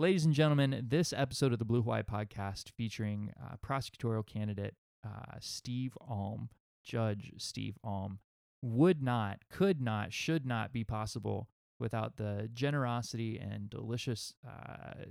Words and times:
Ladies 0.00 0.24
and 0.24 0.32
gentlemen, 0.32 0.86
this 0.88 1.12
episode 1.14 1.52
of 1.52 1.58
the 1.58 1.66
Blue 1.66 1.82
Hawaii 1.82 2.00
podcast 2.02 2.70
featuring 2.70 3.34
uh, 3.38 3.56
prosecutorial 3.62 4.26
candidate 4.26 4.74
uh, 5.06 5.34
Steve 5.40 5.92
Alm, 6.00 6.48
Judge 6.82 7.32
Steve 7.36 7.76
Alm, 7.84 8.18
would 8.62 9.02
not, 9.02 9.40
could 9.50 9.82
not, 9.82 10.10
should 10.10 10.46
not 10.46 10.72
be 10.72 10.84
possible 10.84 11.50
without 11.78 12.16
the 12.16 12.48
generosity 12.54 13.38
and 13.38 13.68
delicious 13.68 14.32
uh, 14.48 15.04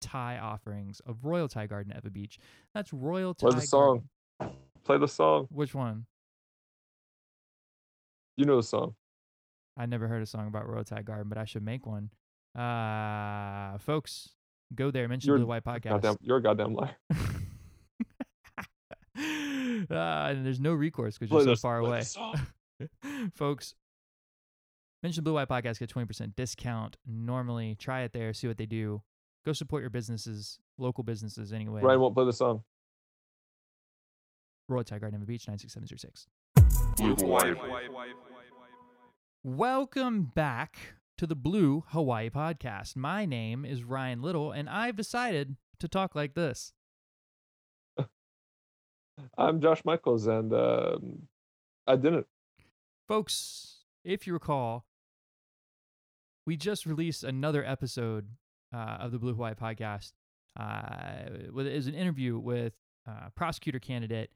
Thai 0.00 0.38
offerings 0.38 1.02
of 1.04 1.26
Royal 1.26 1.46
Thai 1.46 1.66
Garden 1.66 1.92
Ewa 1.94 2.10
Beach. 2.10 2.38
That's 2.72 2.94
Royal 2.94 3.34
Thai 3.34 3.50
Play 3.50 3.60
the 3.60 3.66
song. 3.66 4.08
Garden. 4.40 4.56
Play 4.84 4.96
the 4.96 5.06
song. 5.08 5.48
Which 5.50 5.74
one? 5.74 6.06
You 8.38 8.46
know 8.46 8.56
the 8.56 8.62
song. 8.62 8.94
I 9.76 9.84
never 9.84 10.08
heard 10.08 10.22
a 10.22 10.26
song 10.26 10.48
about 10.48 10.66
Royal 10.66 10.84
Thai 10.84 11.02
Garden, 11.02 11.28
but 11.28 11.36
I 11.36 11.44
should 11.44 11.62
make 11.62 11.84
one. 11.86 12.08
Uh, 12.56 13.78
folks, 13.78 14.30
go 14.74 14.90
there. 14.90 15.06
Mention 15.08 15.28
You're 15.28 15.38
Blue 15.38 15.46
White 15.46 15.64
Podcast. 15.64 15.90
Goddamn, 16.02 16.16
you're 16.20 16.38
a 16.38 16.42
goddamn 16.42 16.74
liar. 16.74 16.96
uh, 17.10 17.14
and 19.90 20.44
there's 20.44 20.60
no 20.60 20.72
recourse 20.72 21.18
because 21.18 21.32
you're 21.32 21.42
so 21.42 21.50
the- 21.50 21.56
far 21.56 21.78
away. 21.78 22.02
Folks, 23.34 23.74
mention 25.02 25.22
Blue 25.22 25.34
White 25.34 25.48
Podcast, 25.48 25.78
get 25.78 25.90
20% 25.90 26.34
discount. 26.34 26.96
Normally, 27.06 27.76
try 27.78 28.02
it 28.02 28.12
there, 28.12 28.32
see 28.32 28.48
what 28.48 28.56
they 28.56 28.66
do. 28.66 29.02
Go 29.44 29.52
support 29.52 29.82
your 29.82 29.90
businesses, 29.90 30.58
local 30.78 31.04
businesses 31.04 31.52
anyway. 31.52 31.82
Ryan 31.82 32.00
won't 32.00 32.14
play 32.14 32.24
the 32.24 32.32
song. 32.32 32.62
Royal 34.68 34.84
Thai 34.84 34.98
Garden, 34.98 35.18
Ewa 35.20 35.26
Beach, 35.26 35.46
96706. 35.48 36.26
Blue 36.96 37.14
Hawaii. 37.16 37.54
Welcome 39.42 40.30
back 40.34 40.78
to 41.20 41.26
the 41.26 41.36
Blue 41.36 41.84
Hawaii 41.88 42.30
Podcast. 42.30 42.96
My 42.96 43.26
name 43.26 43.66
is 43.66 43.84
Ryan 43.84 44.22
Little, 44.22 44.52
and 44.52 44.70
I've 44.70 44.96
decided 44.96 45.58
to 45.78 45.86
talk 45.86 46.14
like 46.14 46.32
this. 46.32 46.72
I'm 49.36 49.60
Josh 49.60 49.84
Michaels, 49.84 50.26
and 50.26 50.50
um, 50.54 51.28
I 51.86 51.96
didn't. 51.96 52.26
Folks, 53.06 53.84
if 54.02 54.26
you 54.26 54.32
recall, 54.32 54.86
we 56.46 56.56
just 56.56 56.86
released 56.86 57.22
another 57.22 57.62
episode 57.66 58.28
uh, 58.74 58.96
of 59.00 59.12
the 59.12 59.18
Blue 59.18 59.34
Hawaii 59.34 59.52
podcast. 59.52 60.12
Uh, 60.58 61.50
with, 61.52 61.66
it 61.66 61.74
was 61.74 61.86
an 61.86 61.92
interview 61.92 62.38
with 62.38 62.72
uh, 63.06 63.28
prosecutor 63.34 63.78
candidate 63.78 64.30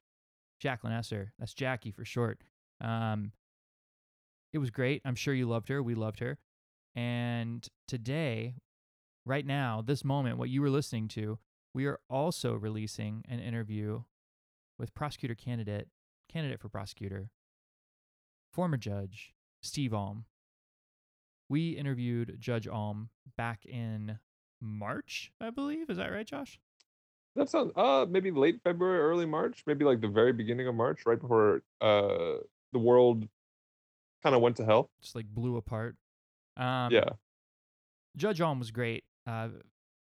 Jacqueline 0.61 0.93
Esser. 0.93 1.33
That's 1.39 1.55
Jackie 1.55 1.93
for 1.93 2.05
short. 2.05 2.43
Um, 2.83 3.33
it 4.53 4.59
was 4.59 4.69
great. 4.69 5.01
I'm 5.07 5.15
sure 5.15 5.33
you 5.33 5.47
loved 5.47 5.71
her. 5.71 5.83
We 5.83 5.95
loved 5.95 6.21
her. 6.21 6.37
And 6.95 7.67
today, 7.89 8.55
right 9.25 9.45
now, 9.45 9.83
this 9.85 10.05
moment, 10.05 10.39
what 10.39 10.49
you 10.51 10.63
were 10.63 10.71
listening 10.71 11.09
to, 11.09 11.39
we 11.73 11.87
are 11.87 11.99
also 12.09 12.55
releasing 12.55 13.25
an 13.29 13.41
interview 13.41 14.03
with 14.79 14.95
prosecutor 14.95 15.35
candidate, 15.35 15.89
candidate 16.31 16.61
for 16.61 16.69
prosecutor, 16.69 17.31
former 18.53 18.77
judge 18.77 19.35
Steve 19.63 19.93
Alm. 19.93 20.27
We 21.49 21.71
interviewed 21.71 22.37
Judge 22.39 22.69
Alm 22.69 23.11
back 23.37 23.65
in 23.67 24.19
March, 24.61 25.33
I 25.41 25.51
believe. 25.51 25.91
Is 25.91 25.99
that 25.99 26.13
right, 26.13 26.27
Josh? 26.27 26.59
That 27.37 27.51
sounds 27.51 27.73
uh 27.77 28.07
maybe 28.09 28.31
late 28.31 28.61
February, 28.63 29.01
early 29.01 29.27
March, 29.27 29.65
maybe 29.67 29.85
like 29.85 30.01
the 30.01 30.09
very 30.09 30.33
beginning 30.33 30.69
of 30.69 30.75
March, 30.77 31.01
right 31.05 31.21
before 31.21 31.63
uh 31.81 32.35
the 32.73 32.79
world 32.79 33.29
kind 34.23 34.37
of 34.37 34.41
went 34.41 34.57
to 34.57 34.65
hell. 34.65 34.91
Just 35.03 35.17
like 35.17 35.27
blew 35.27 35.57
apart. 35.57 35.97
Um, 36.57 36.93
yeah, 36.93 37.05
Judge 38.17 38.41
Alm 38.41 38.59
was 38.59 38.71
great. 38.71 39.05
Uh, 39.27 39.49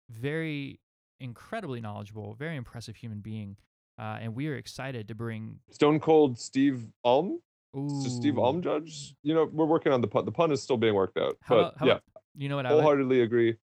very 0.10 0.80
incredibly 1.20 1.80
knowledgeable, 1.82 2.34
very 2.34 2.56
impressive 2.56 2.96
human 2.96 3.20
being. 3.20 3.56
Uh, 4.00 4.18
and 4.22 4.36
we 4.36 4.48
are 4.48 4.56
excited 4.56 5.08
to 5.08 5.16
bring. 5.16 5.60
Stone 5.70 6.00
Cold 6.00 6.40
Steve 6.40 6.88
Alm, 7.04 7.40
Ooh, 7.78 8.02
so 8.04 8.10
Steve 8.10 8.38
Alm 8.40 8.62
judge. 8.62 9.14
You 9.24 9.34
know, 9.36 9.50
we're 9.52 9.66
working 9.66 9.92
on 9.94 10.02
the 10.02 10.08
pun. 10.08 10.26
The 10.26 10.32
pun 10.32 10.52
is 10.52 10.62
still 10.62 10.78
being 10.78 10.96
worked 10.96 11.18
out, 11.18 11.38
How 11.42 11.56
but 11.56 11.60
about, 11.76 11.88
yeah, 11.88 11.92
about- 11.94 12.04
you 12.36 12.50
know 12.50 12.56
what 12.56 12.66
I 12.66 12.70
wholeheartedly 12.70 13.22
agree. 13.22 13.56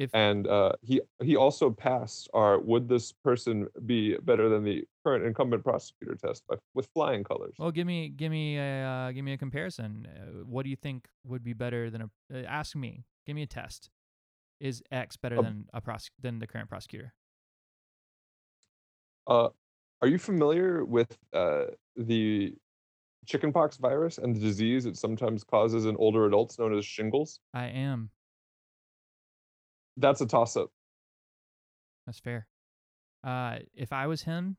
If 0.00 0.10
And 0.14 0.46
uh, 0.48 0.72
he 0.82 1.00
he 1.22 1.36
also 1.36 1.70
passed 1.70 2.28
our 2.32 2.58
would 2.58 2.88
this 2.88 3.12
person 3.12 3.68
be 3.84 4.16
better 4.22 4.48
than 4.48 4.64
the 4.64 4.84
current 5.04 5.24
incumbent 5.26 5.62
prosecutor 5.62 6.14
test 6.16 6.42
by, 6.48 6.56
with 6.74 6.88
flying 6.94 7.22
colors. 7.22 7.54
Well, 7.58 7.70
give 7.70 7.86
me 7.86 8.08
give 8.08 8.32
me 8.32 8.56
a 8.58 8.82
uh, 8.92 9.12
give 9.12 9.24
me 9.24 9.34
a 9.34 9.38
comparison. 9.38 10.08
Uh, 10.08 10.44
what 10.46 10.62
do 10.64 10.70
you 10.70 10.76
think 10.76 11.08
would 11.24 11.44
be 11.44 11.52
better 11.52 11.90
than 11.90 12.02
a? 12.02 12.10
Uh, 12.34 12.44
ask 12.60 12.74
me. 12.74 13.04
Give 13.26 13.36
me 13.36 13.42
a 13.42 13.46
test. 13.46 13.90
Is 14.58 14.82
X 14.90 15.16
better 15.16 15.36
Um, 15.38 15.44
than 15.44 15.56
a 15.74 15.80
prosec- 15.80 16.16
than 16.18 16.38
the 16.38 16.46
current 16.46 16.68
prosecutor? 16.68 17.12
Uh, 19.26 19.48
are 20.02 20.08
you 20.08 20.18
familiar 20.18 20.84
with 20.84 21.16
uh, 21.32 21.66
the 21.96 22.54
chickenpox 23.26 23.76
virus 23.76 24.16
and 24.18 24.34
the 24.34 24.40
disease 24.40 24.86
it 24.86 24.96
sometimes 24.96 25.44
causes 25.44 25.84
in 25.84 25.94
older 25.96 26.24
adults 26.26 26.58
known 26.58 26.76
as 26.76 26.84
shingles? 26.86 27.40
I 27.52 27.66
am. 27.66 28.10
That's 29.96 30.20
a 30.20 30.26
toss 30.26 30.56
up. 30.56 30.70
That's 32.06 32.18
fair. 32.18 32.46
Uh, 33.22 33.58
if 33.74 33.92
I 33.92 34.06
was 34.06 34.22
him, 34.22 34.56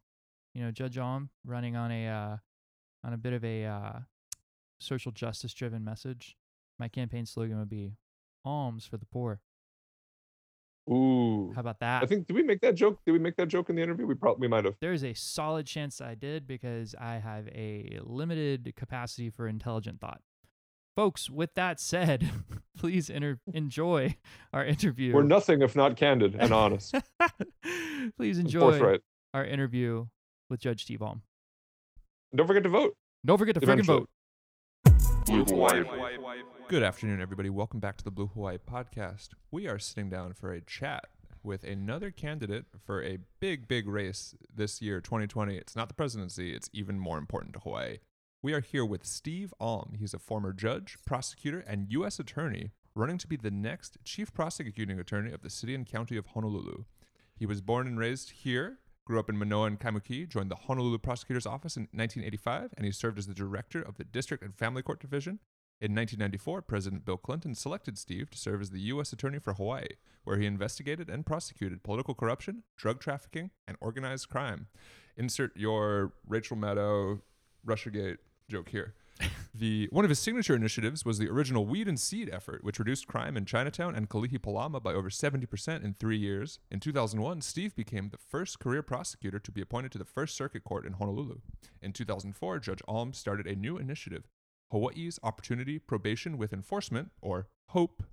you 0.53 0.63
know, 0.63 0.71
Judge 0.71 0.97
Alm 0.97 1.29
running 1.45 1.75
on 1.75 1.91
a 1.91 2.07
uh, 2.07 2.37
on 3.03 3.13
a 3.13 3.17
bit 3.17 3.33
of 3.33 3.43
a 3.43 3.65
uh, 3.65 3.99
social 4.79 5.11
justice 5.11 5.53
driven 5.53 5.83
message, 5.83 6.35
my 6.79 6.87
campaign 6.87 7.25
slogan 7.25 7.57
would 7.59 7.69
be 7.69 7.97
"Alms 8.45 8.85
for 8.85 8.97
the 8.97 9.05
poor." 9.05 9.41
Ooh. 10.89 11.51
How 11.53 11.61
about 11.61 11.79
that? 11.79 12.03
I 12.03 12.05
think 12.05 12.27
did 12.27 12.35
we 12.35 12.43
make 12.43 12.61
that 12.61 12.75
joke? 12.75 12.99
Did 13.05 13.13
we 13.13 13.19
make 13.19 13.35
that 13.37 13.47
joke 13.47 13.69
in 13.69 13.75
the 13.75 13.81
interview? 13.81 14.05
We 14.05 14.15
probably 14.15 14.47
might 14.47 14.65
have. 14.65 14.75
There's 14.81 15.03
a 15.03 15.13
solid 15.13 15.65
chance 15.65 16.01
I 16.01 16.15
did 16.15 16.47
because 16.47 16.95
I 16.99 17.15
have 17.15 17.47
a 17.49 17.99
limited 18.03 18.73
capacity 18.75 19.29
for 19.29 19.47
intelligent 19.47 19.99
thought. 19.99 20.21
Folks, 20.95 21.29
with 21.29 21.53
that 21.55 21.79
said, 21.79 22.29
please 22.77 23.09
inter- 23.09 23.39
enjoy 23.53 24.17
our 24.51 24.65
interview. 24.65 25.13
We're 25.13 25.23
nothing 25.23 25.61
if 25.61 25.75
not 25.75 25.95
candid 25.95 26.35
and 26.35 26.53
honest. 26.53 26.95
please 28.17 28.37
enjoy 28.37 28.99
our 29.33 29.45
interview 29.45 30.07
with 30.49 30.59
Judge 30.59 30.83
Steve 30.83 31.01
Alm. 31.01 31.21
Don't 32.35 32.47
forget 32.47 32.63
to 32.63 32.69
vote. 32.69 32.95
Don't 33.25 33.37
forget 33.37 33.55
to 33.55 33.61
freaking 33.61 33.85
vote. 33.85 34.09
Blue 35.25 35.45
Hawaii. 35.45 35.83
Good 36.67 36.83
afternoon, 36.83 37.21
everybody. 37.21 37.49
Welcome 37.49 37.79
back 37.79 37.95
to 37.97 38.03
the 38.03 38.11
Blue 38.11 38.27
Hawaii 38.27 38.57
podcast. 38.57 39.29
We 39.49 39.67
are 39.67 39.79
sitting 39.79 40.09
down 40.09 40.33
for 40.33 40.51
a 40.51 40.59
chat 40.59 41.05
with 41.43 41.63
another 41.63 42.11
candidate 42.11 42.65
for 42.85 43.01
a 43.03 43.19
big, 43.39 43.67
big 43.67 43.87
race 43.87 44.35
this 44.53 44.81
year, 44.81 44.99
2020. 44.99 45.55
It's 45.55 45.75
not 45.75 45.87
the 45.87 45.93
presidency, 45.93 46.53
it's 46.53 46.69
even 46.73 46.99
more 46.99 47.17
important 47.17 47.53
to 47.53 47.59
Hawaii. 47.59 47.97
We 48.43 48.53
are 48.53 48.61
here 48.61 48.83
with 48.83 49.05
Steve 49.05 49.53
Alm. 49.59 49.93
He's 49.99 50.15
a 50.15 50.19
former 50.19 50.51
judge, 50.51 50.97
prosecutor, 51.05 51.59
and 51.59 51.91
U.S. 51.91 52.19
attorney 52.19 52.71
running 52.95 53.19
to 53.19 53.27
be 53.27 53.35
the 53.35 53.51
next 53.51 53.97
chief 54.03 54.33
prosecuting 54.33 54.99
attorney 54.99 55.31
of 55.31 55.43
the 55.43 55.49
city 55.49 55.75
and 55.75 55.85
county 55.85 56.17
of 56.17 56.25
Honolulu. 56.25 56.85
He 57.35 57.45
was 57.45 57.61
born 57.61 57.85
and 57.85 57.99
raised 57.99 58.31
here, 58.31 58.79
grew 59.05 59.19
up 59.19 59.29
in 59.29 59.37
Manoa 59.37 59.67
and 59.67 59.79
Kaimuki, 59.79 60.27
joined 60.27 60.49
the 60.49 60.55
Honolulu 60.55 60.97
Prosecutor's 60.97 61.45
Office 61.45 61.77
in 61.77 61.83
1985, 61.91 62.73
and 62.75 62.85
he 62.85 62.91
served 62.91 63.19
as 63.19 63.27
the 63.27 63.35
director 63.35 63.79
of 63.79 63.97
the 63.97 64.03
District 64.03 64.43
and 64.43 64.55
Family 64.55 64.81
Court 64.81 64.99
Division 64.99 65.39
in 65.79 65.95
1994, 65.95 66.61
President 66.63 67.05
Bill 67.05 67.17
Clinton 67.17 67.55
selected 67.55 67.97
Steve 67.97 68.29
to 68.31 68.37
serve 68.37 68.61
as 68.61 68.69
the 68.69 68.81
U.S. 68.81 69.13
Attorney 69.13 69.39
for 69.39 69.53
Hawaii, 69.53 69.87
where 70.23 70.37
he 70.37 70.45
investigated 70.45 71.09
and 71.09 71.25
prosecuted 71.25 71.81
political 71.81 72.13
corruption, 72.13 72.63
drug 72.77 72.99
trafficking, 72.99 73.49
and 73.67 73.77
organized 73.81 74.29
crime. 74.29 74.67
Insert 75.17 75.57
your 75.57 76.13
Rachel 76.27 76.55
Maddow 76.55 77.21
Russiagate 77.65 78.17
joke 78.51 78.69
here. 78.69 78.93
The 79.53 79.89
one 79.91 80.05
of 80.05 80.09
his 80.09 80.19
signature 80.19 80.55
initiatives 80.55 81.03
was 81.03 81.17
the 81.17 81.29
original 81.29 81.65
Weed 81.65 81.89
and 81.89 81.99
Seed 81.99 82.29
effort, 82.31 82.63
which 82.63 82.79
reduced 82.79 83.05
crime 83.05 83.35
in 83.35 83.45
Chinatown 83.45 83.93
and 83.95 84.09
Kalihi 84.09 84.39
Palama 84.39 84.81
by 84.81 84.93
over 84.93 85.09
70% 85.09 85.83
in 85.83 85.93
three 85.93 86.17
years. 86.17 86.59
In 86.71 86.79
2001, 86.79 87.41
Steve 87.41 87.75
became 87.75 88.09
the 88.09 88.17
first 88.17 88.59
career 88.59 88.81
prosecutor 88.81 89.39
to 89.39 89.51
be 89.51 89.61
appointed 89.61 89.91
to 89.91 89.97
the 89.97 90.05
First 90.05 90.37
Circuit 90.37 90.63
Court 90.63 90.85
in 90.85 90.93
Honolulu. 90.93 91.41
In 91.81 91.91
2004, 91.91 92.59
Judge 92.59 92.81
Alm 92.87 93.11
started 93.13 93.45
a 93.45 93.55
new 93.55 93.77
initiative, 93.77 94.29
Hawaii's 94.71 95.19
Opportunity 95.21 95.77
Probation 95.77 96.37
with 96.37 96.53
Enforcement, 96.53 97.11
or 97.21 97.49
HOPE, 97.71 98.03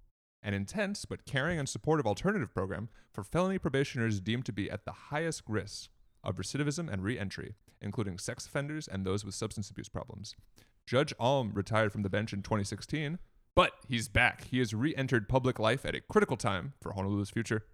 an 0.42 0.54
intense 0.54 1.04
but 1.04 1.24
caring 1.24 1.60
and 1.60 1.68
supportive 1.68 2.06
alternative 2.06 2.52
program 2.52 2.88
for 3.12 3.22
felony 3.22 3.58
probationers 3.58 4.18
deemed 4.20 4.44
to 4.46 4.52
be 4.52 4.68
at 4.68 4.84
the 4.84 4.92
highest 5.10 5.42
risk 5.46 5.88
of 6.24 6.36
recidivism 6.36 6.92
and 6.92 7.02
re-entry, 7.02 7.54
including 7.80 8.18
sex 8.18 8.46
offenders 8.46 8.88
and 8.88 9.04
those 9.04 9.24
with 9.24 9.34
substance 9.34 9.70
abuse 9.70 9.88
problems. 9.88 10.34
Judge 10.86 11.12
Alm 11.18 11.52
retired 11.54 11.92
from 11.92 12.02
the 12.02 12.08
bench 12.08 12.32
in 12.32 12.42
2016, 12.42 13.18
but 13.54 13.72
he's 13.88 14.08
back. 14.08 14.44
He 14.44 14.58
has 14.58 14.72
re-entered 14.72 15.28
public 15.28 15.58
life 15.58 15.84
at 15.84 15.94
a 15.94 16.00
critical 16.00 16.36
time 16.36 16.74
for 16.80 16.92
Honolulu's 16.92 17.30
future. 17.30 17.64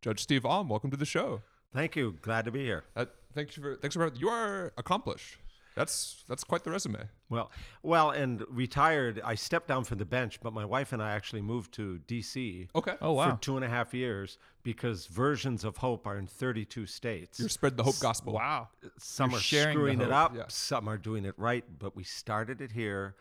Judge 0.00 0.20
Steve 0.20 0.46
Alm, 0.46 0.68
welcome 0.68 0.90
to 0.90 0.96
the 0.96 1.04
show. 1.04 1.42
Thank 1.72 1.96
you. 1.96 2.18
Glad 2.22 2.44
to 2.44 2.50
be 2.50 2.64
here. 2.64 2.84
Uh, 2.94 3.06
thank 3.34 3.56
you 3.56 3.62
for 3.62 3.76
thanks 3.76 3.94
for 3.94 4.12
you 4.14 4.28
are 4.28 4.72
accomplished. 4.76 5.38
That's 5.74 6.22
that's 6.28 6.44
quite 6.44 6.64
the 6.64 6.70
resume. 6.70 7.08
Well, 7.30 7.50
well, 7.82 8.10
and 8.10 8.44
retired. 8.48 9.20
I 9.24 9.34
stepped 9.34 9.68
down 9.68 9.84
from 9.84 9.98
the 9.98 10.04
bench, 10.04 10.40
but 10.42 10.52
my 10.52 10.64
wife 10.64 10.92
and 10.92 11.02
I 11.02 11.12
actually 11.12 11.42
moved 11.42 11.72
to 11.74 11.98
D.C. 12.06 12.68
Okay. 12.74 12.94
Oh 13.00 13.12
wow. 13.12 13.30
for 13.30 13.40
two 13.40 13.56
and 13.56 13.64
a 13.64 13.68
half 13.68 13.94
years 13.94 14.38
because 14.62 15.06
versions 15.06 15.64
of 15.64 15.78
Hope 15.78 16.06
are 16.06 16.18
in 16.18 16.26
32 16.26 16.86
states. 16.86 17.40
You're 17.40 17.48
spread 17.48 17.76
the 17.76 17.82
hope 17.82 17.98
gospel. 18.00 18.34
Wow. 18.34 18.68
some 18.98 19.30
you're 19.30 19.38
are 19.38 19.42
screwing 19.42 20.00
it 20.00 20.12
up, 20.12 20.36
yeah. 20.36 20.44
some 20.48 20.88
are 20.88 20.98
doing 20.98 21.24
it 21.24 21.34
right, 21.36 21.64
but 21.78 21.96
we 21.96 22.04
started 22.04 22.60
it 22.60 22.72
here. 22.72 23.16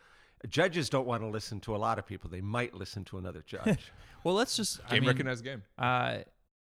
Judges 0.50 0.89
don't 0.89 1.06
want 1.06 1.21
to 1.21 1.27
listen 1.27 1.59
to 1.62 1.75
a 1.75 1.77
lot 1.77 2.00
of 2.00 2.06
people. 2.06 2.30
They 2.30 2.42
might 2.42 2.74
listen 2.74 3.06
to 3.06 3.18
another 3.18 3.44
judge. 3.45 3.92
Well, 4.24 4.36
let's 4.36 4.56
just. 4.56 4.80
I 4.86 4.92
Game 4.92 5.01
mean, 5.01 5.07
recognized 5.07 5.44
game. 5.44 5.63
Uh, 5.80 6.19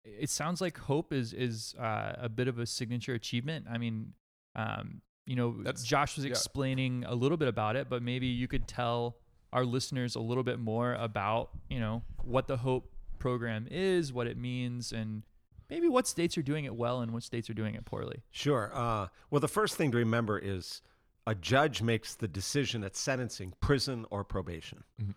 it 0.05 0.31
sounds 0.31 0.61
like 0.61 0.77
hope 0.77 1.13
is 1.13 1.33
is 1.33 1.75
uh, 1.81 2.13
a 2.19 2.29
bit 2.29 2.49
of 2.49 2.59
a 2.59 2.67
signature 2.67 3.15
achievement. 3.15 3.67
I 3.71 3.79
mean, 3.79 4.13
um, 4.55 5.01
you 5.29 5.37
know, 5.37 5.63
That's- 5.63 5.85
Josh 5.85 6.17
was 6.17 6.25
yeah. 6.25 6.31
explaining 6.31 7.05
a 7.07 7.15
little 7.15 7.37
bit 7.37 7.49
about 7.49 7.77
it, 7.77 7.89
but 7.89 8.03
maybe 8.03 8.27
you 8.27 8.49
could 8.49 8.67
tell 8.67 9.19
our 9.53 9.65
listeners 9.65 10.15
a 10.15 10.21
little 10.21 10.43
bit 10.43 10.59
more 10.59 10.95
about 10.95 11.51
you 11.69 11.79
know 11.79 12.03
what 12.23 12.49
the 12.49 12.57
hope 12.57 12.91
program 13.19 13.67
is, 13.71 14.13
what 14.13 14.27
it 14.27 14.39
means, 14.39 14.93
and 14.93 15.23
maybe 15.69 15.89
what 15.89 16.07
states 16.07 16.39
are 16.39 16.43
doing 16.43 16.65
it 16.65 16.75
well 16.75 17.01
and 17.01 17.13
what 17.13 17.23
states 17.23 17.51
are 17.51 17.55
doing 17.55 17.75
it 17.75 17.85
poorly. 17.85 18.23
Sure. 18.31 18.71
Uh, 18.75 19.09
well, 19.31 19.41
the 19.41 19.49
first 19.49 19.77
thing 19.77 19.91
to 19.91 19.99
remember 19.99 20.39
is 20.39 20.83
a 21.27 21.35
judge 21.35 21.83
makes 21.83 22.15
the 22.15 22.29
decision 22.29 22.83
at 22.85 22.97
sentencing, 22.97 23.53
prison 23.61 24.07
or 24.11 24.25
probation. 24.25 24.85
Mm-hmm. 25.01 25.13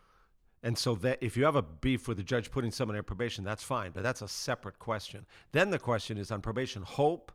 And 0.63 0.77
so 0.77 0.95
that 0.95 1.19
if 1.21 1.37
you 1.37 1.45
have 1.45 1.55
a 1.55 1.61
beef 1.61 2.07
with 2.07 2.17
the 2.17 2.23
judge 2.23 2.51
putting 2.51 2.71
someone 2.71 2.97
in 2.97 3.03
probation, 3.03 3.43
that's 3.43 3.63
fine, 3.63 3.91
but 3.91 4.03
that's 4.03 4.21
a 4.21 4.27
separate 4.27 4.77
question. 4.77 5.25
Then 5.53 5.71
the 5.71 5.79
question 5.79 6.17
is 6.17 6.31
on 6.31 6.41
probation, 6.41 6.83
hope 6.83 7.31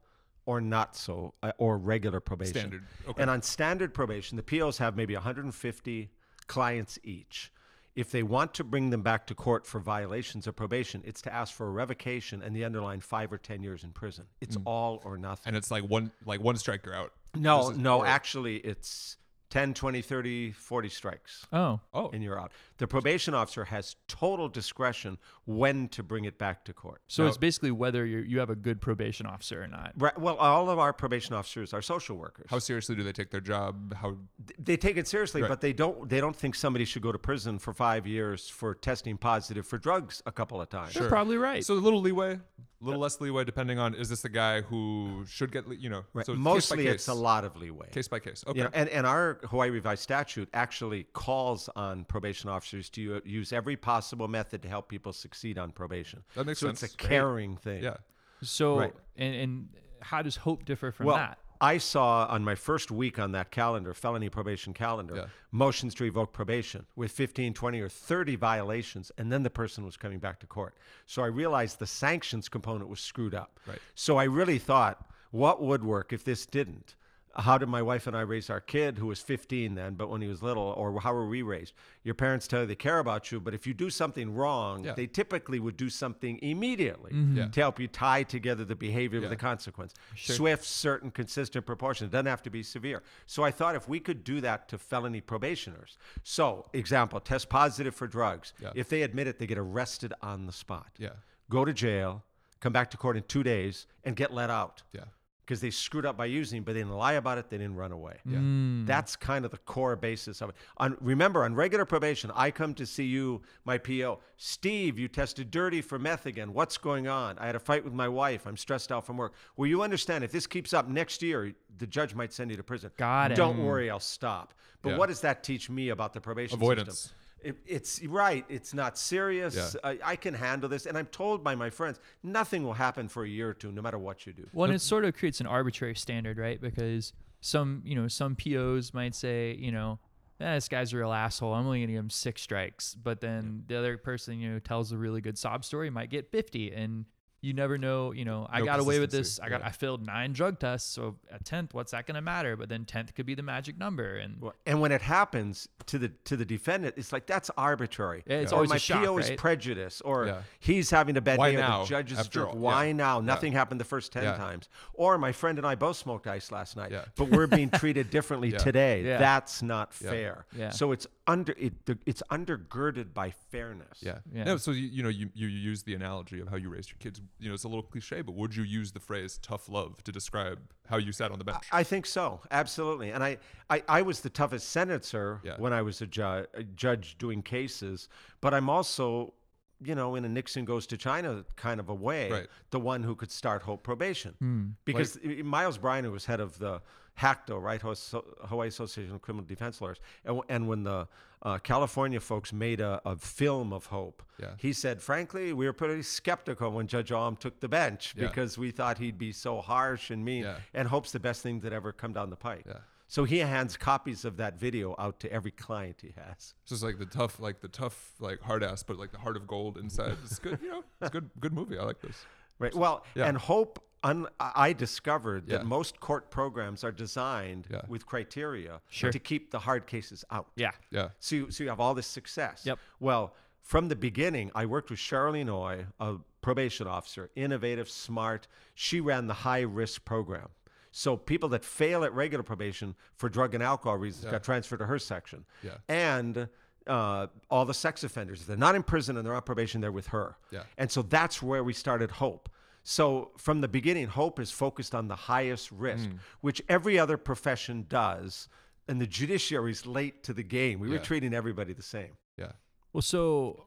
or 0.47 0.61
not 0.61 0.97
so, 0.97 1.35
uh, 1.43 1.53
or 1.59 1.77
regular 1.77 2.21
probation. 2.21 2.55
Standard. 2.55 2.85
Okay. 3.09 3.21
And 3.21 3.31
on 3.31 3.43
standard 3.43 3.93
probation, 3.93 4.37
the 4.37 4.43
POs 4.43 4.79
have 4.79 4.97
maybe 4.97 5.15
150 5.15 6.09
clients 6.47 6.99
each. 7.03 7.53
If 7.95 8.11
they 8.11 8.23
want 8.23 8.55
to 8.55 8.65
bring 8.65 8.91
them 8.91 9.03
back 9.03 9.27
to 9.29 9.35
court 9.35 9.67
for 9.67 9.81
violations 9.81 10.47
of 10.47 10.55
probation, 10.55 11.03
it's 11.05 11.23
to 11.23 11.33
ask 11.35 11.55
for 11.55 11.67
a 11.67 11.71
revocation 11.71 12.43
and 12.43 12.55
the 12.55 12.65
underlying 12.65 13.01
five 13.01 13.33
or 13.33 13.39
10 13.39 13.63
years 13.63 13.85
in 13.85 13.91
prison. 13.91 14.27
It's 14.41 14.57
all 14.67 15.01
or 15.05 15.17
nothing. 15.17 15.45
and 15.47 15.57
it's 15.57 15.71
like 15.71 15.83
one 15.83 16.13
like 16.25 16.41
one 16.41 16.57
striker 16.57 16.93
out. 16.95 17.13
No, 17.35 17.71
no, 17.71 18.01
or- 18.01 18.07
actually, 18.07 18.57
it's 18.57 19.17
10, 19.49 19.75
20, 19.75 20.03
30, 20.03 20.51
40 20.53 20.89
strikes 20.89 21.47
Oh, 21.53 21.81
Oh. 21.95 22.11
and 22.13 22.23
you're 22.23 22.39
out. 22.39 22.51
The 22.79 22.87
probation 22.89 23.33
officer 23.33 23.65
has 23.67 23.95
total 24.09 24.49
discretion 24.49 25.19
when 25.45 25.89
to 25.91 26.03
bring 26.03 26.25
it 26.25 26.37
back 26.37 26.65
to 26.65 26.73
court. 26.73 27.01
so 27.07 27.23
Now- 27.23 27.29
it's 27.29 27.39
basically 27.39 27.71
whether 27.71 28.05
you 28.05 28.19
you 28.19 28.41
have 28.41 28.51
a 28.51 28.57
good 28.57 28.81
probation 28.81 29.25
officer 29.27 29.63
or 29.63 29.69
not. 29.69 29.93
Right, 29.97 30.19
well, 30.19 30.37
all 30.37 30.69
of 30.69 30.79
our 30.81 30.93
probation 30.93 31.35
officers 31.35 31.73
are 31.73 31.81
social 31.83 32.17
workers. 32.17 32.47
How 32.51 32.59
seriously 32.59 32.97
do 32.97 33.05
they 33.05 33.13
take 33.13 33.31
their 33.31 33.41
job? 33.41 33.95
How 33.95 34.17
they 34.59 34.77
take 34.77 34.97
it 34.97 35.07
seriously, 35.07 35.43
Right. 35.43 35.49
but 35.49 35.61
they 35.61 35.73
don't. 35.73 36.09
They 36.09 36.21
don't 36.21 36.35
think 36.37 36.55
somebody 36.57 36.85
should 36.85 37.03
go 37.03 37.13
to 37.13 37.19
prison 37.19 37.59
for 37.61 37.73
five 37.73 38.07
years 38.07 38.49
for 38.49 38.75
testing 38.75 39.17
positive 39.17 39.67
for 39.67 39.79
drugs 39.79 40.23
a 40.27 40.33
couple 40.33 40.61
of 40.61 40.69
times. 40.69 40.95
They're 40.95 41.09
probably 41.09 41.37
right. 41.37 41.65
So 41.65 41.75
a 41.75 41.77
little 41.77 42.01
leeway, 42.01 42.35
a 42.35 42.85
little 42.85 43.01
less 43.01 43.21
leeway 43.21 43.45
depending 43.45 43.79
on 43.79 43.95
is 43.95 44.09
this 44.09 44.23
the 44.23 44.29
guy 44.29 44.61
who 44.63 45.25
should 45.29 45.53
get 45.53 45.67
you 45.81 45.89
know 45.89 46.05
Right. 46.13 46.27
so 46.27 46.33
case 46.33 46.39
by 46.39 46.51
Mostly, 46.51 46.87
it's 46.89 47.09
a 47.09 47.15
lot 47.15 47.45
of 47.45 47.57
leeway. 47.57 47.89
case 47.91 48.09
by 48.09 48.19
case. 48.19 48.45
Okay. 48.47 48.59
You 48.59 48.65
know, 48.65 48.71
and, 48.75 48.89
and 48.91 49.07
our 49.07 49.36
Hawaii 49.45 49.71
revised 49.71 50.03
statute 50.03 50.49
actually 50.55 51.05
calls 51.13 51.69
on 51.77 52.05
probation 52.05 52.49
officers 52.51 52.89
to 52.91 53.21
use 53.25 53.53
every 53.53 53.77
possible 53.77 54.29
method 54.29 54.63
to 54.63 54.69
help 54.69 54.89
people 54.89 55.13
succeed 55.13 55.59
on 55.59 55.71
probation. 55.73 56.23
That 56.35 56.47
makes 56.47 56.61
so 56.61 56.67
sense. 56.69 56.83
it's 56.83 56.95
a 56.95 56.97
Great. 56.97 57.09
caring 57.09 57.57
thing. 57.57 57.83
yeah. 57.83 57.97
So 58.43 58.79
Right. 58.79 58.95
and 59.17 59.35
and 59.35 59.69
how 60.01 60.23
does 60.23 60.37
hope 60.37 60.65
differ 60.65 60.93
from 60.93 61.07
well, 61.07 61.17
that? 61.17 61.39
I 61.59 61.79
saw 61.79 62.27
on 62.27 62.45
my 62.45 62.55
first 62.55 62.91
week 62.91 63.19
on 63.19 63.33
that 63.33 63.51
calendar, 63.51 63.95
felony 63.95 64.29
probation 64.29 64.75
calendar, 64.75 65.15
Yeah. 65.17 65.27
motions 65.53 65.95
to 65.95 66.05
revoke 66.05 66.35
probation 66.35 66.85
with 66.97 67.11
15, 67.13 67.55
20, 67.55 67.81
or 67.81 67.89
30 67.89 68.37
violations, 68.37 69.11
and 69.17 69.33
then 69.33 69.43
the 69.43 69.49
person 69.49 69.83
was 69.85 69.97
coming 69.97 70.19
back 70.19 70.39
to 70.41 70.47
court. 70.47 70.75
So 71.07 71.23
I 71.23 71.29
realized 71.29 71.79
the 71.79 71.87
sanctions 71.87 72.51
component 72.51 72.91
was 72.91 73.01
screwed 73.01 73.35
up. 73.35 73.59
Right. 73.67 73.79
So 73.95 74.19
I 74.19 74.25
really 74.25 74.59
thought, 74.59 75.11
what 75.31 75.63
would 75.63 75.83
work 75.83 76.13
if 76.13 76.25
this 76.25 76.45
didn't? 76.45 76.95
How 77.39 77.59
did 77.59 77.69
my 77.69 77.83
wife 77.83 78.07
and 78.07 78.17
I 78.17 78.23
raise 78.23 78.49
our 78.49 78.61
kid, 78.61 78.97
who 78.97 79.07
was 79.07 79.21
15 79.21 79.75
then, 79.75 79.95
but 79.95 80.09
when 80.09 80.23
he 80.23 80.29
was 80.29 80.43
little, 80.43 80.63
or 80.63 80.99
how 81.01 81.13
were 81.13 81.29
we 81.29 81.43
raised? 81.43 81.75
Your 82.03 82.15
parents 82.15 82.47
tell 82.47 82.61
you 82.63 82.67
they 82.67 82.75
care 82.75 82.99
about 82.99 83.31
you, 83.31 83.41
but 83.41 83.53
if 83.53 83.67
you 83.67 83.75
do 83.75 83.91
something 83.91 84.35
wrong, 84.35 84.85
Yeah. 84.85 84.95
they 84.95 85.07
typically 85.07 85.61
would 85.61 85.77
do 85.77 85.91
something 85.91 86.39
immediately 86.43 87.13
mm-hmm. 87.13 87.37
Yeah. 87.37 87.49
to 87.49 87.61
help 87.61 87.79
you 87.79 87.89
tie 87.89 88.23
together 88.23 88.65
the 88.65 88.75
behavior 88.75 89.19
Yeah. 89.19 89.29
with 89.29 89.31
the 89.31 89.37
consequence. 89.37 89.93
Sure. 90.15 90.37
Swift, 90.37 90.65
certain, 90.65 91.11
consistent 91.11 91.67
proportion. 91.67 92.07
It 92.07 92.11
doesn't 92.11 92.27
have 92.27 92.43
to 92.45 92.51
be 92.51 92.63
severe. 92.63 93.03
So 93.27 93.43
I 93.43 93.51
thought 93.51 93.75
if 93.75 93.87
we 93.89 94.01
could 94.01 94.25
do 94.25 94.41
that 94.41 94.69
to 94.71 94.79
felony 94.79 95.21
probationers. 95.21 95.99
So, 96.23 96.71
example, 96.73 97.21
test 97.21 97.49
positive 97.51 97.95
for 97.95 98.07
drugs. 98.07 98.55
Yeah. 98.61 98.71
If 98.75 98.89
they 98.89 99.03
admit 99.03 99.27
it, 99.27 99.39
they 99.39 99.47
get 99.47 99.59
arrested 99.59 100.15
on 100.23 100.47
the 100.47 100.53
spot. 100.53 100.93
Yeah. 100.99 101.11
Go 101.51 101.65
to 101.65 101.73
jail, 101.73 102.25
come 102.61 102.73
back 102.73 102.91
to 102.93 102.97
court 102.97 103.17
in 103.17 103.25
two 103.25 103.43
days, 103.43 103.87
and 104.05 104.17
get 104.17 104.33
let 104.33 104.49
out 104.51 104.83
Yeah. 104.93 105.05
Because 105.47 105.61
they 105.61 105.71
screwed 105.71 106.05
up 106.05 106.17
by 106.17 106.27
using, 106.27 106.63
but 106.65 106.73
they 106.73 106.81
didn't 106.81 106.97
lie 106.97 107.13
about 107.13 107.39
it. 107.39 107.49
They 107.49 107.57
didn't 107.57 107.77
run 107.77 107.93
away. 107.93 108.17
Yeah. 108.25 108.39
Mm. 108.39 108.85
That's 108.85 109.15
kind 109.15 109.45
of 109.45 109.53
the 109.53 109.59
core 109.59 109.95
basis 109.95 110.41
of 110.43 110.49
it. 110.49 110.57
On, 110.79 110.97
remember, 111.01 111.45
on 111.45 111.55
regular 111.55 111.85
probation, 111.85 112.33
I 112.35 112.51
come 112.51 112.75
to 112.75 112.85
see 112.85 113.05
you, 113.05 113.43
my 113.65 113.79
PO. 113.79 114.19
Steve, 114.39 114.99
you 114.99 115.07
tested 115.07 115.53
dirty 115.53 115.81
for 115.83 116.01
meth 116.01 116.27
again. 116.27 116.53
What's 116.53 116.77
going 116.77 117.07
on? 117.07 117.39
I 117.39 117.47
had 117.47 117.55
a 117.55 117.61
fight 117.61 117.85
with 117.85 117.93
my 117.93 118.09
wife. 118.09 118.45
I'm 118.45 118.57
stressed 118.57 118.91
out 118.91 119.07
from 119.07 119.17
work. 119.19 119.35
Well, 119.57 119.69
you 119.69 119.83
understand 119.83 120.25
if 120.25 120.33
this 120.33 120.49
keeps 120.49 120.75
up 120.75 120.89
next 120.89 121.23
year, 121.23 121.53
the 121.79 121.87
judge 121.87 122.13
might 122.17 122.33
send 122.33 122.51
you 122.51 122.57
to 122.57 122.65
prison. 122.65 122.91
Got 122.97 123.31
it. 123.31 123.37
Don't 123.37 123.65
worry, 123.65 123.89
I'll 123.89 124.01
stop. 124.01 124.53
But 124.83 124.91
Yeah. 124.91 124.97
what 124.99 125.09
does 125.11 125.21
that 125.21 125.45
teach 125.45 125.71
me 125.71 125.91
about 125.91 126.13
the 126.13 126.21
probation 126.21 126.57
Avoidance. 126.59 126.99
system? 126.99 127.17
It, 127.43 127.57
it's 127.67 128.03
right. 128.05 128.45
It's 128.49 128.75
not 128.75 128.99
serious. 128.99 129.55
Yeah. 129.55 129.81
I, 129.85 129.99
I 130.05 130.17
can 130.17 130.35
handle 130.35 130.69
this. 130.69 130.87
And 130.87 130.97
I'm 130.97 131.07
told 131.07 131.45
by 131.45 131.55
my 131.55 131.71
friends, 131.71 132.01
nothing 132.23 132.65
will 132.65 132.73
happen 132.73 133.09
for 133.09 133.25
a 133.25 133.29
year 133.29 133.51
or 133.51 133.55
two, 133.55 133.71
no 133.71 133.83
matter 133.83 133.99
what 133.99 134.27
you 134.27 134.33
do. 134.33 134.49
Well, 134.53 134.65
and 134.65 134.75
it 134.75 134.81
sort 134.81 135.05
of 135.05 135.15
creates 135.15 135.41
an 135.41 135.47
arbitrary 135.47 135.95
standard, 135.95 136.39
right? 136.39 136.61
Because 136.61 137.13
some, 137.41 137.83
you 137.85 137.95
know, 137.95 138.09
some 138.09 138.35
POs 138.35 138.93
might 138.93 139.15
say, 139.15 139.55
you 139.59 139.71
know, 139.71 139.99
eh, 140.41 140.55
this 140.55 140.69
guy's 140.69 140.93
a 140.93 140.97
real 140.97 141.13
asshole. 141.13 141.53
I'm 141.55 141.67
only 141.67 141.81
going 141.81 141.89
to 141.89 141.93
give 141.95 142.01
him 142.01 142.11
six 142.11 142.43
strikes. 142.43 142.95
But 142.95 143.21
then 143.21 143.65
the 143.67 143.77
other 143.79 143.97
person, 143.99 144.41
you 144.41 144.51
know, 144.51 144.59
tells 144.59 144.93
a 144.93 144.99
really 144.99 145.21
good 145.21 145.39
sob 145.39 145.65
story 145.65 145.91
might 145.91 146.11
get 146.11 146.31
50. 146.31 146.73
And 146.73 147.05
you 147.43 147.53
never 147.53 147.79
know, 147.79 148.13
you 148.13 148.25
know, 148.25 148.47
I 148.51 148.61
No 148.61 148.65
got 148.65 148.81
away 148.81 148.99
with 148.99 149.11
this. 149.11 149.39
I 149.39 149.49
got, 149.49 149.61
yeah. 149.61 149.67
I 149.67 149.71
failed 149.71 150.05
nine 150.05 150.33
drug 150.33 150.59
tests. 150.59 150.91
So 150.93 151.17
at 151.31 151.45
10th, 151.45 151.75
what's 151.75 151.93
that 151.93 152.07
going 152.07 152.15
to 152.17 152.21
matter? 152.21 152.57
But 152.57 152.69
then 152.69 152.85
10th 152.85 153.15
could 153.15 153.27
be 153.27 153.35
the 153.35 153.43
magic 153.43 153.79
number. 153.79 154.17
And 154.17 154.41
Well, 154.41 154.55
And 154.65 154.81
when 154.81 154.91
it 154.91 155.03
happens 155.03 155.69
to 155.87 155.99
the 155.99 156.09
to 156.25 156.37
the 156.37 156.45
defendant, 156.45 156.95
it's 156.97 157.13
like 157.13 157.27
that's 157.27 157.51
arbitrary. 157.57 158.25
Yeah, 158.27 158.39
it's 158.39 158.53
or 158.53 158.57
always 158.57 158.71
my 158.71 158.77
a 158.77 158.79
shock, 158.81 159.05
PO 159.05 159.19
is 159.19 159.31
prejudice, 159.33 160.01
or 160.01 160.27
Yeah. 160.27 160.43
he's 160.59 160.91
having 160.91 161.17
a 161.17 161.21
bad 161.21 161.39
Why 161.39 161.51
day, 161.53 161.57
now, 161.59 161.83
the 161.83 161.89
judge 161.89 162.11
is 162.13 162.19
a 162.19 162.21
after 162.23 162.41
jerk. 162.41 162.49
all? 162.49 162.57
Why 162.59 162.87
Yeah. 162.87 162.93
now? 162.95 163.19
Yeah. 163.21 163.27
Nothing 163.27 163.53
happened 163.53 163.79
the 163.81 163.85
first 163.85 164.13
ten 164.13 164.25
Yeah. 164.25 164.37
times. 164.37 164.69
Or 164.95 165.19
my 165.19 165.33
friend 165.33 165.59
and 165.59 165.67
I 165.67 165.75
both 165.75 165.97
smoked 165.99 166.27
ice 166.27 166.51
last 166.51 166.77
night, 166.77 166.91
Yeah. 166.91 167.05
but 167.17 167.29
we're 167.29 167.47
being 167.47 167.71
treated 167.83 168.11
differently 168.11 168.51
Yeah. 168.53 168.59
today. 168.59 169.03
Yeah. 169.05 169.19
That's 169.19 169.63
not 169.63 169.93
Yeah. 170.01 170.11
fair. 170.11 170.47
Yeah. 170.57 170.71
So 170.71 170.91
it's 170.93 171.07
under 171.27 171.53
it. 171.59 171.73
It's 172.07 172.23
undergirded 172.31 173.13
by 173.13 173.31
fairness. 173.51 173.99
Yeah. 174.01 174.19
Yeah. 174.33 174.45
No, 174.45 174.57
so 174.57 174.71
you, 174.71 174.87
you 174.89 175.03
know 175.03 175.09
you, 175.09 175.31
you 175.35 175.49
use 175.49 175.83
the 175.83 175.95
analogy 175.95 176.41
of 176.41 176.49
how 176.49 176.57
you 176.57 176.69
raised 176.69 176.91
your 176.91 176.99
kids. 176.99 177.21
You 177.39 177.49
know, 177.49 177.55
it's 177.55 177.65
a 177.65 177.69
little 177.69 177.83
cliche, 177.83 178.23
but 178.23 178.35
would 178.35 178.55
you 178.55 178.63
use 178.63 178.93
the 178.93 179.01
phrase 179.01 179.39
"tough 179.43 179.69
love" 179.69 180.03
to 180.05 180.13
describe 180.13 180.59
how 180.89 180.99
you 180.99 181.13
sat 181.13 181.31
on 181.33 181.39
the 181.39 181.45
bench? 181.45 181.65
I 181.73 181.83
think 181.83 182.07
so, 182.07 182.41
absolutely. 182.51 183.11
And 183.11 183.23
I, 183.25 183.39
I, 183.71 183.83
I 183.89 184.03
was 184.03 184.21
the 184.21 184.31
toughest 184.31 184.69
senator 184.71 185.41
Yeah. 185.45 185.55
when 185.59 185.73
I 185.73 185.83
was 185.83 186.01
a, 186.01 186.07
ju- 186.07 186.47
a 186.55 186.63
judge 186.77 187.19
doing 187.19 187.43
cases, 187.43 188.09
but 188.41 188.55
I'm 188.55 188.71
also, 188.71 189.35
you 189.83 189.95
know, 189.97 190.15
in 190.15 190.25
a 190.25 190.29
Nixon 190.29 190.65
goes 190.65 190.87
to 190.87 190.97
China 190.97 191.45
kind 191.57 191.81
of 191.81 191.89
a 191.89 191.95
way, 191.95 192.31
Right. 192.31 192.47
the 192.71 192.79
one 192.81 193.03
who 193.03 193.17
could 193.17 193.33
start 193.33 193.63
Hope 193.63 193.83
probation. 193.83 194.35
Hmm. 194.39 194.67
Because 194.85 195.19
i- 195.25 195.43
Myles 195.43 195.77
Breiner, 195.79 196.05
who 196.05 196.13
was 196.13 196.25
head 196.27 196.41
of 196.41 196.59
the 196.61 196.81
HACTO, 197.17 197.59
right, 197.59 197.81
Hawaii 197.81 198.69
Association 198.69 199.15
of 199.15 199.23
Criminal 199.23 199.45
Defense 199.47 199.81
Lawyers, 199.81 199.99
and, 200.25 200.41
and 200.49 200.69
when 200.69 200.85
the 200.85 201.09
uh, 201.43 201.59
California 201.59 202.21
folks 202.21 202.53
made 202.53 202.81
a, 202.81 203.01
a 203.05 203.17
film 203.17 203.73
of 203.73 203.87
Hope, 203.87 204.23
Yeah. 204.41 204.51
he 204.59 204.73
said, 204.73 205.01
frankly, 205.01 205.53
we 205.53 205.67
were 205.67 205.73
pretty 205.73 206.03
skeptical 206.03 206.71
when 206.73 206.87
Judge 206.87 207.13
Alm 207.13 207.37
took 207.37 207.61
the 207.61 207.69
bench 207.69 208.15
Yeah. 208.17 208.27
because 208.29 208.59
we 208.59 208.71
thought 208.71 208.99
he'd 208.99 209.19
be 209.19 209.33
so 209.33 209.61
harsh 209.61 210.11
and 210.11 210.25
mean 210.25 210.45
Yeah. 210.45 210.57
and 210.75 210.89
hope's 210.89 211.13
the 211.13 211.21
best 211.21 211.43
thing 211.43 211.61
that 211.61 211.73
ever 211.73 211.93
come 211.93 212.13
down 212.13 212.31
the 212.31 212.37
pike. 212.37 212.67
So 213.09 213.23
he 213.25 213.39
hands 213.39 213.77
copies 213.77 214.25
of 214.25 214.37
that 214.39 214.59
video 214.59 214.95
out 214.99 215.21
to 215.21 215.33
every 215.33 215.53
client 215.53 215.99
he 216.03 216.13
has. 216.17 216.55
It's 216.63 216.71
just 216.71 216.83
like 216.83 216.99
the 216.99 217.07
tough, 217.07 217.39
like 217.39 217.61
the 217.61 217.69
tough, 217.69 218.13
like 218.19 218.41
hard 218.41 218.65
ass, 218.65 218.83
but 218.83 218.99
like 218.99 219.13
the 219.13 219.19
heart 219.19 219.37
of 219.37 219.47
gold 219.47 219.79
inside. 219.79 220.17
It's 220.25 220.41
good, 220.41 220.59
you 220.61 220.69
know. 220.71 220.85
It's 221.01 221.11
good, 221.11 221.31
good 221.39 221.53
movie. 221.53 221.79
I 221.79 221.85
like 221.85 222.01
this. 222.01 222.25
Right. 222.59 222.75
Well, 222.75 223.05
Yeah. 223.15 223.27
and 223.29 223.39
hope. 223.39 223.79
Un- 224.11 224.29
I 224.39 224.73
discovered 224.73 225.45
Yeah. 225.49 225.59
that 225.59 225.67
most 225.67 226.01
court 226.01 226.31
programs 226.31 226.85
are 226.85 226.93
designed 226.93 227.67
Yeah. 227.71 227.83
with 227.89 228.07
criteria 228.07 228.81
Sure. 228.89 229.11
to 229.11 229.19
keep 229.19 229.51
the 229.51 229.59
hard 229.61 229.87
cases 229.87 230.25
out. 230.31 230.47
yeah. 230.55 230.73
Yeah. 230.91 231.09
So 231.19 231.35
you, 231.37 231.51
so 231.51 231.65
you 231.65 231.71
have 231.71 231.81
all 231.81 231.95
this 231.95 232.07
success. 232.07 232.63
Yep. 232.65 232.79
Well, 233.01 233.35
from 233.63 233.89
the 233.89 233.97
beginning, 233.97 234.51
I 234.55 234.65
worked 234.67 234.91
with 234.91 235.01
Charlene 235.01 235.49
Oy, 235.51 235.87
a 235.99 236.17
probation 236.41 236.87
officer, 236.87 237.31
innovative, 237.35 237.89
smart. 237.91 238.47
She 238.75 239.01
ran 239.01 239.27
the 239.27 239.35
high 239.35 239.63
risk 239.63 240.05
program. 240.05 240.51
So 240.93 241.17
people 241.17 241.49
that 241.51 241.65
fail 241.65 242.05
at 242.05 242.13
regular 242.15 242.45
probation 242.45 242.95
for 243.17 243.29
drug 243.29 243.55
and 243.55 243.63
alcohol 243.63 243.97
reasons 243.99 244.25
Yeah. 244.27 244.31
got 244.33 244.45
transferred 244.45 244.79
to 244.79 244.87
her 244.87 244.99
section. 244.99 245.45
Yeah. 245.63 245.79
And 245.89 246.49
uh, 246.87 247.27
all 247.51 247.65
the 247.65 247.75
sex 247.75 248.05
offenders, 248.05 248.41
if 248.43 248.47
they're 248.47 248.57
not 248.57 248.77
in 248.77 248.83
prison 248.85 249.17
and 249.17 249.27
they're 249.27 249.35
on 249.35 249.43
probation, 249.43 249.81
they're 249.81 249.91
with 249.91 250.07
her. 250.07 250.37
Yeah. 250.53 250.63
And 250.79 250.89
so 250.89 251.03
that's 251.03 251.43
where 251.43 251.65
we 251.65 251.73
started 251.73 252.13
Hope. 252.13 252.49
So 252.89 253.33
from 253.37 253.61
the 253.63 253.67
beginning, 253.69 254.07
Hope 254.07 254.39
is 254.39 254.53
focused 254.53 254.95
on 254.95 255.09
the 255.09 255.17
highest 255.17 255.73
risk, 255.73 256.09
Mm. 256.09 256.19
which 256.41 256.63
every 256.69 257.01
other 257.01 257.17
profession 257.17 257.85
does. 257.89 258.49
And 258.87 259.01
the 259.01 259.09
judiciary 259.09 259.73
is 259.73 259.85
late 259.87 260.23
to 260.23 260.33
the 260.33 260.45
game. 260.45 260.79
We 260.79 260.89
were 260.89 261.01
treating 261.01 261.35
everybody 261.35 261.73
the 261.73 261.83
same. 261.83 262.13
Yeah. 262.39 262.53
Well, 262.93 263.03
so 263.03 263.67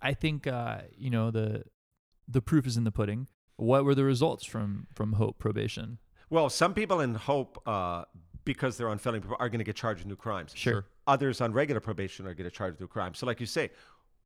I 0.00 0.14
think 0.14 0.46
uh, 0.46 0.82
you 0.96 1.10
know 1.10 1.32
the 1.32 1.64
the 2.28 2.40
proof 2.40 2.68
is 2.68 2.76
in 2.76 2.84
the 2.84 2.92
pudding. 2.92 3.26
What 3.56 3.84
were 3.84 3.96
the 3.96 4.04
results 4.04 4.44
from 4.44 4.86
from 4.94 5.14
Hope 5.14 5.40
probation? 5.40 5.98
Well, 6.30 6.48
some 6.50 6.74
people 6.74 7.00
in 7.00 7.16
Hope, 7.16 7.60
uh, 7.66 8.04
because 8.44 8.76
they're 8.76 8.88
on 8.90 8.98
felony, 8.98 9.20
probation, 9.22 9.40
are 9.44 9.48
going 9.48 9.58
to 9.58 9.64
get 9.64 9.74
charged 9.74 10.00
with 10.02 10.06
new 10.06 10.14
crimes. 10.16 10.52
Sure. 10.54 10.84
Others 11.08 11.40
on 11.40 11.52
regular 11.52 11.80
probation 11.80 12.26
are 12.28 12.34
going 12.34 12.48
to 12.48 12.54
charge 12.54 12.74
with 12.74 12.80
new 12.80 12.86
crimes. 12.86 13.18
So, 13.18 13.26
like 13.26 13.40
you 13.40 13.46
say, 13.46 13.70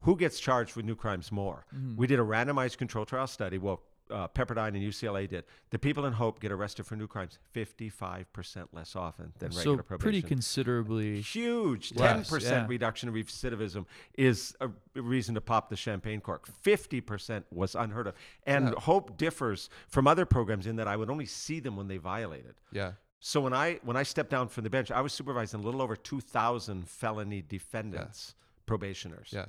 who 0.03 0.17
gets 0.17 0.39
charged 0.39 0.77
with 0.77 0.85
new 0.85 0.97
crimes 0.97 1.33
more? 1.33 1.67
Mm-hmm. 1.75 1.97
We 1.97 2.07
did 2.07 2.19
a 2.19 2.23
randomized 2.23 2.79
control 2.79 3.05
trial 3.05 3.27
study. 3.27 3.59
Well, 3.59 3.83
uh, 4.11 4.29
Pepperdine 4.29 4.69
and 4.69 4.83
UCLA 4.83 5.29
did. 5.29 5.45
The 5.71 5.79
people 5.79 6.05
in 6.05 6.13
Hope 6.13 6.41
get 6.41 6.53
arrested 6.53 6.87
for 6.87 6.97
new 6.97 7.07
crimes 7.07 7.39
55% 7.55 8.67
less 8.73 8.95
often 8.95 9.33
than 9.39 9.53
so 9.53 9.59
regular 9.59 9.83
probation. 9.83 10.03
pretty 10.03 10.23
considerably. 10.23 11.21
Huge. 11.21 11.95
Less, 11.95 12.31
10% 12.31 12.43
yeah. 12.43 12.67
reduction 12.69 13.09
in 13.09 13.15
recidivism 13.15 13.87
is 14.19 14.55
a 14.61 14.71
reason 14.95 15.35
to 15.35 15.41
pop 15.41 15.71
the 15.71 15.77
champagne 15.77 16.21
cork. 16.21 16.49
50% 16.65 17.45
was 17.51 17.75
unheard 17.75 18.07
of. 18.09 18.15
And 18.47 18.69
Yeah. 18.69 18.75
Hope 18.81 19.17
differs 19.17 19.71
from 19.89 20.07
other 20.07 20.27
programs 20.27 20.67
in 20.67 20.77
that 20.77 20.89
I 20.89 20.97
would 20.97 21.11
only 21.11 21.27
see 21.27 21.61
them 21.61 21.77
when 21.77 21.89
they 21.89 21.97
violated. 21.97 22.55
Yeah. 22.71 22.93
So 23.21 23.41
when 23.41 23.55
I 23.55 23.79
when 23.85 23.97
I 23.97 24.03
stepped 24.03 24.31
down 24.31 24.49
from 24.49 24.65
the 24.65 24.71
bench, 24.71 24.91
I 24.91 25.01
was 25.01 25.13
supervising 25.13 25.61
a 25.61 25.63
little 25.63 25.81
over 25.81 25.95
2,000 25.95 26.89
felony 26.89 27.41
defendants, 27.41 28.35
probationers. 28.67 29.31
Yeah. 29.33 29.47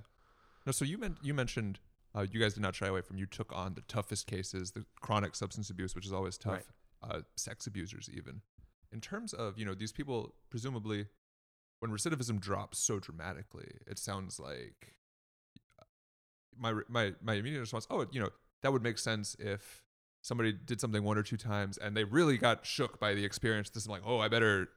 No, 0.65 0.71
so 0.71 0.85
you 0.85 0.97
meant 0.97 1.17
you 1.21 1.33
mentioned 1.33 1.79
uh, 2.15 2.25
you 2.29 2.39
guys 2.39 2.53
did 2.53 2.61
not 2.61 2.75
shy 2.75 2.87
away 2.87 3.01
from 3.01 3.17
you 3.17 3.25
took 3.25 3.51
on 3.53 3.73
the 3.73 3.81
toughest 3.81 4.27
cases, 4.27 4.71
the 4.71 4.85
chronic 5.01 5.35
substance 5.35 5.69
abuse, 5.69 5.95
which 5.95 6.05
is 6.05 6.13
always 6.13 6.37
tough, 6.37 6.61
uh, 7.01 7.21
sex 7.35 7.67
abusers 7.67 8.09
even. 8.13 8.41
In 8.91 9.01
terms 9.01 9.33
of 9.33 9.57
you 9.57 9.65
know 9.65 9.73
these 9.73 9.91
people, 9.91 10.35
presumably, 10.49 11.07
when 11.79 11.91
recidivism 11.91 12.39
drops 12.39 12.79
so 12.79 12.99
dramatically, 12.99 13.71
it 13.87 13.97
sounds 13.99 14.39
like 14.39 14.95
uh, 15.79 15.83
my 16.57 16.73
my 16.87 17.13
my 17.21 17.33
immediate 17.33 17.59
response, 17.61 17.87
oh, 17.89 18.05
you 18.11 18.21
know 18.21 18.29
that 18.61 18.71
would 18.71 18.83
make 18.83 18.97
sense 18.97 19.35
if 19.39 19.83
somebody 20.21 20.53
did 20.53 20.79
something 20.79 21.03
one 21.03 21.17
or 21.17 21.23
two 21.23 21.35
times 21.35 21.77
and 21.77 21.97
they 21.97 22.05
really 22.05 22.37
got 22.37 22.65
shook 22.65 22.99
by 22.99 23.13
the 23.13 23.25
experience. 23.25 23.69
This 23.69 23.83
is 23.83 23.89
like, 23.89 24.01
oh, 24.05 24.19
I 24.19 24.29
better 24.29 24.69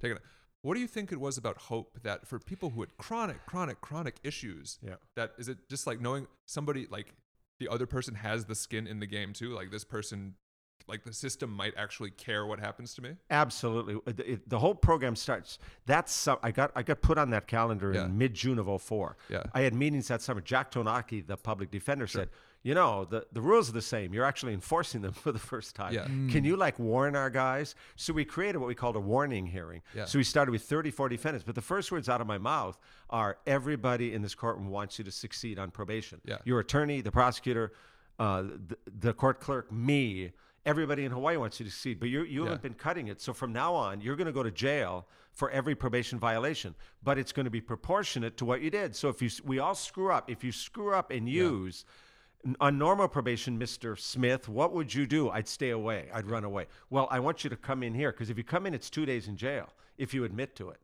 take 0.00 0.12
it. 0.12 0.18
What 0.62 0.74
do 0.74 0.80
you 0.80 0.86
think 0.86 1.10
it 1.10 1.20
was 1.20 1.36
about 1.36 1.56
hope 1.58 1.98
that 2.04 2.26
for 2.26 2.38
people 2.38 2.70
who 2.70 2.80
had 2.82 2.96
chronic, 2.96 3.44
chronic, 3.46 3.80
chronic 3.80 4.16
issues, 4.22 4.78
Yeah. 4.80 4.94
that 5.16 5.32
is 5.38 5.48
it 5.48 5.58
just 5.68 5.86
like 5.86 6.00
knowing 6.00 6.28
somebody 6.46 6.86
like 6.88 7.14
the 7.58 7.68
other 7.68 7.86
person 7.86 8.14
has 8.14 8.44
the 8.44 8.54
skin 8.54 8.86
in 8.86 9.00
the 9.00 9.06
game 9.06 9.32
too? 9.32 9.50
Like 9.54 9.72
this 9.72 9.82
person, 9.84 10.34
like 10.86 11.02
the 11.02 11.12
system 11.12 11.50
might 11.50 11.74
actually 11.76 12.10
care 12.10 12.46
what 12.46 12.60
happens 12.60 12.94
to 12.94 13.02
me? 13.02 13.16
Absolutely. 13.28 13.98
The, 14.12 14.32
it- 14.34 14.48
the 14.48 14.58
whole 14.60 14.74
program 14.76 15.16
starts. 15.16 15.58
That's 15.86 16.12
some, 16.12 16.38
I 16.44 16.52
got 16.52 16.70
I 16.76 16.82
got 16.84 17.00
put 17.02 17.18
on 17.18 17.30
that 17.30 17.48
calendar 17.48 17.92
Yeah. 17.92 18.04
in 18.04 18.16
mid 18.16 18.32
June 18.34 18.60
of 18.60 18.68
04. 18.82 19.16
Yeah. 19.30 19.42
I 19.52 19.62
had 19.62 19.74
meetings 19.74 20.06
that 20.08 20.22
summer. 20.22 20.40
Jack 20.40 20.70
Tonaki, 20.70 21.26
the 21.26 21.36
public 21.36 21.72
defender, 21.72 22.06
said, 22.06 22.28
"You 22.62 22.74
know, 22.74 23.04
the, 23.04 23.26
the 23.32 23.40
rules 23.40 23.68
are 23.68 23.72
the 23.72 23.82
same. 23.82 24.12
You're 24.14 24.24
actually 24.24 24.54
enforcing 24.54 25.02
them 25.02 25.12
for 25.24 25.32
the 25.32 25.38
first 25.38 25.74
time. 25.74 25.92
Yeah. 25.94 26.04
Can 26.04 26.44
you 26.44 26.56
like 26.56 26.78
warn 26.78 27.16
our 27.16 27.30
guys?" 27.30 27.74
So 27.96 28.12
we 28.12 28.24
created 28.24 28.58
what 28.58 28.68
we 28.68 28.74
called 28.74 28.96
a 28.96 29.00
warning 29.00 29.46
hearing. 29.46 29.82
Yeah. 29.94 30.04
So 30.06 30.18
we 30.18 30.24
started 30.24 30.52
with 30.52 30.62
34 30.62 31.08
defendants, 31.08 31.44
but 31.44 31.54
the 31.54 31.62
first 31.62 31.90
words 31.92 32.08
out 32.08 32.20
of 32.20 32.26
my 32.26 32.38
mouth 32.38 32.78
are, 33.10 33.38
"Everybody 33.46 34.14
in 34.14 34.22
this 34.22 34.34
courtroom 34.34 34.68
wants 34.68 34.98
you 34.98 35.04
to 35.04 35.10
succeed 35.12 35.58
on 35.58 35.70
probation. 35.70 36.20
Yeah. 36.24 36.38
Your 36.44 36.60
attorney, 36.60 37.00
the 37.00 37.12
prosecutor, 37.12 37.72
uh, 38.18 38.42
the, 38.42 38.76
the 39.00 39.12
court 39.12 39.40
clerk, 39.40 39.70
me." 39.72 40.32
Everybody 40.64 41.04
in 41.04 41.10
Hawaii 41.10 41.36
wants 41.36 41.58
you 41.58 41.66
to 41.66 41.72
succeed, 41.72 41.98
but 41.98 42.08
you 42.08 42.22
you 42.22 42.42
Yeah. 42.44 42.50
haven't 42.50 42.62
been 42.62 42.74
cutting 42.74 43.08
it. 43.08 43.20
So 43.20 43.32
from 43.34 43.52
now 43.52 43.74
on, 43.74 44.00
you're 44.00 44.14
going 44.14 44.28
to 44.28 44.32
go 44.32 44.44
to 44.44 44.50
jail 44.52 45.08
for 45.32 45.50
every 45.50 45.74
probation 45.74 46.20
violation, 46.20 46.76
but 47.02 47.18
it's 47.18 47.32
going 47.32 47.46
to 47.46 47.50
be 47.50 47.60
proportionate 47.60 48.36
to 48.36 48.44
what 48.44 48.60
you 48.62 48.70
did. 48.70 48.94
So 48.94 49.08
if 49.08 49.20
you 49.20 49.28
we 49.44 49.58
all 49.58 49.74
screw 49.74 50.12
up, 50.12 50.30
if 50.30 50.44
you 50.44 50.52
screw 50.52 50.94
up 50.94 51.10
and 51.10 51.28
use 51.28 51.84
n- 51.84 51.94
on 52.60 52.78
normal 52.78 53.08
probation, 53.08 53.58
Mr. 53.58 53.98
Smith, 53.98 54.48
what 54.48 54.72
would 54.72 54.92
you 54.92 55.06
do? 55.06 55.30
I'd 55.30 55.48
stay 55.48 55.70
away. 55.70 56.08
I'd 56.12 56.26
run 56.26 56.44
away. 56.44 56.66
Well, 56.90 57.06
I 57.10 57.20
want 57.20 57.44
you 57.44 57.50
to 57.50 57.56
come 57.56 57.82
in 57.82 57.94
here 57.94 58.12
because 58.12 58.30
if 58.30 58.38
you 58.38 58.44
come 58.44 58.66
in, 58.66 58.74
it's 58.74 58.90
two 58.90 59.06
days 59.06 59.28
in 59.28 59.36
jail 59.36 59.68
if 59.96 60.12
you 60.12 60.24
admit 60.24 60.56
to 60.56 60.70
it. 60.70 60.78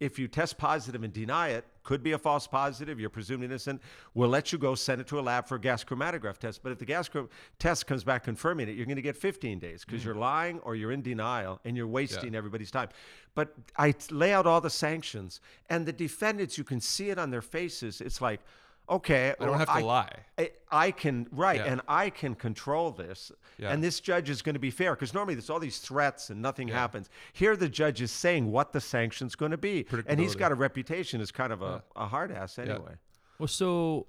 If 0.00 0.18
you 0.18 0.26
test 0.26 0.58
positive 0.58 1.04
and 1.04 1.12
deny 1.12 1.50
it, 1.50 1.64
could 1.84 2.02
be 2.02 2.10
a 2.10 2.18
false 2.18 2.48
positive, 2.48 2.98
you're 2.98 3.08
presumed 3.08 3.44
innocent, 3.44 3.80
we'll 4.14 4.28
let 4.28 4.50
you 4.50 4.58
go, 4.58 4.74
send 4.74 5.00
it 5.00 5.06
to 5.08 5.20
a 5.20 5.22
lab 5.22 5.46
for 5.46 5.56
a 5.56 5.60
gas 5.60 5.84
chromatograph 5.84 6.38
test. 6.38 6.60
But 6.64 6.72
if 6.72 6.78
the 6.78 6.84
gas 6.84 7.08
chrom- 7.08 7.28
test 7.60 7.86
comes 7.86 8.02
back 8.02 8.24
confirming 8.24 8.68
it, 8.68 8.74
you're 8.74 8.86
going 8.86 8.96
to 8.96 9.02
get 9.02 9.16
15 9.16 9.60
days 9.60 9.84
because 9.84 10.02
mm. 10.02 10.06
you're 10.06 10.16
lying 10.16 10.58
or 10.60 10.74
you're 10.74 10.90
in 10.90 11.02
denial 11.02 11.60
and 11.64 11.76
you're 11.76 11.86
wasting 11.86 12.34
everybody's 12.34 12.72
time. 12.72 12.88
But 13.36 13.54
I 13.76 13.94
lay 14.10 14.32
out 14.32 14.44
all 14.44 14.60
the 14.60 14.70
sanctions, 14.70 15.40
and 15.70 15.86
the 15.86 15.92
defendants, 15.92 16.58
you 16.58 16.64
can 16.64 16.80
see 16.80 17.10
it 17.10 17.18
on 17.18 17.30
their 17.30 17.42
faces. 17.42 18.00
It's 18.00 18.20
like, 18.20 18.40
okay, 18.88 19.34
I 19.40 19.44
don't 19.44 19.58
have 19.58 19.72
to 19.78 19.84
lie. 19.84 20.10
I, 20.38 20.50
I 20.70 20.90
can 20.90 21.26
right, 21.30 21.56
Yeah. 21.58 21.72
and 21.72 21.80
I 21.88 22.10
can 22.10 22.34
control 22.34 22.90
this, 22.90 23.30
Yeah. 23.58 23.70
and 23.72 23.82
this 23.82 24.00
judge 24.00 24.28
is 24.30 24.42
going 24.42 24.54
to 24.54 24.58
be 24.60 24.70
fair 24.70 24.94
because 24.94 25.14
normally 25.14 25.34
there's 25.34 25.50
all 25.50 25.60
these 25.60 25.78
threats 25.78 26.30
and 26.30 26.42
nothing 26.42 26.68
Yeah. 26.68 26.78
happens. 26.78 27.08
Here, 27.32 27.56
the 27.56 27.68
judge 27.68 28.00
is 28.02 28.10
saying 28.10 28.50
what 28.50 28.72
the 28.72 28.80
sanction's 28.80 29.34
going 29.36 29.52
to 29.52 29.58
be, 29.58 29.86
and 30.06 30.18
he's 30.20 30.34
got 30.34 30.52
a 30.52 30.54
reputation 30.54 31.20
as 31.20 31.30
kind 31.30 31.52
of 31.52 31.62
a, 31.62 31.82
a 31.96 32.06
hard 32.06 32.32
ass 32.32 32.58
anyway. 32.58 32.94
Well, 33.38 33.48
so 33.48 34.06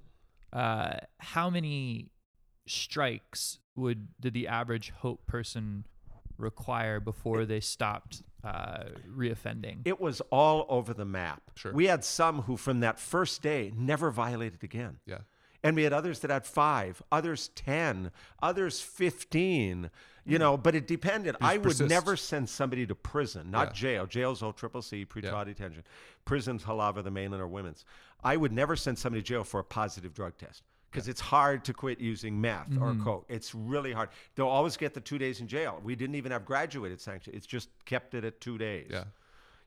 uh, 0.52 0.98
how 1.20 1.50
many 1.50 2.12
strikes 2.68 3.60
would 3.76 4.08
did 4.20 4.34
the 4.34 4.48
average 4.48 4.92
Hope 4.92 5.26
person 5.28 5.86
require 6.38 7.00
before 7.00 7.46
they 7.46 7.60
stopped 7.60 8.24
uh, 8.44 8.84
reoffending? 9.10 9.78
It 9.86 10.00
was 10.02 10.22
all 10.32 10.66
over 10.70 10.94
the 10.94 11.06
map. 11.06 11.42
Sure. 11.56 11.74
We 11.74 11.86
had 11.88 12.04
some 12.04 12.42
who, 12.44 12.58
from 12.58 12.82
that 12.82 13.00
first 13.00 13.42
day, 13.42 13.72
never 13.76 14.12
violated 14.12 14.64
again. 14.64 14.98
Yeah. 15.06 15.20
And 15.66 15.76
we 15.78 15.84
had 15.84 15.94
others 15.94 16.20
that 16.20 16.30
had 16.32 16.46
five, 16.46 17.02
others 17.10 17.48
10, 17.56 18.12
others 18.42 18.82
15, 18.82 19.90
you 20.26 20.38
know, 20.38 20.58
but 20.58 20.76
it 20.76 20.88
depended. 20.88 21.38
I 21.40 21.54
would 21.56 21.64
persist. 21.64 21.90
never 21.90 22.18
send 22.18 22.50
somebody 22.50 22.86
to 22.86 22.96
prison, 22.96 23.50
not 23.50 23.68
Yeah. 23.70 23.74
jail. 23.74 24.06
Jail's 24.06 24.44
O 24.44 24.52
triple 24.52 24.82
C, 24.82 25.06
pretrial 25.06 25.32
Yeah. 25.32 25.44
detention. 25.46 25.84
Prisons, 26.26 26.64
Halawa, 26.64 27.02
the 27.04 27.12
mainland, 27.12 27.42
or 27.42 27.48
women's. 27.48 27.86
I 28.24 28.36
would 28.36 28.52
never 28.52 28.76
send 28.76 29.00
somebody 29.00 29.22
to 29.22 29.26
jail 29.28 29.44
for 29.46 29.62
a 29.62 29.64
positive 29.64 30.14
drug 30.14 30.38
test 30.38 30.64
because 30.94 31.08
it's 31.08 31.20
hard 31.20 31.66
to 31.66 31.74
quit 31.74 32.00
using 32.00 32.40
meth 32.40 32.72
or 32.80 32.92
mm-hmm. 32.92 33.04
coke. 33.04 33.26
It's 33.28 33.56
really 33.56 33.92
hard. 33.92 34.10
They'll 34.36 34.48
always 34.48 34.78
get 34.78 34.94
the 34.94 35.02
two 35.02 35.18
days 35.18 35.42
in 35.42 35.48
jail. 35.48 35.82
We 35.84 35.96
didn't 35.96 36.16
even 36.16 36.32
have 36.32 36.46
graduated 36.46 37.02
sanction. 37.02 37.34
It's 37.36 37.48
just 37.48 37.70
kept 37.86 38.14
it 38.14 38.24
at 38.24 38.40
two 38.40 38.58
days. 38.60 38.90
Yeah. 38.92 39.06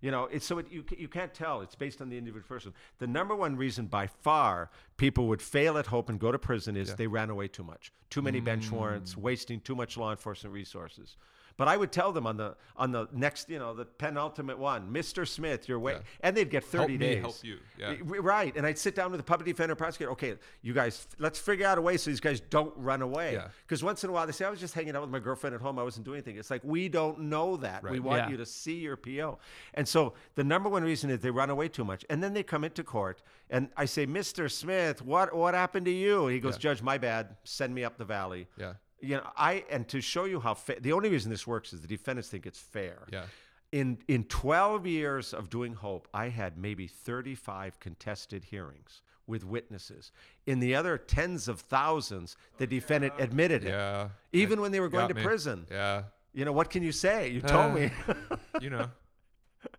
You 0.02 0.10
know, 0.10 0.24
it's 0.30 0.46
so 0.46 0.58
it, 0.58 0.70
you 0.70 0.84
you 0.96 1.08
can't 1.08 1.34
tell. 1.34 1.62
It's 1.62 1.74
based 1.74 2.00
on 2.00 2.10
the 2.10 2.18
individual 2.18 2.46
person. 2.46 2.74
The 2.98 3.06
number 3.06 3.34
one 3.34 3.56
reason 3.56 3.86
by 3.86 4.06
far 4.06 4.70
people 4.98 5.26
would 5.28 5.42
fail 5.42 5.78
at 5.78 5.86
Hope 5.86 6.10
and 6.10 6.20
go 6.20 6.30
to 6.30 6.38
prison 6.38 6.76
is 6.76 6.94
they 6.94 7.06
ran 7.06 7.30
away 7.30 7.48
too 7.48 7.64
much, 7.64 7.92
too 8.10 8.22
many 8.22 8.40
bench 8.40 8.70
warrants, 8.70 9.14
mm. 9.14 9.18
wasting 9.18 9.60
too 9.60 9.74
much 9.74 9.96
law 9.96 10.10
enforcement 10.10 10.54
resources. 10.54 11.16
But 11.58 11.68
I 11.68 11.76
would 11.78 11.90
tell 11.90 12.12
them 12.12 12.26
on 12.26 12.36
the 12.36 12.54
on 12.76 12.92
the 12.92 13.08
next, 13.12 13.48
you 13.48 13.58
know, 13.58 13.72
the 13.72 13.86
penultimate 13.86 14.58
one, 14.58 14.90
Mr. 14.92 15.26
Smith, 15.26 15.68
you're 15.68 15.78
wait, 15.78 15.94
Yeah. 15.94 16.02
and 16.20 16.36
they'd 16.36 16.50
get 16.50 16.62
Help 16.64 16.72
thirty 16.84 16.92
me 16.98 16.98
days. 16.98 17.20
help 17.22 17.36
you. 17.42 17.58
Yeah. 17.78 17.94
Right, 18.04 18.54
and 18.54 18.66
I'd 18.66 18.78
sit 18.78 18.94
down 18.94 19.10
with 19.10 19.18
the 19.20 19.24
public 19.24 19.46
defender, 19.46 19.74
prosecutor. 19.74 20.12
Okay, 20.12 20.34
you 20.60 20.74
guys, 20.74 21.06
let's 21.18 21.38
figure 21.38 21.66
out 21.66 21.78
a 21.78 21.80
way 21.80 21.96
so 21.96 22.10
these 22.10 22.20
guys 22.20 22.40
don't 22.40 22.74
run 22.76 23.00
away. 23.00 23.32
Yeah. 23.34 23.48
Because 23.62 23.82
once 23.82 24.04
in 24.04 24.10
a 24.10 24.12
while 24.12 24.26
they 24.26 24.32
say, 24.32 24.44
"I 24.44 24.50
was 24.50 24.60
just 24.60 24.74
hanging 24.74 24.94
out 24.94 25.00
with 25.02 25.10
my 25.10 25.18
girlfriend 25.18 25.54
at 25.54 25.62
home. 25.62 25.78
I 25.78 25.82
wasn't 25.82 26.04
doing 26.04 26.16
anything." 26.16 26.36
It's 26.36 26.50
like 26.50 26.62
we 26.62 26.88
don't 26.90 27.20
know 27.20 27.56
that. 27.56 27.82
Right. 27.82 27.92
We 27.92 28.00
want 28.00 28.24
Yeah. 28.24 28.28
you 28.30 28.36
to 28.36 28.46
see 28.46 28.74
your 28.74 28.96
PO. 28.96 29.38
And 29.74 29.88
so 29.88 30.12
the 30.34 30.44
number 30.44 30.68
one 30.68 30.82
reason 30.84 31.08
is 31.08 31.20
they 31.20 31.30
run 31.30 31.48
away 31.48 31.68
too 31.68 31.84
much. 31.84 32.04
And 32.10 32.22
then 32.22 32.34
they 32.34 32.42
come 32.42 32.64
into 32.64 32.84
court 32.84 33.22
and 33.48 33.70
I 33.78 33.86
say, 33.86 34.06
Mr. 34.06 34.50
Smith, 34.50 35.00
what 35.00 35.34
what 35.34 35.54
happened 35.54 35.86
to 35.86 35.92
you? 35.92 36.26
He 36.26 36.38
goes, 36.40 36.54
Yeah. 36.56 36.60
Judge, 36.60 36.82
my 36.82 36.98
bad. 36.98 37.36
Send 37.44 37.74
me 37.74 37.82
up 37.82 37.96
the 37.96 38.04
valley. 38.04 38.46
Yeah. 38.58 38.74
You 39.00 39.16
know, 39.16 39.26
I 39.36 39.64
and 39.70 39.86
to 39.88 40.00
show 40.00 40.24
you 40.24 40.40
how 40.40 40.54
fa- 40.54 40.76
the 40.80 40.92
only 40.92 41.10
reason 41.10 41.30
this 41.30 41.46
works 41.46 41.72
is 41.72 41.80
the 41.82 41.88
defendants 41.88 42.28
think 42.28 42.46
it's 42.46 42.58
fair. 42.58 43.02
Yeah. 43.12 43.24
In 43.72 43.98
in 44.08 44.24
12 44.24 44.86
years 44.86 45.34
of 45.34 45.50
doing 45.50 45.74
Hope, 45.74 46.08
I 46.14 46.28
had 46.28 46.56
maybe 46.56 46.86
35 46.86 47.78
contested 47.80 48.44
hearings 48.44 49.02
with 49.26 49.44
witnesses. 49.44 50.12
In 50.46 50.60
the 50.60 50.74
other 50.74 50.96
tens 50.96 51.48
of 51.48 51.60
thousands, 51.60 52.36
the 52.58 52.66
defendant 52.66 53.12
admitted 53.18 53.64
it. 53.64 53.68
Yeah. 53.70 54.08
Even 54.32 54.58
I- 54.58 54.62
when 54.62 54.72
they 54.72 54.80
were 54.80 54.88
going 54.88 55.08
to 55.08 55.14
me. 55.14 55.22
prison. 55.22 55.66
Yeah. 55.70 56.04
You 56.32 56.44
know, 56.44 56.52
what 56.52 56.70
can 56.70 56.82
you 56.82 56.92
say? 56.92 57.28
You 57.30 57.40
told 57.40 57.72
Uh, 57.72 57.74
me. 57.74 57.90
You 58.62 58.70
know, 58.70 58.88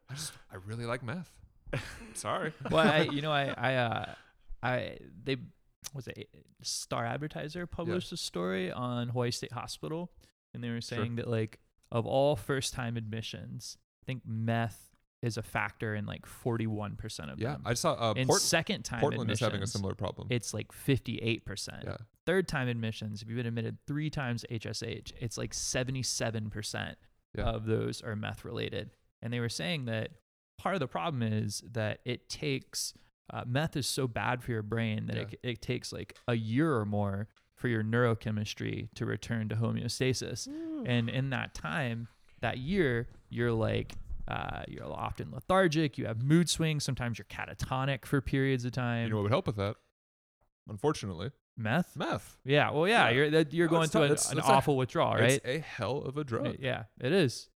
I 0.09 0.13
just 0.13 0.33
I 0.51 0.57
really 0.67 0.85
like 0.85 1.01
meth. 1.01 1.31
Sorry. 2.13 2.53
well, 2.69 2.87
I, 2.87 3.01
you 3.11 3.21
know, 3.21 3.31
I, 3.31 3.53
I, 3.57 3.75
uh, 3.75 4.05
I, 4.61 4.97
they, 5.23 5.37
was 5.93 6.07
it 6.07 6.29
Star 6.61 7.05
Advertiser 7.05 7.65
published 7.65 8.11
a 8.11 8.17
story 8.17 8.71
on 8.71 9.09
Hawaii 9.09 9.31
State 9.31 9.51
Hospital, 9.53 10.11
and 10.53 10.63
they 10.63 10.69
were 10.69 10.81
saying 10.81 11.15
that 11.17 11.27
like 11.29 11.59
of 11.91 12.05
all 12.05 12.35
first 12.35 12.73
time 12.73 12.97
admissions, 12.97 13.77
I 14.03 14.05
think 14.05 14.23
meth 14.25 14.83
is 15.23 15.35
a 15.37 15.41
factor 15.41 15.95
in 15.95 16.05
like 16.05 16.25
41% 16.27 17.31
of 17.33 17.39
Yeah, 17.39 17.53
them. 17.53 17.63
I 17.65 17.73
saw 17.73 17.93
uh, 17.93 18.13
in 18.15 18.27
Port- 18.27 18.41
second 18.41 18.83
time 18.83 18.99
Portland 18.99 19.31
is 19.31 19.39
having 19.39 19.63
a 19.63 19.67
similar 19.67 19.95
problem. 19.95 20.27
it's 20.29 20.53
like 20.53 20.71
58%. 20.71 21.83
yeah, 21.83 21.97
Third 22.27 22.47
time 22.47 22.67
admissions, 22.67 23.21
if 23.23 23.27
you've 23.27 23.37
been 23.37 23.47
admitted 23.47 23.77
three 23.87 24.09
times 24.11 24.45
HSH, 24.51 25.13
it's 25.19 25.37
like 25.37 25.53
77% 25.53 26.95
Yeah. 27.35 27.43
of 27.45 27.65
those 27.65 28.01
are 28.01 28.15
meth 28.15 28.45
related. 28.45 28.91
And 29.21 29.33
they 29.33 29.39
were 29.39 29.49
saying 29.49 29.85
that 29.85 30.11
part 30.59 30.75
of 30.75 30.79
the 30.81 30.87
problem 30.87 31.23
is 31.23 31.63
that 31.71 31.99
it 32.05 32.29
takes, 32.29 32.93
uh, 33.31 33.43
meth 33.45 33.75
is 33.75 33.87
so 33.87 34.07
bad 34.07 34.41
for 34.43 34.51
your 34.51 34.61
brain 34.63 35.05
that 35.07 35.17
it, 35.17 35.39
Yeah. 35.43 35.51
it 35.51 35.61
takes 35.61 35.91
like 35.91 36.17
a 36.27 36.35
year 36.35 36.75
or 36.75 36.85
more 36.85 37.27
for 37.55 37.67
your 37.67 37.83
neurochemistry 37.83 38.89
to 38.95 39.05
return 39.05 39.49
to 39.49 39.55
homeostasis. 39.55 40.47
And 40.85 41.09
in 41.09 41.31
that 41.31 41.53
time, 41.53 42.07
that 42.41 42.57
year, 42.59 43.07
you're 43.29 43.51
like, 43.51 43.93
uh, 44.27 44.61
you're 44.67 44.85
often 44.85 45.31
lethargic. 45.31 45.97
You 45.97 46.05
have 46.05 46.21
mood 46.21 46.49
swings. 46.49 46.83
Sometimes 46.83 47.17
you're 47.17 47.25
catatonic 47.25 48.05
for 48.05 48.21
periods 48.21 48.63
of 48.65 48.73
time. 48.73 49.05
you 49.05 49.09
know 49.09 49.15
what 49.17 49.23
would 49.23 49.31
help 49.31 49.47
with 49.47 49.55
that? 49.55 49.75
Unfortunately, 50.69 51.31
meth. 51.57 51.95
meth. 51.95 52.37
Yeah. 52.43 52.71
Well, 52.71 52.87
yeah. 52.87 53.09
Yeah. 53.09 53.15
You're 53.15 53.29
that 53.31 53.53
you're 53.53 53.67
No, 53.67 53.71
going 53.77 53.89
through 53.89 54.01
an, 54.03 54.07
an 54.09 54.13
it's 54.13 54.31
a- 54.33 54.41
awful 54.43 54.75
withdrawal, 54.77 55.13
right? 55.15 55.31
It's 55.31 55.45
a 55.45 55.59
hell 55.59 55.99
of 55.99 56.17
a 56.17 56.23
drug. 56.23 56.57
Yeah, 56.59 56.83
it 56.99 57.11
is. 57.13 57.49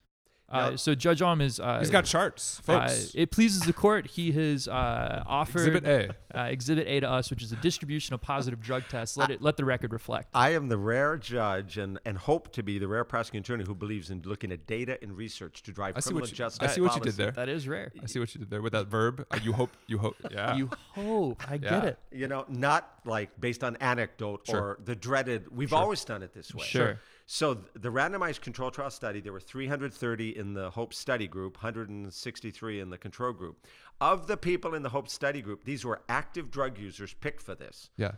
Uh, 0.50 0.70
Now- 0.70 0.76
so 0.76 0.94
Judge 0.94 1.20
Alm 1.20 1.40
is. 1.42 1.60
Uh, 1.60 1.78
He's 1.78 1.90
got 1.90 2.06
charts, 2.06 2.60
uh, 2.60 2.62
folks. 2.62 3.12
it 3.14 3.30
pleases 3.30 3.60
the 3.62 3.72
court. 3.74 4.06
He 4.06 4.32
has 4.32 4.66
uh, 4.66 5.22
offered 5.26 5.68
Exhibit 5.76 6.14
A. 6.32 6.38
uh, 6.40 6.44
Exhibit 6.44 6.86
A 6.88 7.00
to 7.00 7.10
us, 7.10 7.28
which 7.30 7.42
is 7.42 7.52
a 7.52 7.56
distribution 7.56 8.14
of 8.14 8.22
positive 8.22 8.58
drug 8.60 8.84
tests. 8.88 9.18
Let 9.18 9.30
it 9.30 9.42
let 9.42 9.58
the 9.58 9.66
record 9.66 9.92
reflect. 9.92 10.28
I 10.32 10.50
am 10.54 10.68
the 10.68 10.78
rare 10.78 11.18
judge 11.18 11.76
and, 11.76 11.98
and 12.06 12.16
hope 12.16 12.50
to 12.54 12.62
be 12.62 12.78
the 12.78 12.88
rare 12.88 13.04
prosecuting 13.04 13.42
attorney 13.44 13.64
who 13.66 13.74
believes 13.74 14.08
in 14.10 14.22
looking 14.24 14.50
at 14.50 14.66
data 14.66 14.98
and 15.02 15.14
research 15.14 15.62
to 15.64 15.72
drive 15.72 15.96
I 15.96 16.00
see 16.00 16.06
criminal 16.10 16.22
what 16.22 16.30
you, 16.30 16.36
justice. 16.36 16.70
I 16.70 16.72
see 16.74 16.80
what 16.80 16.94
you 16.94 17.02
did 17.02 17.14
there. 17.16 17.32
That 17.32 17.50
is 17.50 17.68
rare. 17.68 17.92
I 18.02 18.06
see 18.06 18.18
what 18.18 18.34
you 18.34 18.38
did 18.38 18.48
there 18.48 18.62
with 18.62 18.72
that 18.72 18.86
verb. 18.86 19.26
Uh, 19.30 19.38
you 19.42 19.52
hope. 19.52 19.76
You 19.86 19.98
hope. 19.98 20.16
Yeah. 20.30 20.56
You 20.56 20.70
hope. 20.94 21.42
I 21.50 21.56
get 21.58 21.72
Yeah. 21.72 21.84
it. 21.90 21.98
You 22.10 22.26
know, 22.28 22.44
not 22.48 22.90
like 23.04 23.38
based 23.40 23.62
on 23.64 23.76
anecdote 23.76 24.42
Sure. 24.46 24.60
or 24.60 24.78
the 24.84 24.94
dreaded. 24.96 25.54
We've 25.54 25.72
always 25.74 26.04
done 26.04 26.22
it 26.22 26.32
this 26.32 26.54
way. 26.54 26.64
Sure. 26.64 26.98
So 27.30 27.58
the 27.74 27.90
randomized 27.90 28.40
control 28.40 28.70
trial 28.70 28.88
study, 28.90 29.20
there 29.20 29.34
were 29.34 29.38
330 29.40 30.34
in 30.38 30.54
the 30.54 30.70
Hope 30.70 30.94
study 30.94 31.28
group, 31.28 31.56
163 31.58 32.80
in 32.80 32.88
the 32.88 32.96
control 32.96 33.34
group. 33.34 33.66
Of 34.00 34.26
the 34.28 34.38
people 34.38 34.74
in 34.74 34.82
the 34.82 34.88
Hope 34.88 35.10
study 35.10 35.42
group, 35.42 35.64
these 35.64 35.84
were 35.84 36.00
active 36.08 36.50
drug 36.50 36.78
users 36.78 37.12
picked 37.12 37.42
for 37.42 37.54
this. 37.54 37.90
yeah. 37.98 38.12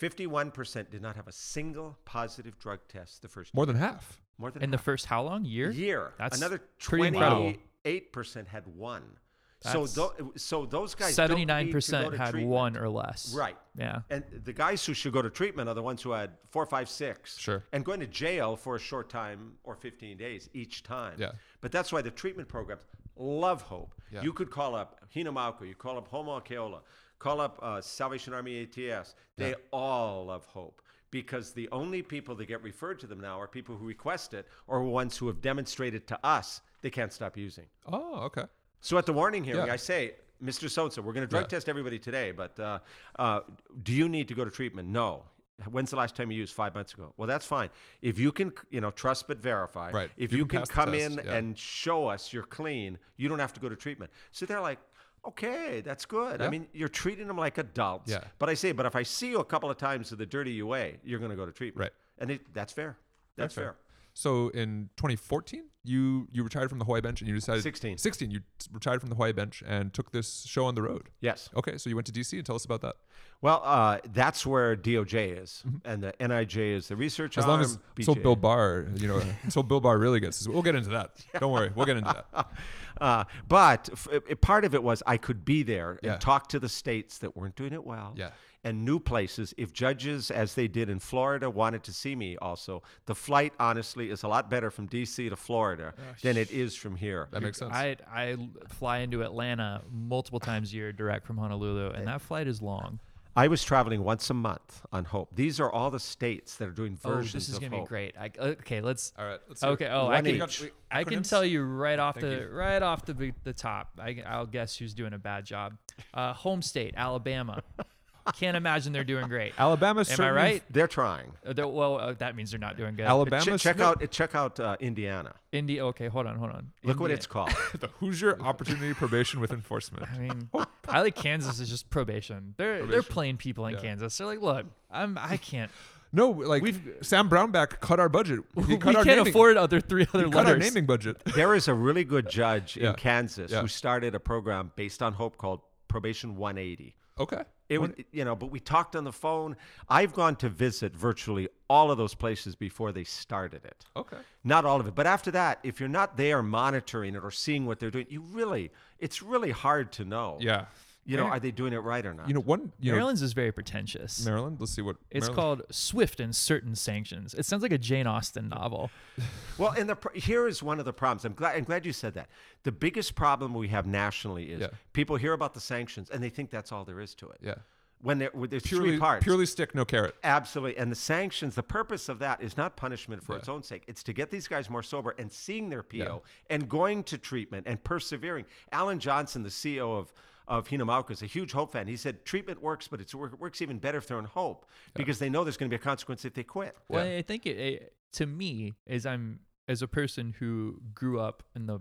51% 0.00 0.90
did 0.90 1.02
not 1.02 1.14
have 1.14 1.28
a 1.28 1.32
single 1.32 1.98
positive 2.06 2.58
drug 2.58 2.80
test 2.88 3.20
the 3.20 3.28
first 3.28 3.52
More 3.54 3.66
than 3.66 3.76
half. 3.76 4.18
more 4.38 4.50
than 4.50 4.62
In 4.62 4.70
the 4.70 4.78
first 4.78 5.04
how 5.06 5.22
long 5.22 5.44
year? 5.44 5.70
year. 5.70 6.14
That's 6.18 6.38
Another 6.38 6.62
pretty 6.80 7.08
incredible. 7.08 7.52
28% 7.84 8.46
had 8.48 8.66
one. 8.66 9.18
So, 9.62 9.86
tho- 9.86 10.32
so 10.36 10.66
those 10.66 10.94
guys 10.94 11.08
don't 11.08 11.14
Seventy 11.14 11.40
need 11.42 11.46
to 11.48 11.52
nine 11.54 11.66
go 11.66 11.72
percent 11.72 12.12
to 12.12 12.18
had 12.18 12.30
treatment. 12.30 12.50
one 12.52 12.76
or 12.76 12.88
less. 12.88 13.34
Right. 13.34 13.56
Yeah. 13.76 14.00
And 14.10 14.24
the 14.44 14.52
guys 14.52 14.84
who 14.84 14.92
should 14.94 15.12
go 15.12 15.22
to 15.22 15.30
treatment 15.30 15.68
are 15.68 15.74
the 15.74 15.82
ones 15.82 16.02
who 16.02 16.10
had 16.12 16.30
four, 16.50 16.66
five, 16.66 16.88
six. 16.88 17.38
Sure. 17.38 17.62
And 17.72 17.84
going 17.84 18.00
to 18.00 18.06
jail 18.06 18.56
for 18.56 18.76
a 18.76 18.78
short 18.80 19.08
time 19.08 19.52
or 19.64 19.74
15 19.76 20.16
days 20.16 20.50
each 20.52 20.82
time. 20.82 21.14
Yeah. 21.18 21.32
But 21.60 21.70
that's 21.72 21.92
why 21.92 22.02
the 22.02 22.10
treatment 22.10 22.48
programs 22.48 22.82
love 23.16 23.62
hope. 23.62 23.94
Yeah. 24.10 24.22
You 24.22 24.32
could 24.32 24.50
call 24.50 24.74
up 24.74 25.00
Hina 25.14 25.32
Mauka, 25.32 25.66
you 25.68 25.74
call 25.74 25.96
up 25.98 26.08
Ho'omau 26.08 26.40
Ke 26.44 26.58
Ola, 26.58 26.80
call 27.18 27.40
up 27.40 27.58
uh, 27.62 27.80
Salvation 27.80 28.32
Army 28.34 28.62
ATS. 28.62 29.14
They 29.36 29.50
Yeah. 29.50 29.54
all 29.72 30.26
love 30.26 30.44
hope 30.46 30.82
because 31.10 31.52
the 31.52 31.68
only 31.70 32.02
people 32.02 32.34
that 32.36 32.46
get 32.46 32.62
referred 32.62 32.98
to 33.00 33.06
them 33.06 33.20
now 33.20 33.38
are 33.38 33.46
people 33.46 33.76
who 33.76 33.86
request 33.86 34.32
it 34.34 34.48
or 34.66 34.82
ones 34.82 35.16
who 35.18 35.26
have 35.28 35.40
demonstrated 35.40 36.06
to 36.08 36.18
us 36.26 36.62
they 36.80 36.90
can't 36.90 37.12
stop 37.12 37.36
using. 37.36 37.66
Oh, 37.86 38.22
okay. 38.24 38.44
So 38.82 38.98
at 38.98 39.06
the 39.06 39.12
warning 39.12 39.44
hearing, 39.44 39.66
Yeah. 39.66 39.72
I 39.72 39.76
say, 39.76 40.16
Mr. 40.44 40.68
Sosa, 40.68 41.00
we're 41.00 41.12
going 41.12 41.26
to 41.26 41.30
drug 41.30 41.44
Yeah. 41.44 41.48
test 41.48 41.68
everybody 41.68 41.98
today, 41.98 42.32
but 42.32 42.58
uh, 42.58 42.80
uh, 43.18 43.40
do 43.84 43.92
you 43.92 44.08
need 44.08 44.28
to 44.28 44.34
go 44.34 44.44
to 44.44 44.50
treatment? 44.50 44.88
No. 44.88 45.24
When's 45.70 45.90
the 45.90 45.96
last 45.96 46.16
time 46.16 46.32
you 46.32 46.38
used? 46.38 46.52
Five 46.52 46.74
months 46.74 46.92
ago. 46.92 47.14
Well, 47.16 47.28
that's 47.28 47.46
fine. 47.46 47.70
If 48.00 48.18
you 48.18 48.32
can, 48.32 48.52
you 48.70 48.80
know, 48.80 48.90
trust 48.90 49.28
but 49.28 49.38
verify. 49.38 49.92
Right. 49.92 50.10
If 50.16 50.32
You 50.32 50.38
you, 50.38 50.46
can 50.46 50.62
can, 50.64 50.66
come 50.66 50.94
in 50.94 51.20
yeah. 51.24 51.34
and 51.34 51.56
show 51.56 52.08
us 52.08 52.32
you're 52.32 52.42
clean, 52.42 52.98
you 53.16 53.28
don't 53.28 53.38
have 53.38 53.52
to 53.52 53.60
go 53.60 53.68
to 53.68 53.76
treatment. 53.76 54.10
So 54.32 54.44
they're 54.44 54.60
like, 54.60 54.80
okay, 55.24 55.80
that's 55.80 56.04
good. 56.04 56.42
I 56.42 56.50
mean, 56.50 56.66
you're 56.72 56.88
treating 56.88 57.28
them 57.28 57.36
like 57.36 57.58
adults. 57.58 58.10
Yeah. 58.10 58.24
But 58.40 58.48
I 58.48 58.54
say, 58.54 58.72
but 58.72 58.86
if 58.86 58.96
I 58.96 59.04
see 59.04 59.30
you 59.30 59.38
a 59.38 59.44
couple 59.44 59.70
of 59.70 59.76
times 59.76 60.10
with 60.10 60.18
the 60.18 60.26
dirty 60.26 60.50
UA, 60.52 60.94
you're 61.04 61.20
going 61.20 61.30
to 61.30 61.36
go 61.36 61.46
to 61.46 61.52
treatment. 61.52 61.80
Right. 61.84 61.92
And 62.18 62.32
it, 62.32 62.52
that's 62.52 62.72
fair. 62.72 62.96
That's 63.36 63.54
fair. 63.54 63.64
fair. 63.64 63.76
So 64.14 64.48
in 64.50 64.90
2014, 64.96 65.64
you 65.84 66.28
you 66.30 66.44
retired 66.44 66.68
from 66.68 66.78
the 66.78 66.84
Hawaii 66.84 67.00
bench 67.00 67.20
and 67.20 67.28
you 67.28 67.34
decided 67.34 67.62
16. 67.62 67.98
16. 67.98 68.30
You 68.30 68.40
retired 68.70 69.00
from 69.00 69.08
the 69.10 69.16
Hawaii 69.16 69.32
bench 69.32 69.62
and 69.66 69.92
took 69.92 70.12
this 70.12 70.44
show 70.46 70.66
on 70.66 70.74
the 70.74 70.82
road. 70.82 71.08
Yes. 71.20 71.48
Okay, 71.56 71.76
so 71.78 71.90
you 71.90 71.96
went 71.96 72.06
to 72.06 72.12
DC 72.12 72.34
and 72.34 72.44
tell 72.46 72.54
us 72.56 72.64
about 72.64 72.82
that. 72.82 72.96
Well, 73.40 73.60
uh, 73.64 73.98
that's 74.12 74.46
where 74.46 74.76
DOJ 74.76 75.42
is, 75.42 75.64
and 75.84 76.00
the 76.00 76.12
NIJ 76.20 76.56
is 76.76 76.86
the 76.88 76.94
research 76.94 77.32
Mm-hmm. 77.32 77.40
As 77.40 77.46
long 77.46 77.60
as 77.60 77.72
arm, 77.74 78.02
so 78.02 78.14
Bill 78.14 78.36
Barr, 78.36 78.86
you 78.94 79.08
know, 79.08 79.20
so 79.48 79.64
Bill 79.64 79.80
Barr 79.80 79.98
really 79.98 80.20
gets. 80.20 80.46
We'll 80.46 80.62
get 80.62 80.76
into 80.76 80.90
that. 80.90 81.10
Don't 81.40 81.50
worry, 81.50 81.72
we'll 81.74 81.86
get 81.86 81.96
into 81.96 82.22
that. 82.32 82.46
Uh, 83.00 83.24
but 83.48 83.88
f- 83.92 84.40
part 84.42 84.64
of 84.64 84.74
it 84.74 84.82
was 84.82 85.02
I 85.06 85.16
could 85.16 85.44
be 85.44 85.64
there 85.64 85.98
Yeah. 86.04 86.12
and 86.12 86.20
talk 86.20 86.48
to 86.50 86.60
the 86.60 86.68
states 86.68 87.18
that 87.18 87.34
weren't 87.36 87.56
doing 87.56 87.72
it 87.72 87.84
well. 87.84 88.12
Yeah. 88.16 88.30
And 88.64 88.84
new 88.84 89.00
places. 89.00 89.52
If 89.56 89.72
judges, 89.72 90.30
as 90.30 90.54
they 90.54 90.68
did 90.68 90.88
in 90.88 91.00
Florida, 91.00 91.50
wanted 91.50 91.82
to 91.82 91.92
see 91.92 92.14
me 92.14 92.36
also, 92.40 92.82
the 93.06 93.14
flight, 93.14 93.52
honestly, 93.58 94.08
is 94.10 94.22
a 94.22 94.28
lot 94.28 94.48
better 94.48 94.70
from 94.70 94.86
D.C. 94.86 95.28
to 95.28 95.34
Florida 95.34 95.94
than 96.22 96.36
it 96.36 96.52
is 96.52 96.76
from 96.76 96.94
here. 96.94 97.26
That 97.32 97.42
makes 97.42 97.58
sense. 97.58 97.72
I, 97.74 97.96
I 98.08 98.36
fly 98.68 98.98
into 98.98 99.22
Atlanta 99.22 99.82
multiple 99.90 100.38
times 100.38 100.72
a 100.72 100.76
year 100.76 100.92
direct 100.92 101.26
from 101.26 101.38
Honolulu, 101.38 101.90
and 101.90 102.06
that 102.06 102.20
flight 102.20 102.46
is 102.46 102.62
long. 102.62 103.00
I 103.34 103.48
was 103.48 103.64
traveling 103.64 104.04
once 104.04 104.28
a 104.28 104.34
month 104.34 104.82
on 104.92 105.06
Hope. 105.06 105.30
These 105.34 105.58
are 105.58 105.70
all 105.70 105.90
the 105.90 105.98
states 105.98 106.56
that 106.56 106.68
are 106.68 106.72
doing 106.72 106.96
versions. 106.96 107.04
Oh, 107.06 107.14
versions 107.16 107.32
this 107.46 107.48
is 107.48 107.58
gonna 107.58 107.80
be 107.82 107.86
great. 107.86 108.14
I, 108.20 108.30
okay, 108.38 108.82
let's. 108.82 109.12
All 109.18 109.24
right. 109.24 109.40
Let's. 109.48 109.62
Okay. 109.62 109.86
Oh, 109.86 110.08
I 110.08 110.20
One 110.20 110.24
can. 110.24 110.42
each. 110.42 110.64
I 110.90 111.04
can 111.04 111.22
tell 111.22 111.44
you 111.44 111.62
right 111.62 111.98
off 111.98 112.16
Thank 112.16 112.26
the 112.26 112.42
you. 112.42 112.48
right 112.52 112.82
off 112.82 113.06
the 113.06 113.32
the 113.44 113.54
top. 113.54 113.98
I, 113.98 114.22
I'll 114.26 114.44
guess 114.46 114.76
who's 114.76 114.92
doing 114.92 115.14
a 115.14 115.18
bad 115.18 115.46
job. 115.46 115.78
Uh, 116.12 116.34
home 116.34 116.60
state, 116.60 116.92
Alabama. 116.96 117.62
Can't 118.36 118.56
imagine 118.56 118.92
they're 118.92 119.04
doing 119.04 119.26
great. 119.28 119.52
Alabama. 119.58 120.04
Am 120.08 120.20
I 120.20 120.30
right? 120.30 120.62
They're 120.70 120.86
trying. 120.86 121.32
Uh, 121.44 121.52
they're- 121.52 121.66
well, 121.66 121.98
uh, 121.98 122.12
that 122.14 122.36
means 122.36 122.50
they're 122.52 122.60
not 122.60 122.76
doing 122.76 122.94
good. 122.94 123.06
Alabama. 123.06 123.44
Che- 123.44 123.58
check 123.58 123.78
no, 123.78 123.86
out 123.86 124.10
check 124.10 124.34
out 124.34 124.60
uh, 124.60 124.76
Indiana. 124.80 125.34
India. 125.50 125.84
Okay, 125.86 126.08
hold 126.08 126.26
on, 126.26 126.36
hold 126.36 126.50
on. 126.52 126.70
Look 126.84 127.00
what 127.00 127.10
it's 127.10 127.26
called. 127.26 127.50
the 127.80 127.88
Hoosier 128.00 128.40
Opportunity 128.40 128.94
Probation 128.94 129.40
with 129.40 129.52
Enforcement. 129.52 130.06
I 130.12 130.18
mean, 130.18 130.48
I 130.88 131.00
like 131.00 131.14
Kansas 131.16 131.58
is 131.60 131.68
just 131.68 131.90
probation. 131.90 132.54
They're 132.56 132.78
they're 132.78 132.86
Probation. 132.86 133.12
plain 133.12 133.36
people 133.36 133.66
in 133.66 133.74
Yeah. 133.74 133.80
Kansas. 133.80 134.16
They're 134.16 134.26
like, 134.26 134.40
look, 134.40 134.66
I'm 134.90 135.18
I 135.18 135.36
can't. 135.36 135.70
No, 136.14 136.28
like 136.28 136.62
we've 136.62 136.78
Sam 137.00 137.30
Brownback 137.30 137.80
cut 137.80 137.98
our 137.98 138.10
budget. 138.10 138.40
He 138.54 138.60
we 138.66 138.74
our 138.74 138.92
can't 138.92 139.06
naming, 139.06 139.28
afford 139.28 139.56
other 139.56 139.80
three 139.80 140.06
other 140.12 140.26
he 140.26 140.30
cut 140.30 140.40
our 140.44 140.52
letters. 140.52 140.62
naming 140.74 140.84
budget. 140.84 141.16
there 141.34 141.54
is 141.54 141.68
a 141.68 141.72
really 141.74 142.04
good 142.04 142.28
judge 142.28 142.76
Yeah. 142.76 142.90
in 142.90 142.96
Kansas 142.96 143.50
Yeah. 143.50 143.62
who 143.62 143.66
started 143.66 144.14
a 144.14 144.20
program 144.20 144.72
based 144.76 145.02
on 145.02 145.14
hope 145.14 145.38
called 145.38 145.62
Probation 145.88 146.36
180. 146.36 146.94
Okay. 147.18 147.42
It 147.68 147.80
was, 147.80 147.90
you 148.10 148.24
know, 148.24 148.36
but 148.36 148.50
we 148.50 148.60
talked 148.60 148.96
on 148.96 149.04
the 149.04 149.12
phone. 149.12 149.56
I've 149.88 150.12
gone 150.12 150.36
to 150.36 150.48
visit 150.50 150.94
virtually 150.94 151.48
all 151.68 151.90
of 151.90 151.96
those 151.96 152.14
places 152.14 152.54
before 152.54 152.92
they 152.92 153.04
started 153.04 153.64
it. 153.64 153.84
Okay. 153.96 154.18
Not 154.44 154.66
all 154.66 154.78
of 154.78 154.86
it, 154.86 154.94
but 154.94 155.06
after 155.06 155.30
that, 155.30 155.58
if 155.62 155.80
you're 155.80 155.88
not 155.88 156.16
there 156.18 156.42
monitoring 156.42 157.14
it 157.14 157.24
or 157.24 157.30
seeing 157.30 157.64
what 157.64 157.80
they're 157.80 157.90
doing, 157.90 158.06
you 158.10 158.20
really, 158.20 158.70
it's 158.98 159.22
really 159.22 159.52
hard 159.52 159.90
to 159.92 160.04
know. 160.04 160.36
Yeah. 160.40 160.66
You 161.04 161.16
know, 161.16 161.24
Mar- 161.24 161.32
are 161.32 161.40
they 161.40 161.50
doing 161.50 161.72
it 161.72 161.78
right 161.78 162.06
or 162.06 162.14
not? 162.14 162.28
You 162.28 162.34
know, 162.34 162.40
one. 162.40 162.70
You 162.78 162.92
know, 162.92 162.96
Maryland's 162.96 163.22
is 163.22 163.32
very 163.32 163.50
pretentious. 163.50 164.24
Maryland. 164.24 164.58
Let's 164.60 164.72
see 164.72 164.82
what. 164.82 164.96
It's 165.10 165.26
Maryland- 165.28 165.36
called 165.36 165.62
Swift 165.70 166.20
and 166.20 166.34
Certain 166.34 166.76
Sanctions. 166.76 167.34
It 167.34 167.44
sounds 167.44 167.62
like 167.62 167.72
a 167.72 167.78
Jane 167.78 168.06
Austen 168.06 168.48
novel. 168.48 168.90
Well, 169.58 169.72
and 169.76 169.88
the 169.88 169.96
here 170.14 170.48
is 170.48 170.62
one 170.62 170.78
of 170.78 170.84
the 170.86 170.92
problems. 170.94 171.24
I'm 171.24 171.34
glad. 171.34 171.56
I'm 171.56 171.64
glad 171.64 171.84
you 171.84 171.92
said 171.92 172.14
that. 172.14 172.28
The 172.62 172.72
biggest 172.72 173.14
problem 173.14 173.52
we 173.52 173.68
have 173.68 173.86
nationally 173.86 174.50
is 174.50 174.60
Yeah. 174.62 174.68
people 174.94 175.16
hear 175.16 175.34
about 175.34 175.52
the 175.54 175.60
sanctions 175.60 176.08
and 176.08 176.22
they 176.22 176.30
think 176.30 176.50
that's 176.50 176.72
all 176.72 176.84
there 176.84 177.00
is 177.00 177.14
to 177.16 177.28
it. 177.28 177.38
Yeah. 177.42 177.54
When 178.00 178.18
there, 178.18 178.30
when 178.32 178.48
there's 178.50 178.62
Purely, 178.64 178.90
three 178.92 178.98
parts. 178.98 179.22
purely 179.22 179.46
stick, 179.46 179.74
no 179.74 179.84
carrot. 179.84 180.16
Absolutely. 180.24 180.76
And 180.78 180.90
the 180.90 180.96
sanctions, 180.96 181.54
the 181.54 181.62
purpose 181.62 182.08
of 182.08 182.18
that 182.20 182.42
is 182.42 182.56
not 182.56 182.74
punishment 182.76 183.22
for 183.22 183.34
Yeah. 183.34 183.38
its 183.40 183.48
own 183.48 183.62
sake. 183.62 183.84
It's 183.86 184.02
to 184.04 184.12
get 184.12 184.30
these 184.30 184.48
guys 184.48 184.68
more 184.70 184.82
sober 184.82 185.14
and 185.18 185.30
seeing 185.30 185.68
their 185.68 185.82
PO 185.84 186.22
and 186.50 186.68
going 186.68 187.04
to 187.04 187.18
treatment 187.18 187.66
and 187.68 187.82
persevering. 187.84 188.46
Alan 188.72 188.98
Johnson, 188.98 189.42
the 189.42 189.50
CEO 189.50 189.96
of 189.96 190.12
of 190.48 190.68
Hina 190.68 190.84
Mauka, 190.86 191.10
is 191.12 191.22
a 191.22 191.26
huge 191.26 191.52
hope 191.52 191.72
fan. 191.72 191.86
He 191.86 191.96
said 191.96 192.24
treatment 192.24 192.62
works, 192.62 192.88
but 192.88 193.00
it 193.00 193.12
works 193.14 193.62
even 193.62 193.78
better 193.78 193.98
if 193.98 194.06
they're 194.06 194.18
in 194.18 194.24
hope 194.24 194.66
because 194.94 195.18
they 195.18 195.28
know 195.30 195.44
there's 195.44 195.56
going 195.56 195.70
to 195.70 195.76
be 195.76 195.80
a 195.80 195.84
consequence 195.84 196.24
if 196.24 196.34
they 196.34 196.42
quit. 196.44 196.76
Well, 196.88 197.06
Yeah. 197.06 197.18
I 197.18 197.22
think 197.22 197.46
it, 197.46 197.56
it 197.58 197.92
to 198.14 198.26
me 198.26 198.74
as 198.86 199.06
I'm 199.06 199.40
as 199.68 199.80
a 199.82 199.88
person 199.88 200.34
who 200.38 200.80
grew 200.94 201.20
up 201.20 201.42
in 201.54 201.66
the 201.66 201.78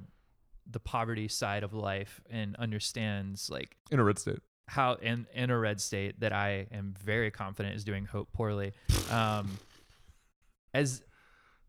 the 0.70 0.80
poverty 0.80 1.28
side 1.28 1.64
of 1.64 1.74
life 1.74 2.22
and 2.30 2.56
understands 2.58 3.50
like 3.50 3.76
In 3.90 4.00
a 4.00 4.04
red 4.04 4.20
state. 4.20 4.40
how 4.68 4.94
in 4.94 5.26
in 5.34 5.50
a 5.50 5.58
red 5.58 5.82
state 5.82 6.20
that 6.20 6.32
I 6.32 6.68
am 6.72 6.94
very 7.04 7.32
confident 7.32 7.76
is 7.76 7.84
doing 7.84 8.06
hope 8.06 8.32
poorly. 8.32 8.74
Um, 9.10 9.58
as 10.74 11.02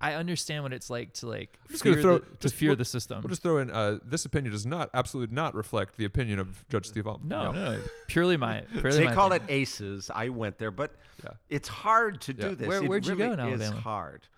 I 0.02 0.14
understand 0.14 0.64
what 0.64 0.72
it's 0.72 0.90
like 0.90 1.12
to 1.14 1.28
like 1.28 1.58
just 1.70 1.82
fear 1.84 1.92
gonna 1.92 2.02
throw- 2.02 2.18
the, 2.18 2.24
to 2.26 2.36
just 2.40 2.54
fear 2.56 2.70
we'll- 2.70 2.76
the 2.76 2.84
system. 2.84 3.22
We'll 3.22 3.28
just 3.30 3.42
throw 3.42 3.58
in 3.58 3.70
uh, 3.70 3.98
this 4.04 4.24
opinion 4.24 4.52
does 4.52 4.66
not 4.66 4.90
absolutely 4.94 5.34
not 5.34 5.54
reflect 5.54 5.96
the 5.96 6.04
opinion 6.04 6.38
of 6.38 6.64
Judge 6.68 6.86
Steve 6.88 7.06
Alm. 7.06 7.22
no, 7.24 7.52
no, 7.52 7.80
purely 8.08 8.36
my 8.36 8.62
purely 8.80 8.98
They 8.98 9.04
my 9.04 9.14
call 9.14 9.32
it 9.32 9.42
aces. 9.48 10.10
I 10.14 10.28
went 10.30 10.58
there, 10.58 10.70
but 10.72 10.94
Yeah. 11.24 11.30
it's 11.48 11.68
hard 11.68 12.20
to 12.22 12.32
Yeah. 12.34 12.48
do 12.48 12.54
this. 12.56 12.66
Where- 12.68 12.82
It 12.82 12.88
where'd 12.88 13.06
you 13.06 13.14
really 13.14 13.36
go 13.36 13.42
in 13.44 13.52
is 13.54 13.60
Alabama? 13.62 13.80
hard. 13.80 14.28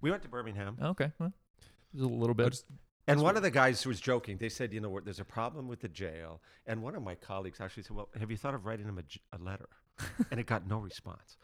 We 0.00 0.10
went 0.10 0.22
to 0.22 0.28
Birmingham. 0.28 0.78
Okay, 0.82 1.12
well, 1.18 1.32
there's 1.92 2.04
a 2.04 2.08
little 2.08 2.34
bit. 2.34 2.50
just- 2.52 2.64
And 3.06 3.20
one 3.20 3.36
of 3.36 3.42
the 3.42 3.50
guys 3.50 3.84
was 3.84 4.00
joking. 4.00 4.38
They 4.38 4.48
said, 4.48 4.72
you 4.72 4.80
know, 4.80 4.88
what, 4.88 5.04
there's 5.04 5.20
a 5.20 5.24
problem 5.24 5.68
with 5.68 5.80
the 5.80 5.88
jail. 5.88 6.40
And 6.66 6.80
one 6.82 6.94
of 6.94 7.02
my 7.02 7.16
colleagues 7.16 7.60
actually 7.60 7.82
said, 7.82 7.96
well, 7.96 8.08
have 8.18 8.30
you 8.30 8.36
thought 8.36 8.54
of 8.54 8.64
writing 8.66 8.86
him 8.86 8.96
a, 8.98 9.02
j- 9.02 9.20
a 9.32 9.38
letter? 9.38 9.68
and 10.30 10.38
it 10.40 10.46
got 10.46 10.66
no 10.66 10.78
response. 10.78 11.36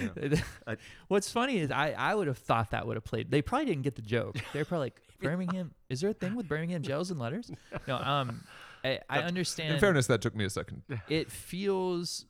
Yeah. 0.00 0.40
What's 1.08 1.30
funny 1.30 1.58
is 1.58 1.70
I, 1.70 1.92
I 1.92 2.14
would 2.14 2.26
have 2.26 2.38
thought 2.38 2.70
that 2.70 2.86
would 2.86 2.96
have 2.96 3.04
played. 3.04 3.30
They 3.30 3.42
probably 3.42 3.66
didn't 3.66 3.82
get 3.82 3.96
the 3.96 4.02
joke. 4.02 4.36
They're 4.52 4.64
probably 4.64 4.86
like 4.86 5.00
Birmingham. 5.20 5.72
Is 5.88 6.00
there 6.00 6.10
a 6.10 6.14
thing 6.14 6.34
with 6.34 6.48
Birmingham 6.48 6.82
jails 6.82 7.10
and 7.10 7.18
letters? 7.20 7.50
No. 7.86 7.96
Um, 7.98 8.44
I, 8.84 8.98
I 9.08 9.20
understand. 9.20 9.74
in 9.74 9.80
fairness, 9.80 10.06
that 10.08 10.20
took 10.22 10.34
me 10.34 10.44
a 10.44 10.50
second. 10.50 10.82
it 11.08 11.30
feels 11.30 12.26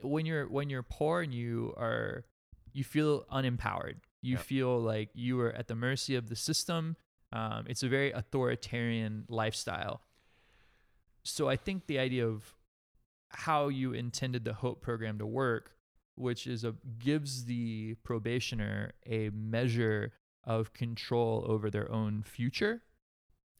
when 0.00 0.26
you're 0.26 0.48
when 0.48 0.70
you're 0.70 0.82
poor 0.82 1.22
and 1.22 1.32
you 1.32 1.74
are 1.76 2.24
you 2.72 2.84
feel 2.84 3.24
unempowered. 3.32 3.96
You 4.20 4.34
Yep. 4.34 4.40
feel 4.42 4.80
like 4.80 5.10
you 5.14 5.40
are 5.40 5.52
at 5.52 5.68
the 5.68 5.76
mercy 5.76 6.16
of 6.16 6.28
the 6.28 6.34
system. 6.36 6.96
Um, 7.32 7.66
it's 7.68 7.82
a 7.84 7.88
very 7.88 8.10
authoritarian 8.10 9.24
lifestyle. 9.28 10.00
So 11.24 11.48
I 11.48 11.56
think 11.56 11.86
the 11.86 11.98
idea 11.98 12.26
of 12.26 12.54
how 13.28 13.68
you 13.68 13.92
intended 13.92 14.44
the 14.44 14.54
Hope 14.54 14.80
program 14.80 15.18
to 15.18 15.26
work, 15.26 15.72
which 16.18 16.46
is 16.46 16.64
a 16.64 16.74
gives 16.98 17.44
the 17.44 17.94
probationer 18.02 18.92
a 19.06 19.30
measure 19.30 20.12
of 20.44 20.72
control 20.72 21.44
over 21.46 21.70
their 21.70 21.90
own 21.90 22.22
future 22.22 22.82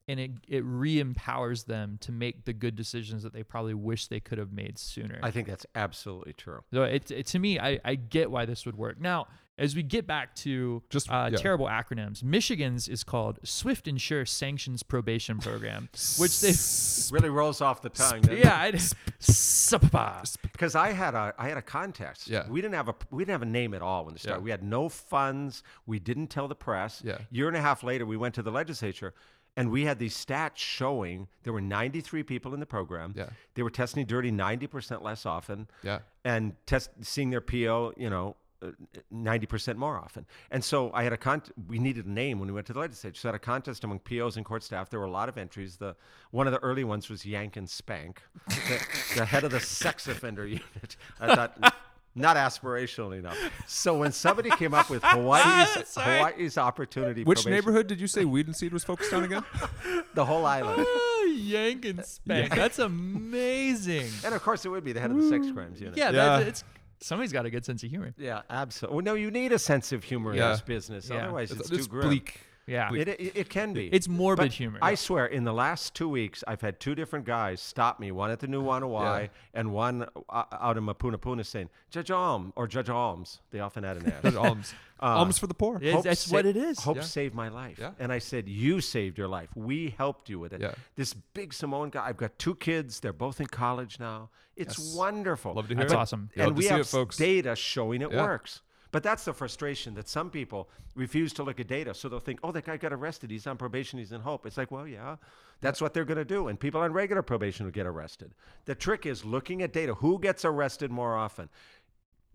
and 0.09 0.19
it 0.19 0.31
it 0.49 0.65
re-empowers 0.65 1.65
them 1.65 1.99
to 2.01 2.11
make 2.11 2.45
the 2.47 2.53
good 2.53 2.75
decisions 2.75 3.23
that 3.23 3.33
they 3.33 3.43
probably 3.43 3.75
wish 3.75 4.07
they 4.07 4.21
could 4.21 4.39
have 4.39 4.53
made 4.53 4.79
sooner. 4.79 5.21
I 5.23 5.31
think 5.31 5.47
that's 5.47 5.67
absolutely 5.75 6.33
true. 6.33 6.61
so 6.73 6.83
it, 6.85 7.11
it 7.11 7.27
to 7.27 7.39
me, 7.39 7.61
I, 7.61 7.79
I 7.85 7.95
get 7.95 8.31
why 8.31 8.47
this 8.47 8.65
would 8.65 8.77
work. 8.77 9.01
Now, 9.01 9.27
as 9.59 9.75
we 9.77 9.83
get 9.83 10.07
back 10.07 10.35
to 10.37 10.83
Just- 10.89 11.11
uh, 11.11 11.29
yeah. 11.33 11.37
terrible 11.39 11.67
acronyms, 11.67 12.23
Michigan's 12.23 12.89
is 12.89 13.05
called 13.05 13.39
Swift 13.43 13.89
and 13.89 14.01
Sure 14.01 14.25
Sanctions 14.25 14.83
Probation 14.83 15.39
Program, 15.39 15.89
which 16.19 16.41
they 16.41 16.53
really 17.15 17.29
rolls 17.31 17.61
off 17.61 17.83
the 17.83 17.89
tongue. 17.91 18.21
doesn't 18.23 18.39
yeah, 18.39 18.57
I, 18.61 18.73
SPPA. 19.21 20.37
Because 20.53 20.75
I 20.75 20.93
had 20.93 21.15
a 21.15 21.35
I 21.39 21.49
had 21.49 21.57
a 21.59 21.63
contest. 21.63 22.29
Yeah. 22.29 22.49
We 22.49 22.61
didn't 22.61 22.75
have 22.75 22.89
a 22.89 22.95
we 23.11 23.23
didn't 23.23 23.33
have 23.33 23.43
a 23.43 23.47
name 23.51 23.75
at 23.75 23.83
all 23.83 24.05
when 24.05 24.15
it 24.15 24.21
started. 24.21 24.41
Yeah. 24.41 24.45
We 24.45 24.51
had 24.51 24.63
no 24.63 24.89
funds. 24.89 25.63
We 25.87 25.99
didn't 25.99 26.29
tell 26.29 26.49
the 26.49 26.55
press. 26.55 27.03
Yeah. 27.05 27.19
Year 27.31 27.49
and 27.49 27.57
a 27.57 27.61
half 27.61 27.83
later, 27.83 28.07
we 28.07 28.17
went 28.17 28.35
to 28.37 28.43
the 28.43 28.51
legislature, 28.51 29.15
and 29.57 29.71
we 29.71 29.85
had 29.85 29.99
these 29.99 30.15
stats 30.17 30.57
showing 30.57 31.29
there 31.43 31.53
were 31.53 31.61
93 31.61 32.23
people 32.23 32.55
in 32.55 32.61
the 32.61 32.67
program. 32.67 33.15
Yeah. 33.17 33.31
They 33.55 33.63
were 33.63 33.71
testing 33.71 34.05
dirty 34.07 34.31
90% 34.31 35.03
less 35.03 35.27
often. 35.27 35.69
Yeah. 35.83 36.01
And 36.25 36.55
test 36.67 36.91
seeing 37.03 37.31
their 37.31 37.41
PO, 37.41 37.95
you 37.97 38.11
know. 38.11 38.37
Uh, 38.63 38.71
90% 39.15 39.77
more 39.77 39.97
often. 39.97 40.27
And 40.51 40.63
so 40.65 40.91
I 40.93 41.03
had 41.05 41.13
a 41.13 41.17
con 41.17 41.43
we 41.69 41.79
needed 41.79 42.07
a 42.07 42.11
name 42.11 42.39
when 42.39 42.49
we 42.49 42.55
went 42.55 42.67
to 42.69 42.73
the 42.73 42.81
legislature. 42.81 43.19
So 43.19 43.29
I 43.29 43.33
had 43.33 43.37
a 43.37 43.39
contest 43.39 43.85
among 43.85 44.01
POs 44.01 44.37
and 44.37 44.45
court 44.45 44.63
staff. 44.63 44.91
There 44.91 45.01
were 45.01 45.07
a 45.07 45.11
lot 45.11 45.29
of 45.29 45.39
entries. 45.39 45.77
The 45.77 45.95
one 46.31 46.47
of 46.47 46.53
the 46.53 46.59
early 46.61 46.85
ones 46.85 47.09
was 47.09 47.25
Yank 47.25 47.57
and 47.57 47.69
Spank, 47.69 48.23
the, 48.49 48.87
the 49.17 49.25
head 49.25 49.45
of 49.45 49.51
the 49.51 49.61
sex 49.61 50.09
offender 50.09 50.47
unit. 50.47 50.97
I 51.21 51.35
thought 51.35 51.75
not 52.15 52.37
aspirational 52.37 53.17
enough. 53.17 53.39
So 53.69 53.97
when 53.97 54.11
somebody 54.11 54.51
came 54.51 54.75
up 54.75 54.91
with 54.91 55.03
Hawaii's 55.05 55.95
Hawaii's 55.97 56.59
opportunity 56.59 57.23
Which 57.23 57.43
probation- 57.43 57.53
neighborhood 57.53 57.87
did 57.87 58.01
you 58.01 58.09
say 58.09 58.25
Weed 58.25 58.47
and 58.47 58.57
Seed 58.57 58.73
was 58.73 58.83
focused 58.83 59.13
on 59.13 59.23
again? 59.25 59.45
the 60.15 60.25
whole 60.25 60.45
island. 60.45 60.85
Ah, 60.89 61.23
Yank 61.27 61.85
and 61.85 62.05
spank. 62.05 62.53
That's 62.55 62.81
amazing. 62.81 64.09
And 64.25 64.35
of 64.35 64.43
course 64.43 64.65
it 64.65 64.69
would 64.71 64.83
be 64.85 64.93
the 64.93 65.01
head 65.01 65.11
of 65.13 65.17
the 65.19 65.29
sex 65.29 65.47
crimes 65.53 65.81
unit. 65.81 65.97
Yeah, 65.97 66.11
Yeah. 66.11 66.39
That's, 66.39 66.49
it's 66.49 66.65
somebody's 67.01 67.33
got 67.33 67.47
a 67.47 67.51
good 67.51 67.65
sense 67.65 67.83
of 67.83 67.91
humor. 67.91 68.13
Yeah, 68.19 68.43
absolutely. 68.51 68.97
Well, 68.97 69.05
no, 69.05 69.15
you 69.15 69.31
need 69.31 69.53
a 69.53 69.59
sense 69.59 69.93
of 69.93 70.05
humor 70.05 70.33
in 70.33 70.39
Yeah. 70.39 70.51
this 70.53 70.61
business. 70.61 71.11
Otherwise, 71.11 71.51
it's 71.51 71.69
too 71.69 71.87
grim. 71.87 72.09
bleak. 72.09 72.41
Yeah, 72.69 72.93
It, 72.95 73.09
it, 73.09 73.33
it 73.35 73.49
can 73.49 73.73
be. 73.73 73.87
it's 73.89 74.09
morbid 74.09 74.45
But 74.45 74.53
humor. 74.53 74.79
I 74.83 74.95
swear, 74.95 75.27
in 75.27 75.45
the 75.45 75.53
last 75.55 75.95
two 75.95 76.09
weeks, 76.09 76.45
I've 76.47 76.61
had 76.61 76.79
two 76.81 76.95
different 76.95 77.25
guys 77.25 77.61
stop 77.61 77.99
me, 77.99 78.13
one 78.13 78.31
at 78.31 78.41
the 78.41 78.47
New 78.47 78.63
Wanawai 78.63 79.23
Yeah. 79.23 79.29
and 79.55 79.73
one 79.73 80.07
uh, 80.29 80.45
out 80.53 80.77
in 80.77 80.85
Mapunapuna 80.85 81.45
saying, 81.47 81.71
Judge 81.91 82.11
Alm, 82.11 82.53
or 82.57 82.67
Judge 82.67 82.91
Alms. 82.91 83.41
They 83.51 83.61
often 83.61 83.85
add 83.85 83.97
an 83.97 84.05
Judge 84.23 84.35
S. 84.35 84.37
Alms. 84.37 84.75
Uh, 85.01 85.19
Alms 85.19 85.39
for 85.39 85.47
the 85.47 85.55
poor. 85.55 85.79
Hope 85.79 86.03
that's 86.03 86.23
sa- 86.23 86.35
what 86.35 86.45
it 86.45 86.57
is. 86.57 86.81
Hope 86.81 86.97
Yeah. 86.97 87.03
saved 87.05 87.33
my 87.33 87.49
life. 87.51 87.79
Yeah. 87.79 87.93
And 88.01 88.13
I 88.13 88.19
said, 88.19 88.49
You 88.49 88.81
saved 88.81 89.17
your 89.17 89.29
life. 89.29 89.49
We 89.55 89.95
helped 89.97 90.29
you 90.29 90.41
with 90.41 90.53
it. 90.53 90.61
Yeah. 90.61 90.73
This 90.97 91.15
big 91.15 91.55
Samoan 91.55 91.91
guy, 91.91 92.05
I've 92.05 92.17
got 92.17 92.37
two 92.37 92.57
kids. 92.57 92.99
They're 92.99 93.13
both 93.13 93.41
in 93.41 93.47
college 93.47 94.01
now. 94.01 94.31
It's 94.57 94.77
Yes. 94.77 94.97
wonderful. 94.97 95.55
Love 95.55 95.69
to 95.69 95.75
hear 95.77 95.85
That's 95.85 95.93
it. 95.93 95.97
awesome. 95.97 96.31
You 96.35 96.41
love 96.43 96.49
and 96.49 96.57
to 96.57 96.59
we 96.59 96.65
see 96.65 96.71
have 96.71 96.81
it, 96.81 96.87
folks. 96.89 97.17
data 97.17 97.55
showing 97.55 98.03
it 98.03 98.11
Yeah. 98.11 98.23
works. 98.23 98.63
But 98.91 99.03
that's 99.03 99.25
the 99.25 99.35
frustration 99.35 99.95
that 99.95 100.09
some 100.09 100.31
people 100.31 100.69
refuse 100.95 101.33
to 101.35 101.43
look 101.43 101.61
at 101.61 101.67
data. 101.67 101.93
So 101.93 102.09
they'll 102.09 102.21
think, 102.21 102.41
oh, 102.43 102.53
that 102.53 102.65
guy 102.65 102.79
got 102.79 102.93
arrested. 102.93 103.31
He's 103.31 103.47
on 103.47 103.57
probation. 103.59 103.99
He's 103.99 104.13
in 104.13 104.23
hope. 104.23 104.47
It's 104.47 104.57
like, 104.57 104.71
well, 104.71 104.87
yeah, 104.87 105.17
that's 105.61 105.81
what 105.81 105.93
they're 105.93 106.07
going 106.07 106.19
to 106.19 106.25
do. 106.25 106.49
And 106.49 106.59
people 106.59 106.81
on 106.81 106.93
regular 106.93 107.23
probation 107.23 107.67
will 107.67 107.73
get 107.73 107.87
arrested. 107.87 108.33
The 108.65 108.75
trick 108.75 109.05
is 109.05 109.25
looking 109.25 109.63
at 109.63 109.73
data. 109.73 109.95
Who 109.95 110.19
gets 110.19 110.45
arrested 110.45 110.91
more 110.91 111.17
often? 111.17 111.51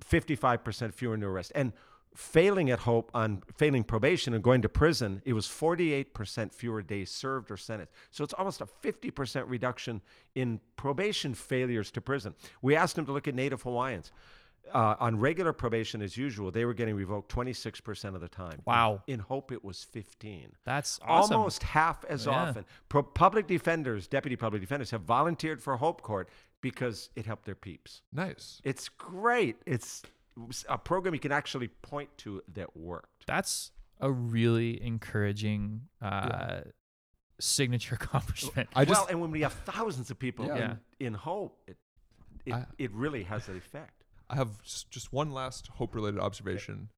55% 0.08 0.94
fewer 0.94 1.18
new 1.18 1.28
arrests. 1.28 1.52
And 1.56 1.74
failing 2.16 2.70
at 2.70 2.80
hope 2.80 3.10
on 3.16 3.42
failing 3.58 3.84
probation 3.84 4.36
and 4.36 4.44
going 4.44 4.62
to 4.62 4.70
prison, 4.70 5.22
it 5.26 5.34
was 5.34 5.48
48% 5.48 6.54
fewer 6.54 6.82
days 6.82 7.10
served 7.10 7.50
or 7.50 7.58
sentenced. 7.58 7.94
So 8.12 8.24
it's 8.24 8.34
almost 8.34 8.62
a 8.62 8.66
50% 8.66 9.46
reduction 9.48 10.02
in 10.36 10.60
probation 10.76 11.34
failures 11.34 11.90
to 11.92 12.02
prison. 12.02 12.36
We 12.62 12.76
asked 12.76 12.96
them 12.96 13.06
to 13.08 13.12
look 13.12 13.28
at 13.28 13.34
Native 13.34 13.64
Hawaiians. 13.64 14.12
Uh, 14.72 14.96
on 15.00 15.20
regular 15.20 15.52
probation, 15.52 16.02
as 16.02 16.16
usual, 16.16 16.50
they 16.50 16.64
were 16.64 16.74
getting 16.74 16.96
revoked 16.96 17.30
26% 17.32 18.16
of 18.16 18.22
the 18.22 18.30
time. 18.30 18.62
Wow. 18.66 19.04
In 19.08 19.20
hope, 19.20 19.52
it 19.52 19.64
was 19.64 19.84
15 19.84 20.54
That's 20.64 21.00
awesome. 21.04 21.36
almost 21.38 21.64
half 21.64 22.06
as 22.06 22.26
Yeah. 22.26 22.32
often. 22.32 22.66
Pro- 22.88 23.04
public 23.04 23.46
defenders, 23.46 24.08
deputy 24.08 24.36
public 24.38 24.62
defenders, 24.62 24.90
have 24.92 25.02
volunteered 25.02 25.62
for 25.62 25.76
Hope 25.78 26.02
Court 26.02 26.30
because 26.62 27.10
it 27.16 27.26
helped 27.26 27.46
their 27.46 27.56
peeps. 27.56 28.02
Nice. 28.14 28.62
It's 28.64 28.88
great. 28.88 29.58
It's 29.66 30.02
a 30.70 30.78
program 30.78 31.14
you 31.14 31.20
can 31.20 31.34
actually 31.34 31.68
point 31.68 32.10
to 32.20 32.42
that 32.54 32.76
worked. 32.78 33.26
That's 33.28 33.72
a 34.00 34.10
really 34.12 34.82
encouraging 34.82 35.82
uh, 36.02 36.62
signature 37.40 37.96
accomplishment. 38.02 38.70
I 38.76 38.86
just 38.86 38.98
well, 39.02 39.08
and 39.10 39.20
when 39.22 39.30
we 39.32 39.42
have 39.42 39.54
thousands 39.54 40.10
of 40.10 40.18
people 40.18 40.46
Yeah. 40.48 40.76
in, 41.00 41.08
in 41.08 41.14
Hope, 41.16 41.62
it 41.68 41.78
it, 42.46 42.54
I- 42.54 42.66
it 42.78 42.92
really 42.94 43.24
has 43.24 43.48
an 43.50 43.58
effect. 43.58 44.03
I 44.34 44.36
have 44.36 44.62
just, 44.64 44.90
just 44.90 45.14
one 45.14 45.32
last 45.32 45.68
hope 45.76 45.94
related 45.96 46.20
observation 46.20 46.90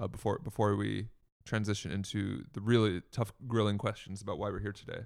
uh, 0.00 0.06
before 0.08 0.38
before 0.38 0.74
we 0.74 1.08
transition 1.44 1.90
into 1.92 2.44
the 2.54 2.60
really 2.60 3.02
tough 3.12 3.32
grilling 3.46 3.78
questions 3.78 4.22
about 4.22 4.38
why 4.38 4.48
we're 4.50 4.60
here 4.60 4.72
today. 4.72 5.00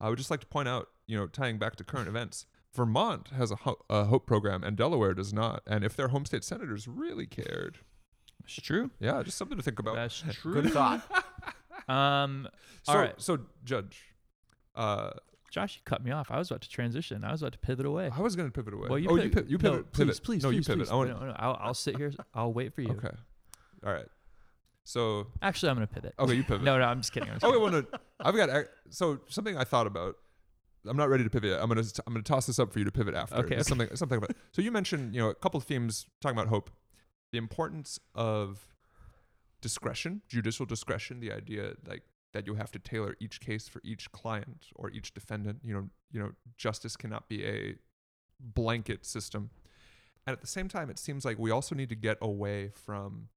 I 0.00 0.08
would 0.08 0.18
just 0.18 0.30
like 0.30 0.40
to 0.40 0.46
point 0.46 0.68
out, 0.68 0.88
you 1.06 1.16
know, 1.16 1.26
tying 1.26 1.58
back 1.58 1.76
to 1.76 1.84
current 1.84 2.08
events, 2.08 2.46
Vermont 2.74 3.28
has 3.36 3.50
a, 3.50 3.56
ho- 3.56 3.78
a 3.88 4.04
hope 4.04 4.26
program 4.26 4.62
and 4.64 4.76
Delaware 4.76 5.14
does 5.14 5.32
not. 5.32 5.62
And 5.66 5.84
if 5.84 5.94
their 5.96 6.08
home 6.08 6.24
state 6.24 6.44
senators 6.44 6.86
really 6.88 7.26
cared, 7.26 7.78
It's 8.44 8.54
true. 8.54 8.90
yeah, 9.00 9.22
just 9.22 9.36
something 9.38 9.56
to 9.58 9.62
think 9.62 9.78
about. 9.78 9.94
That's 9.94 10.22
true. 10.32 10.54
Good 10.60 10.72
thought. 10.72 11.02
Um, 11.88 12.48
so, 12.84 12.92
all 12.92 12.98
right, 13.00 13.14
so 13.20 13.38
Judge, 13.64 14.14
uh, 14.76 15.10
Josh, 15.52 15.76
you 15.76 15.82
cut 15.84 16.02
me 16.02 16.10
off. 16.10 16.30
I 16.30 16.38
was 16.38 16.50
about 16.50 16.62
to 16.62 16.68
transition. 16.70 17.24
I 17.24 17.30
was 17.30 17.42
about 17.42 17.52
to 17.52 17.58
pivot 17.58 17.84
away. 17.84 18.10
I 18.10 18.20
was 18.22 18.34
going 18.34 18.48
to 18.48 18.52
pivot 18.52 18.72
away. 18.72 18.88
Well, 18.88 18.98
you 18.98 19.10
oh, 19.10 19.16
pivot. 19.16 19.24
you 19.24 19.30
pivot. 19.30 19.50
You 19.50 19.58
No, 19.58 19.70
pivot. 19.70 19.92
please, 19.92 20.06
pivot. 20.06 20.22
please, 20.24 20.42
no, 20.42 20.48
please, 20.48 20.56
you 20.56 20.62
pivot. 20.62 20.86
please. 20.86 20.90
I 20.90 20.94
want. 20.94 21.10
no, 21.10 21.26
no, 21.26 21.36
I'll, 21.36 21.58
I'll 21.60 21.74
sit 21.74 21.98
here. 21.98 22.10
I'll 22.34 22.54
wait 22.54 22.74
for 22.74 22.80
you. 22.80 22.90
Okay. 22.92 23.14
All 23.84 23.92
right. 23.92 24.06
So 24.84 25.26
Actually, 25.42 25.70
I'm 25.70 25.76
gonna 25.76 25.86
pivot. 25.86 26.14
okay, 26.18 26.34
you 26.34 26.42
pivot. 26.42 26.62
No, 26.64 26.78
no, 26.78 26.84
I'm 26.84 27.00
just 27.00 27.12
kidding. 27.12 27.28
I'm 27.28 27.36
just 27.36 27.44
kidding. 27.44 27.60
well, 27.60 27.70
no, 27.70 27.84
I've 28.18 28.34
got 28.34 28.64
so 28.88 29.20
something 29.28 29.56
I 29.56 29.64
thought 29.64 29.86
about. 29.86 30.16
I'm 30.88 30.96
not 30.96 31.08
ready 31.08 31.22
to 31.22 31.30
pivot. 31.30 31.50
Yet. 31.50 31.60
I'm 31.62 31.68
gonna 31.68 31.84
I'm 32.06 32.14
gonna 32.14 32.24
toss 32.24 32.46
this 32.46 32.58
up 32.58 32.72
for 32.72 32.78
you 32.78 32.84
to 32.86 32.90
pivot 32.90 33.14
after. 33.14 33.36
Okay, 33.36 33.56
okay. 33.56 33.62
Something 33.62 33.94
something 33.94 34.18
about. 34.18 34.32
So 34.52 34.62
you 34.62 34.72
mentioned 34.72 35.14
you 35.14 35.20
know 35.20 35.28
a 35.28 35.34
couple 35.34 35.58
of 35.58 35.64
themes 35.64 36.06
talking 36.20 36.36
about 36.36 36.48
hope, 36.48 36.70
the 37.30 37.38
importance 37.38 38.00
of 38.14 38.66
discretion, 39.60 40.22
judicial 40.28 40.66
discretion, 40.66 41.20
the 41.20 41.30
idea 41.30 41.74
like 41.86 42.02
that 42.32 42.46
you 42.46 42.54
have 42.54 42.70
to 42.72 42.78
tailor 42.78 43.16
each 43.20 43.40
case 43.40 43.68
for 43.68 43.80
each 43.84 44.10
client 44.12 44.66
or 44.74 44.90
each 44.90 45.14
defendant. 45.14 45.60
You 45.64 45.74
know 45.74 45.88
you 46.12 46.20
know 46.20 46.32
justice 46.56 46.96
cannot 46.96 47.28
be 47.28 47.44
a 47.44 47.76
blanket 48.40 49.04
system, 49.06 49.50
and 50.26 50.32
at 50.34 50.40
the 50.40 50.46
same 50.46 50.68
time, 50.68 50.90
it 50.90 50.98
seems 50.98 51.24
like 51.24 51.38
we 51.38 51.50
also 51.50 51.74
need 51.74 51.88
to 51.88 51.96
get 51.96 52.18
away 52.20 52.70
from 52.74 53.28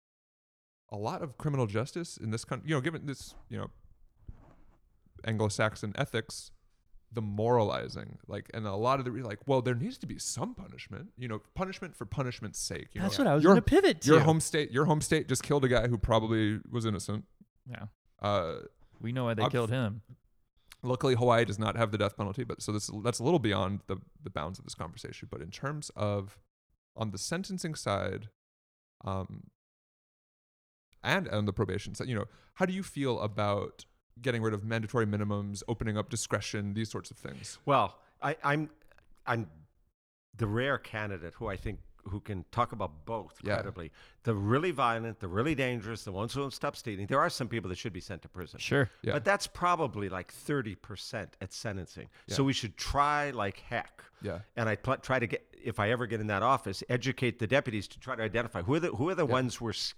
a 0.92 0.98
lot 0.98 1.22
of 1.22 1.38
criminal 1.38 1.66
justice 1.66 2.18
in 2.18 2.32
this 2.32 2.46
country. 2.46 2.70
You 2.70 2.76
know, 2.76 2.82
given 2.82 3.06
this 3.06 3.36
you 3.50 3.58
know 3.58 3.70
Anglo-Saxon 5.26 5.94
ethics, 5.98 6.52
the 7.12 7.22
moralizing, 7.22 8.20
like, 8.28 8.50
and 8.54 8.68
a 8.68 8.76
lot 8.76 9.00
of 9.00 9.06
the 9.06 9.12
like, 9.24 9.40
well, 9.48 9.62
there 9.62 9.74
needs 9.74 9.98
to 10.00 10.06
be 10.08 10.20
some 10.20 10.54
punishment, 10.54 11.10
you 11.18 11.28
know, 11.28 11.42
punishment 11.56 11.96
for 11.96 12.06
punishment's 12.06 12.60
sake. 12.60 12.90
You 12.94 13.02
That's 13.02 13.18
know? 13.18 13.26
what 13.26 13.32
I 13.32 13.36
was 13.36 13.44
going 13.44 13.56
to 13.56 13.62
pivot 13.62 14.02
to. 14.02 14.12
Your 14.12 14.20
home 14.20 14.40
state, 14.40 14.72
your 14.72 14.86
home 14.86 15.02
state 15.02 15.28
just 15.28 15.44
killed 15.44 15.66
a 15.66 15.68
guy 15.68 15.88
who 15.88 15.98
probably 15.98 16.60
was 16.70 16.86
innocent. 16.86 17.26
Yeah, 17.68 17.86
Uh, 18.22 18.58
we 19.02 19.12
know 19.12 19.26
why 19.26 19.34
they 19.34 19.44
I'm 19.44 19.50
killed 19.50 19.70
him. 19.70 20.02
luckily 20.84 21.16
Hawaii 21.16 21.46
does 21.46 21.60
not 21.60 21.76
have 21.76 21.92
the 21.92 21.98
death 21.98 22.16
penalty, 22.18 22.44
but 22.44 22.62
so 22.62 22.72
this 22.72 22.90
that's 23.04 23.20
a 23.20 23.24
little 23.24 23.40
beyond 23.40 23.82
the 23.88 23.98
the 24.24 24.30
bounds 24.30 24.60
of 24.60 24.66
this 24.66 24.76
conversation. 24.76 25.28
But 25.32 25.42
in 25.42 25.52
terms 25.52 25.92
of 25.96 26.38
on 26.96 27.12
the 27.12 27.18
sentencing 27.18 27.76
side, 27.76 28.30
um, 29.04 29.48
and 31.04 31.28
on 31.30 31.46
the 31.46 31.54
probation 31.54 31.94
side, 31.96 32.08
you 32.08 32.16
know, 32.16 32.26
how 32.56 32.66
do 32.66 32.74
you 32.74 32.84
feel 32.84 33.20
about 33.20 33.86
getting 34.22 34.42
rid 34.42 34.54
of 34.54 34.64
mandatory 34.64 35.06
minimums, 35.06 35.62
opening 35.68 35.98
up 35.98 36.10
discretion, 36.10 36.74
these 36.74 36.90
sorts 36.90 37.12
of 37.12 37.18
things? 37.18 37.60
Well, 37.66 37.98
I, 38.22 38.38
I'm 38.44 38.70
I'm 39.28 39.50
the 40.38 40.48
rare 40.48 40.78
candidate 40.78 41.34
who 41.36 41.48
I 41.48 41.58
think 41.58 41.80
who 42.08 42.20
can 42.20 42.46
talk 42.52 42.72
about 42.72 43.06
both 43.06 43.40
Yeah. 43.44 43.56
credibly. 43.56 43.92
The 44.24 44.34
really 44.36 44.72
violent, 44.72 45.20
the 45.20 45.28
really 45.28 45.56
dangerous, 45.56 46.04
the 46.04 46.12
ones 46.12 46.34
who 46.34 46.42
don't 46.42 46.54
stop 46.54 46.76
stealing. 46.76 47.08
There 47.08 47.20
are 47.20 47.30
some 47.30 47.48
people 47.48 47.70
that 47.70 47.78
should 47.78 47.94
be 47.94 48.00
sent 48.00 48.22
to 48.24 48.30
prison. 48.30 48.60
Sure. 48.60 48.90
Yeah. 49.02 49.14
But 49.14 49.26
that's 49.26 49.48
probably 49.48 50.10
like 50.10 50.32
30% 50.34 51.30
at 51.42 51.54
sentencing. 51.54 52.10
So 52.28 52.44
we 52.44 52.54
should 52.54 52.78
try 52.78 53.32
like 53.32 53.60
heck. 53.60 54.04
Yeah. 54.22 54.40
And 54.56 54.70
I 54.70 54.76
pl- 54.76 54.98
try 54.98 55.20
to 55.20 55.28
get, 55.28 55.46
if 55.64 55.80
I 55.80 55.90
ever 55.92 56.06
get 56.08 56.20
in 56.22 56.28
that 56.28 56.44
office, 56.44 56.84
educate 56.90 57.40
the 57.40 57.48
deputies 57.48 57.88
to 57.90 58.00
try 58.00 58.16
to 58.16 58.24
identify 58.24 58.62
who 58.62 58.76
are 58.76 58.80
the, 58.80 58.88
who 58.90 59.10
are 59.10 59.16
the 59.16 59.26
Yeah. 59.28 59.34
ones 59.34 59.56
who 59.56 59.68
are, 59.68 59.72
s- 59.72 59.94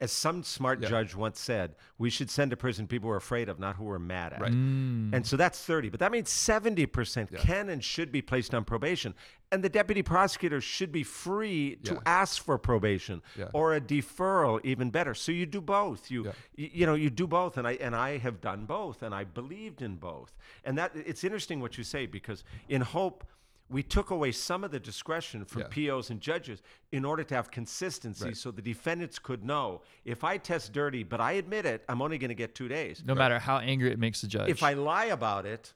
as 0.00 0.10
some 0.10 0.42
smart 0.42 0.80
Yeah. 0.80 0.88
judge 0.88 1.14
once 1.14 1.38
said, 1.38 1.74
we 1.98 2.08
should 2.10 2.30
send 2.30 2.50
to 2.52 2.56
prison 2.56 2.86
people 2.86 3.08
we're 3.10 3.16
afraid 3.16 3.48
of, 3.48 3.58
not 3.58 3.76
who 3.76 3.84
we're 3.84 3.98
mad 3.98 4.32
at. 4.32 4.40
Right. 4.40 4.52
Mm. 4.52 5.12
And 5.12 5.26
so 5.26 5.36
that's 5.36 5.62
30, 5.62 5.90
but 5.90 6.00
that 6.00 6.10
means 6.10 6.30
70% 6.30 7.30
Yeah. 7.30 7.38
can 7.40 7.68
and 7.68 7.84
should 7.84 8.10
be 8.10 8.22
placed 8.22 8.54
on 8.54 8.64
probation. 8.64 9.14
And 9.52 9.62
the 9.62 9.68
deputy 9.68 10.02
prosecutor 10.02 10.60
should 10.60 10.90
be 10.92 11.02
free 11.02 11.76
to 11.84 11.94
Yeah. 11.94 12.00
ask 12.06 12.42
for 12.42 12.56
probation 12.56 13.20
Yeah. 13.36 13.48
or 13.52 13.74
a 13.74 13.80
deferral, 13.80 14.60
even 14.64 14.90
better. 14.90 15.12
So 15.14 15.32
you 15.32 15.44
do 15.44 15.60
both. 15.60 16.10
You, 16.10 16.24
Yeah. 16.26 16.32
y- 16.56 16.70
you 16.72 16.86
know, 16.86 16.94
you 16.94 17.10
do 17.10 17.26
both. 17.26 17.58
And 17.58 17.66
I, 17.66 17.72
and 17.72 17.94
I 17.94 18.18
have 18.18 18.40
done 18.40 18.64
both 18.64 19.02
and 19.02 19.14
I 19.14 19.24
believed 19.24 19.82
in 19.82 19.96
both. 19.96 20.36
And 20.64 20.78
that 20.78 20.92
it's 20.94 21.24
interesting 21.24 21.60
what 21.60 21.76
you 21.76 21.84
say 21.84 22.06
because 22.06 22.42
in 22.68 22.80
Hope, 22.80 23.24
we 23.70 23.82
took 23.82 24.10
away 24.10 24.32
some 24.32 24.64
of 24.64 24.70
the 24.72 24.80
discretion 24.80 25.44
from 25.44 25.62
Yeah. 25.62 25.68
POs 25.70 26.10
and 26.10 26.20
judges 26.20 26.60
in 26.90 27.04
order 27.04 27.22
to 27.24 27.34
have 27.34 27.50
consistency 27.50 28.24
Right. 28.26 28.36
so 28.36 28.50
the 28.50 28.62
defendants 28.62 29.18
could 29.18 29.44
know 29.44 29.82
if 30.04 30.24
I 30.24 30.38
test 30.38 30.72
dirty, 30.72 31.04
but 31.04 31.20
I 31.20 31.32
admit 31.32 31.64
it, 31.66 31.84
I'm 31.88 32.02
only 32.02 32.18
going 32.18 32.30
to 32.30 32.34
get 32.34 32.54
two 32.54 32.68
days. 32.68 33.02
no 33.06 33.14
matter 33.14 33.38
how 33.38 33.58
angry 33.58 33.90
it 33.92 33.98
makes 33.98 34.20
the 34.22 34.26
judge. 34.26 34.48
If 34.50 34.62
I 34.62 34.72
lie 34.74 35.06
about 35.06 35.46
it, 35.46 35.72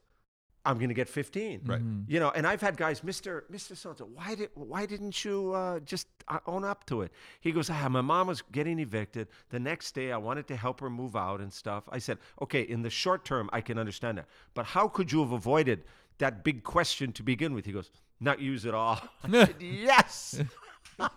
I'm 0.67 0.79
going 0.79 0.89
to 0.89 0.95
get 0.95 1.11
15. 1.11 1.61
Right. 1.67 1.81
Mhm. 1.83 2.05
You 2.09 2.19
know, 2.21 2.31
and 2.31 2.47
I've 2.47 2.63
had 2.63 2.79
guys, 2.79 3.05
Mister 3.05 3.45
Mister 3.51 3.75
so 3.77 3.93
why 4.15 4.35
did 4.35 4.49
why 4.55 4.87
didn't 4.87 5.23
you 5.23 5.53
uh, 5.53 5.79
just 5.81 6.09
uh, 6.27 6.39
own 6.47 6.65
up 6.65 6.87
to 6.87 7.03
it? 7.03 7.13
He 7.43 7.53
goes, 7.53 7.69
ah, 7.69 7.87
my 7.91 8.01
mom 8.01 8.29
was 8.29 8.41
getting 8.51 8.79
evicted. 8.79 9.29
The 9.51 9.61
next 9.61 9.93
day, 9.95 10.11
I 10.11 10.17
wanted 10.17 10.47
to 10.49 10.57
help 10.57 10.81
her 10.81 10.89
move 10.89 11.17
out 11.17 11.43
and 11.43 11.53
stuff. 11.53 11.85
I 11.93 11.99
said, 11.99 12.17
okay, 12.41 12.63
in 12.63 12.81
the 12.81 12.89
short 12.89 13.27
term, 13.27 13.51
I 13.53 13.61
can 13.61 13.79
understand 13.79 14.17
that, 14.19 14.27
but 14.55 14.65
how 14.65 14.89
could 14.89 15.13
you 15.13 15.21
have 15.21 15.33
avoided 15.33 15.85
that 16.19 16.45
big 16.45 16.63
question 16.65 17.13
to 17.13 17.23
begin 17.23 17.55
with? 17.55 17.67
He 17.67 17.73
goes, 17.73 17.91
not 18.21 18.41
use 18.41 18.65
it 18.65 18.75
all. 18.75 19.01
Said, 19.31 19.57
yes. 19.61 20.41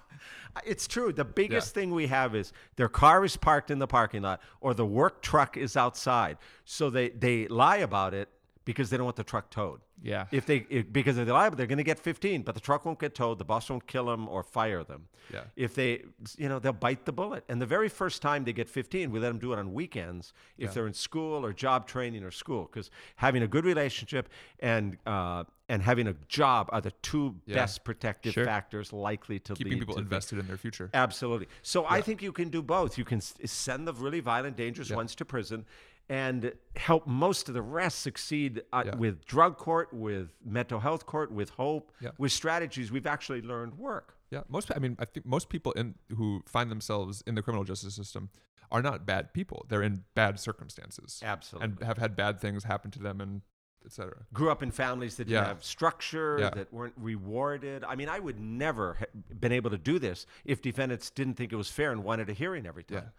It's 0.66 0.88
true. 0.88 1.14
The 1.14 1.24
biggest 1.26 1.76
thing 1.76 1.92
we 1.94 2.08
have 2.08 2.34
is 2.36 2.52
their 2.78 2.90
car 2.90 3.24
is 3.24 3.38
parked 3.38 3.70
in 3.70 3.78
the 3.78 3.86
parking 3.86 4.24
lot 4.24 4.42
or 4.60 4.74
the 4.74 4.86
work 4.88 5.22
truck 5.22 5.56
is 5.56 5.78
outside. 5.78 6.38
So 6.66 6.90
they, 6.90 7.10
they 7.10 7.48
lie 7.48 7.78
about 7.78 8.16
it 8.16 8.30
because 8.68 8.90
they 8.90 8.98
don't 8.98 9.06
want 9.06 9.16
the 9.16 9.24
truck 9.24 9.50
towed. 9.50 9.80
yeah. 10.04 10.26
If 10.30 10.46
they 10.46 10.58
if, 10.70 10.92
because 10.92 11.18
if 11.18 11.26
they 11.26 11.32
lie, 11.32 11.50
they're 11.50 11.66
going 11.74 11.78
to 11.86 11.90
get 11.94 11.98
15, 12.00 12.42
but 12.44 12.54
the 12.54 12.62
truck 12.62 12.86
won't 12.86 13.00
get 13.00 13.16
towed. 13.16 13.40
The 13.40 13.46
boss 13.46 13.70
won't 13.70 13.88
kill 13.88 14.06
them 14.12 14.28
or 14.28 14.44
fire 14.44 14.84
them. 14.84 15.08
Yeah. 15.34 15.44
If 15.56 15.74
they, 15.74 16.04
you 16.38 16.50
know, 16.50 16.60
they'll 16.60 16.74
bite 16.88 17.06
the 17.06 17.14
bullet. 17.14 17.44
And 17.50 17.62
the 17.62 17.66
very 17.66 17.90
first 17.90 18.22
time 18.22 18.44
they 18.44 18.54
get 18.54 18.70
15, 18.70 19.10
we 19.12 19.20
let 19.20 19.30
them 19.30 19.40
do 19.40 19.54
it 19.54 19.60
on 19.60 19.74
weekends 19.74 20.34
if 20.58 20.66
Yeah. 20.70 20.74
they're 20.74 20.88
in 20.88 20.94
school 20.94 21.46
or 21.46 21.54
job 21.54 21.88
training 21.88 22.24
or 22.24 22.32
school, 22.32 22.64
because 22.72 22.92
having 23.16 23.42
a 23.42 23.48
good 23.48 23.66
relationship 23.66 24.30
and 24.60 24.98
uh, 25.08 25.44
and 25.70 25.82
having 25.82 26.08
a 26.08 26.16
job 26.30 26.70
are 26.74 26.82
the 26.82 26.92
two 27.02 27.36
Yeah. 27.46 27.56
best 27.56 27.84
protective 27.84 28.34
Sure. 28.34 28.46
factors 28.46 28.92
likely 28.94 29.40
to 29.48 29.54
Keeping 29.54 29.80
people 29.80 29.96
to 29.96 30.02
the- 30.02 30.04
invested 30.06 30.40
in 30.40 30.48
their 30.48 30.58
future. 30.58 30.90
Absolutely. 30.94 31.48
So 31.62 31.86
I 31.98 32.00
think 32.02 32.22
you 32.22 32.32
can 32.34 32.50
do 32.50 32.62
both. 32.62 32.98
You 32.98 33.06
can 33.06 33.20
send 33.22 33.88
the 33.88 33.94
really 33.94 34.20
violent, 34.22 34.56
dangerous 34.58 34.90
Yeah. 34.90 34.96
ones 34.98 35.16
to 35.16 35.26
prison 35.26 35.66
and 36.10 36.54
help 36.76 37.06
most 37.08 37.48
of 37.50 37.54
the 37.54 37.62
rest 37.62 38.00
succeed 38.00 38.62
uh, 38.72 38.84
Yeah. 38.86 38.96
with 38.96 39.26
drug 39.26 39.58
court, 39.58 39.94
with 39.94 40.30
mental 40.46 40.80
health 40.80 41.06
court, 41.06 41.32
with 41.32 41.50
hope, 41.52 41.92
Yeah. 42.00 42.12
with 42.18 42.32
strategies 42.32 42.92
we've 42.92 43.08
actually 43.08 43.42
learned 43.42 43.78
work. 43.78 44.16
Yeah, 44.32 44.42
most. 44.50 44.72
I 44.76 44.80
mean, 44.80 44.96
I 45.00 45.06
think 45.06 45.26
most 45.26 45.50
people 45.50 45.72
in 45.74 45.96
who 46.16 46.44
find 46.48 46.70
themselves 46.70 47.24
in 47.28 47.36
the 47.36 47.42
criminal 47.42 47.64
justice 47.64 47.96
system 47.96 48.30
are 48.72 48.82
not 48.82 49.06
bad 49.06 49.34
people. 49.34 49.66
They're 49.70 49.84
in 49.84 50.04
bad 50.16 50.40
circumstances 50.40 51.22
Absolutely. 51.24 51.66
and 51.78 51.84
have 51.84 51.98
had 51.98 52.16
bad 52.18 52.40
things 52.40 52.66
happen 52.66 52.92
to 52.92 53.00
them, 53.00 53.22
and 53.22 53.42
etc. 53.86 54.26
Grew 54.34 54.52
up 54.52 54.62
in 54.62 54.70
families 54.72 55.16
that 55.16 55.30
didn't 55.30 55.46
have 55.46 55.64
structure, 55.64 56.38
Yeah. 56.40 56.50
that 56.50 56.74
weren't 56.74 56.94
rewarded. 56.98 57.86
I 57.86 57.96
mean, 57.96 58.10
I 58.10 58.20
would 58.20 58.38
never 58.38 58.96
have 58.96 59.40
been 59.40 59.54
able 59.54 59.70
to 59.70 59.78
do 59.78 59.98
this 59.98 60.26
if 60.44 60.62
defendants 60.62 61.10
didn't 61.10 61.36
think 61.36 61.54
it 61.54 61.56
was 61.56 61.70
fair 61.72 61.94
and 61.94 62.04
wanted 62.04 62.30
a 62.30 62.34
hearing 62.34 62.66
every 62.66 62.84
time. 62.84 62.98
Yeah. 62.98 63.10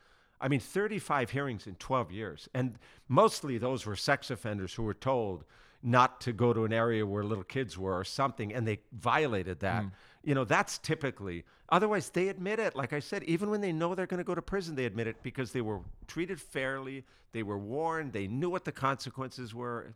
I 0.40 0.48
mean, 0.48 0.61
35 0.61 1.31
hearings 1.31 1.66
in 1.66 1.74
12 1.77 2.12
years. 2.12 2.48
And 2.55 2.79
mostly 3.09 3.59
those 3.59 3.87
were 3.87 3.96
sex 3.96 4.31
offenders 4.31 4.74
who 4.74 4.83
were 4.83 4.94
told 4.94 5.44
not 5.83 6.20
to 6.20 6.33
go 6.33 6.53
to 6.53 6.64
an 6.64 6.72
area 6.72 7.07
where 7.07 7.22
little 7.22 7.44
kids 7.44 7.79
were 7.79 7.98
or 7.98 8.05
something, 8.05 8.53
and 8.53 8.66
they 8.66 8.81
violated 8.92 9.61
that. 9.61 9.85
Mm. 9.85 9.90
You 10.24 10.35
know, 10.35 10.44
that's 10.44 10.79
typically, 10.79 11.44
otherwise, 11.68 12.11
they 12.11 12.29
admit 12.29 12.59
it. 12.59 12.74
Like 12.74 12.92
I 12.92 13.01
said, 13.01 13.22
even 13.24 13.51
when 13.51 13.61
they 13.61 13.72
know 13.72 13.94
they're 13.94 14.07
going 14.07 14.18
to 14.18 14.24
go 14.24 14.35
to 14.35 14.42
prison, 14.42 14.74
they 14.74 14.87
admit 14.87 15.07
it 15.07 15.22
because 15.22 15.53
they 15.53 15.61
were 15.61 15.81
treated 16.07 16.40
fairly, 16.40 17.05
they 17.33 17.42
were 17.42 17.59
warned, 17.59 18.12
they 18.12 18.27
knew 18.27 18.51
what 18.51 18.64
the 18.64 18.72
consequences 18.72 19.55
were. 19.55 19.94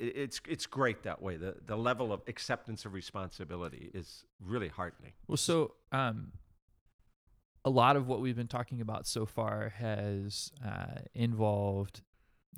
It's, 0.00 0.40
it's 0.48 0.64
great 0.64 1.02
that 1.02 1.20
way. 1.20 1.36
The, 1.36 1.56
the 1.66 1.76
level 1.76 2.12
of 2.12 2.22
acceptance 2.26 2.86
of 2.86 2.94
responsibility 2.94 3.90
is 3.92 4.24
really 4.40 4.68
heartening. 4.68 5.12
Well, 5.26 5.36
so 5.36 5.74
um, 5.90 6.32
a 7.64 7.70
lot 7.70 7.96
of 7.96 8.08
what 8.08 8.20
we've 8.20 8.36
been 8.36 8.48
talking 8.48 8.80
about 8.80 9.06
so 9.06 9.26
far 9.26 9.72
has 9.76 10.50
uh, 10.64 11.00
involved 11.14 12.02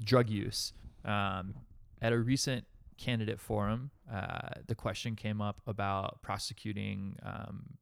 drug 0.02 0.30
use. 0.30 0.72
Um, 1.04 1.54
at 2.00 2.12
a 2.12 2.18
recent 2.18 2.64
candidate 2.96 3.40
forum, 3.40 3.90
uh, 4.12 4.60
the 4.66 4.74
question 4.74 5.16
came 5.16 5.40
up 5.40 5.60
about 5.66 6.22
prosecuting 6.22 7.16
um, 7.22 7.78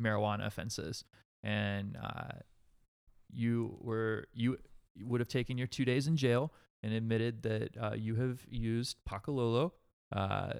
marijuana 0.00 0.46
offenses, 0.46 1.04
and 1.42 1.96
uh, 2.02 2.38
you 3.30 3.76
were 3.80 4.28
you 4.32 4.58
would 5.00 5.20
have 5.20 5.28
taken 5.28 5.58
your 5.58 5.66
two 5.66 5.84
days 5.84 6.06
in 6.06 6.16
jail 6.16 6.52
and 6.82 6.92
admitted 6.92 7.42
that 7.42 7.76
uh, 7.80 7.94
you 7.94 8.14
have 8.16 8.40
used 8.48 8.96
Pakalolo, 9.08 9.72
uh, 10.14 10.52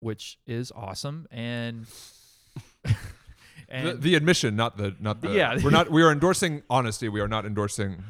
which 0.00 0.38
is 0.46 0.72
awesome, 0.74 1.26
and 1.30 1.86
and 2.84 2.96
the, 3.70 3.94
the 3.94 4.14
admission, 4.14 4.56
not 4.56 4.76
the 4.76 4.94
not 5.00 5.20
the. 5.20 5.30
Yeah. 5.30 5.58
we're 5.62 5.70
not. 5.70 5.90
We 5.90 6.02
are 6.02 6.12
endorsing 6.12 6.62
honesty. 6.70 7.08
We 7.08 7.20
are 7.20 7.28
not 7.28 7.44
endorsing 7.44 8.02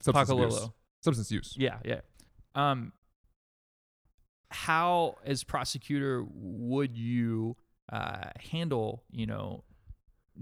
substance. 0.00 0.30
Pakalolo. 0.30 0.72
Substance 1.02 1.30
use. 1.32 1.54
Yeah, 1.58 1.78
yeah. 1.84 2.00
Um, 2.54 2.92
how, 4.50 5.16
as 5.24 5.42
prosecutor, 5.42 6.24
would 6.32 6.96
you 6.96 7.56
uh, 7.92 8.30
handle, 8.50 9.02
you 9.10 9.26
know, 9.26 9.64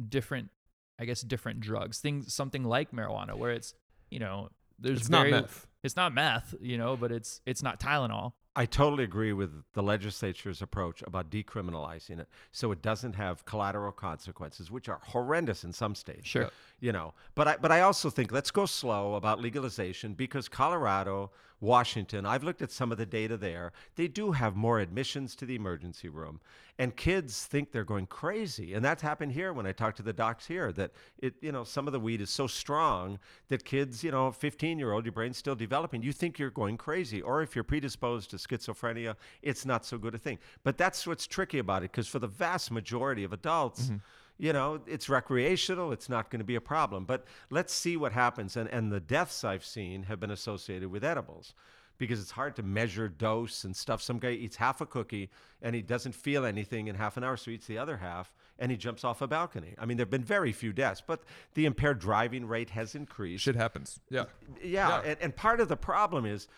different, 0.08 0.50
I 0.98 1.04
guess, 1.04 1.22
different 1.22 1.60
drugs, 1.60 2.00
things, 2.00 2.34
something 2.34 2.64
like 2.64 2.90
marijuana, 2.92 3.36
where 3.36 3.52
it's, 3.52 3.74
you 4.10 4.18
know, 4.18 4.50
there's 4.78 5.00
It's 5.00 5.08
very, 5.08 5.30
not 5.30 5.42
meth. 5.42 5.66
It's 5.82 5.96
not 5.96 6.14
meth, 6.14 6.54
you 6.60 6.76
know, 6.76 6.96
but 6.96 7.12
it's 7.12 7.40
it's 7.46 7.62
not 7.62 7.80
Tylenol. 7.80 8.32
I 8.60 8.66
totally 8.66 9.04
agree 9.04 9.32
with 9.32 9.64
the 9.72 9.82
legislature's 9.82 10.60
approach 10.60 11.02
about 11.06 11.30
decriminalizing 11.30 12.20
it 12.20 12.28
so 12.52 12.72
it 12.72 12.82
doesn't 12.82 13.14
have 13.14 13.46
collateral 13.46 13.90
consequences, 13.90 14.70
which 14.70 14.86
are 14.86 15.00
horrendous 15.02 15.64
in 15.64 15.72
some 15.72 15.94
states. 15.94 16.28
Sure. 16.28 16.50
You 16.78 16.92
know, 16.92 17.14
but 17.34 17.48
I 17.48 17.56
but 17.56 17.72
I 17.72 17.80
also 17.80 18.10
think 18.10 18.32
let's 18.32 18.50
go 18.50 18.66
slow 18.66 19.14
about 19.14 19.40
legalization 19.40 20.12
because 20.12 20.46
Colorado, 20.46 21.30
Washington, 21.60 22.24
I've 22.24 22.42
looked 22.42 22.62
at 22.62 22.70
some 22.70 22.90
of 22.90 22.98
the 22.98 23.06
data 23.06 23.36
there. 23.36 23.72
They 23.96 24.08
do 24.08 24.32
have 24.32 24.56
more 24.56 24.80
admissions 24.80 25.34
to 25.36 25.44
the 25.44 25.54
emergency 25.54 26.08
room, 26.08 26.40
and 26.78 26.96
kids 26.96 27.44
think 27.44 27.70
they're 27.70 27.84
going 27.84 28.06
crazy. 28.06 28.72
And 28.72 28.84
that's 28.84 29.02
happened 29.02 29.32
here 29.32 29.52
when 29.52 29.66
I 29.66 29.72
talk 29.72 29.94
to 29.96 30.02
the 30.02 30.12
docs 30.14 30.46
here 30.46 30.72
that 30.72 30.92
it 31.18 31.34
you 31.40 31.52
know 31.52 31.64
some 31.64 31.86
of 31.86 31.92
the 31.92 32.00
weed 32.00 32.20
is 32.20 32.30
so 32.30 32.46
strong 32.46 33.18
that 33.48 33.64
kids 33.64 34.02
you 34.02 34.10
know 34.10 34.30
15 34.32 34.78
year 34.78 34.92
old 34.92 35.04
your 35.04 35.12
brain's 35.12 35.36
still 35.36 35.54
developing 35.54 36.02
you 36.02 36.12
think 36.12 36.38
you're 36.38 36.50
going 36.50 36.76
crazy 36.76 37.20
or 37.20 37.42
if 37.42 37.54
you're 37.54 37.64
predisposed 37.64 38.30
to 38.30 38.36
schizophrenia 38.36 39.16
it's 39.42 39.66
not 39.66 39.84
so 39.84 39.98
good 39.98 40.14
a 40.14 40.18
thing 40.18 40.38
but 40.64 40.78
that's 40.78 41.06
what's 41.06 41.26
tricky 41.26 41.58
about 41.58 41.82
it 41.82 41.90
because 41.90 42.08
for 42.08 42.18
the 42.18 42.26
vast 42.26 42.70
majority 42.70 43.24
of 43.24 43.32
adults 43.32 43.84
mm-hmm. 43.84 43.96
You 44.40 44.52
know 44.52 44.80
it's 44.86 45.08
recreational 45.08 45.92
it's 45.92 46.08
not 46.08 46.30
going 46.30 46.38
to 46.40 46.44
be 46.44 46.54
a 46.56 46.60
problem 46.60 47.04
but 47.04 47.24
let's 47.50 47.72
see 47.72 47.96
what 47.96 48.12
happens 48.12 48.56
and 48.56 48.68
and 48.70 48.90
the 48.90 49.00
deaths 49.00 49.44
i've 49.44 49.64
seen 49.64 50.04
have 50.04 50.18
been 50.18 50.30
associated 50.30 50.90
with 50.90 51.04
edibles 51.04 51.54
because 52.00 52.18
it's 52.18 52.30
hard 52.30 52.56
to 52.56 52.62
measure 52.62 53.08
dose 53.10 53.64
and 53.64 53.76
stuff. 53.76 54.00
Some 54.00 54.18
guy 54.18 54.30
eats 54.30 54.56
half 54.56 54.80
a 54.80 54.86
cookie 54.86 55.28
and 55.60 55.74
he 55.74 55.82
doesn't 55.82 56.14
feel 56.14 56.46
anything 56.46 56.88
in 56.88 56.94
half 56.94 57.18
an 57.18 57.24
hour, 57.24 57.36
so 57.36 57.50
he 57.50 57.56
eats 57.56 57.66
the 57.66 57.76
other 57.76 57.98
half 57.98 58.32
and 58.58 58.70
he 58.70 58.78
jumps 58.78 59.04
off 59.04 59.20
a 59.20 59.26
balcony. 59.26 59.74
I 59.78 59.84
mean, 59.84 59.98
there 59.98 60.04
have 60.04 60.10
been 60.10 60.24
very 60.24 60.50
few 60.50 60.72
deaths, 60.72 61.02
but 61.06 61.22
the 61.52 61.66
impaired 61.66 61.98
driving 61.98 62.46
rate 62.46 62.70
has 62.70 62.94
increased. 62.94 63.44
Shit 63.44 63.54
happens. 63.54 64.00
Yeah. 64.08 64.24
Yeah, 64.62 64.88
Yeah. 64.88 65.00
And, 65.10 65.16
and 65.20 65.36
part 65.36 65.60
of 65.60 65.68
the 65.68 65.76
problem 65.76 66.24
is, 66.24 66.48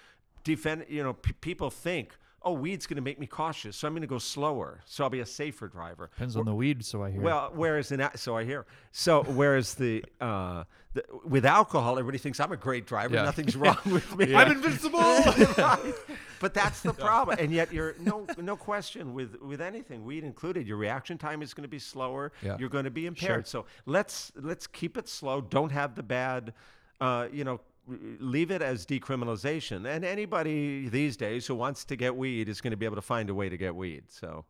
defend. 0.44 0.86
You 0.88 1.02
know, 1.02 1.14
p- 1.14 1.32
people 1.32 1.70
think, 1.70 2.14
oh, 2.44 2.52
weed's 2.52 2.86
going 2.86 2.96
to 2.96 3.02
make 3.02 3.18
me 3.18 3.26
cautious, 3.26 3.76
so 3.76 3.86
I'm 3.86 3.94
going 3.94 4.02
to 4.02 4.06
go 4.06 4.18
slower, 4.18 4.80
so 4.84 5.04
I'll 5.04 5.10
be 5.10 5.20
a 5.20 5.26
safer 5.26 5.68
driver. 5.68 6.10
Depends 6.14 6.36
on 6.36 6.44
the 6.44 6.54
weed, 6.54 6.84
so 6.84 7.02
I 7.02 7.10
hear. 7.10 7.20
Well, 7.20 7.52
whereas 7.54 7.92
in 7.92 8.06
so 8.16 8.36
I 8.36 8.44
hear 8.44 8.66
so 8.90 9.22
whereas 9.24 9.74
the, 9.74 10.04
uh, 10.20 10.64
the 10.94 11.04
with 11.24 11.46
alcohol, 11.46 11.98
everybody 11.98 12.18
thinks 12.18 12.40
I'm 12.40 12.52
a 12.52 12.56
great 12.56 12.86
driver. 12.86 13.14
Yeah. 13.14 13.22
Nothing's 13.22 13.56
wrong 13.56 13.78
with 13.86 14.16
me. 14.16 14.34
I'm 14.34 14.52
invincible. 14.52 15.00
But 16.42 16.54
that's 16.54 16.80
the 16.80 16.92
problem, 16.92 17.36
and 17.38 17.52
yet 17.52 17.72
you're 17.72 17.94
no 18.00 18.26
no 18.36 18.56
question 18.56 19.14
with 19.14 19.40
with 19.40 19.60
anything, 19.60 20.04
weed 20.04 20.24
included. 20.24 20.66
Your 20.66 20.76
reaction 20.76 21.16
time 21.16 21.40
is 21.40 21.54
going 21.54 21.62
to 21.62 21.68
be 21.68 21.78
slower. 21.78 22.32
Yeah. 22.42 22.56
You're 22.58 22.68
going 22.68 22.84
to 22.84 22.90
be 22.90 23.06
impaired. 23.06 23.46
Sure. 23.46 23.62
So 23.62 23.66
let's 23.86 24.32
let's 24.34 24.66
keep 24.66 24.98
it 24.98 25.08
slow. 25.08 25.40
Don't 25.40 25.70
have 25.70 25.94
the 25.94 26.02
bad, 26.02 26.52
uh, 27.00 27.28
you 27.32 27.44
know. 27.44 27.60
R- 27.88 27.96
Leave 28.20 28.50
it 28.50 28.62
as 28.62 28.86
decriminalization, 28.86 29.86
and 29.88 30.04
anybody 30.04 30.88
these 30.88 31.16
days 31.16 31.46
who 31.46 31.54
wants 31.54 31.84
to 31.86 31.96
get 31.96 32.16
weed 32.16 32.48
is 32.48 32.60
going 32.60 32.70
to 32.72 32.76
be 32.76 32.86
able 32.86 32.96
to 32.96 33.02
find 33.02 33.30
a 33.30 33.34
way 33.34 33.48
to 33.48 33.56
get 33.56 33.74
weed. 33.74 34.04
So 34.08 34.44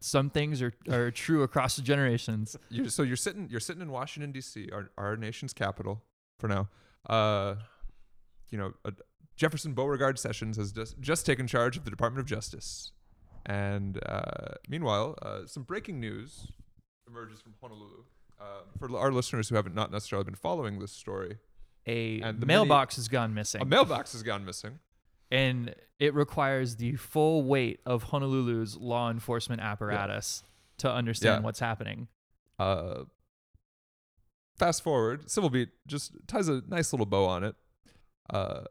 Some 0.00 0.30
things 0.30 0.60
are, 0.62 0.72
are 0.90 1.10
true 1.10 1.42
across 1.42 1.76
the 1.76 1.82
generations. 1.82 2.56
you're, 2.70 2.88
so 2.88 3.02
you're 3.02 3.16
sitting 3.16 3.48
you're 3.50 3.60
sitting 3.60 3.82
in 3.82 3.90
Washington 3.90 4.32
D.C., 4.32 4.68
our 4.72 4.90
our 4.98 5.16
nation's 5.16 5.52
capital 5.52 6.02
for 6.38 6.48
now. 6.48 6.68
Uh, 7.08 7.54
you 8.50 8.58
know, 8.58 8.72
uh, 8.84 8.90
Jefferson 9.36 9.72
Beauregard 9.74 10.18
Sessions 10.18 10.56
has 10.56 10.72
just 10.72 11.00
just 11.00 11.24
taken 11.24 11.46
charge 11.46 11.76
of 11.76 11.84
the 11.84 11.90
Department 11.90 12.20
of 12.20 12.26
Justice, 12.26 12.92
and 13.46 13.98
uh, 14.06 14.54
meanwhile, 14.68 15.16
uh, 15.22 15.46
some 15.46 15.62
breaking 15.62 15.98
news 16.00 16.48
emerges 17.08 17.40
from 17.40 17.54
Honolulu. 17.60 18.04
Uh, 18.40 18.62
for 18.78 18.96
our 18.98 19.12
listeners 19.12 19.50
who 19.50 19.54
haven't 19.54 19.74
not 19.74 19.92
necessarily 19.92 20.24
been 20.24 20.34
following 20.34 20.78
this 20.78 20.92
story, 20.92 21.36
A 21.86 22.20
And 22.20 22.40
the 22.40 22.46
mailbox 22.46 22.96
has 22.96 23.08
gone 23.08 23.32
missing. 23.34 23.62
a 23.62 23.64
mailbox 23.64 24.12
has 24.12 24.22
gone 24.22 24.44
missing. 24.44 24.78
and 25.30 25.74
it 25.98 26.14
requires 26.14 26.76
the 26.76 26.96
full 26.96 27.42
weight 27.42 27.80
of 27.86 28.06
Honolulu's 28.06 28.76
law 28.76 29.10
enforcement 29.10 29.60
apparatus 29.62 30.42
to 30.78 30.90
understand 30.92 31.40
Yeah. 31.40 31.44
what's 31.44 31.60
happening. 31.60 32.08
Uh, 32.58 33.04
fast 34.56 34.82
forward, 34.82 35.30
Civil 35.30 35.50
Beat 35.50 35.70
just 35.86 36.12
ties 36.26 36.48
a 36.48 36.62
nice 36.68 36.92
little 36.92 37.06
bow 37.06 37.26
on 37.26 37.44
it. 37.44 37.54
Uh, 38.28 38.64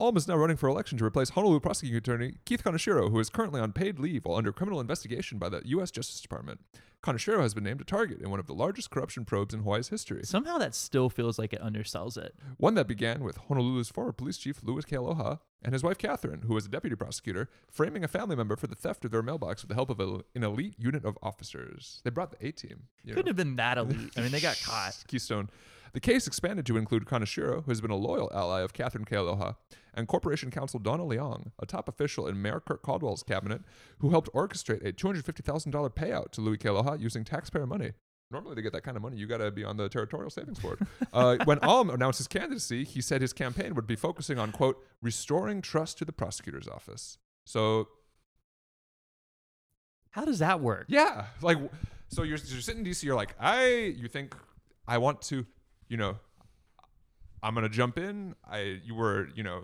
Alm 0.00 0.16
is 0.16 0.28
now 0.28 0.36
running 0.36 0.56
for 0.56 0.68
election 0.68 0.96
to 0.98 1.04
replace 1.04 1.30
Honolulu 1.30 1.58
prosecuting 1.58 1.96
attorney 1.98 2.34
Keith 2.44 2.62
Kaneshiro, 2.62 3.10
who 3.10 3.18
is 3.18 3.28
currently 3.28 3.60
on 3.60 3.72
paid 3.72 3.98
leave 3.98 4.24
while 4.26 4.38
under 4.38 4.52
criminal 4.52 4.80
investigation 4.80 5.38
by 5.38 5.48
the 5.48 5.60
U.S. 5.64 5.90
Justice 5.90 6.20
Department. 6.20 6.60
Kaneshiro 7.02 7.40
has 7.40 7.52
been 7.52 7.64
named 7.64 7.80
a 7.80 7.84
target 7.84 8.20
in 8.22 8.30
one 8.30 8.38
of 8.38 8.46
the 8.46 8.52
largest 8.54 8.90
corruption 8.90 9.24
probes 9.24 9.52
in 9.52 9.60
Hawaii's 9.64 9.88
history, 9.88 10.20
Somehow 10.22 10.56
that 10.58 10.76
still 10.76 11.10
feels 11.10 11.36
like 11.36 11.52
it 11.52 11.60
undersells 11.60 12.16
it. 12.16 12.36
one 12.58 12.74
that 12.74 12.86
began 12.86 13.24
with 13.24 13.38
Honolulu's 13.48 13.88
former 13.88 14.12
police 14.12 14.38
chief 14.38 14.60
Louis 14.62 14.84
Kealoha 14.84 15.40
and 15.62 15.72
his 15.72 15.82
wife 15.82 15.98
Catherine, 15.98 16.42
who 16.42 16.54
was 16.54 16.66
a 16.66 16.68
deputy 16.68 16.94
prosecutor, 16.94 17.48
framing 17.68 18.04
a 18.04 18.08
family 18.08 18.36
member 18.36 18.54
for 18.54 18.68
the 18.68 18.76
theft 18.76 19.04
of 19.04 19.10
their 19.10 19.22
mailbox 19.22 19.62
with 19.62 19.68
the 19.68 19.74
help 19.74 19.90
of 19.90 19.98
a, 19.98 20.20
an 20.36 20.44
elite 20.44 20.74
unit 20.78 21.04
of 21.04 21.18
officers. 21.24 22.00
They 22.04 22.10
brought 22.10 22.30
the 22.38 22.46
A 22.46 22.52
team. 22.52 22.84
Couldn't 23.04 23.26
have 23.26 23.36
been 23.36 23.56
that 23.56 23.78
elite. 23.78 24.12
I 24.16 24.20
mean, 24.20 24.30
they 24.30 24.40
got 24.40 24.60
caught. 24.64 24.96
Keystone. 25.08 25.50
The 25.92 26.00
case 26.00 26.26
expanded 26.26 26.66
to 26.66 26.76
include 26.76 27.06
Kaneshiro, 27.06 27.64
who 27.64 27.70
has 27.70 27.80
been 27.80 27.90
a 27.90 27.96
loyal 27.96 28.30
ally 28.34 28.60
of 28.60 28.72
Catherine 28.72 29.04
Kealoha, 29.04 29.56
and 29.94 30.06
Corporation 30.06 30.50
Counsel 30.50 30.78
Donna 30.78 31.04
Leong, 31.04 31.50
a 31.58 31.66
top 31.66 31.88
official 31.88 32.26
in 32.26 32.40
Mayor 32.40 32.60
Kirk 32.60 32.82
Caldwell's 32.82 33.22
cabinet, 33.22 33.62
who 33.98 34.10
helped 34.10 34.32
orchestrate 34.32 34.84
a 34.86 34.92
$250,000 34.92 35.90
payout 35.94 36.30
to 36.32 36.40
Louis 36.40 36.58
Kealoha 36.58 37.00
using 37.00 37.24
taxpayer 37.24 37.66
money. 37.66 37.92
Normally, 38.30 38.56
to 38.56 38.62
get 38.62 38.72
that 38.74 38.82
kind 38.82 38.96
of 38.96 39.02
money, 39.02 39.16
you 39.16 39.26
got 39.26 39.38
to 39.38 39.50
be 39.50 39.64
on 39.64 39.78
the 39.78 39.88
Territorial 39.88 40.28
Savings 40.28 40.58
Board. 40.58 40.78
uh, 41.14 41.38
when 41.44 41.58
Alm 41.60 41.88
announced 41.88 42.18
his 42.18 42.28
candidacy, 42.28 42.84
he 42.84 43.00
said 43.00 43.22
his 43.22 43.32
campaign 43.32 43.74
would 43.74 43.86
be 43.86 43.96
focusing 43.96 44.38
on, 44.38 44.52
quote, 44.52 44.84
restoring 45.00 45.62
trust 45.62 45.96
to 45.98 46.04
the 46.04 46.12
prosecutor's 46.12 46.68
office. 46.68 47.16
So, 47.46 47.88
How 50.10 50.26
does 50.26 50.40
that 50.40 50.60
work? 50.60 50.86
yeah, 50.88 51.26
like, 51.40 51.56
so 52.08 52.22
you're, 52.22 52.36
you're 52.36 52.60
sitting 52.60 52.84
in 52.84 52.90
DC, 52.92 53.02
you're 53.02 53.16
like, 53.16 53.34
I, 53.40 53.94
you 53.96 54.08
think 54.08 54.36
I 54.86 54.98
want 54.98 55.22
to, 55.22 55.46
you 55.88 55.96
know, 55.96 56.16
I'm 57.42 57.54
gonna 57.54 57.68
jump 57.68 57.98
in. 57.98 58.34
I, 58.48 58.80
you 58.84 58.94
were, 58.94 59.28
you 59.34 59.42
know, 59.42 59.62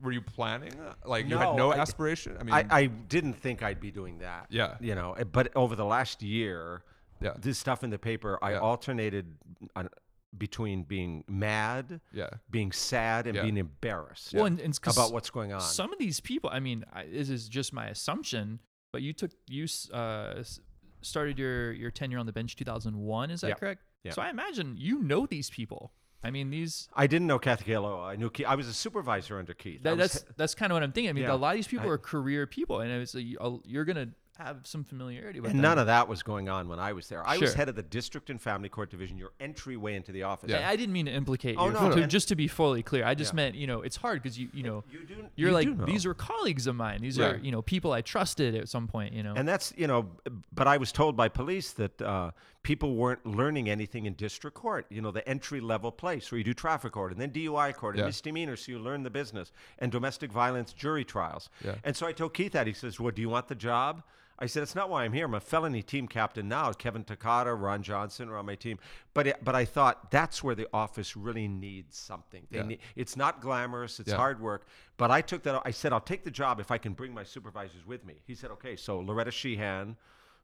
were 0.00 0.12
you 0.12 0.20
planning? 0.20 0.72
Like, 1.04 1.26
you 1.28 1.36
had 1.38 1.44
No, 1.50 1.56
no 1.56 1.72
I- 1.72 1.78
aspiration. 1.78 2.36
I 2.38 2.42
mean, 2.44 2.54
I, 2.54 2.66
I 2.70 2.86
didn't 2.86 3.34
think 3.34 3.62
I'd 3.62 3.80
be 3.80 3.90
doing 3.90 4.18
that. 4.18 4.46
Yeah. 4.50 4.76
You 4.80 4.94
know, 4.94 5.12
eh, 5.14 5.24
but 5.24 5.54
over 5.56 5.74
the 5.76 5.84
last 5.84 6.22
year, 6.22 6.82
Yeah. 7.20 7.32
this 7.38 7.58
stuff 7.58 7.82
in 7.84 7.90
the 7.90 7.98
paper, 7.98 8.38
I 8.42 8.52
Yeah. 8.52 8.58
alternated 8.58 9.36
on, 9.74 9.88
between 10.36 10.82
being 10.82 11.22
mad, 11.28 12.00
yeah, 12.12 12.28
being 12.50 12.72
sad, 12.72 13.26
and 13.28 13.36
Yeah. 13.36 13.42
being 13.42 13.56
embarrassed 13.56 14.34
Well, 14.34 14.46
and, 14.46 14.58
and 14.60 14.78
'cause 14.80 14.96
about 14.96 15.12
what's 15.12 15.30
going 15.30 15.52
on. 15.52 15.60
Some 15.60 15.92
of 15.92 15.98
these 16.00 16.18
people, 16.20 16.50
I 16.52 16.58
mean, 16.60 16.84
I, 16.92 17.06
this 17.06 17.30
is 17.30 17.48
just 17.48 17.72
my 17.72 17.86
assumption, 17.86 18.58
but 18.92 19.00
you 19.00 19.12
took 19.12 19.30
you 19.48 19.64
s- 19.64 19.88
uh, 19.92 20.34
s- 20.38 20.58
started 21.02 21.38
your 21.38 21.70
your 21.72 21.92
tenure 21.92 22.18
on 22.18 22.26
the 22.26 22.32
bench 22.32 22.56
2001. 22.56 23.30
Is 23.30 23.42
that 23.42 23.48
Yeah. 23.50 23.54
correct? 23.54 23.82
Yeah. 24.04 24.12
So 24.12 24.22
I 24.22 24.30
imagine 24.30 24.76
you 24.78 25.00
know 25.00 25.26
these 25.26 25.50
people. 25.50 25.92
I 26.22 26.30
mean, 26.30 26.50
these 26.50 26.88
I 26.94 27.06
didn't 27.06 27.26
know 27.26 27.38
Kathy 27.38 27.64
Kealoha. 27.70 28.04
I 28.06 28.16
knew 28.16 28.30
Keith. 28.30 28.46
I 28.46 28.54
was 28.54 28.66
a 28.68 28.72
supervisor 28.74 29.38
under 29.38 29.52
Keith. 29.54 29.82
That, 29.82 29.96
was 29.96 30.12
that's 30.12 30.24
that's 30.36 30.54
kind 30.54 30.72
of 30.72 30.76
what 30.76 30.82
I'm 30.82 30.92
thinking. 30.92 31.10
I 31.10 31.12
mean, 31.12 31.24
Yeah. 31.24 31.34
a 31.34 31.36
lot 31.36 31.50
of 31.50 31.56
these 31.56 31.66
people 31.66 31.86
I- 31.86 31.92
are 31.92 31.98
career 31.98 32.46
people, 32.46 32.80
and 32.80 32.90
it's 32.92 33.14
you- 33.14 33.62
you're 33.66 33.84
gonna 33.84 34.08
have 34.38 34.66
some 34.66 34.82
familiarity 34.82 35.38
with 35.38 35.50
and 35.52 35.60
them. 35.60 35.62
none 35.62 35.78
of 35.78 35.86
that 35.86 36.08
was 36.08 36.24
going 36.24 36.48
on 36.48 36.66
when 36.66 36.80
I 36.80 36.92
was 36.92 37.08
there. 37.08 37.24
I 37.24 37.36
was 37.38 37.54
head 37.54 37.68
of 37.68 37.76
the 37.76 37.84
district 37.84 38.30
and 38.30 38.42
family 38.42 38.68
court 38.68 38.90
division, 38.90 39.16
your 39.16 39.30
entryway 39.38 39.94
into 39.94 40.10
the 40.10 40.24
office. 40.24 40.50
I- 40.52 40.64
I 40.70 40.74
didn't 40.76 40.92
mean 40.92 41.06
to 41.06 41.12
implicate 41.12 41.54
Oh, 41.56 41.66
you. 41.66 41.72
no, 41.72 41.94
to- 41.94 42.02
and- 42.02 42.10
just 42.10 42.26
to 42.28 42.34
be 42.34 42.48
fully 42.48 42.82
clear, 42.82 43.04
I 43.04 43.14
just 43.14 43.32
Yeah. 43.32 43.36
meant 43.36 43.54
you 43.54 43.66
know 43.68 43.82
it's 43.82 43.96
hard 43.96 44.20
because 44.22 44.36
you 44.38 44.48
you 44.52 44.62
know 44.64 44.82
You 44.90 45.04
do. 45.04 45.14
you're 45.36 45.48
you 45.50 45.54
like 45.54 45.86
these 45.86 46.04
are 46.06 46.14
colleagues 46.14 46.66
of 46.66 46.74
mine. 46.74 47.00
These 47.02 47.18
Yeah. 47.18 47.32
are 47.32 47.36
you 47.36 47.52
know 47.52 47.62
people 47.62 47.92
I 47.92 48.00
trusted 48.00 48.54
at 48.56 48.68
some 48.68 48.88
point. 48.88 49.12
You 49.12 49.22
know, 49.22 49.34
And 49.36 49.46
that's, 49.46 49.72
you 49.76 49.86
know, 49.86 50.10
but 50.52 50.66
I 50.66 50.78
was 50.78 50.90
told 50.90 51.16
by 51.16 51.28
police 51.28 51.70
that 51.72 52.00
uh, 52.02 52.30
people 52.64 52.96
weren't 52.96 53.24
learning 53.24 53.68
anything 53.68 54.06
in 54.06 54.14
district 54.14 54.56
court, 54.56 54.86
you 54.88 55.00
know, 55.00 55.12
the 55.12 55.26
entry 55.28 55.60
level 55.60 55.92
place 55.92 56.32
where 56.32 56.38
you 56.38 56.44
do 56.44 56.54
traffic 56.54 56.92
court 56.92 57.12
and 57.12 57.20
then 57.20 57.30
DUI 57.30 57.72
court 57.72 57.94
and 57.94 58.00
Yeah. 58.00 58.06
misdemeanor, 58.06 58.56
so 58.56 58.72
you 58.72 58.78
learn 58.80 59.04
the 59.04 59.10
business, 59.10 59.52
and 59.78 59.92
domestic 59.92 60.32
violence 60.32 60.72
jury 60.72 61.04
trials. 61.04 61.48
Yeah. 61.64 61.76
And 61.84 61.96
so 61.96 62.06
I 62.06 62.12
told 62.12 62.34
Keith 62.34 62.52
that. 62.52 62.66
He 62.66 62.72
says, 62.72 62.98
Well, 62.98 63.12
do 63.12 63.22
you 63.22 63.28
want 63.28 63.46
the 63.48 63.54
job? 63.54 64.02
I 64.38 64.46
said, 64.46 64.62
It's 64.64 64.74
not 64.74 64.88
why 64.90 65.04
I'm 65.04 65.12
here. 65.12 65.26
I'm 65.26 65.34
a 65.34 65.40
felony 65.40 65.82
team 65.82 66.08
captain 66.08 66.48
now. 66.48 66.72
Kevin 66.72 67.04
Takata, 67.04 67.54
Ron 67.54 67.82
Johnson 67.82 68.28
are 68.30 68.36
on 68.38 68.46
my 68.46 68.56
team. 68.56 68.78
But, 69.12 69.26
it, 69.28 69.44
but 69.44 69.54
I 69.54 69.64
thought 69.66 70.10
that's 70.10 70.42
where 70.42 70.54
the 70.56 70.66
office 70.72 71.16
really 71.16 71.46
needs 71.46 71.96
something. 71.98 72.46
They 72.50 72.58
Yeah. 72.58 72.66
need, 72.66 72.78
it's 72.96 73.16
not 73.16 73.40
glamorous, 73.42 74.00
it's 74.00 74.10
hard 74.10 74.40
work. 74.40 74.66
But 74.96 75.10
I 75.10 75.20
took 75.20 75.42
that. 75.44 75.60
I 75.66 75.70
said, 75.70 75.92
I'll 75.92 76.00
take 76.00 76.24
the 76.24 76.30
job 76.30 76.58
if 76.60 76.70
I 76.70 76.78
can 76.78 76.94
bring 76.94 77.12
my 77.12 77.24
supervisors 77.24 77.86
with 77.86 78.04
me. 78.06 78.22
He 78.26 78.34
said, 78.34 78.50
okay. 78.52 78.74
So 78.74 78.98
Loretta 79.00 79.30
Sheehan 79.30 79.96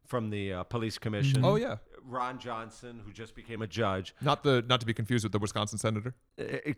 from 0.05 0.29
the 0.29 0.53
uh, 0.53 0.63
police 0.63 0.97
commission. 0.97 1.43
Oh, 1.45 1.55
yeah. 1.55 1.77
Ron 2.03 2.39
Johnson, 2.39 2.99
who 3.05 3.11
just 3.13 3.35
became 3.35 3.61
a 3.61 3.67
judge. 3.67 4.15
not 4.21 4.43
the 4.43 4.63
not 4.67 4.79
to 4.79 4.85
be 4.87 4.93
confused 4.93 5.23
with 5.23 5.31
the 5.31 5.39
Wisconsin 5.39 5.77
senator. 5.77 6.15
Uh, 6.39 6.43
it- 6.65 6.77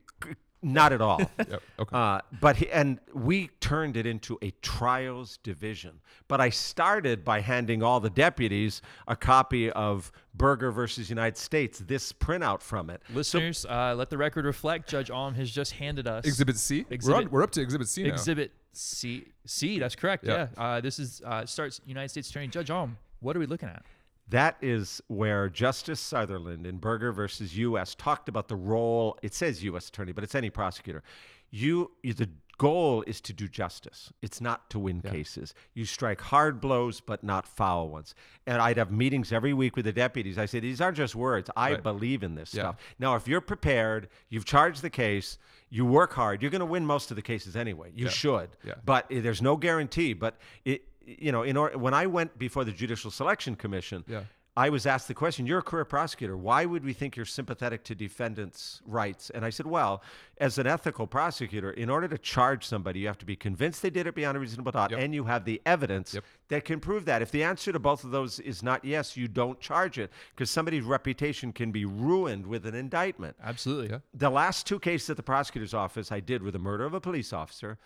not 0.65 0.93
at 0.93 1.01
all. 1.01 1.19
Yep. 1.37 1.61
Okay. 1.79 1.95
Uh, 1.97 2.19
but 2.39 2.55
he, 2.55 2.69
and 2.71 2.99
we 3.13 3.49
turned 3.59 3.97
it 3.97 4.05
into 4.05 4.37
a 4.41 4.51
trials 4.61 5.37
division. 5.43 5.99
But 6.29 6.39
I 6.39 6.49
started 6.51 7.25
by 7.25 7.41
handing 7.41 7.83
all 7.83 7.99
the 7.99 8.09
deputies 8.09 8.81
a 9.07 9.15
copy 9.15 9.69
of 9.71 10.09
Berger 10.33 10.71
versus 10.71 11.09
United 11.09 11.37
States, 11.37 11.79
this 11.79 12.13
printout 12.13 12.61
from 12.61 12.89
it. 12.89 13.01
listeners, 13.13 13.65
uh, 13.69 13.93
let 13.97 14.09
the 14.09 14.17
record 14.17 14.45
reflect. 14.45 14.87
Judge 14.89 15.11
Alm 15.11 15.33
has 15.35 15.51
just 15.51 15.73
handed 15.73 16.07
us 16.07 16.23
exhibit 16.25 16.57
C. 16.57 16.85
we're, 17.03 17.15
on, 17.15 17.29
we're 17.29 17.43
up 17.43 17.51
to 17.51 17.61
Exhibit 17.61 17.87
C 17.89 18.03
now. 18.03 18.09
Exhibit 18.13 18.51
C. 18.71 19.25
C. 19.45 19.79
That's 19.79 19.95
correct. 19.95 20.23
Yeah. 20.25 20.47
Yeah. 20.57 20.63
Uh, 20.63 20.81
this 20.81 20.97
is 20.97 21.21
uh, 21.25 21.45
starts 21.45 21.81
United 21.85 22.09
States 22.09 22.29
Attorney 22.29 22.47
Judge 22.47 22.69
Alm. 22.71 22.97
What 23.23 23.35
are 23.35 23.39
we 23.39 23.45
looking 23.47 23.69
at? 23.69 23.83
That 24.29 24.57
is 24.61 25.01
where 25.07 25.49
Justice 25.49 25.99
Sutherland 25.99 26.65
in 26.65 26.77
Berger 26.77 27.11
versus 27.11 27.57
U.S. 27.57 27.93
talked 27.95 28.29
about 28.29 28.47
the 28.47 28.55
role. 28.55 29.17
It 29.21 29.33
says 29.33 29.63
U.S. 29.63 29.89
attorney, 29.89 30.11
but 30.13 30.23
it's 30.23 30.35
any 30.35 30.49
prosecutor. 30.49 31.03
You, 31.51 31.91
you- 32.03 32.13
the 32.13 32.29
goal 32.59 33.03
is 33.07 33.19
to 33.19 33.33
do 33.33 33.47
justice. 33.47 34.13
It's 34.21 34.39
not 34.39 34.69
to 34.69 34.79
win 34.79 35.01
cases. 35.01 35.53
You 35.73 35.85
strike 35.85 36.21
hard 36.21 36.61
blows, 36.61 37.01
but 37.01 37.23
not 37.23 37.47
foul 37.47 37.89
ones. 37.89 38.13
And 38.45 38.61
I'd 38.61 38.77
have 38.77 38.91
meetings 38.91 39.33
every 39.33 39.53
week 39.53 39.75
with 39.75 39.85
the 39.85 39.91
deputies. 39.91 40.37
I 40.37 40.45
say 40.45 40.59
these 40.59 40.79
aren't 40.79 40.95
just 40.95 41.15
words. 41.15 41.49
I 41.57 41.71
Right. 41.73 41.83
believe 41.83 42.21
in 42.23 42.35
this 42.35 42.53
Yeah. 42.53 42.61
stuff. 42.61 42.75
Now, 42.99 43.15
if 43.15 43.27
you're 43.27 43.41
prepared, 43.41 44.07
you've 44.29 44.45
charged 44.45 44.83
the 44.83 44.89
case, 44.91 45.39
you 45.69 45.83
work 45.85 46.13
hard, 46.13 46.41
you're 46.43 46.51
going 46.51 46.59
to 46.59 46.65
win 46.65 46.85
most 46.85 47.09
of 47.11 47.15
the 47.15 47.23
cases 47.23 47.55
anyway. 47.55 47.91
You 47.93 48.05
Yeah. 48.05 48.11
should. 48.11 48.49
Yeah. 48.63 48.75
But 48.85 49.05
uh, 49.11 49.21
there's 49.21 49.41
no 49.41 49.57
guarantee. 49.57 50.13
But 50.13 50.37
it, 50.63 50.83
you 51.05 51.31
know, 51.31 51.43
in 51.43 51.57
order, 51.57 51.77
when 51.77 51.93
I 51.93 52.05
went 52.07 52.37
before 52.37 52.63
the 52.63 52.71
Judicial 52.71 53.11
Selection 53.11 53.55
Commission, 53.55 54.03
Yeah. 54.07 54.23
I 54.55 54.69
was 54.69 54.85
asked 54.85 55.07
the 55.07 55.15
question, 55.15 55.47
You're 55.47 55.57
a 55.59 55.63
career 55.63 55.83
prosecutor. 55.83 56.37
Why 56.37 56.65
would 56.65 56.85
we 56.85 56.93
think 56.93 57.15
you're 57.15 57.25
sympathetic 57.25 57.83
to 57.85 57.95
defendants' 57.95 58.83
rights? 58.85 59.31
And 59.31 59.43
I 59.43 59.49
said, 59.49 59.65
Well, 59.65 60.03
as 60.37 60.59
an 60.59 60.67
ethical 60.67 61.07
prosecutor, 61.07 61.71
in 61.71 61.89
order 61.89 62.07
to 62.07 62.19
charge 62.19 62.63
somebody, 62.63 62.99
you 62.99 63.07
have 63.07 63.17
to 63.17 63.25
be 63.25 63.35
convinced 63.35 63.81
they 63.81 63.89
did 63.89 64.05
it 64.05 64.13
beyond 64.13 64.37
a 64.37 64.39
reasonable 64.39 64.71
doubt, 64.71 64.91
Yep. 64.91 64.99
and 64.99 65.15
you 65.15 65.23
have 65.23 65.45
the 65.45 65.59
evidence 65.65 66.13
Yep. 66.13 66.23
that 66.49 66.65
can 66.65 66.79
prove 66.79 67.05
that. 67.05 67.23
If 67.23 67.31
the 67.31 67.43
answer 67.43 67.71
to 67.71 67.79
both 67.79 68.03
of 68.03 68.11
those 68.11 68.39
is 68.41 68.61
not 68.61 68.85
yes, 68.85 69.17
you 69.17 69.27
don't 69.27 69.59
charge 69.59 69.97
it 69.97 70.11
because 70.35 70.51
somebody's 70.51 70.83
reputation 70.83 71.51
can 71.51 71.71
be 71.71 71.85
ruined 71.85 72.45
with 72.45 72.67
an 72.67 72.75
indictment. 72.75 73.35
Absolutely. 73.43 73.89
Yeah. 73.89 73.99
The 74.13 74.29
last 74.29 74.67
two 74.67 74.77
cases 74.79 75.09
at 75.09 75.17
the 75.17 75.23
prosecutor's 75.23 75.73
office 75.73 76.11
I 76.11 76.19
did 76.19 76.43
were 76.43 76.51
the 76.51 76.59
murder 76.59 76.85
of 76.85 76.93
a 76.93 77.01
police 77.01 77.33
officer, 77.33 77.79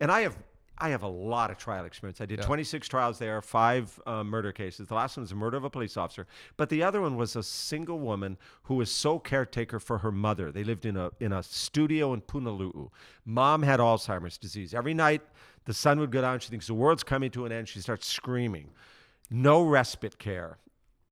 and 0.00 0.10
I 0.10 0.22
have 0.22 0.38
I 0.78 0.88
have 0.88 1.02
a 1.02 1.08
lot 1.08 1.50
of 1.50 1.56
trial 1.58 1.84
experience. 1.84 2.20
I 2.20 2.26
did 2.26 2.40
Yeah. 2.40 2.46
26 2.46 2.88
trials 2.88 3.18
there, 3.18 3.40
five 3.40 4.00
uh, 4.06 4.24
murder 4.24 4.50
cases. 4.52 4.88
The 4.88 4.94
last 4.94 5.16
one 5.16 5.22
was 5.22 5.32
a 5.32 5.36
murder 5.36 5.56
of 5.56 5.64
a 5.64 5.70
police 5.70 5.96
officer, 5.96 6.26
but 6.56 6.68
the 6.68 6.82
other 6.82 7.00
one 7.00 7.16
was 7.16 7.36
a 7.36 7.42
single 7.42 8.00
woman 8.00 8.36
who 8.64 8.74
was 8.74 8.90
sole 8.90 9.20
caretaker 9.20 9.78
for 9.78 9.98
her 9.98 10.10
mother. 10.10 10.50
They 10.50 10.64
lived 10.64 10.84
in 10.84 10.96
a 10.96 11.10
in 11.20 11.32
a 11.32 11.42
studio 11.42 12.12
in 12.12 12.22
Punaluu. 12.22 12.90
Mom 13.24 13.62
had 13.62 13.78
Alzheimer's 13.78 14.36
disease. 14.36 14.74
Every 14.74 14.94
night 14.94 15.22
the 15.64 15.74
sun 15.74 16.00
would 16.00 16.10
go 16.10 16.20
down. 16.20 16.40
She 16.40 16.50
thinks 16.50 16.66
the 16.66 16.74
world's 16.74 17.04
coming 17.04 17.30
to 17.30 17.46
an 17.46 17.52
end. 17.52 17.68
She 17.68 17.80
starts 17.80 18.06
screaming. 18.06 18.70
No 19.30 19.62
respite 19.62 20.18
care. 20.18 20.58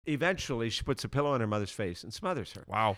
Eventually, 0.06 0.68
she 0.70 0.82
puts 0.82 1.04
a 1.04 1.08
pillow 1.08 1.32
on 1.32 1.40
her 1.40 1.46
mother's 1.46 1.70
face 1.70 2.02
and 2.02 2.12
smothers 2.12 2.52
her. 2.54 2.64
Wow. 2.66 2.96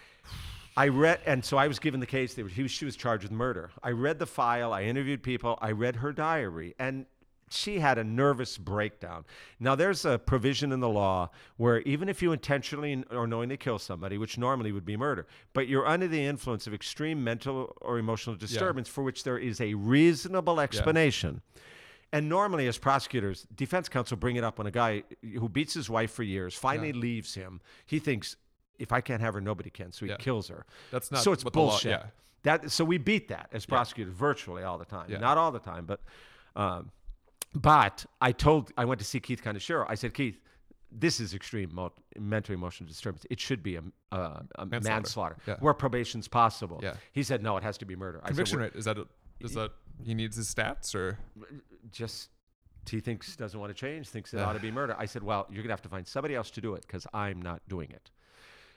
I 0.77 0.89
read, 0.89 1.21
and 1.25 1.45
so 1.45 1.57
I 1.57 1.69
was 1.69 1.79
given 1.79 2.01
the 2.01 2.07
case. 2.07 2.35
They 2.35 2.43
were, 2.43 2.49
he 2.49 2.63
was, 2.63 2.71
she 2.71 2.85
was 2.85 2.97
charged 2.97 3.23
with 3.23 3.33
murder. 3.33 3.71
I 3.83 3.91
read 3.91 4.19
the 4.19 4.27
file. 4.27 4.73
I 4.73 4.83
interviewed 4.83 5.23
people. 5.23 5.59
I 5.63 5.71
read 5.71 5.97
her 5.97 6.13
diary, 6.13 6.75
and 6.79 7.07
she 7.51 7.79
had 7.79 7.99
a 7.99 8.05
nervous 8.05 8.59
breakdown. 8.59 9.25
Now, 9.61 9.75
there's 9.75 10.05
a 10.05 10.19
provision 10.19 10.73
in 10.73 10.81
the 10.81 10.89
law 10.89 11.31
where 11.57 11.81
even 11.83 12.09
if 12.09 12.23
you 12.23 12.33
intentionally 12.33 13.05
or 13.11 13.27
knowingly 13.27 13.57
kill 13.57 13.79
somebody, 13.79 14.19
which 14.19 14.37
normally 14.37 14.73
would 14.73 14.85
be 14.85 14.97
murder, 14.97 15.27
but 15.53 15.69
you're 15.69 15.87
under 15.87 16.09
the 16.09 16.25
influence 16.25 16.67
of 16.67 16.75
extreme 16.75 17.23
mental 17.23 17.77
or 17.81 17.99
emotional 17.99 18.35
disturbance 18.35 18.89
for 18.89 19.05
which 19.05 19.23
there 19.23 19.39
is 19.39 19.61
a 19.61 19.75
reasonable 19.75 20.61
explanation. 20.61 21.43
And 22.13 22.29
normally, 22.29 22.69
as 22.69 22.79
prosecutors, 22.79 23.47
defense 23.55 23.89
counsel 23.89 24.17
bring 24.17 24.37
it 24.37 24.45
up 24.45 24.59
when 24.59 24.67
a 24.67 24.73
guy 24.73 25.03
who 25.23 25.49
beats 25.49 25.75
his 25.75 25.91
wife 25.91 26.13
for 26.13 26.23
years 26.23 26.55
finally 26.55 26.93
leaves 26.93 27.35
him. 27.35 27.61
He 27.87 27.99
thinks, 27.99 28.37
if 28.79 28.93
I 28.93 29.01
can't 29.01 29.21
have 29.21 29.35
her, 29.35 29.41
nobody 29.41 29.71
can. 29.71 29.93
So 29.93 30.05
he 30.07 30.11
Yeah. 30.11 30.17
kills 30.19 30.49
her. 30.49 30.67
That's 30.91 31.11
not 31.11 31.23
so 31.23 31.33
it's 31.33 31.43
the 31.43 31.49
law- 31.49 31.71
bullshit. 31.71 31.91
yeah. 31.93 32.07
That 32.43 32.71
so 32.71 32.85
we 32.85 32.99
beat 32.99 33.29
that 33.29 33.49
as 33.53 33.65
prosecutors 33.65 34.13
virtually 34.15 34.63
all 34.65 34.77
the 34.79 34.85
time. 34.85 35.11
Yeah. 35.11 35.19
Not 35.19 35.39
all 35.39 35.51
the 35.53 35.59
time, 35.61 35.87
but 35.87 36.01
um, 36.57 36.91
but 37.55 38.05
I 38.21 38.33
told 38.33 38.73
I 38.77 38.85
went 38.85 38.99
to 38.99 39.05
see 39.05 39.21
Keith 39.21 39.43
Kaneshiro. 39.43 39.87
I 39.89 39.95
said, 39.95 40.13
Keith, 40.13 40.41
this 40.91 41.21
is 41.21 41.35
extreme 41.35 41.71
mo- 41.75 41.93
mental 42.19 42.55
emotional 42.55 42.87
disturbance. 42.89 43.25
It 43.31 43.41
should 43.41 43.63
be 43.63 43.77
a, 43.77 43.83
a, 44.13 44.17
a 44.57 44.67
Manslaughter. 44.67 44.81
manslaughter, 44.95 45.37
Yeah. 45.47 45.57
where 45.61 45.73
probation's 45.75 46.29
possible. 46.29 46.81
Yeah. 46.83 46.95
He 47.13 47.23
said, 47.23 47.43
no, 47.43 47.57
it 47.57 47.63
has 47.63 47.79
to 47.79 47.85
be 47.85 47.97
murder. 47.97 48.19
I 48.23 48.27
said, 48.27 48.37
Conviction 48.37 48.59
rate 48.59 48.73
is 48.75 48.85
that 48.85 48.99
a, 48.99 49.07
is 49.41 49.55
that 49.55 49.71
he 50.05 50.15
needs 50.15 50.37
his 50.37 50.53
stats 50.53 50.95
or 50.95 51.19
just 51.91 52.31
he 52.91 53.01
thinks 53.01 53.35
doesn't 53.37 53.59
want 53.59 53.71
to 53.71 53.75
change, 53.75 54.09
thinks 54.09 54.35
it 54.35 54.41
ought 54.41 54.53
to 54.53 54.61
be 54.61 54.71
murder. 54.71 54.95
I 54.99 55.07
said, 55.07 55.23
well, 55.23 55.47
you're 55.51 55.63
gonna 55.63 55.73
have 55.73 55.83
to 55.83 55.89
find 55.89 56.07
somebody 56.07 56.35
else 56.35 56.51
to 56.53 56.61
do 56.61 56.75
it 56.75 56.83
because 56.83 57.07
I'm 57.15 57.41
not 57.41 57.63
doing 57.69 57.91
it. 57.91 58.11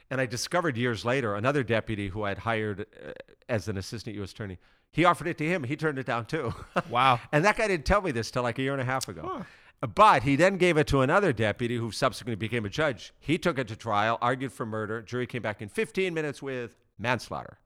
And 0.09 0.21
I 0.21 0.25
discovered 0.25 0.77
years 0.77 1.03
later 1.05 1.35
another 1.35 1.63
deputy 1.63 2.07
who 2.07 2.23
I'd 2.23 2.37
hired 2.39 2.81
uh, 2.81 3.11
as 3.49 3.67
an 3.67 3.77
assistant 3.77 4.15
U.S. 4.17 4.31
attorney. 4.31 4.57
He 4.91 5.03
offered 5.05 5.27
it 5.27 5.37
to 5.39 5.45
him. 5.45 5.63
He 5.63 5.75
turned 5.75 5.99
it 5.99 6.05
down 6.05 6.25
too. 6.25 6.53
Wow. 6.89 7.19
and 7.31 7.43
that 7.45 7.57
guy 7.57 7.67
didn't 7.67 7.85
tell 7.85 8.01
me 8.01 8.11
this 8.11 8.31
till 8.31 8.43
like 8.43 8.57
a 8.59 8.61
year 8.61 8.71
and 8.73 8.81
a 8.81 8.85
half 8.85 9.07
ago. 9.09 9.43
But 9.93 10.23
he 10.23 10.35
then 10.35 10.57
gave 10.57 10.77
it 10.77 10.87
to 10.87 11.01
another 11.01 11.31
deputy 11.33 11.75
who 11.77 11.91
subsequently 11.91 12.35
became 12.35 12.65
a 12.65 12.69
judge. 12.69 13.13
He 13.19 13.37
took 13.37 13.59
it 13.59 13.67
to 13.67 13.75
trial, 13.75 14.17
argued 14.21 14.51
for 14.51 14.65
murder. 14.65 15.01
Jury 15.03 15.27
came 15.27 15.41
back 15.43 15.61
in 15.61 15.69
15 15.69 16.13
minutes 16.13 16.41
with 16.41 16.71
manslaughter. 16.97 17.59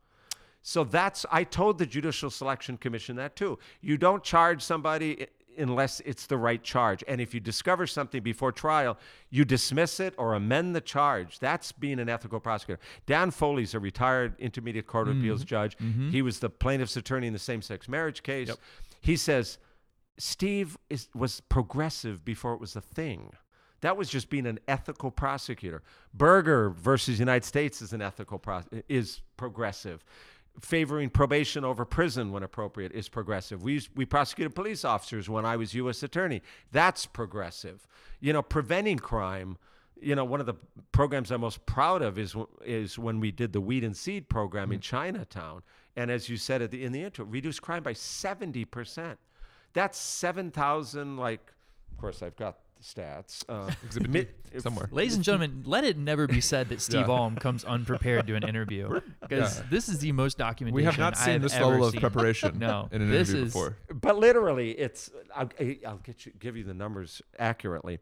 So 0.64 0.84
that's, 0.84 1.26
I 1.32 1.44
told 1.44 1.78
the 1.78 1.86
Judicial 1.86 2.30
Selection 2.30 2.78
Commission 2.78 3.16
that 3.16 3.36
too. 3.36 3.60
You 3.82 3.98
don't 3.98 4.24
charge 4.24 4.62
somebody 4.62 5.22
i- 5.24 5.28
unless 5.58 6.00
it's 6.02 6.26
the 6.28 6.38
right 6.38 6.64
charge. 6.64 7.04
And 7.08 7.22
if 7.22 7.34
you 7.34 7.40
discover 7.40 7.88
something 7.88 8.22
before 8.22 8.52
trial, 8.52 8.98
you 9.30 9.46
dismiss 9.46 10.00
it 10.00 10.14
or 10.18 10.34
amend 10.34 10.76
the 10.76 10.82
charge. 10.82 11.40
That's 11.40 11.72
being 11.72 12.00
an 12.00 12.10
ethical 12.10 12.40
prosecutor. 12.40 12.82
Dan 13.06 13.32
Foley's 13.32 13.74
a 13.74 13.80
retired 13.80 14.40
intermediate 14.40 14.88
court 14.88 15.08
of 15.08 15.18
appeals 15.18 15.44
judge. 15.44 15.78
Mm-hmm. 15.78 16.10
He 16.10 16.22
was 16.22 16.40
the 16.40 16.50
plaintiff's 16.50 16.98
attorney 16.98 17.28
in 17.28 17.34
the 17.34 17.40
same 17.40 17.62
sex 17.62 17.88
marriage 17.88 18.24
case. 18.24 18.50
He 19.02 19.16
says, 19.18 19.58
Steve 20.18 20.78
is, 20.90 21.10
was 21.16 21.42
progressive 21.42 22.24
before 22.24 22.54
it 22.54 22.60
was 22.60 22.76
a 22.76 22.82
thing. 22.82 23.32
That 23.82 23.98
was 23.98 24.10
just 24.10 24.30
being 24.30 24.46
an 24.46 24.60
ethical 24.68 25.10
prosecutor. 25.10 25.82
Berger 26.14 26.70
versus 26.70 27.20
United 27.20 27.46
States 27.46 27.82
is 27.82 27.94
an 27.94 28.02
ethical 28.02 28.38
pro- 28.38 28.62
is 28.88 29.22
progressive. 29.38 30.04
Favoring 30.60 31.10
probation 31.10 31.64
over 31.64 31.86
prison 31.86 32.32
when 32.32 32.44
appropriate 32.44 32.92
is 32.92 33.08
progressive. 33.08 33.64
We 33.64 33.82
we 33.96 34.06
prosecuted 34.06 34.54
police 34.54 34.84
officers 34.84 35.30
when 35.30 35.46
I 35.46 35.56
was 35.56 35.74
U.S. 35.76 36.04
attorney. 36.04 36.42
That's 36.72 37.06
progressive. 37.06 37.88
You 38.20 38.34
know, 38.34 38.42
preventing 38.42 39.00
crime. 39.00 39.58
You 40.02 40.16
know, 40.16 40.26
one 40.26 40.40
of 40.40 40.46
the 40.46 40.56
programs 40.92 41.32
I'm 41.32 41.42
most 41.42 41.66
proud 41.66 42.02
of 42.02 42.20
is 42.20 42.36
is 42.66 43.00
when 43.00 43.20
we 43.20 43.32
did 43.32 43.54
the 43.54 43.62
weed 43.62 43.84
and 43.84 43.96
seed 43.96 44.28
program 44.28 44.72
in 44.72 44.80
mm-hmm. 44.80 44.96
Chinatown, 44.96 45.64
and 45.96 46.12
as 46.12 46.28
you 46.28 46.38
said 46.38 46.62
at 46.62 46.72
the, 46.72 46.84
in 46.84 46.92
the 46.92 47.04
intro, 47.04 47.24
reduced 47.26 47.62
crime 47.62 47.82
by 47.82 47.94
seventy 47.94 48.66
percent. 48.66 49.18
That's 49.74 49.98
seven 49.98 50.52
thousand. 50.52 51.18
Like, 51.18 51.54
of 51.92 51.98
course, 51.98 52.22
I've 52.22 52.36
got 52.36 52.58
stats. 52.82 53.44
Uh, 53.48 53.72
Exhibit 53.86 54.10
mi- 54.10 54.22
D 54.24 54.28
if- 54.54 54.64
somewhere. 54.64 54.90
Ladies 54.92 55.16
and 55.16 55.24
gentlemen, 55.24 55.64
let 55.66 55.84
it 55.84 55.98
never 55.98 56.28
be 56.28 56.42
said 56.42 56.70
that 56.70 56.82
Steve 56.82 57.08
Yeah. 57.08 57.14
Alm 57.14 57.36
comes 57.36 57.64
unprepared 57.64 58.28
to 58.28 58.36
an 58.36 58.44
interview 58.44 59.00
because 59.22 59.58
yeah. 59.60 59.66
this 59.70 59.88
is 59.90 60.00
the 60.00 60.12
most 60.12 60.38
documentation 60.38 60.76
We 60.76 60.84
have 60.84 60.98
not 60.98 61.18
seen 61.18 61.36
I've 61.36 61.42
this 61.44 61.54
ever 61.54 61.66
level 61.68 61.86
of 61.86 61.92
seen. 61.92 62.02
preparation 62.02 62.60
No, 62.60 62.90
in 62.92 63.02
an 63.02 63.10
this 63.10 63.30
interview 63.30 63.46
is 63.48 63.54
before. 63.54 63.78
but 63.94 64.18
literally, 64.18 64.72
it's 64.72 65.10
I'll, 65.36 65.50
I'll 65.88 65.98
get 65.98 66.26
you 66.26 66.32
give 66.40 66.58
you 66.58 66.64
the 66.64 66.74
numbers 66.74 67.22
accurately. 67.40 68.00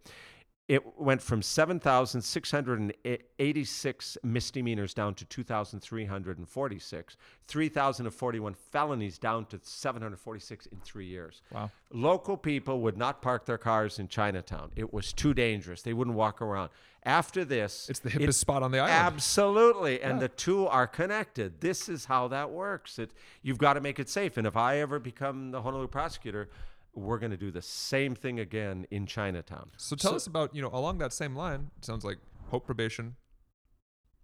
It 0.70 0.84
went 0.99 1.22
from 1.24 1.41
7,686 1.41 4.17
misdemeanors 4.24 4.93
down 4.93 5.15
to 5.15 5.26
2,346, 5.26 7.17
3,041 7.47 8.53
felonies 8.53 9.17
down 9.17 9.45
to 9.47 9.59
746 9.63 10.67
in 10.67 10.78
three 10.82 11.07
years. 11.07 11.41
wow. 11.51 11.72
Local 11.91 12.38
people 12.38 12.82
would 12.82 12.97
not 12.97 13.20
park 13.24 13.47
their 13.47 13.57
cars 13.57 13.97
in 13.97 14.07
Chinatown. 14.07 14.70
It 14.76 14.93
was 14.93 15.11
too 15.11 15.34
dangerous. 15.34 15.82
They 15.82 15.93
wouldn't 15.93 16.15
walk 16.15 16.39
around. 16.39 16.70
After 17.03 17.43
this, 17.43 17.89
It's 17.89 17.97
the 17.99 18.09
it- 18.09 18.20
hippest 18.30 18.36
spot 18.36 18.61
on 18.61 18.70
the 18.72 18.78
island. 18.78 18.93
Absolutely, 19.15 19.99
and 20.03 20.20
the 20.20 20.30
two 20.30 20.67
are 20.67 20.86
connected. 20.86 21.61
This 21.61 21.89
is 21.89 22.05
how 22.05 22.28
that 22.28 22.51
works. 22.51 22.99
It 22.99 23.09
you've 23.41 23.57
got 23.57 23.74
to 23.74 23.82
make 23.82 23.97
it 23.99 24.07
safe. 24.07 24.38
And 24.38 24.45
if 24.45 24.55
I 24.55 24.78
ever 24.78 24.99
become 24.99 25.49
the 25.49 25.63
Honolulu 25.63 25.88
prosecutor, 25.88 26.47
we're 26.93 27.19
going 27.19 27.31
to 27.31 27.37
do 27.37 27.51
the 27.51 27.61
same 27.61 28.15
thing 28.15 28.39
again 28.39 28.85
in 28.91 29.05
Chinatown. 29.05 29.71
So 29.77 29.95
tell 29.95 30.15
us 30.15 30.27
about, 30.27 30.55
you 30.55 30.61
know, 30.61 30.69
along 30.73 30.97
that 30.99 31.13
same 31.13 31.35
line, 31.35 31.71
it 31.77 31.85
sounds 31.85 32.03
like 32.03 32.17
hope 32.47 32.65
probation, 32.65 33.15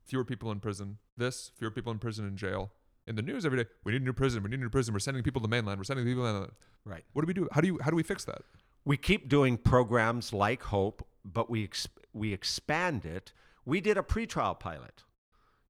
fewer 0.04 0.26
people 0.26 0.52
in 0.52 0.60
prison, 0.60 0.98
this, 1.18 1.52
fewer 1.58 1.72
people 1.72 1.92
in 1.92 2.00
prison 2.00 2.26
and 2.26 2.38
jail. 2.38 2.72
In 3.08 3.16
the 3.16 3.22
news 3.22 3.46
every 3.46 3.64
day, 3.64 3.70
we 3.84 3.92
need 3.92 4.02
a 4.02 4.06
new 4.06 4.14
prison, 4.14 4.42
we 4.42 4.50
need 4.50 4.60
a 4.60 4.64
new 4.64 4.70
prison, 4.70 4.94
we're 4.94 5.00
sending 5.00 5.22
people 5.24 5.42
to 5.42 5.48
the 5.48 5.52
mainland, 5.52 5.80
we're 5.80 5.84
sending 5.84 6.06
people 6.06 6.24
to 6.24 6.28
the 6.28 6.34
mainland. 6.34 6.54
Right. 6.86 7.04
What 7.14 7.22
do 7.22 7.28
we 7.28 7.34
do? 7.34 7.48
How 7.52 7.62
do 7.62 7.68
you 7.68 7.80
how 7.82 7.90
do 7.90 7.96
we 7.96 8.04
fix 8.04 8.26
that? 8.26 8.42
We 8.84 8.98
keep 8.98 9.30
doing 9.30 9.58
programs 9.58 10.34
like 10.34 10.64
Hope, 10.64 11.06
but 11.24 11.50
we 11.50 11.64
ex- 11.64 11.88
we 12.14 12.34
expand 12.34 13.06
it. 13.06 13.32
We 13.66 13.82
did 13.82 13.98
a 13.98 14.04
pretrial 14.04 14.60
pilot. 14.60 15.04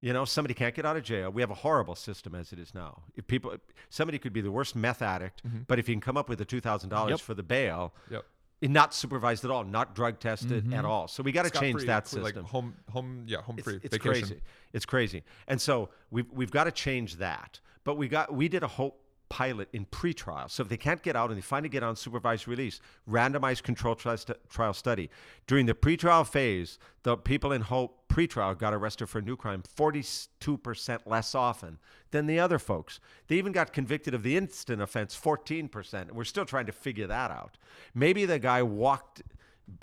You 0.02 0.14
know, 0.14 0.26
somebody 0.26 0.54
can't 0.54 0.76
get 0.76 0.86
out 0.86 0.98
of 0.98 1.04
jail. 1.04 1.32
We 1.32 1.42
have 1.42 1.50
a 1.50 1.56
horrible 1.56 1.96
system 1.96 2.36
as 2.36 2.54
it 2.54 2.60
is 2.60 2.76
now. 2.76 3.02
If 3.16 3.26
people, 3.26 3.56
somebody 3.90 4.20
could 4.20 4.34
be 4.34 4.42
the 4.42 4.52
worst 4.52 4.76
meth 4.76 5.02
addict, 5.02 5.42
mm-hmm. 5.46 5.60
but 5.68 5.80
if 5.80 5.90
you 5.90 5.96
can 5.96 6.02
come 6.02 6.18
up 6.18 6.30
with 6.30 6.38
the 6.38 6.46
two 6.46 6.62
thousand 6.62 6.90
dollars 6.90 7.22
for 7.22 7.34
the 7.34 7.44
bail, 7.44 7.94
Yep. 8.12 8.26
and 8.62 8.74
not 8.74 8.94
supervised 8.94 9.46
at 9.46 9.52
all, 9.52 9.64
not 9.64 9.96
drug 9.96 10.20
tested 10.20 10.66
mm-hmm. 10.66 10.74
at 10.74 10.86
all. 10.86 11.08
So 11.08 11.24
we 11.24 11.32
got 11.32 11.46
to 11.46 11.50
change 11.50 11.80
free, 11.80 11.88
that 11.88 12.08
system. 12.08 12.24
Like 12.24 12.38
home 12.38 12.76
home 12.92 13.24
yeah, 13.26 13.42
home 13.42 13.56
it's, 13.58 13.64
free. 13.64 13.80
it's 13.82 13.96
vacation. 13.96 14.28
crazy. 14.28 14.42
It's 14.74 14.86
crazy. 14.86 15.24
And 15.48 15.60
so 15.60 15.90
we've 16.12 16.32
we've 16.32 16.52
got 16.52 16.66
to 16.66 16.72
change 16.72 17.16
that. 17.18 17.60
But 17.84 17.96
we 17.96 18.08
got 18.08 18.34
we 18.34 18.48
did 18.48 18.64
a 18.64 18.68
whole 18.68 18.98
pilot 19.30 19.70
in 19.74 19.86
pretrial. 19.86 20.50
So 20.50 20.64
if 20.64 20.70
they 20.70 20.78
can't 20.78 21.02
get 21.02 21.16
out 21.16 21.30
and 21.30 21.38
they 21.38 21.42
finally 21.42 21.70
get 21.70 21.84
on 21.84 21.96
supervised 21.96 22.48
release, 22.48 22.80
randomized 23.10 23.64
control 23.64 23.96
trial, 23.96 24.18
stu- 24.18 24.36
trial 24.50 24.74
study. 24.74 25.10
During 25.48 25.66
the 25.66 25.74
pretrial 25.74 26.28
phase, 26.28 26.78
the 27.04 27.18
people 27.18 27.52
in 27.52 27.62
Hope 27.62 28.08
pretrial 28.08 28.58
got 28.58 28.74
arrested 28.74 29.08
for 29.08 29.20
a 29.20 29.22
new 29.22 29.36
crime 29.36 29.64
42% 29.78 31.00
less 31.06 31.36
often 31.36 31.80
than 32.12 32.28
the 32.28 32.40
other 32.40 32.60
folks. 32.60 33.00
They 33.28 33.36
even 33.36 33.52
got 33.52 33.74
convicted 33.74 34.14
of 34.14 34.24
the 34.24 34.38
instant 34.38 34.82
offense 34.82 35.20
14%. 35.20 35.94
And 35.94 36.12
We're 36.12 36.24
still 36.24 36.46
trying 36.46 36.66
to 36.68 36.72
figure 36.72 37.08
that 37.08 37.32
out. 37.32 37.58
Maybe 37.94 38.26
the 38.26 38.40
guy 38.40 38.64
walked 38.64 39.22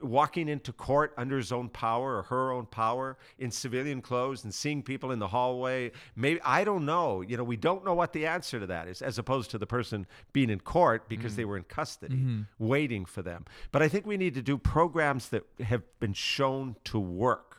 walking 0.01 0.49
into 0.49 0.73
court 0.73 1.13
under 1.17 1.37
his 1.37 1.51
own 1.51 1.69
power 1.69 2.19
or 2.19 2.23
her 2.25 2.53
own 2.53 2.67
power 2.67 3.17
in 3.39 3.51
civilian 3.51 4.01
clothes 4.01 4.45
and 4.45 4.55
seeing 4.55 4.83
people 4.83 5.11
in 5.11 5.19
the 5.19 5.29
hallway 5.29 5.91
maybe 6.15 6.41
i 6.45 6.65
don't 6.65 6.85
know. 6.85 7.21
You 7.21 7.37
know 7.37 7.45
we 7.45 7.57
don't 7.57 7.85
know 7.85 7.95
what 7.95 8.13
the 8.13 8.27
answer 8.27 8.61
to 8.61 8.67
that 8.67 8.89
is 8.89 9.03
as 9.03 9.19
opposed 9.19 9.51
to 9.53 9.59
the 9.59 9.67
person 9.67 10.07
being 10.33 10.51
in 10.51 10.61
court 10.61 11.09
because 11.09 11.37
they 11.37 11.43
mm. 11.43 11.49
were 11.49 11.57
in 11.57 11.65
custody 11.65 12.17
mm-hmm. 12.17 12.43
waiting 12.59 13.05
for 13.05 13.23
them. 13.23 13.45
But 13.71 13.83
i 13.83 13.89
think 13.89 14.07
we 14.07 14.17
need 14.17 14.35
to 14.35 14.43
do 14.43 14.57
programs 14.59 15.29
that 15.31 15.45
have 15.61 15.83
been 16.01 16.13
shown 16.13 16.77
to 16.85 16.99
work 16.99 17.52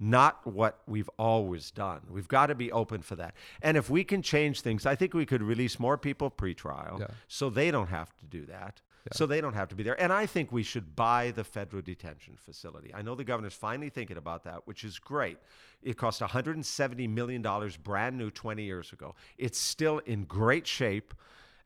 not 0.00 0.46
what 0.46 0.80
we've 0.86 1.10
always 1.18 1.70
done. 1.70 2.00
We've 2.08 2.28
got 2.28 2.46
to 2.46 2.54
be 2.54 2.70
open 2.72 3.02
for 3.02 3.16
that. 3.16 3.34
And 3.62 3.76
if 3.76 3.90
we 3.90 4.04
can 4.04 4.22
change 4.22 4.60
things, 4.60 4.86
I 4.86 4.94
think 4.94 5.14
we 5.14 5.26
could 5.26 5.42
release 5.42 5.78
more 5.80 5.98
people 5.98 6.30
pre-trial 6.30 6.98
Yeah. 7.00 7.06
so 7.26 7.50
they 7.50 7.70
don't 7.70 7.88
have 7.88 8.14
to 8.18 8.26
do 8.26 8.46
that. 8.46 8.80
So 9.12 9.24
they 9.24 9.40
don't 9.40 9.54
have 9.54 9.68
to 9.68 9.74
be 9.74 9.82
there. 9.82 9.98
And 9.98 10.12
I 10.12 10.26
think 10.26 10.52
we 10.52 10.62
should 10.62 10.94
buy 10.94 11.30
the 11.30 11.42
federal 11.42 11.80
detention 11.80 12.36
facility. 12.36 12.92
I 12.94 13.00
know 13.00 13.14
the 13.14 13.24
governor's 13.24 13.54
finally 13.54 13.88
thinking 13.88 14.18
about 14.18 14.44
that, 14.44 14.66
which 14.66 14.84
is 14.84 14.98
great. 14.98 15.38
It 15.82 15.96
cost 15.96 16.20
$170 16.20 17.08
million 17.08 17.42
brand 17.82 18.18
new 18.18 18.30
20 18.30 18.62
years 18.62 18.92
ago. 18.92 19.14
It's 19.38 19.58
still 19.58 19.98
in 20.00 20.24
great 20.24 20.66
shape. 20.66 21.14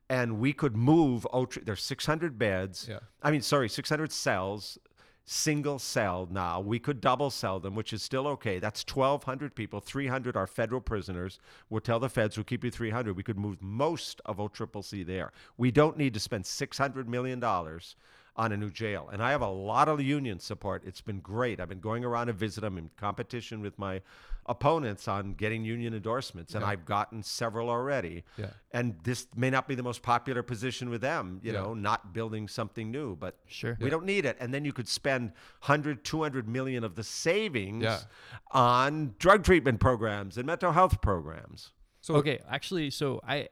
And 0.09 0.39
we 0.39 0.53
could 0.53 0.77
move, 0.77 1.27
there's 1.63 1.83
600 1.83 2.39
beds. 2.39 2.87
Yeah. 2.89 2.99
I 3.21 3.29
mean, 3.31 3.41
sorry, 3.41 3.67
600 3.67 4.11
cells, 4.13 4.77
single 5.25 5.79
cell 5.79 6.27
now. 6.29 6.59
We 6.59 6.79
could 6.79 6.99
double 6.99 7.29
cell 7.29 7.59
them, 7.59 7.75
which 7.75 7.93
is 7.93 8.03
still 8.03 8.27
okay. 8.27 8.59
That's 8.59 8.83
1,200 8.87 9.55
people. 9.55 9.79
300 9.79 10.35
are 10.35 10.47
federal 10.47 10.81
prisoners. 10.81 11.39
We'll 11.69 11.81
tell 11.81 11.99
the 11.99 12.09
feds 12.09 12.37
we'll 12.37 12.43
keep 12.43 12.63
you 12.63 12.71
300. 12.71 13.15
We 13.15 13.23
could 13.23 13.37
move 13.39 13.61
most 13.61 14.21
of 14.25 14.37
OCCC 14.37 15.05
there. 15.05 15.31
We 15.57 15.71
don't 15.71 15.97
need 15.97 16.13
to 16.13 16.19
spend 16.19 16.43
$600 16.43 17.07
million 17.07 17.43
on 17.43 18.51
a 18.51 18.57
new 18.57 18.69
jail. 18.69 19.09
And 19.11 19.21
I 19.23 19.31
have 19.31 19.41
a 19.41 19.49
lot 19.49 19.87
of 19.87 20.01
union 20.01 20.39
support. 20.39 20.83
It's 20.85 21.01
been 21.01 21.19
great. 21.19 21.59
I've 21.59 21.69
been 21.69 21.79
going 21.79 22.03
around 22.03 22.29
and 22.29 22.37
visit 22.37 22.61
them 22.61 22.77
in 22.77 22.89
competition 22.97 23.61
with 23.61 23.77
my 23.77 24.01
opponents 24.45 25.07
on 25.07 25.33
getting 25.33 25.63
union 25.63 25.93
endorsements, 25.93 26.53
and 26.55 26.61
Yeah. 26.61 26.69
I've 26.69 26.85
gotten 26.85 27.23
several 27.23 27.69
already. 27.69 28.23
Yeah. 28.37 28.51
And 28.71 28.95
this 29.03 29.27
may 29.35 29.49
not 29.49 29.67
be 29.67 29.75
the 29.75 29.83
most 29.83 30.01
popular 30.01 30.43
position 30.43 30.89
with 30.89 31.01
them, 31.01 31.39
you 31.43 31.51
Yeah. 31.53 31.61
know, 31.61 31.73
not 31.73 32.13
building 32.13 32.47
something 32.47 32.91
new, 32.91 33.15
but 33.15 33.39
Sure. 33.45 33.77
we 33.79 33.89
don't 33.89 34.05
need 34.05 34.25
it. 34.25 34.35
And 34.39 34.53
then 34.53 34.65
you 34.65 34.73
could 34.73 34.87
spend 34.87 35.31
100, 35.61 36.03
200 36.03 36.47
million 36.47 36.83
of 36.83 36.95
the 36.95 37.03
savings 37.03 37.83
Yeah. 37.83 37.99
on 38.51 39.15
drug 39.19 39.43
treatment 39.43 39.79
programs 39.79 40.37
and 40.37 40.45
mental 40.45 40.71
health 40.73 41.01
programs. 41.01 41.71
So 42.01 42.15
okay, 42.15 42.39
actually, 42.49 42.89
so 42.89 43.21
I, 43.23 43.49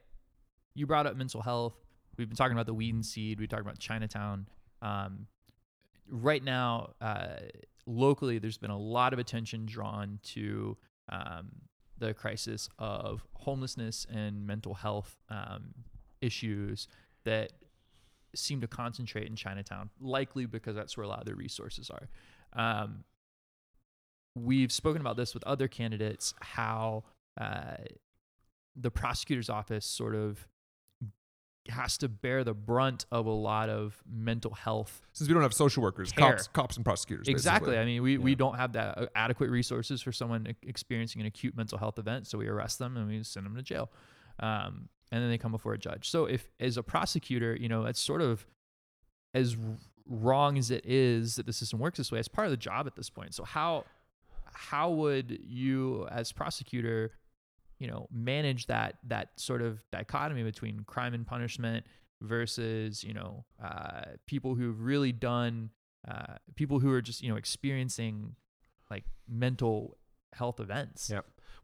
you 0.74 0.86
brought 0.88 1.08
up 1.08 1.16
mental 1.16 1.42
health. 1.42 1.76
We've 2.18 2.28
been 2.28 2.36
talking 2.38 2.54
about 2.54 2.66
the 2.66 2.74
weed 2.74 2.94
and 2.94 3.06
seed. 3.06 3.40
We 3.40 3.48
talked 3.48 3.62
about 3.62 3.80
Chinatown. 3.80 4.48
Um, 4.82 5.28
right 6.08 6.44
now, 6.44 6.94
uh, 7.00 7.38
locally, 7.86 8.40
there's 8.40 8.58
been 8.58 8.72
a 8.72 8.78
lot 8.78 9.14
of 9.14 9.20
attention 9.20 9.66
drawn 9.66 10.20
to 10.24 10.78
um, 11.10 11.52
the 11.98 12.14
crisis 12.14 12.70
of 12.80 13.24
homelessness 13.36 14.06
and 14.12 14.46
mental 14.46 14.74
health 14.74 15.18
um, 15.30 15.74
issues 16.22 16.88
that 17.24 17.54
seem 18.36 18.62
to 18.62 18.68
concentrate 18.68 19.28
in 19.28 19.36
Chinatown, 19.36 19.90
likely 20.00 20.46
because 20.46 20.76
that's 20.76 20.98
where 20.98 21.04
a 21.04 21.08
lot 21.08 21.20
of 21.20 21.26
the 21.26 21.36
resources 21.36 21.90
are. 21.90 22.10
Um, 22.54 23.04
we've 24.36 24.72
spoken 24.72 25.02
about 25.02 25.18
this 25.18 25.34
with 25.34 25.44
other 25.44 25.68
candidates, 25.68 26.34
how 26.40 27.04
uh, 27.40 27.78
the 28.76 28.92
prosecutor's 28.92 29.50
office 29.50 29.86
sort 29.86 30.16
of 30.16 30.48
has 31.70 31.98
to 32.00 32.10
bear 32.10 32.44
the 32.44 32.54
brunt 32.54 33.06
of 33.12 33.26
a 33.26 33.32
lot 33.32 33.70
of 33.70 34.02
mental 34.12 34.54
health 34.54 35.02
since 35.14 35.28
we 35.28 35.34
don't 35.34 35.44
have 35.44 35.54
social 35.54 35.84
workers, 35.84 36.12
Care. 36.12 36.32
cops, 36.32 36.48
cops 36.48 36.76
and 36.76 36.84
prosecutors. 36.84 37.28
Exactly. 37.28 37.72
basically. 37.72 37.82
I 37.82 37.86
mean, 37.86 38.04
we, 38.04 38.18
we 38.18 38.36
don't 38.36 38.56
have 38.56 38.74
that 38.74 38.98
uh, 38.98 39.06
adequate 39.16 39.50
resources 39.50 40.02
for 40.02 40.12
someone 40.12 40.56
experiencing 40.64 41.22
an 41.22 41.28
acute 41.28 41.56
mental 41.56 41.78
health 41.78 42.00
event, 42.00 42.28
so 42.28 42.38
we 42.38 42.48
arrest 42.48 42.80
them 42.80 42.98
and 42.98 43.08
we 43.08 43.22
send 43.24 43.46
them 43.46 43.56
to 43.56 43.62
jail, 43.62 43.92
um, 44.40 44.90
and 45.12 45.22
then 45.22 45.30
they 45.30 45.38
come 45.38 45.52
before 45.52 45.74
a 45.74 45.78
judge. 45.78 46.10
So 46.10 46.26
if 46.26 46.50
as 46.60 46.78
a 46.78 46.84
prosecutor, 46.84 47.56
you 47.56 47.70
know, 47.70 47.86
it's 47.86 48.02
sort 48.02 48.22
of 48.22 48.48
as 49.34 49.56
wrong 50.08 50.58
as 50.58 50.72
it 50.72 50.86
is 50.86 51.36
that 51.36 51.46
the 51.46 51.54
system 51.54 51.80
works 51.80 51.98
this 51.98 52.12
way. 52.12 52.20
It's 52.20 52.28
part 52.28 52.48
of 52.48 52.52
the 52.52 52.58
job 52.58 52.88
at 52.88 52.96
this 52.96 53.10
point. 53.10 53.34
So 53.34 53.44
how 53.44 53.86
how 54.54 54.90
would 54.90 55.40
you, 55.44 56.08
as 56.12 56.32
prosecutor, 56.32 57.12
you 57.82 57.88
know, 57.88 58.08
manage 58.14 58.68
that 58.68 59.00
that 59.08 59.30
sort 59.38 59.64
of 59.64 59.82
dichotomy 59.92 60.44
between 60.44 60.84
crime 60.86 61.16
and 61.16 61.26
punishment 61.26 61.84
versus 62.22 63.04
you 63.04 63.16
know 63.16 63.44
uh, 63.62 64.04
people 64.28 64.54
who've 64.54 64.80
really 64.80 65.12
done 65.12 65.72
uh, 66.08 66.36
people 66.54 66.78
who 66.78 66.92
are 66.92 67.02
just 67.02 67.24
you 67.24 67.30
know 67.30 67.38
experiencing 67.38 68.36
like 68.92 69.04
mental 69.28 69.98
health 70.34 70.60
events. 70.60 71.10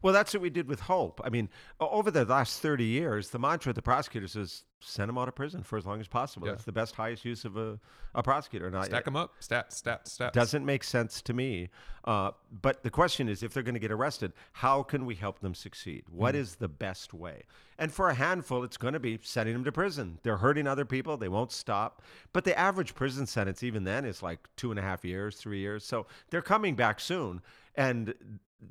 Well, 0.02 0.12
that's 0.12 0.32
what 0.32 0.42
we 0.42 0.50
did 0.50 0.68
with 0.68 0.80
Hope. 0.80 1.20
I 1.24 1.28
mean, 1.30 1.48
over 1.80 2.10
the 2.10 2.24
last 2.24 2.60
30 2.60 2.84
years, 2.84 3.30
the 3.30 3.38
mantra 3.38 3.70
of 3.70 3.76
the 3.76 3.82
prosecutors 3.82 4.36
is 4.36 4.64
send 4.80 5.08
them 5.08 5.18
out 5.18 5.26
of 5.26 5.34
prison 5.34 5.62
for 5.64 5.76
as 5.76 5.84
long 5.84 5.98
as 6.00 6.06
possible. 6.06 6.46
Yeah. 6.46 6.52
That's 6.52 6.64
the 6.64 6.70
best, 6.72 6.94
highest 6.94 7.24
use 7.24 7.44
of 7.44 7.56
a, 7.56 7.80
a 8.14 8.22
prosecutor. 8.22 8.68
And 8.68 8.76
I- 8.76 8.84
stack 8.84 9.04
them 9.04 9.16
up, 9.16 9.32
stat, 9.40 9.72
stat, 9.72 10.06
stat. 10.06 10.32
doesn't 10.32 10.64
make 10.64 10.84
sense 10.84 11.20
to 11.22 11.34
me. 11.34 11.70
Uh, 12.04 12.30
but 12.62 12.84
the 12.84 12.90
question 12.90 13.28
is, 13.28 13.42
if 13.42 13.52
they're 13.52 13.64
going 13.64 13.74
to 13.74 13.80
get 13.80 13.90
arrested, 13.90 14.32
how 14.52 14.84
can 14.84 15.04
we 15.04 15.16
help 15.16 15.40
them 15.40 15.54
succeed? 15.54 16.04
What 16.08 16.36
is 16.36 16.56
the 16.56 16.68
best 16.68 17.12
way? 17.12 17.42
And 17.76 17.92
for 17.92 18.08
a 18.08 18.14
handful, 18.14 18.62
it's 18.62 18.76
going 18.76 18.94
to 18.94 19.00
be 19.00 19.18
sending 19.22 19.54
them 19.54 19.64
to 19.64 19.72
prison. 19.72 20.18
They're 20.22 20.36
hurting 20.36 20.66
other 20.68 20.84
people. 20.84 21.16
They 21.16 21.28
won't 21.28 21.50
stop. 21.52 22.02
But 22.32 22.44
the 22.44 22.56
average 22.58 22.94
prison 22.94 23.26
sentence, 23.26 23.62
even 23.64 23.82
then, 23.84 24.04
is 24.04 24.22
like 24.22 24.48
two 24.56 24.70
and 24.70 24.78
a 24.78 24.82
half 24.82 25.04
years, 25.04 25.36
three 25.36 25.58
years. 25.58 25.84
So 25.84 26.06
they're 26.30 26.42
coming 26.42 26.76
back 26.76 27.00
soon. 27.00 27.42
And 27.74 28.14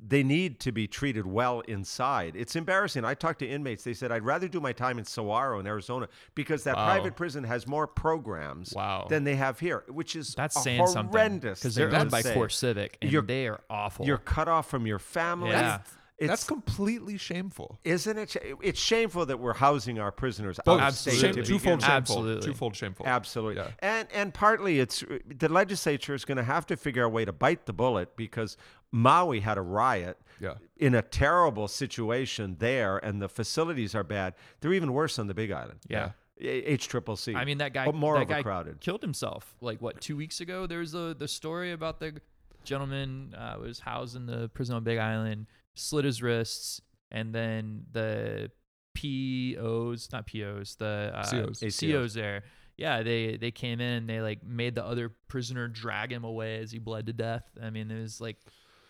they 0.06 0.22
need 0.22 0.60
to 0.60 0.70
be 0.72 0.86
treated 0.86 1.26
well 1.26 1.60
inside. 1.60 2.34
It's 2.36 2.56
embarrassing. 2.56 3.04
I 3.06 3.14
talked 3.14 3.38
to 3.38 3.46
inmates. 3.46 3.84
They 3.84 3.94
said, 3.94 4.12
I'd 4.12 4.22
rather 4.22 4.46
do 4.46 4.60
my 4.60 4.72
time 4.72 4.98
in 4.98 5.04
Saguaro 5.04 5.58
in 5.60 5.66
Arizona 5.66 6.08
because 6.34 6.64
that 6.64 6.76
Wow. 6.76 6.86
private 6.86 7.16
prison 7.16 7.42
has 7.44 7.66
more 7.66 7.86
programs 7.86 8.74
Wow. 8.74 9.06
than 9.08 9.24
they 9.24 9.36
have 9.36 9.60
here, 9.60 9.84
which 9.88 10.14
is 10.14 10.34
That's 10.34 10.56
a 10.56 10.60
saying 10.60 10.86
something 10.88 11.10
horrendous 11.12 11.60
because 11.60 11.74
they're 11.74 11.88
to 11.90 12.00
owned 12.00 12.10
by 12.10 12.20
say. 12.20 12.34
CoreCivic 12.34 12.96
and 13.00 13.10
You're- 13.10 13.26
they 13.26 13.48
are 13.48 13.60
awful. 13.70 14.04
You're 14.04 14.18
cut 14.18 14.46
off 14.46 14.68
from 14.68 14.86
your 14.86 14.98
family. 14.98 15.50
Yeah. 15.50 15.78
It's, 16.18 16.28
That's 16.28 16.44
completely 16.44 17.16
shameful. 17.16 17.78
isn't 17.84 18.18
it? 18.18 18.30
sh- 18.30 18.36
It's 18.60 18.80
shameful 18.80 19.26
that 19.26 19.38
we're 19.38 19.54
housing 19.54 20.00
our 20.00 20.10
prisoners 20.10 20.58
Both 20.64 20.80
out 20.80 20.88
of 20.90 20.94
state 20.96 21.12
absolutely. 21.14 21.42
shame, 21.42 21.44
twofold 21.46 21.80
shameful. 21.82 21.94
Absolutely. 21.96 22.46
Twofold 22.46 22.76
shameful. 22.76 23.06
Absolutely. 23.06 23.62
Yeah. 23.62 23.70
And 23.78 24.08
and 24.12 24.34
partly 24.34 24.80
it's 24.80 25.04
the 25.26 25.48
legislature 25.48 26.14
is 26.14 26.24
going 26.24 26.38
to 26.38 26.42
have 26.44 26.66
to 26.66 26.76
figure 26.76 27.04
out 27.04 27.06
a 27.06 27.10
way 27.10 27.24
to 27.24 27.32
bite 27.32 27.66
the 27.66 27.72
bullet 27.72 28.16
because 28.16 28.56
Maui 28.90 29.40
had 29.40 29.58
a 29.58 29.62
riot 29.62 30.16
Yeah. 30.40 30.54
in 30.76 30.94
a 30.96 31.02
terrible 31.02 31.68
situation 31.68 32.56
there 32.58 32.98
and 32.98 33.22
the 33.22 33.28
facilities 33.28 33.94
are 33.94 34.02
bad. 34.04 34.34
They're 34.60 34.72
even 34.74 34.92
worse 34.92 35.18
on 35.20 35.28
the 35.28 35.34
Big 35.34 35.52
Island. 35.52 35.80
yeah. 35.88 36.10
H 36.40 36.86
triple 36.88 37.16
C. 37.16 37.34
I 37.34 37.44
mean 37.44 37.58
that 37.58 37.72
guy 37.72 37.84
but 37.84 37.94
more 37.96 38.18
that 38.18 38.28
guy 38.28 38.34
overcrowded. 38.40 38.80
killed 38.80 39.02
himself 39.02 39.54
like 39.60 39.80
what 39.82 40.00
two 40.00 40.16
weeks 40.16 40.40
ago. 40.40 40.66
There's 40.66 40.94
a 40.94 41.14
the 41.18 41.26
story 41.28 41.72
about 41.72 41.98
the 42.00 42.20
gentleman 42.64 43.34
uh, 43.36 43.56
was 43.60 43.80
housed 43.80 44.16
in 44.16 44.26
the 44.26 44.48
prison 44.50 44.74
on 44.76 44.84
Big 44.84 44.98
Island, 44.98 45.46
slit 45.78 46.04
his 46.04 46.22
wrists, 46.22 46.80
and 47.10 47.34
then 47.34 47.84
the 47.92 48.50
POs, 48.94 50.08
not 50.12 50.26
POs, 50.26 50.76
the 50.76 51.12
uh, 51.14 51.30
COs. 51.30 51.78
COs 51.80 52.14
there. 52.14 52.44
Yeah, 52.76 53.02
they 53.02 53.36
they 53.36 53.50
came 53.50 53.80
in 53.80 53.92
and 53.98 54.08
they 54.08 54.20
like 54.20 54.44
made 54.44 54.74
the 54.74 54.84
other 54.84 55.08
prisoner 55.28 55.66
drag 55.68 56.12
him 56.12 56.24
away 56.24 56.58
as 56.60 56.70
he 56.70 56.78
bled 56.78 57.06
to 57.06 57.12
death. 57.12 57.44
I 57.60 57.70
mean, 57.70 57.90
it 57.90 58.00
was 58.00 58.20
like, 58.20 58.36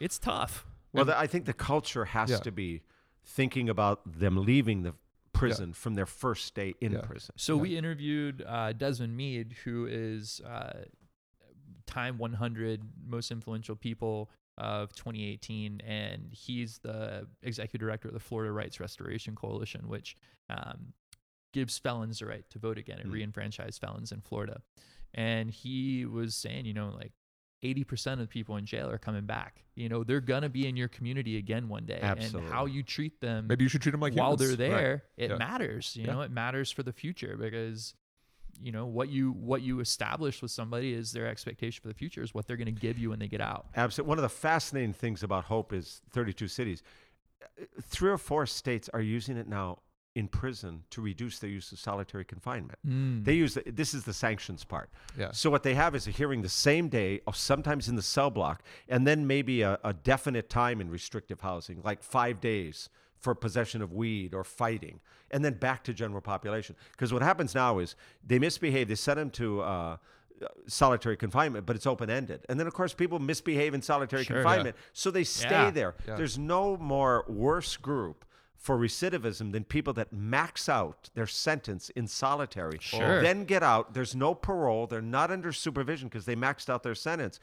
it's 0.00 0.18
tough. 0.18 0.66
Well, 0.92 1.04
the, 1.06 1.18
I 1.18 1.26
think 1.26 1.44
the 1.46 1.54
culture 1.54 2.04
has 2.06 2.30
Yeah. 2.30 2.36
to 2.38 2.50
be 2.52 2.82
thinking 3.24 3.68
about 3.68 4.00
them 4.18 4.36
leaving 4.44 4.82
the 4.82 4.94
prison 5.32 5.72
from 5.72 5.94
their 5.94 6.06
first 6.06 6.54
day 6.54 6.74
in 6.80 6.92
Yeah. 6.92 7.00
prison. 7.02 7.34
So 7.36 7.56
we 7.56 7.76
interviewed 7.76 8.42
uh, 8.46 8.72
Desmond 8.72 9.16
Meade, 9.16 9.54
who 9.64 9.86
is 9.86 10.40
uh, 10.40 10.84
Time 11.86 12.18
100 12.18 12.82
most 13.06 13.30
influential 13.30 13.74
people 13.76 14.30
of 14.58 14.92
2018, 14.94 15.80
and 15.86 16.28
he's 16.32 16.78
the 16.78 17.26
executive 17.42 17.80
director 17.80 18.08
of 18.08 18.14
the 18.14 18.20
Florida 18.20 18.52
Rights 18.52 18.78
Restoration 18.80 19.34
Coalition, 19.34 19.88
which 19.88 20.16
um, 20.50 20.92
gives 21.54 21.78
felons 21.78 22.18
the 22.18 22.26
right 22.26 22.44
to 22.50 22.58
vote 22.58 22.76
again 22.76 22.98
and 22.98 23.08
Mm. 23.08 23.14
re-enfranchise 23.14 23.78
felons 23.78 24.12
in 24.12 24.20
Florida. 24.20 24.60
And 25.14 25.50
he 25.50 26.04
was 26.04 26.34
saying, 26.34 26.66
you 26.66 26.74
know, 26.74 26.90
like 26.94 27.12
80% 27.64 28.20
of 28.20 28.28
people 28.28 28.56
in 28.56 28.66
jail 28.66 28.88
are 28.90 28.98
coming 28.98 29.24
back. 29.24 29.64
You 29.74 29.88
know, 29.88 30.04
they're 30.04 30.20
gonna 30.20 30.48
be 30.48 30.66
in 30.68 30.76
your 30.76 30.88
community 30.88 31.36
again 31.38 31.68
one 31.68 31.86
day, 31.86 31.98
and 32.02 32.34
how 32.50 32.66
you 32.66 32.82
treat 32.82 33.20
them 33.20 33.46
Maybe 33.48 33.64
you 33.64 33.68
should 33.68 33.82
treat 33.82 33.92
them 33.92 34.00
like 34.00 34.14
while 34.14 34.36
humans. 34.36 34.58
they're 34.58 34.68
there 34.70 35.02
it 35.16 35.30
Yeah. 35.30 35.36
matters 35.38 35.96
you 35.96 36.04
Yeah. 36.04 36.12
know 36.12 36.20
it 36.20 36.30
matters 36.30 36.70
for 36.70 36.82
the 36.82 36.92
future 36.92 37.36
because 37.36 37.94
you 38.62 38.72
know 38.72 38.86
what 38.86 39.08
you 39.08 39.32
what 39.32 39.62
you 39.62 39.80
establish 39.80 40.42
with 40.42 40.50
somebody 40.50 40.92
is 40.92 41.12
their 41.12 41.26
expectation 41.26 41.80
for 41.82 41.88
the 41.88 41.94
future 41.94 42.22
is 42.22 42.34
what 42.34 42.46
they're 42.46 42.56
going 42.56 42.66
to 42.74 42.80
give 42.80 42.98
you 42.98 43.10
when 43.10 43.18
they 43.18 43.28
get 43.28 43.40
out 43.40 43.66
Absolutely. 43.76 44.08
One 44.08 44.18
of 44.18 44.22
the 44.22 44.28
fascinating 44.28 44.92
things 44.92 45.22
about 45.22 45.44
Hope 45.44 45.72
is 45.72 46.02
32 46.10 46.48
cities. 46.48 46.82
Uh, 47.42 47.64
Three 47.82 48.10
or 48.10 48.18
four 48.18 48.46
states 48.46 48.88
are 48.92 49.00
using 49.00 49.36
it 49.36 49.48
now 49.48 49.78
in 50.14 50.26
prison 50.26 50.82
to 50.90 51.00
reduce 51.00 51.38
their 51.38 51.50
use 51.50 51.70
of 51.70 51.78
solitary 51.78 52.24
confinement. 52.24 52.78
They 53.22 53.34
use 53.34 53.54
the, 53.54 53.62
this 53.66 53.94
is 53.94 54.02
the 54.04 54.12
sanctions 54.12 54.64
part. 54.64 54.90
Yeah. 55.16 55.30
So 55.32 55.48
what 55.48 55.62
they 55.62 55.74
have 55.74 55.94
is 55.94 56.08
a 56.08 56.10
hearing 56.10 56.42
the 56.42 56.48
same 56.48 56.88
day, 56.88 57.20
or 57.26 57.34
sometimes 57.34 57.88
in 57.88 57.94
the 57.94 58.02
cell 58.02 58.30
block, 58.30 58.64
and 58.88 59.06
then 59.06 59.28
maybe 59.28 59.62
a, 59.62 59.78
a 59.84 59.92
definite 59.92 60.50
time 60.50 60.80
in 60.80 60.90
restrictive 60.90 61.40
housing, 61.40 61.82
like 61.84 62.02
five 62.02 62.40
days 62.40 62.88
for 63.20 63.34
possession 63.34 63.82
of 63.82 63.92
weed 63.92 64.34
or 64.34 64.44
fighting, 64.44 65.00
and 65.30 65.44
then 65.44 65.54
back 65.54 65.84
to 65.84 65.92
general 65.92 66.20
population. 66.20 66.76
Because 66.92 67.12
what 67.12 67.22
happens 67.22 67.54
now 67.54 67.78
is 67.78 67.96
they 68.26 68.38
misbehave, 68.38 68.88
they 68.88 68.94
send 68.94 69.18
them 69.18 69.30
to 69.30 69.60
uh, 69.62 69.96
solitary 70.66 71.16
confinement, 71.16 71.66
but 71.66 71.74
it's 71.76 71.86
open 71.86 72.08
ended. 72.10 72.44
And 72.48 72.58
then, 72.60 72.66
of 72.66 72.74
course, 72.74 72.94
people 72.94 73.18
misbehave 73.18 73.74
in 73.74 73.82
solitary 73.82 74.24
Sure. 74.24 74.36
Yeah. 74.36 74.42
confinement, 74.42 74.76
so 74.92 75.10
they 75.10 75.24
stay 75.24 75.48
Yeah. 75.50 75.70
there. 75.70 75.94
Yeah. 76.06 76.16
There's 76.16 76.38
no 76.38 76.76
more 76.76 77.24
worse 77.28 77.76
group 77.76 78.24
for 78.56 78.76
recidivism 78.76 79.52
than 79.52 79.64
people 79.64 79.92
that 79.94 80.12
max 80.12 80.68
out 80.68 81.10
their 81.14 81.26
sentence 81.28 81.90
in 81.90 82.06
solitary, 82.08 82.78
Sure. 82.80 83.22
then 83.22 83.44
get 83.44 83.62
out. 83.62 83.94
There's 83.94 84.14
no 84.16 84.34
parole. 84.34 84.86
They're 84.86 85.00
not 85.00 85.30
under 85.30 85.52
supervision 85.52 86.08
because 86.08 86.24
they 86.24 86.34
maxed 86.36 86.68
out 86.68 86.82
their 86.82 86.96
sentence. 86.96 87.38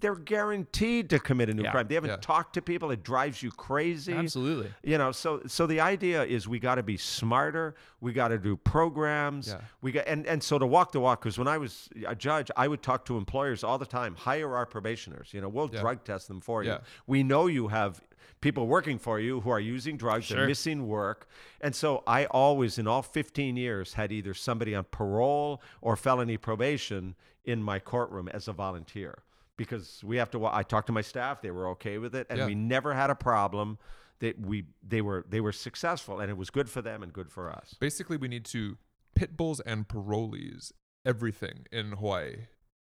They're 0.00 0.14
guaranteed 0.14 1.10
to 1.10 1.18
commit 1.18 1.48
a 1.50 1.54
new 1.54 1.62
Yeah. 1.62 1.70
crime. 1.72 1.88
They 1.88 1.94
haven't 1.94 2.10
Yeah. 2.10 2.16
talked 2.16 2.54
to 2.54 2.62
people. 2.62 2.90
It 2.90 3.02
drives 3.02 3.42
you 3.42 3.50
crazy 3.50 4.12
Absolutely. 4.12 4.72
you 4.82 4.98
know 4.98 5.12
so 5.12 5.42
so 5.46 5.66
the 5.66 5.80
idea 5.80 6.24
is 6.24 6.46
we 6.48 6.58
got 6.58 6.76
to 6.76 6.82
be 6.82 6.96
smarter 6.96 7.74
we 8.00 8.12
got 8.12 8.28
to 8.28 8.38
do 8.38 8.56
programs 8.56 9.48
Yeah. 9.48 9.60
we 9.82 9.92
got 9.92 10.06
and 10.06 10.26
and 10.26 10.42
so 10.42 10.58
to 10.58 10.66
walk 10.66 10.92
the 10.92 11.00
walk 11.00 11.20
because 11.20 11.38
when 11.38 11.48
i 11.48 11.58
was 11.58 11.88
a 12.06 12.14
judge 12.14 12.50
i 12.56 12.66
would 12.68 12.82
talk 12.82 13.04
to 13.06 13.16
employers 13.16 13.64
all 13.64 13.78
the 13.78 13.86
time 13.86 14.14
hire 14.14 14.54
our 14.56 14.66
probationers 14.66 15.32
you 15.34 15.40
know 15.40 15.48
we'll 15.48 15.68
drug 15.68 16.04
test 16.04 16.28
them 16.28 16.40
for 16.40 16.62
you 16.62 16.76
we 17.06 17.22
know 17.22 17.46
you 17.46 17.68
have 17.68 18.00
people 18.40 18.66
working 18.66 18.98
for 18.98 19.18
you 19.18 19.40
who 19.40 19.50
are 19.50 19.60
using 19.60 19.96
drugs 19.96 20.26
Sure. 20.26 20.36
they're 20.38 20.46
missing 20.46 20.86
work 20.86 21.28
and 21.60 21.74
so 21.74 22.02
i 22.06 22.24
always 22.26 22.78
in 22.78 22.86
all 22.86 23.02
15 23.02 23.56
years 23.56 23.94
had 23.94 24.12
either 24.12 24.34
somebody 24.34 24.74
on 24.74 24.84
parole 24.90 25.60
or 25.80 25.96
felony 25.96 26.36
probation 26.36 27.14
in 27.44 27.62
my 27.62 27.78
courtroom 27.78 28.28
as 28.28 28.46
a 28.48 28.52
volunteer 28.52 29.18
because 29.58 30.02
we 30.02 30.16
have 30.16 30.30
to 30.30 30.46
i 30.46 30.62
talked 30.62 30.86
to 30.86 30.92
my 30.94 31.02
staff 31.02 31.42
they 31.42 31.50
were 31.50 31.68
okay 31.68 31.98
with 31.98 32.14
it 32.14 32.26
and 32.30 32.38
Yeah. 32.38 32.46
we 32.46 32.54
never 32.54 32.94
had 32.94 33.10
a 33.10 33.14
problem 33.14 33.76
that 34.20 34.40
we 34.40 34.64
they 34.82 35.02
were 35.02 35.26
they 35.28 35.40
were 35.42 35.52
successful 35.52 36.18
and 36.20 36.30
it 36.30 36.36
was 36.38 36.48
good 36.48 36.70
for 36.70 36.80
them 36.80 37.02
and 37.02 37.12
good 37.12 37.30
for 37.30 37.50
us 37.50 37.74
Basically, 37.78 38.16
we 38.16 38.28
need 38.28 38.46
to 38.46 38.78
pit 39.14 39.36
bulls 39.36 39.60
and 39.60 39.86
parolees 39.86 40.72
everything 41.04 41.66
in 41.70 41.92
Hawaii. 41.92 42.36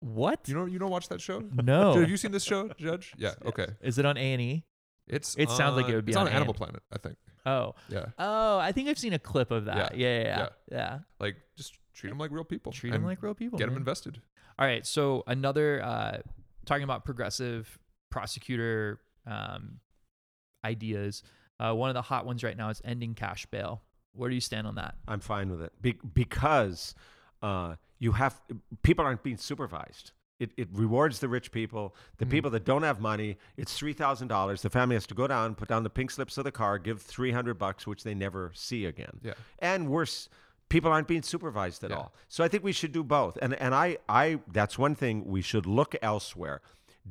What? 0.01 0.47
You 0.47 0.55
know, 0.55 0.65
you 0.65 0.79
don't 0.79 0.91
watch 0.91 1.09
that 1.09 1.19
show. 1.21 1.39
no. 1.71 1.93
Have 1.99 2.09
you 2.09 2.15
seen 2.17 2.31
this 2.31 2.43
show, 2.43 2.69
Judge? 2.77 3.13
Yeah. 3.17 3.33
Okay. 3.45 3.67
Is 3.81 3.97
it 3.97 4.05
on 4.05 4.15
A 4.17 4.33
and 4.33 4.41
E? 4.41 4.63
It's. 5.07 5.35
It 5.37 5.49
sounds 5.49 5.75
like 5.75 5.89
it 5.89 5.95
would 5.95 6.05
be 6.05 6.11
It's 6.11 6.17
on 6.17 6.27
on 6.27 6.33
Animal 6.33 6.53
Ant. 6.53 6.57
Planet, 6.57 6.83
I 6.93 6.97
think. 6.99 7.17
Oh. 7.45 7.75
Yeah. 7.89 8.05
Oh, 8.17 8.57
I 8.59 8.71
think 8.71 8.87
I've 8.89 8.99
seen 8.99 9.13
a 9.13 9.19
clip 9.19 9.51
of 9.51 9.65
that. 9.65 9.95
Yeah. 9.97 10.07
Yeah, 10.07 10.21
yeah, 10.21 10.37
yeah. 10.37 10.49
yeah. 10.71 10.99
Like, 11.19 11.35
just 11.57 11.73
treat 11.93 12.09
them 12.11 12.19
like 12.19 12.31
real 12.31 12.43
people. 12.45 12.71
Treat 12.71 12.91
them 12.93 13.03
like 13.03 13.21
real 13.23 13.33
people. 13.33 13.57
Get 13.59 13.67
them 13.67 13.75
invested. 13.77 14.21
All 14.57 14.65
right. 14.67 14.85
So 14.85 15.23
another 15.27 15.81
uh, 15.83 16.17
talking 16.69 16.83
about 16.83 17.03
progressive 17.03 17.77
prosecutor 18.11 18.99
um, 19.27 19.79
ideas. 20.63 21.23
Uh, 21.59 21.73
one 21.73 21.89
of 21.89 21.93
the 21.95 22.01
hot 22.01 22.25
ones 22.25 22.43
right 22.43 22.55
now 22.55 22.69
is 22.69 22.81
ending 22.85 23.13
cash 23.15 23.45
bail. 23.47 23.81
Where 24.13 24.29
do 24.29 24.35
you 24.35 24.41
stand 24.41 24.65
on 24.67 24.75
that? 24.75 24.95
i'm 25.07 25.19
fine 25.19 25.49
with 25.51 25.61
it 25.61 25.71
Be- 25.81 25.99
because 26.13 26.93
uh, 27.41 27.75
you 27.99 28.11
have 28.13 28.39
people 28.83 29.05
aren't 29.05 29.23
being 29.23 29.37
supervised 29.37 30.11
it, 30.39 30.51
it 30.57 30.67
rewards 30.73 31.19
the 31.19 31.27
rich 31.29 31.51
people 31.51 31.95
the 32.17 32.25
Mhm. 32.25 32.29
people 32.31 32.51
that 32.51 32.65
don't 32.65 32.83
have 32.83 32.99
money 32.99 33.37
it's 33.55 33.79
$3000 33.79 34.61
the 34.61 34.69
family 34.69 34.95
has 34.95 35.05
to 35.07 35.13
go 35.13 35.27
down 35.27 35.53
put 35.55 35.67
down 35.69 35.83
the 35.83 35.89
pink 35.89 36.11
slips 36.11 36.37
of 36.37 36.43
the 36.43 36.51
car 36.51 36.77
give 36.79 37.01
300 37.01 37.53
bucks 37.57 37.85
which 37.87 38.03
they 38.03 38.13
never 38.15 38.51
see 38.55 38.85
again 38.85 39.19
Yeah. 39.21 39.33
and 39.59 39.89
worse 39.89 40.27
people 40.69 40.91
aren't 40.91 41.07
being 41.07 41.23
supervised 41.23 41.83
at 41.83 41.89
Yeah. 41.89 41.97
all. 41.97 42.13
So 42.27 42.43
i 42.43 42.47
think 42.47 42.63
we 42.63 42.71
should 42.71 42.91
do 42.91 43.03
both. 43.03 43.37
And 43.41 43.53
and 43.55 43.73
i 43.75 43.97
i 44.07 44.39
that's 44.51 44.77
one 44.77 44.95
thing 44.95 45.25
we 45.25 45.41
should 45.41 45.65
look 45.65 45.95
elsewhere. 46.01 46.61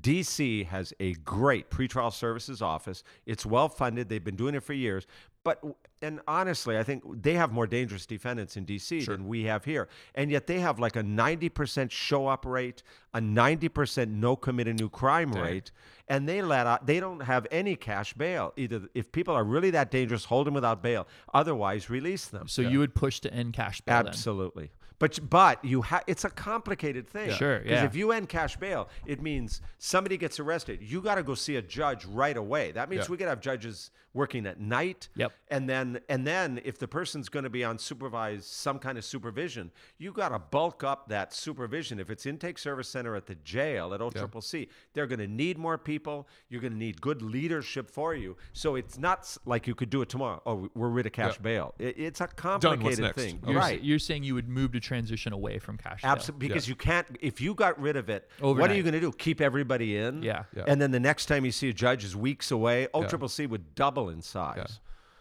Dc 0.00 0.66
has 0.66 0.92
a 1.00 1.14
great 1.14 1.70
pretrial 1.70 2.12
services 2.12 2.62
office. 2.62 3.02
It's 3.26 3.44
well 3.44 3.68
funded 3.68 4.09
they've 4.09 4.22
been 4.22 4.36
doing 4.36 4.54
it 4.54 4.62
for 4.62 4.72
years 4.74 5.06
but 5.45 5.62
and 6.03 6.20
honestly 6.28 6.76
i 6.78 6.82
think 6.82 7.03
they 7.22 7.34
have 7.34 7.51
more 7.53 7.66
dangerous 7.66 8.07
defendants 8.07 8.57
in 8.57 8.64
dc 8.66 9.03
Sure. 9.03 9.16
than 9.16 9.26
we 9.26 9.45
have 9.45 9.64
here 9.64 9.89
and 10.14 10.30
yet 10.30 10.47
they 10.47 10.61
have 10.61 10.78
like 10.78 10.97
a 10.97 11.03
90% 11.03 11.91
show 11.91 12.26
up 12.26 12.45
rate 12.45 12.82
a 13.14 13.20
90% 13.20 14.09
no 14.11 14.36
commit 14.36 14.68
a 14.68 14.72
new 14.74 14.89
crime 14.89 15.30
Dang. 15.30 15.43
rate 15.43 15.70
and 16.09 16.28
they 16.28 16.43
let 16.43 16.66
out 16.66 16.86
they 16.86 17.01
don't 17.01 17.20
have 17.20 17.47
any 17.51 17.76
cash 17.76 18.14
bail 18.14 18.53
either 18.57 18.82
if 18.95 19.11
people 19.12 19.34
are 19.34 19.45
really 19.45 19.70
that 19.70 19.91
dangerous 19.91 20.24
hold 20.26 20.47
them 20.47 20.55
without 20.55 20.82
bail 20.82 21.07
otherwise 21.34 21.89
release 21.91 22.26
them 22.26 22.49
So 22.49 22.62
you 22.62 22.78
would 22.80 22.95
push 22.95 23.20
to 23.20 23.32
end 23.32 23.53
cash 23.55 23.80
bail 23.80 23.99
then? 23.99 24.09
Absolutely. 24.09 24.70
But 25.01 25.30
but 25.30 25.64
you 25.64 25.82
have 25.82 26.03
it's 26.09 26.24
a 26.24 26.30
complicated 26.30 27.09
thing. 27.09 27.30
Sure, 27.30 27.61
Because 27.61 27.70
yeah. 27.70 27.84
if 27.84 27.95
you 27.95 28.11
end 28.11 28.28
cash 28.28 28.57
bail, 28.57 28.89
it 29.07 29.22
means 29.22 29.61
somebody 29.78 30.16
gets 30.16 30.41
arrested. 30.41 30.82
You 30.82 31.01
got 31.01 31.14
to 31.14 31.22
go 31.22 31.36
see 31.36 31.55
a 31.55 31.62
judge 31.62 32.05
right 32.05 32.36
away. 32.36 32.72
That 32.72 32.91
means 32.91 33.05
Yeah. 33.05 33.12
we 33.12 33.16
could 33.16 33.28
have 33.28 33.41
judges 33.41 33.93
working 34.18 34.46
at 34.46 34.60
night. 34.60 35.08
Yep. 35.14 35.32
And 35.48 35.68
then 35.70 36.00
and 36.08 36.26
then 36.26 36.60
if 36.64 36.76
the 36.78 36.88
person's 36.88 37.28
going 37.28 37.44
to 37.44 37.50
be 37.50 37.62
on 37.64 37.78
supervised 37.78 38.44
some 38.44 38.78
kind 38.78 38.98
of 38.98 39.04
supervision, 39.04 39.70
you 39.98 40.12
got 40.12 40.30
to 40.30 40.38
bulk 40.38 40.82
up 40.82 41.08
that 41.08 41.32
supervision. 41.32 42.00
If 42.00 42.10
it's 42.10 42.26
intake 42.26 42.58
service 42.58 42.88
center 42.88 43.14
at 43.16 43.26
the 43.26 43.36
jail 43.36 43.94
at 43.94 44.00
OCCC, 44.00 44.68
they're 44.92 45.06
going 45.06 45.20
to 45.20 45.28
need 45.28 45.56
more 45.56 45.78
people. 45.78 46.28
You're 46.50 46.60
going 46.60 46.72
to 46.72 46.78
need 46.78 47.00
good 47.00 47.22
leadership 47.22 47.88
for 47.90 48.14
you. 48.14 48.36
So 48.52 48.74
it's 48.74 48.98
not 48.98 49.36
like 49.46 49.66
you 49.68 49.74
could 49.74 49.90
do 49.90 50.02
it 50.02 50.08
tomorrow. 50.08 50.42
Oh, 50.44 50.68
we're 50.74 50.88
rid 50.88 51.06
of 51.06 51.12
cash 51.12 51.36
Yeah. 51.36 51.42
bail. 51.42 51.74
It, 51.78 51.94
it's 51.98 52.20
a 52.20 52.26
complicated 52.26 53.14
thing. 53.14 53.40
You're, 53.46 53.56
right. 53.56 53.78
s- 53.78 53.84
you're 53.84 53.98
saying 54.00 54.24
you 54.24 54.34
would 54.34 54.48
move 54.48 54.72
to 54.72 54.80
transition 54.80 55.32
away 55.32 55.58
from 55.60 55.78
cash 55.78 56.02
bail. 56.02 56.10
Absolutely, 56.12 56.48
because 56.48 56.68
you 56.68 56.74
can't. 56.74 57.06
If 57.20 57.40
you 57.40 57.54
got 57.54 57.80
rid 57.80 57.96
of 57.96 58.08
it, 58.10 58.28
what 58.40 58.70
are 58.70 58.74
you 58.74 58.82
going 58.82 58.94
to 58.94 59.00
do? 59.00 59.12
Keep 59.12 59.40
everybody 59.40 59.96
in? 59.96 60.22
Yeah. 60.22 60.44
Yeah. 60.56 60.64
And 60.66 60.80
then 60.82 60.90
the 60.90 61.00
next 61.00 61.26
time 61.26 61.44
you 61.44 61.52
see 61.52 61.68
a 61.68 61.72
judge 61.72 62.02
is 62.04 62.16
weeks 62.16 62.50
away. 62.50 62.88
OCCC 62.94 63.48
would 63.48 63.74
double 63.74 64.07
in 64.09 64.22
size. 64.22 64.56
Yeah. 64.56 64.66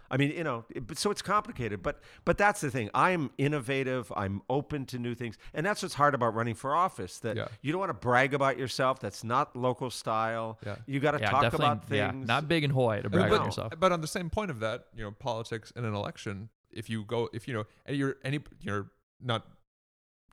I 0.09 0.15
mean, 0.15 0.31
you 0.31 0.43
know, 0.45 0.63
it- 0.69 0.87
but- 0.87 0.97
so 0.97 1.11
it's 1.11 1.21
complicated. 1.21 1.83
But 1.83 2.01
but 2.23 2.37
that's 2.37 2.61
the 2.61 2.71
thing. 2.71 2.89
I'm 2.93 3.29
innovative. 3.37 4.09
I'm 4.15 4.41
open 4.49 4.85
to 4.85 4.97
new 4.97 5.13
things, 5.15 5.37
and 5.53 5.65
that's 5.65 5.81
what's 5.83 5.95
hard 5.95 6.15
about 6.15 6.33
running 6.33 6.55
for 6.55 6.73
office. 6.73 7.19
That 7.19 7.35
Yeah. 7.35 7.47
you 7.61 7.73
don't 7.73 7.79
want 7.79 7.89
to 7.89 7.93
brag 8.07 8.33
about 8.33 8.57
yourself. 8.57 9.01
That's 9.01 9.25
not 9.25 9.53
local 9.55 9.89
style. 9.89 10.59
Yeah. 10.65 10.77
You 10.85 11.01
got 11.01 11.11
to 11.11 11.19
Yeah, 11.19 11.29
talk 11.31 11.41
definitely. 11.41 11.65
about 11.67 11.91
yeah, 11.91 12.11
things. 12.11 12.25
not 12.27 12.47
big 12.47 12.63
in 12.63 12.71
Hawaii 12.71 13.01
to 13.01 13.09
brag 13.09 13.29
but- 13.29 13.39
on 13.41 13.45
yourself. 13.47 13.73
But 13.77 13.91
on 13.91 13.99
the 13.99 14.07
same 14.07 14.29
point 14.29 14.49
of 14.49 14.61
that, 14.61 14.87
you 14.95 15.03
know, 15.03 15.11
politics 15.11 15.71
in 15.75 15.83
an 15.83 15.93
election, 15.93 16.49
if 16.71 16.89
you 16.89 17.03
go, 17.03 17.29
if 17.33 17.45
you 17.47 17.53
know, 17.53 17.65
and 17.85 17.97
you're 17.97 18.15
any, 18.23 18.39
you're 18.61 18.89
not 19.19 19.45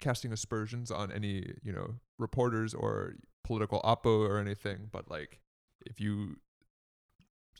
casting 0.00 0.32
aspersions 0.32 0.92
on 0.92 1.10
any, 1.10 1.52
you 1.64 1.72
know, 1.72 1.94
reporters 2.18 2.74
or 2.74 3.16
political 3.42 3.80
oppo 3.82 4.28
or 4.28 4.38
anything, 4.38 4.88
but 4.92 5.10
like, 5.10 5.40
if 5.84 6.00
you 6.00 6.36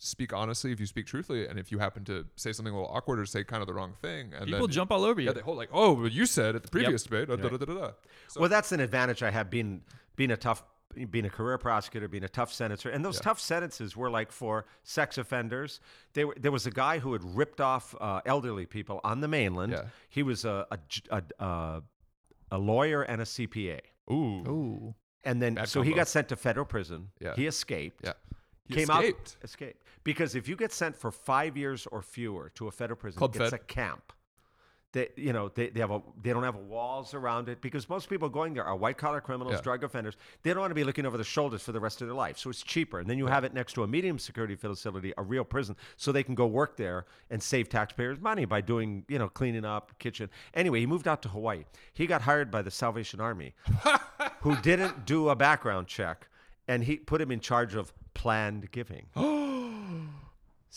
speak 0.05 0.33
honestly, 0.33 0.71
if 0.73 0.79
you 0.81 0.87
speak 0.87 1.07
truthfully, 1.07 1.47
and 1.47 1.59
if 1.59 1.73
you 1.73 1.79
happen 1.79 2.05
to 2.05 2.27
say 2.37 2.53
something 2.53 2.73
a 2.75 2.77
little 2.77 2.95
awkward 2.95 3.19
or 3.19 3.27
say 3.27 3.43
kind 3.45 3.61
of 3.63 3.67
the 3.67 3.75
wrong 3.75 3.95
thing, 4.03 4.33
and 4.35 4.47
People 4.47 4.67
then, 4.67 4.69
jump 4.75 4.93
all 4.93 5.05
over 5.05 5.21
you. 5.21 5.27
yeah, 5.29 5.33
they 5.33 5.41
hold 5.41 5.57
like, 5.57 5.71
oh, 5.73 5.93
well, 5.95 6.09
you 6.09 6.27
said 6.27 6.55
at 6.57 6.63
the 6.63 6.69
previous 6.69 7.03
debate, 7.05 7.31
uh, 7.31 7.37
da, 7.37 7.49
da, 7.49 7.57
da, 7.57 7.65
da, 7.65 7.75
da. 7.75 7.91
So, 8.29 8.41
well, 8.41 8.49
that's 8.49 8.73
an 8.73 8.81
advantage 8.81 9.23
I 9.23 9.31
have 9.31 9.51
being 9.51 9.83
being 10.17 10.31
a 10.31 10.37
tough 10.37 10.63
being 11.11 11.25
a 11.25 11.31
career 11.31 11.59
prosecutor, 11.59 12.07
being 12.07 12.23
a 12.23 12.29
tough 12.29 12.53
senator, 12.53 12.89
and 12.89 13.05
those 13.05 13.17
Yeah. 13.17 13.23
tough 13.23 13.41
sentences 13.41 13.97
were 13.97 14.11
like 14.11 14.31
for 14.31 14.65
sex 14.85 15.19
offenders. 15.19 15.81
They 16.13 16.25
were, 16.25 16.37
there 16.39 16.53
was 16.53 16.67
a 16.67 16.71
guy 16.71 17.01
who 17.01 17.13
had 17.15 17.25
ripped 17.37 17.61
off 17.61 17.97
uh, 18.01 18.21
elderly 18.25 18.65
people 18.65 19.01
on 19.03 19.21
the 19.21 19.27
mainland. 19.27 19.73
Yeah. 19.73 19.87
He 20.09 20.23
was 20.23 20.45
a 20.45 20.67
a 22.51 22.59
lawyer 22.59 23.03
and 23.03 23.21
a 23.21 23.25
CPA, 23.25 23.81
ooh, 24.11 24.15
Ooh. 24.49 24.95
and 25.25 25.41
then 25.43 25.55
Bad 25.55 25.69
so 25.69 25.83
he 25.83 25.93
got 25.93 26.09
sent 26.09 26.29
to 26.29 26.37
federal 26.37 26.67
prison. 26.67 27.09
Yeah. 27.21 27.35
He 27.35 27.47
escaped. 27.47 28.01
yeah, 28.05 28.13
He 28.69 28.75
Came 28.75 28.91
escaped. 28.91 29.37
out 29.41 29.45
escaped 29.45 29.83
because 30.05 30.35
if 30.35 30.49
you 30.49 30.57
get 30.57 30.73
sent 30.73 30.95
for 30.97 31.11
five 31.11 31.57
years 31.57 31.87
or 31.91 32.03
fewer 32.03 32.51
to 32.55 32.69
a 32.69 32.71
federal 32.71 32.97
prison, 32.97 33.19
Club 33.19 33.35
it's 33.37 33.51
Fed. 33.51 33.53
a 33.55 33.59
camp. 33.59 34.13
They, 34.93 35.09
you 35.17 35.33
know, 35.33 35.49
they, 35.49 35.71
they 35.71 35.81
have 35.81 35.91
a 35.91 36.01
they 36.23 36.33
don't 36.33 36.45
have 36.45 36.55
walls 36.55 37.15
around 37.15 37.49
it 37.49 37.61
because 37.61 37.89
most 37.89 38.09
people 38.09 38.29
going 38.29 38.55
there 38.55 38.63
are 38.63 38.77
white 38.77 38.97
collar 38.97 39.21
criminals, 39.21 39.57
Yeah. 39.57 39.61
drug 39.63 39.83
offenders. 39.83 40.17
They 40.45 40.51
don't 40.51 40.61
want 40.61 40.71
to 40.71 40.77
be 40.77 40.85
looking 40.85 41.05
over 41.05 41.17
their 41.17 41.25
shoulders 41.25 41.63
for 41.65 41.73
the 41.73 41.81
rest 41.81 42.01
of 42.01 42.07
their 42.07 42.15
life, 42.15 42.39
so 42.39 42.49
it's 42.49 42.63
cheaper. 42.63 43.01
And 43.01 43.11
then 43.11 43.19
you 43.19 43.27
have 43.27 43.43
it 43.43 43.53
next 43.53 43.73
to 43.73 43.83
a 43.83 43.89
medium 43.89 44.21
security 44.21 44.55
facility, 44.55 45.13
a 45.19 45.23
real 45.25 45.43
prison, 45.43 45.75
so 45.97 46.13
they 46.13 46.23
can 46.23 46.37
go 46.37 46.47
work 46.47 46.77
there 46.77 47.07
and 47.29 47.43
save 47.43 47.69
taxpayers 47.69 48.21
money 48.21 48.45
by 48.45 48.61
doing 48.61 49.05
you 49.09 49.19
know 49.19 49.29
cleaning 49.29 49.65
up 49.65 49.99
kitchen. 49.99 50.31
Anyway, 50.55 50.79
he 50.79 50.87
moved 50.87 51.09
out 51.09 51.23
to 51.23 51.29
Hawaii. 51.29 51.65
He 51.93 52.07
got 52.07 52.23
hired 52.23 52.53
by 52.53 52.63
the 52.63 52.71
Salvation 52.71 53.21
Army, 53.21 53.55
who 54.43 54.55
didn't 54.59 55.07
do 55.07 55.29
a 55.29 55.35
background 55.35 55.89
check, 55.89 56.29
and 56.69 56.85
he 56.85 56.99
put 56.99 57.21
him 57.21 57.33
in 57.33 57.41
charge 57.41 57.75
of 57.75 57.93
planned 58.15 58.71
giving. 58.71 59.07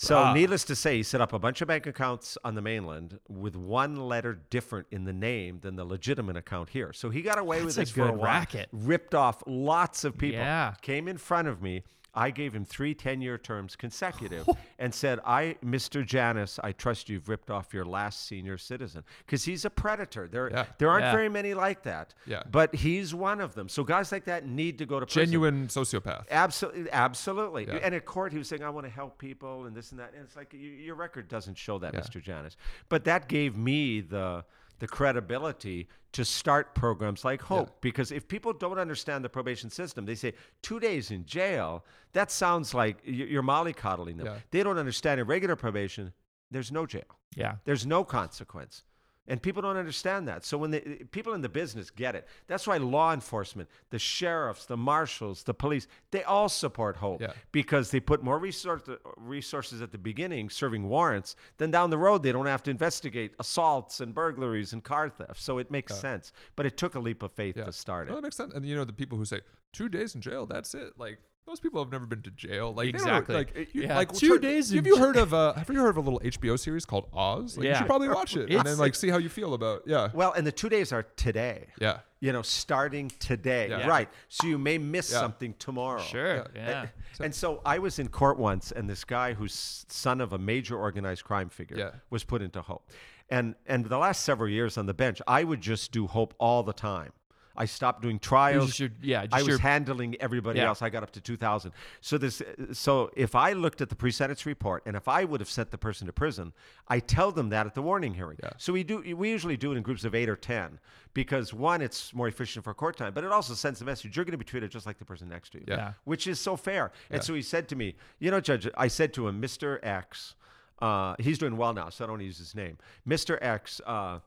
So, 0.00 0.16
Ah. 0.16 0.32
needless 0.32 0.62
to 0.66 0.76
say, 0.76 0.98
he 0.98 1.02
set 1.02 1.20
up 1.20 1.32
a 1.32 1.40
bunch 1.40 1.60
of 1.60 1.66
bank 1.66 1.84
accounts 1.84 2.38
on 2.44 2.54
the 2.54 2.62
mainland 2.62 3.18
with 3.28 3.56
one 3.56 3.96
letter 3.96 4.32
different 4.48 4.86
in 4.92 5.02
the 5.04 5.12
name 5.12 5.58
than 5.60 5.74
the 5.74 5.84
legitimate 5.84 6.36
account 6.36 6.68
here. 6.68 6.92
So 6.92 7.10
he 7.10 7.20
got 7.20 7.36
away 7.36 7.64
with 7.64 7.74
That's 7.74 7.90
a 7.90 7.94
this 7.94 8.04
for 8.06 8.08
a 8.10 8.12
while. 8.12 8.24
racket. 8.26 8.68
Ripped 8.70 9.12
off 9.16 9.42
lots 9.44 10.04
of 10.04 10.16
people. 10.16 10.38
Yeah. 10.38 10.74
Came 10.82 11.08
in 11.08 11.18
front 11.18 11.48
of 11.48 11.60
me. 11.60 11.82
I 12.18 12.30
gave 12.30 12.52
him 12.52 12.64
three 12.64 12.94
10 12.94 13.20
year 13.20 13.38
terms 13.38 13.76
consecutive 13.76 14.44
oh. 14.48 14.56
and 14.80 14.92
said, 14.92 15.20
I, 15.24 15.56
Mr. 15.64 16.04
Janis, 16.04 16.58
I 16.64 16.72
trust 16.72 17.08
you've 17.08 17.28
ripped 17.28 17.48
off 17.48 17.72
your 17.72 17.84
last 17.84 18.26
senior 18.26 18.58
citizen. 18.58 19.04
Because 19.24 19.44
he's 19.44 19.64
a 19.64 19.70
predator. 19.70 20.26
There, 20.26 20.50
Yeah. 20.50 20.66
there 20.78 20.90
aren't 20.90 21.04
Yeah. 21.04 21.12
very 21.12 21.28
many 21.28 21.54
like 21.54 21.84
that. 21.84 22.14
Yeah. 22.26 22.42
But 22.50 22.74
he's 22.74 23.14
one 23.14 23.40
of 23.40 23.54
them. 23.54 23.68
So 23.68 23.84
guys 23.84 24.10
like 24.10 24.24
that 24.24 24.46
need 24.46 24.78
to 24.78 24.86
go 24.86 24.98
to 24.98 25.06
prison. 25.06 25.26
genuine 25.26 25.68
sociopath. 25.68 26.24
Absolutely, 26.28 26.90
absolutely. 26.90 27.66
Yeah. 27.68 27.76
And 27.76 27.94
at 27.94 28.04
court, 28.04 28.32
he 28.32 28.38
was 28.38 28.48
saying, 28.48 28.64
"I 28.64 28.70
want 28.70 28.86
to 28.86 28.92
help 28.92 29.18
people 29.18 29.66
and 29.66 29.76
this 29.76 29.92
and 29.92 30.00
that." 30.00 30.12
And 30.12 30.24
it's 30.24 30.34
like 30.34 30.52
your 30.52 30.96
record 30.96 31.28
doesn't 31.28 31.56
show 31.56 31.78
that. 31.78 31.94
Mr. 31.94 32.20
Janis. 32.20 32.56
But 32.88 33.04
that 33.04 33.28
gave 33.28 33.56
me 33.56 34.00
the 34.00 34.44
the 34.78 34.86
credibility 34.88 35.88
to 36.12 36.24
start 36.24 36.74
programs 36.74 37.24
like 37.24 37.42
Hope. 37.42 37.80
Because 37.80 38.12
if 38.12 38.28
people 38.28 38.52
don't 38.52 38.78
understand 38.78 39.24
the 39.24 39.28
probation 39.28 39.70
system, 39.70 40.06
they 40.06 40.14
say 40.14 40.32
two 40.62 40.80
days 40.80 41.10
in 41.10 41.24
jail. 41.24 41.84
That 42.12 42.30
sounds 42.30 42.74
like 42.74 42.98
you're 43.04 43.42
mollycoddling 43.42 44.16
them. 44.16 44.26
Yeah. 44.26 44.36
They 44.50 44.62
don't 44.62 44.78
understand 44.78 45.20
in 45.20 45.26
regular 45.26 45.56
probation. 45.56 46.12
There's 46.50 46.72
no 46.72 46.86
jail. 46.86 47.18
Yeah. 47.36 47.56
There's 47.64 47.86
no 47.86 48.04
consequence. 48.04 48.84
And 49.28 49.40
people 49.42 49.60
don't 49.62 49.76
understand 49.76 50.26
that. 50.28 50.44
So 50.44 50.56
when 50.58 50.70
the 50.70 50.80
people 51.10 51.34
in 51.34 51.42
the 51.42 51.48
business 51.50 51.90
get 51.90 52.14
it, 52.14 52.26
that's 52.46 52.66
why 52.66 52.78
law 52.78 53.12
enforcement, 53.12 53.68
the 53.90 53.98
sheriffs, 53.98 54.64
the 54.64 54.76
marshals, 54.76 55.42
the 55.42 55.52
police, 55.54 55.86
they 56.10 56.24
all 56.24 56.48
support 56.48 56.96
hope 56.96 57.20
Yeah. 57.20 57.32
because 57.52 57.90
they 57.90 58.00
put 58.00 58.22
more 58.22 58.38
resource, 58.38 58.82
resources 59.18 59.82
at 59.82 59.92
the 59.92 59.98
beginning 59.98 60.48
serving 60.48 60.88
warrants. 60.88 61.36
Then 61.58 61.70
down 61.70 61.90
the 61.90 61.98
road, 61.98 62.22
they 62.22 62.32
don't 62.32 62.46
have 62.46 62.62
to 62.64 62.70
investigate 62.70 63.34
assaults 63.38 64.00
and 64.00 64.14
burglaries 64.14 64.72
and 64.72 64.82
car 64.82 65.08
theft. 65.10 65.40
So 65.40 65.58
it 65.58 65.70
makes 65.70 65.94
sense. 65.94 66.32
But 66.56 66.66
it 66.66 66.76
took 66.76 66.94
a 66.94 66.98
leap 67.00 67.22
of 67.22 67.30
faith 67.32 67.56
Yeah. 67.56 67.64
to 67.66 67.72
start 67.72 68.08
it. 68.08 68.14
that 68.14 68.22
makes 68.22 68.36
sense. 68.36 68.54
And 68.54 68.64
you 68.64 68.74
know, 68.74 68.84
the 68.84 68.92
people 68.94 69.18
who 69.18 69.24
say 69.26 69.42
two 69.72 69.88
days 69.88 70.14
in 70.14 70.20
jail, 70.22 70.46
that's 70.46 70.74
it. 70.74 70.94
Like 70.98 71.18
those 71.48 71.60
people 71.60 71.82
have 71.82 71.90
never 71.90 72.04
been 72.06 72.20
to 72.22 72.30
jail. 72.30 72.74
Like 72.74 72.88
Exactly. 72.90 73.34
like 73.34 73.56
you, 73.74 73.82
Yeah, 73.82 73.96
like 73.96 74.12
two 74.12 74.38
try- 74.38 74.48
days 74.50 74.70
Have 74.70 74.86
you 74.86 74.96
jail. 74.96 75.04
heard 75.06 75.16
of? 75.16 75.32
Uh, 75.32 75.54
have 75.54 75.68
you 75.70 75.80
heard 75.80 75.88
of 75.88 75.96
a 75.96 76.00
little 76.00 76.20
HBO 76.20 76.58
series 76.58 76.84
called 76.84 77.08
Oz? 77.12 77.56
Like, 77.56 77.66
You 77.68 77.74
should 77.74 77.86
probably 77.86 78.08
watch 78.10 78.36
it 78.36 78.50
and 78.52 78.66
then 78.66 78.76
like 78.76 78.94
see 78.94 79.08
how 79.08 79.16
you 79.18 79.30
feel 79.30 79.54
about. 79.54 79.82
Yeah. 79.86 80.10
Well, 80.12 80.32
and 80.32 80.46
the 80.46 80.52
two 80.52 80.68
days 80.68 80.92
are 80.92 81.04
today. 81.16 81.68
Yeah. 81.80 82.00
You 82.20 82.32
know, 82.32 82.42
starting 82.42 83.10
today. 83.18 83.68
Yeah. 83.70 83.86
Right. 83.86 84.08
So 84.28 84.46
you 84.46 84.58
may 84.58 84.76
miss 84.76 85.10
Yeah. 85.10 85.20
something 85.20 85.54
tomorrow. 85.58 86.02
Sure. 86.02 86.36
Yeah. 86.36 86.46
Yeah. 86.54 86.86
And 87.20 87.34
so 87.34 87.62
I 87.64 87.78
was 87.78 87.98
in 87.98 88.08
court 88.08 88.38
once, 88.38 88.70
and 88.72 88.88
this 88.90 89.04
guy 89.04 89.32
who's 89.34 89.86
son 89.88 90.20
of 90.20 90.32
a 90.34 90.38
major 90.38 90.76
organized 90.76 91.24
crime 91.24 91.48
figure 91.48 91.78
Yeah. 91.78 91.90
was 92.10 92.24
put 92.24 92.42
into 92.42 92.60
Hope. 92.60 92.90
And 93.30 93.54
and 93.66 93.84
the 93.86 93.98
last 93.98 94.22
several 94.22 94.48
years 94.50 94.76
on 94.78 94.86
the 94.86 94.94
bench, 94.94 95.20
I 95.26 95.44
would 95.44 95.60
just 95.60 95.92
do 95.92 96.06
Hope 96.06 96.34
all 96.38 96.62
the 96.62 96.72
time. 96.72 97.12
I 97.60 97.64
stopped 97.66 98.02
doing 98.02 98.18
trials. 98.20 98.68
just 98.68 98.78
your- 98.80 98.90
yeah, 99.02 99.22
just 99.26 99.34
I 99.34 99.38
was 99.38 99.48
your- 99.48 99.58
handling 99.58 100.14
everybody 100.20 100.60
Yeah. 100.60 100.68
else. 100.68 100.80
I 100.80 100.90
got 100.90 101.02
up 101.02 101.10
to 101.10 101.20
2,000. 101.20 101.72
So 102.00 102.16
this, 102.16 102.40
so 102.72 103.10
if 103.16 103.34
I 103.34 103.52
looked 103.52 103.80
at 103.80 103.88
the 103.88 103.96
pre-sentence 103.96 104.46
report, 104.46 104.84
and 104.86 104.96
if 104.96 105.08
I 105.08 105.24
would 105.24 105.40
have 105.40 105.50
sent 105.50 105.72
the 105.72 105.78
person 105.78 106.06
to 106.06 106.12
prison, 106.12 106.52
I 106.86 107.00
tell 107.00 107.32
them 107.32 107.48
that 107.50 107.66
at 107.66 107.74
the 107.74 107.82
warning 107.82 108.14
hearing. 108.14 108.38
Yeah. 108.42 108.50
So 108.58 108.72
we 108.72 108.84
do. 108.84 109.02
We 109.16 109.28
usually 109.30 109.56
do 109.56 109.72
it 109.72 109.76
in 109.76 109.82
groups 109.82 110.04
of 110.04 110.14
eight 110.14 110.28
or 110.28 110.36
ten 110.36 110.78
because 111.14 111.52
one, 111.52 111.82
it's 111.82 112.14
more 112.14 112.28
efficient 112.28 112.64
for 112.64 112.72
court 112.74 112.96
time, 112.96 113.12
but 113.12 113.24
it 113.24 113.32
also 113.32 113.54
sends 113.54 113.82
a 113.82 113.84
message: 113.84 114.14
you're 114.16 114.24
going 114.24 114.32
to 114.32 114.38
be 114.38 114.44
treated 114.44 114.70
just 114.70 114.86
like 114.86 114.98
the 114.98 115.04
person 115.04 115.28
next 115.28 115.50
to 115.50 115.58
you 115.58 115.64
Yeah. 115.66 115.94
Which 116.04 116.28
is 116.28 116.38
so 116.40 116.56
fair. 116.56 116.92
And 117.10 117.24
so 117.24 117.34
he 117.34 117.42
said 117.42 117.68
to 117.70 117.76
me, 117.76 117.96
you 118.20 118.30
know, 118.30 118.40
Judge, 118.40 118.68
I 118.76 118.86
said 118.88 119.12
to 119.14 119.26
him, 119.26 119.42
Mr. 119.42 119.78
X, 119.84 120.36
uh, 120.80 121.16
he's 121.18 121.38
doing 121.38 121.56
well 121.56 121.74
now, 121.74 121.88
so 121.88 122.04
I 122.04 122.06
don't 122.06 122.20
use 122.20 122.38
his 122.38 122.54
name. 122.54 122.78
Mr. 123.06 123.36
X, 123.42 123.80
uh, 123.84 124.20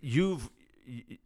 you've. 0.00 0.50
y- 0.88 1.04
y- 1.10 1.18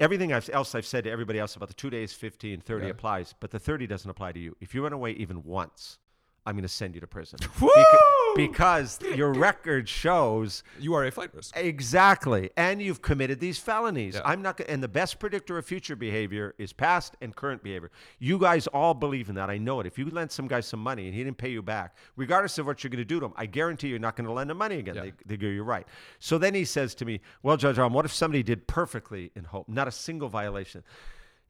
Everything 0.00 0.32
I've, 0.32 0.48
else 0.52 0.74
I've 0.74 0.86
said 0.86 1.04
to 1.04 1.10
everybody 1.10 1.38
else 1.38 1.54
about 1.56 1.68
the 1.68 1.74
two 1.74 1.90
days, 1.90 2.12
50 2.12 2.52
and 2.54 2.64
30 2.64 2.86
Yeah. 2.86 2.90
applies, 2.90 3.34
but 3.38 3.50
the 3.50 3.58
30 3.60 3.86
doesn't 3.86 4.10
apply 4.10 4.32
to 4.32 4.40
you. 4.40 4.56
If 4.60 4.74
you 4.74 4.82
run 4.82 4.92
away 4.92 5.12
even 5.12 5.44
once, 5.44 5.98
I'm 6.46 6.54
going 6.54 6.62
to 6.62 6.68
send 6.68 6.94
you 6.94 7.00
to 7.00 7.06
prison. 7.06 7.38
Beca- 7.42 8.36
because 8.36 8.98
your 9.14 9.32
record 9.32 9.88
shows 9.88 10.62
You 10.78 10.94
are 10.94 11.04
a 11.04 11.10
flight 11.10 11.34
risk. 11.34 11.56
Exactly. 11.56 12.50
And 12.56 12.82
you've 12.82 13.00
committed 13.00 13.40
these 13.40 13.58
felonies. 13.58 14.14
Yeah. 14.14 14.22
I'm 14.24 14.42
not 14.42 14.60
and 14.68 14.82
the 14.82 14.88
best 14.88 15.18
predictor 15.18 15.56
of 15.56 15.64
future 15.64 15.96
behavior 15.96 16.54
is 16.58 16.72
past 16.72 17.16
and 17.20 17.34
current 17.34 17.62
behavior. 17.62 17.90
You 18.18 18.38
guys 18.38 18.66
all 18.68 18.92
believe 18.94 19.28
in 19.28 19.36
that. 19.36 19.50
I 19.50 19.58
know 19.58 19.80
it. 19.80 19.86
If 19.86 19.98
you 19.98 20.06
lent 20.10 20.32
some 20.32 20.48
guy 20.48 20.60
some 20.60 20.80
money 20.80 21.06
and 21.06 21.14
he 21.14 21.24
didn't 21.24 21.38
pay 21.38 21.50
you 21.50 21.62
back, 21.62 21.96
regardless 22.16 22.58
of 22.58 22.66
what 22.66 22.82
you're 22.84 22.90
going 22.90 22.98
to 22.98 23.04
do 23.04 23.20
to 23.20 23.26
him, 23.26 23.32
I 23.36 23.46
guarantee 23.46 23.88
you're 23.88 23.98
not 23.98 24.16
going 24.16 24.26
to 24.26 24.32
lend 24.32 24.50
him 24.50 24.58
money 24.58 24.78
again. 24.78 24.96
Yeah. 24.96 25.02
They, 25.02 25.12
they 25.26 25.36
go, 25.36 25.46
you're 25.46 25.64
right. 25.64 25.86
So 26.18 26.36
then 26.38 26.54
he 26.54 26.64
says 26.64 26.94
to 26.96 27.04
me, 27.04 27.20
Well, 27.42 27.56
Judge 27.56 27.78
Alm, 27.78 27.92
what 27.92 28.04
if 28.04 28.12
somebody 28.12 28.42
did 28.42 28.66
perfectly 28.66 29.30
in 29.34 29.44
hope, 29.44 29.68
not 29.68 29.88
a 29.88 29.92
single 29.92 30.28
violation? 30.28 30.82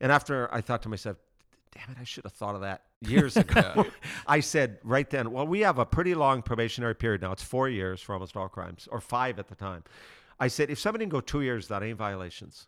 And 0.01 0.13
after 0.13 0.53
I 0.53 0.61
thought 0.61 0.83
to 0.83 0.89
myself, 0.89 1.17
damn 1.75 1.91
it, 1.91 1.97
I 2.01 2.05
should 2.05 2.25
have 2.25 2.33
thought 2.33 2.55
of 2.55 2.61
that 2.61 2.83
years 3.05 3.37
ago. 3.37 3.87
I 4.27 4.41
said 4.41 4.79
right 4.83 5.09
then, 5.09 5.31
well, 5.33 5.47
we 5.47 5.61
have 5.61 5.79
a 5.79 5.87
pretty 5.87 6.15
long 6.15 6.43
probationary 6.43 6.95
period 6.95 7.23
now. 7.23 7.33
It's 7.33 7.43
four 7.43 7.69
years 7.69 8.01
for 8.01 8.13
almost 8.15 8.37
all 8.37 8.49
crimes, 8.49 8.89
or 8.91 9.01
five 9.01 9.39
at 9.39 9.49
the 9.49 9.55
time. 9.55 9.85
I 10.41 10.49
said, 10.49 10.71
if 10.71 10.79
somebody 10.79 11.05
can 11.05 11.11
go 11.11 11.21
two 11.21 11.43
years 11.43 11.67
without 11.67 11.83
any 11.83 11.93
violations, 11.93 12.67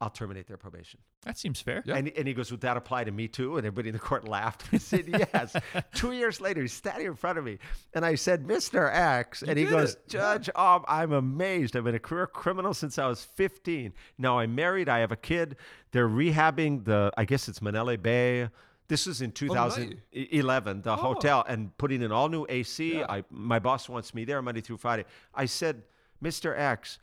I'll 0.00 0.10
terminate 0.10 0.46
their 0.46 0.56
probation. 0.56 1.00
That 1.24 1.36
seems 1.36 1.60
fair. 1.60 1.82
Yeah. 1.84 1.96
And, 1.96 2.08
and 2.16 2.28
he 2.28 2.34
goes, 2.34 2.52
would 2.52 2.60
that 2.60 2.76
apply 2.76 3.02
to 3.04 3.10
me 3.10 3.26
too? 3.26 3.56
And 3.56 3.66
everybody 3.66 3.88
in 3.88 3.94
the 3.94 3.98
court 3.98 4.28
laughed. 4.28 4.64
I 4.72 4.78
said, 4.78 5.08
yes. 5.08 5.56
two 5.92 6.12
years 6.12 6.40
later, 6.40 6.60
he's 6.62 6.72
standing 6.72 7.06
in 7.06 7.14
front 7.16 7.36
of 7.36 7.44
me. 7.44 7.58
And 7.94 8.04
I 8.06 8.14
said, 8.14 8.44
Mr. 8.44 8.94
X. 8.94 9.42
and 9.42 9.58
he 9.58 9.64
goes, 9.64 9.94
it. 9.94 10.08
Judge, 10.08 10.48
um, 10.54 10.84
I'm 10.86 11.12
amazed. 11.12 11.76
I've 11.76 11.84
been 11.84 11.96
a 11.96 12.00
career 12.00 12.28
criminal 12.28 12.74
since 12.74 12.96
I 12.98 13.08
was 13.08 13.24
15. 13.24 13.92
Now 14.18 14.38
I'm 14.38 14.54
married. 14.54 14.88
I 14.88 15.00
have 15.00 15.10
a 15.10 15.16
kid. 15.16 15.56
They're 15.90 16.08
rehabbing 16.08 16.84
the, 16.84 17.10
I 17.18 17.24
guess 17.24 17.48
it's 17.48 17.58
Manele 17.58 18.00
Bay. 18.00 18.48
This 18.88 19.06
was 19.06 19.20
in 19.20 19.32
2011, 19.32 20.82
the 20.82 20.92
oh. 20.92 20.96
hotel, 20.96 21.44
and 21.46 21.76
putting 21.76 22.02
in 22.02 22.10
all 22.10 22.28
new 22.28 22.46
AC. 22.48 22.98
Yeah. 22.98 23.06
I, 23.08 23.24
my 23.30 23.58
boss 23.58 23.88
wants 23.88 24.14
me 24.14 24.24
there 24.24 24.40
Monday 24.40 24.62
through 24.62 24.78
Friday. 24.78 25.04
I 25.34 25.44
said, 25.44 25.82
Mr. 26.22 26.58
X, 26.58 26.98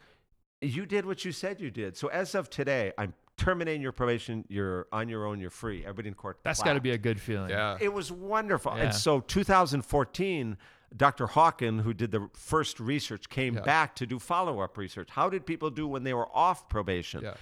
you 0.61 0.85
did 0.87 1.05
what 1.05 1.23
you 1.23 1.31
said 1.31 1.61
you 1.61 1.69
did. 1.69 1.95
So 1.95 2.07
as 2.07 2.33
of 2.33 2.49
today, 2.49 2.91
I'm 2.97 3.13
terminating 3.37 3.81
your 3.81 3.91
probation. 3.91 4.45
You're 4.47 4.87
on 4.91 5.09
your 5.09 5.27
own. 5.27 5.39
You're 5.39 5.51
free. 5.51 5.83
Everybody 5.83 6.09
in 6.09 6.15
court. 6.15 6.39
That's 6.43 6.63
got 6.63 6.73
to 6.73 6.81
be 6.81 6.91
a 6.91 6.97
good 6.97 7.19
feeling. 7.19 7.51
Yeah. 7.51 7.77
It 7.79 7.93
was 7.93 8.11
wonderful. 8.11 8.73
Yeah. 8.75 8.85
And 8.85 8.95
so 8.95 9.19
2014, 9.19 10.57
Dr. 10.95 11.27
Hawken, 11.27 11.81
who 11.81 11.93
did 11.93 12.11
the 12.11 12.29
first 12.33 12.79
research, 12.79 13.29
came 13.29 13.55
Yeah. 13.55 13.61
back 13.61 13.95
to 13.97 14.07
do 14.07 14.17
follow-up 14.17 14.77
research. 14.77 15.09
How 15.11 15.29
did 15.29 15.45
people 15.45 15.69
do 15.69 15.87
when 15.87 16.03
they 16.03 16.13
were 16.13 16.27
off 16.35 16.69
probation? 16.69 17.21
Yeah. 17.23 17.33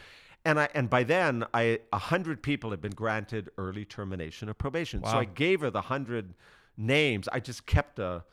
And 0.45 0.59
I 0.59 0.67
and 0.73 0.89
by 0.89 1.03
then, 1.03 1.45
I 1.53 1.79
a 1.93 1.97
hundred 1.97 2.43
people 2.43 2.71
had 2.71 2.81
been 2.81 2.91
granted 2.93 3.49
early 3.57 3.85
termination 3.85 4.49
of 4.49 4.57
probation. 4.57 5.01
So 5.03 5.17
I 5.17 5.25
gave 5.25 5.61
her 5.61 5.69
the 5.69 5.81
hundred 5.81 6.33
names. 6.75 7.27
I 7.31 7.39
just 7.39 7.65
kept 7.65 7.99
a, 7.99 8.23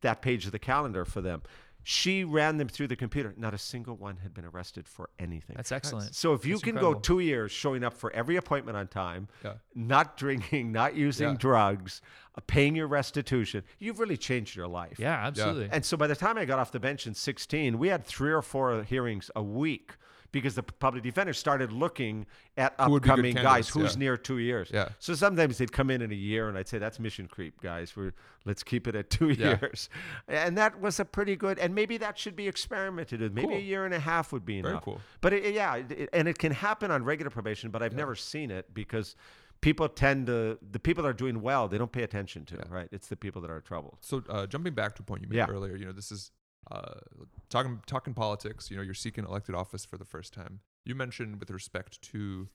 that 0.00 0.20
page 0.22 0.46
of 0.46 0.52
the 0.52 0.58
calendar 0.58 1.04
for 1.04 1.20
them. 1.20 1.42
She 1.82 2.24
ran 2.24 2.58
them 2.58 2.68
through 2.68 2.88
the 2.88 2.96
computer. 2.96 3.32
Not 3.38 3.54
a 3.54 3.58
single 3.58 3.96
one 3.96 4.18
had 4.18 4.34
been 4.34 4.44
arrested 4.44 4.86
for 4.86 5.08
anything. 5.18 5.56
That's 5.56 5.72
excellent. 5.72 6.14
So 6.14 6.34
if 6.34 6.44
you 6.44 6.54
That's 6.54 6.64
can 6.64 6.70
incredible. 6.76 6.94
go 6.94 7.00
two 7.00 7.20
years 7.20 7.52
showing 7.52 7.84
up 7.84 7.94
for 7.94 8.12
every 8.12 8.36
appointment 8.36 8.76
on 8.76 8.86
time, 8.88 9.28
Yeah. 9.42 9.54
not 9.74 10.16
drinking, 10.18 10.72
not 10.72 10.94
using 10.94 11.30
Yeah. 11.30 11.36
drugs, 11.38 12.02
uh, 12.36 12.42
paying 12.46 12.74
your 12.76 12.86
restitution, 12.86 13.64
you've 13.78 13.98
really 13.98 14.18
changed 14.18 14.56
your 14.56 14.68
life. 14.68 14.98
Yeah, 14.98 15.26
absolutely. 15.26 15.68
And 15.72 15.82
so 15.84 15.96
by 15.96 16.06
the 16.06 16.16
time 16.16 16.36
I 16.36 16.44
got 16.44 16.58
off 16.58 16.70
the 16.70 16.80
bench 16.80 17.06
in 17.06 17.14
16, 17.14 17.78
we 17.78 17.88
had 17.88 18.04
three 18.04 18.32
or 18.32 18.42
four 18.42 18.82
hearings 18.82 19.30
a 19.34 19.42
week 19.42 19.92
because 20.32 20.54
the 20.54 20.62
public 20.62 21.02
defender 21.02 21.32
started 21.32 21.72
looking 21.72 22.26
at 22.56 22.74
Who 22.80 22.92
would 22.92 23.02
be 23.02 23.08
good 23.08 23.12
upcoming 23.12 23.34
guys 23.34 23.68
who's 23.68 23.94
yeah. 23.94 23.98
near 23.98 24.16
two 24.16 24.38
years. 24.38 24.70
Yeah. 24.72 24.90
So 24.98 25.14
sometimes 25.14 25.58
they'd 25.58 25.72
come 25.72 25.90
in 25.90 26.02
in 26.02 26.10
a 26.12 26.14
year 26.14 26.48
and 26.48 26.56
I'd 26.56 26.68
say, 26.68 26.78
that's 26.78 26.98
mission 27.00 27.26
creep, 27.26 27.60
guys. 27.60 27.96
We're, 27.96 28.12
let's 28.44 28.62
keep 28.62 28.86
it 28.86 28.94
at 28.94 29.10
two 29.10 29.30
Yeah. 29.30 29.58
years. 29.60 29.88
And 30.28 30.56
that 30.58 30.80
was 30.80 31.00
a 31.00 31.04
pretty 31.04 31.36
good, 31.36 31.58
and 31.58 31.74
maybe 31.74 31.96
that 31.98 32.18
should 32.18 32.36
be 32.36 32.46
experimented 32.48 33.20
with. 33.20 33.32
Maybe 33.32 33.48
Cool. 33.48 33.56
a 33.56 33.60
year 33.60 33.84
and 33.84 33.94
a 33.94 33.98
half 34.00 34.32
would 34.32 34.44
be 34.44 34.58
enough. 34.58 34.70
Very 34.70 34.96
cool. 34.96 35.00
But 35.20 35.32
it, 35.32 35.54
yeah, 35.54 35.76
it, 35.76 36.08
and 36.12 36.28
it 36.28 36.38
can 36.38 36.52
happen 36.52 36.90
on 36.90 37.04
regular 37.04 37.30
probation, 37.30 37.70
but 37.70 37.82
I've 37.82 37.94
never 37.96 38.14
seen 38.14 38.50
it 38.50 38.72
because 38.72 39.16
people 39.60 39.88
tend 39.88 40.26
to, 40.28 40.58
the 40.70 40.78
people 40.78 41.02
that 41.02 41.08
are 41.10 41.12
doing 41.12 41.42
well, 41.42 41.68
they 41.68 41.76
don't 41.76 41.92
pay 41.92 42.02
attention 42.02 42.44
to, 42.46 42.54
Yeah. 42.56 42.62
right? 42.74 42.88
It's 42.92 43.08
the 43.08 43.16
people 43.16 43.42
that 43.42 43.50
are 43.50 43.60
troubled. 43.60 43.98
So 44.00 44.22
uh, 44.28 44.46
jumping 44.46 44.74
back 44.74 44.94
to 44.96 45.02
a 45.02 45.04
point 45.04 45.22
you 45.22 45.28
made 45.28 45.36
Yeah. 45.36 45.46
earlier, 45.50 45.76
you 45.76 45.84
know, 45.84 45.92
this 45.92 46.10
is 46.10 46.30
uh, 46.70 47.00
talking 47.48 47.80
talking 47.86 48.14
politics. 48.14 48.70
You 48.70 48.76
know, 48.76 48.82
you're 48.82 48.94
seeking 48.94 49.24
elected 49.24 49.54
office 49.54 49.84
for 49.84 49.96
the 49.96 50.04
first 50.04 50.32
time. 50.32 50.60
You 50.84 50.94
mentioned 50.94 51.40
with 51.40 51.50
respect 51.50 52.00
to 52.02 52.48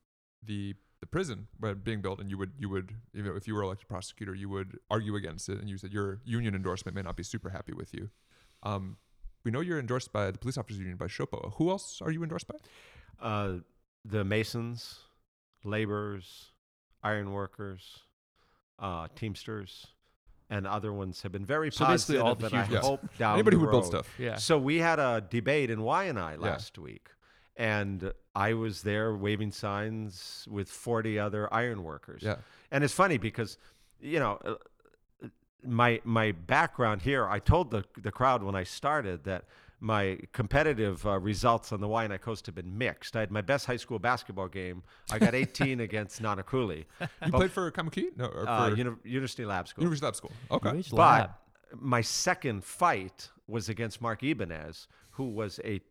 the 0.43 0.75
the 1.01 1.07
prison 1.07 1.47
being 1.83 2.01
built, 2.01 2.19
and 2.19 2.29
you 2.29 2.37
would 2.37 2.53
you 2.57 2.69
would 2.69 2.93
you 3.13 3.23
know 3.23 3.35
if 3.35 3.47
you 3.47 3.55
were 3.55 3.61
elected 3.61 3.87
prosecutor, 3.87 4.33
you 4.33 4.49
would 4.49 4.79
argue 4.89 5.15
against 5.15 5.49
it, 5.49 5.59
and 5.59 5.69
you 5.69 5.77
said 5.77 5.91
your 5.93 6.21
union 6.25 6.55
endorsement 6.55 6.95
may 6.95 7.01
not 7.01 7.15
be 7.15 7.23
super 7.23 7.49
happy 7.49 7.73
with 7.73 7.93
you. 7.93 8.09
Um, 8.63 8.97
we 9.43 9.51
know 9.51 9.59
you're 9.59 9.79
endorsed 9.79 10.11
by 10.11 10.31
the 10.31 10.37
police 10.37 10.57
officers 10.57 10.79
union 10.79 10.97
by 10.97 11.07
SHOPO. 11.07 11.53
Who 11.57 11.69
else 11.69 12.01
are 12.01 12.11
you 12.11 12.23
endorsed 12.23 12.47
by? 12.47 12.55
Uh, 13.21 13.53
the 14.03 14.23
masons, 14.23 14.99
laborers, 15.63 16.51
iron 17.03 17.31
workers, 17.31 17.99
uh, 18.79 19.07
teamsters, 19.15 19.87
and 20.55 20.65
other 20.67 20.91
ones 20.93 21.21
have 21.23 21.31
been 21.31 21.45
very 21.45 21.71
So 21.71 21.85
basically 21.85 22.19
positive. 22.19 22.25
all 22.25 22.35
the 22.35 22.45
and 22.47 22.55
I 22.55 22.63
huge 22.65 22.73
ones. 22.75 22.85
hope 22.85 23.17
down 23.17 23.33
Anybody 23.35 23.55
the 23.55 23.59
who 23.59 23.65
would 23.65 23.71
build 23.71 23.85
stuff. 23.85 24.07
yeah. 24.17 24.35
So 24.37 24.57
we 24.57 24.77
had 24.79 24.99
a 24.99 25.23
debate 25.37 25.69
in 25.69 25.79
Waianae 25.79 26.39
last 26.39 26.77
week, 26.77 27.09
and 27.57 28.13
I 28.35 28.53
was 28.53 28.81
there 28.83 29.15
waving 29.15 29.51
signs 29.51 30.47
with 30.49 30.69
40 30.69 31.19
other 31.19 31.53
iron 31.53 31.83
workers. 31.83 32.21
Yeah. 32.23 32.37
And 32.71 32.83
it's 32.83 32.93
funny 32.93 33.17
because, 33.17 33.57
you 33.99 34.19
know, 34.19 34.39
uh, 34.45 34.55
my 35.67 35.99
my 36.03 36.31
background 36.31 37.01
here, 37.01 37.27
I 37.27 37.39
told 37.39 37.71
the 37.71 37.83
the 37.97 38.11
crowd 38.11 38.43
when 38.43 38.55
I 38.55 38.63
started 38.63 39.23
that 39.23 39.45
my 39.79 40.17
competitive 40.33 41.05
uh, 41.05 41.19
results 41.19 41.71
on 41.71 41.81
the 41.81 41.87
Waianae 41.87 42.21
Coast 42.21 42.45
have 42.45 42.55
been 42.55 42.77
mixed. 42.77 43.15
I 43.15 43.19
had 43.21 43.31
my 43.31 43.41
best 43.41 43.65
high 43.65 43.75
school 43.77 43.99
basketball 43.99 44.47
game. 44.47 44.83
I 45.11 45.19
got 45.19 45.35
18 45.43 45.79
against 45.81 46.21
Nana 46.21 46.43
Nanakuli, 46.43 46.85
You 47.25 47.31
played 47.31 47.51
for 47.51 47.69
Kaimuki? 47.71 48.15
No, 48.15 48.25
or 48.25 48.47
uh, 48.47 48.69
for 48.69 48.75
Uni- 48.75 48.95
University 49.03 49.45
Lab 49.45 49.67
School. 49.67 49.83
University 49.83 50.05
Lab 50.05 50.15
School. 50.15 50.31
Okay. 50.51 50.69
UH 50.69 50.83
But 50.91 50.97
Lab. 50.97 51.29
my 51.79 52.01
second 52.01 52.63
fight 52.63 53.29
was 53.47 53.69
against 53.69 54.01
Mark 54.01 54.23
Ibanez, 54.23 54.87
who 55.11 55.25
was 55.29 55.59
a 55.63 55.81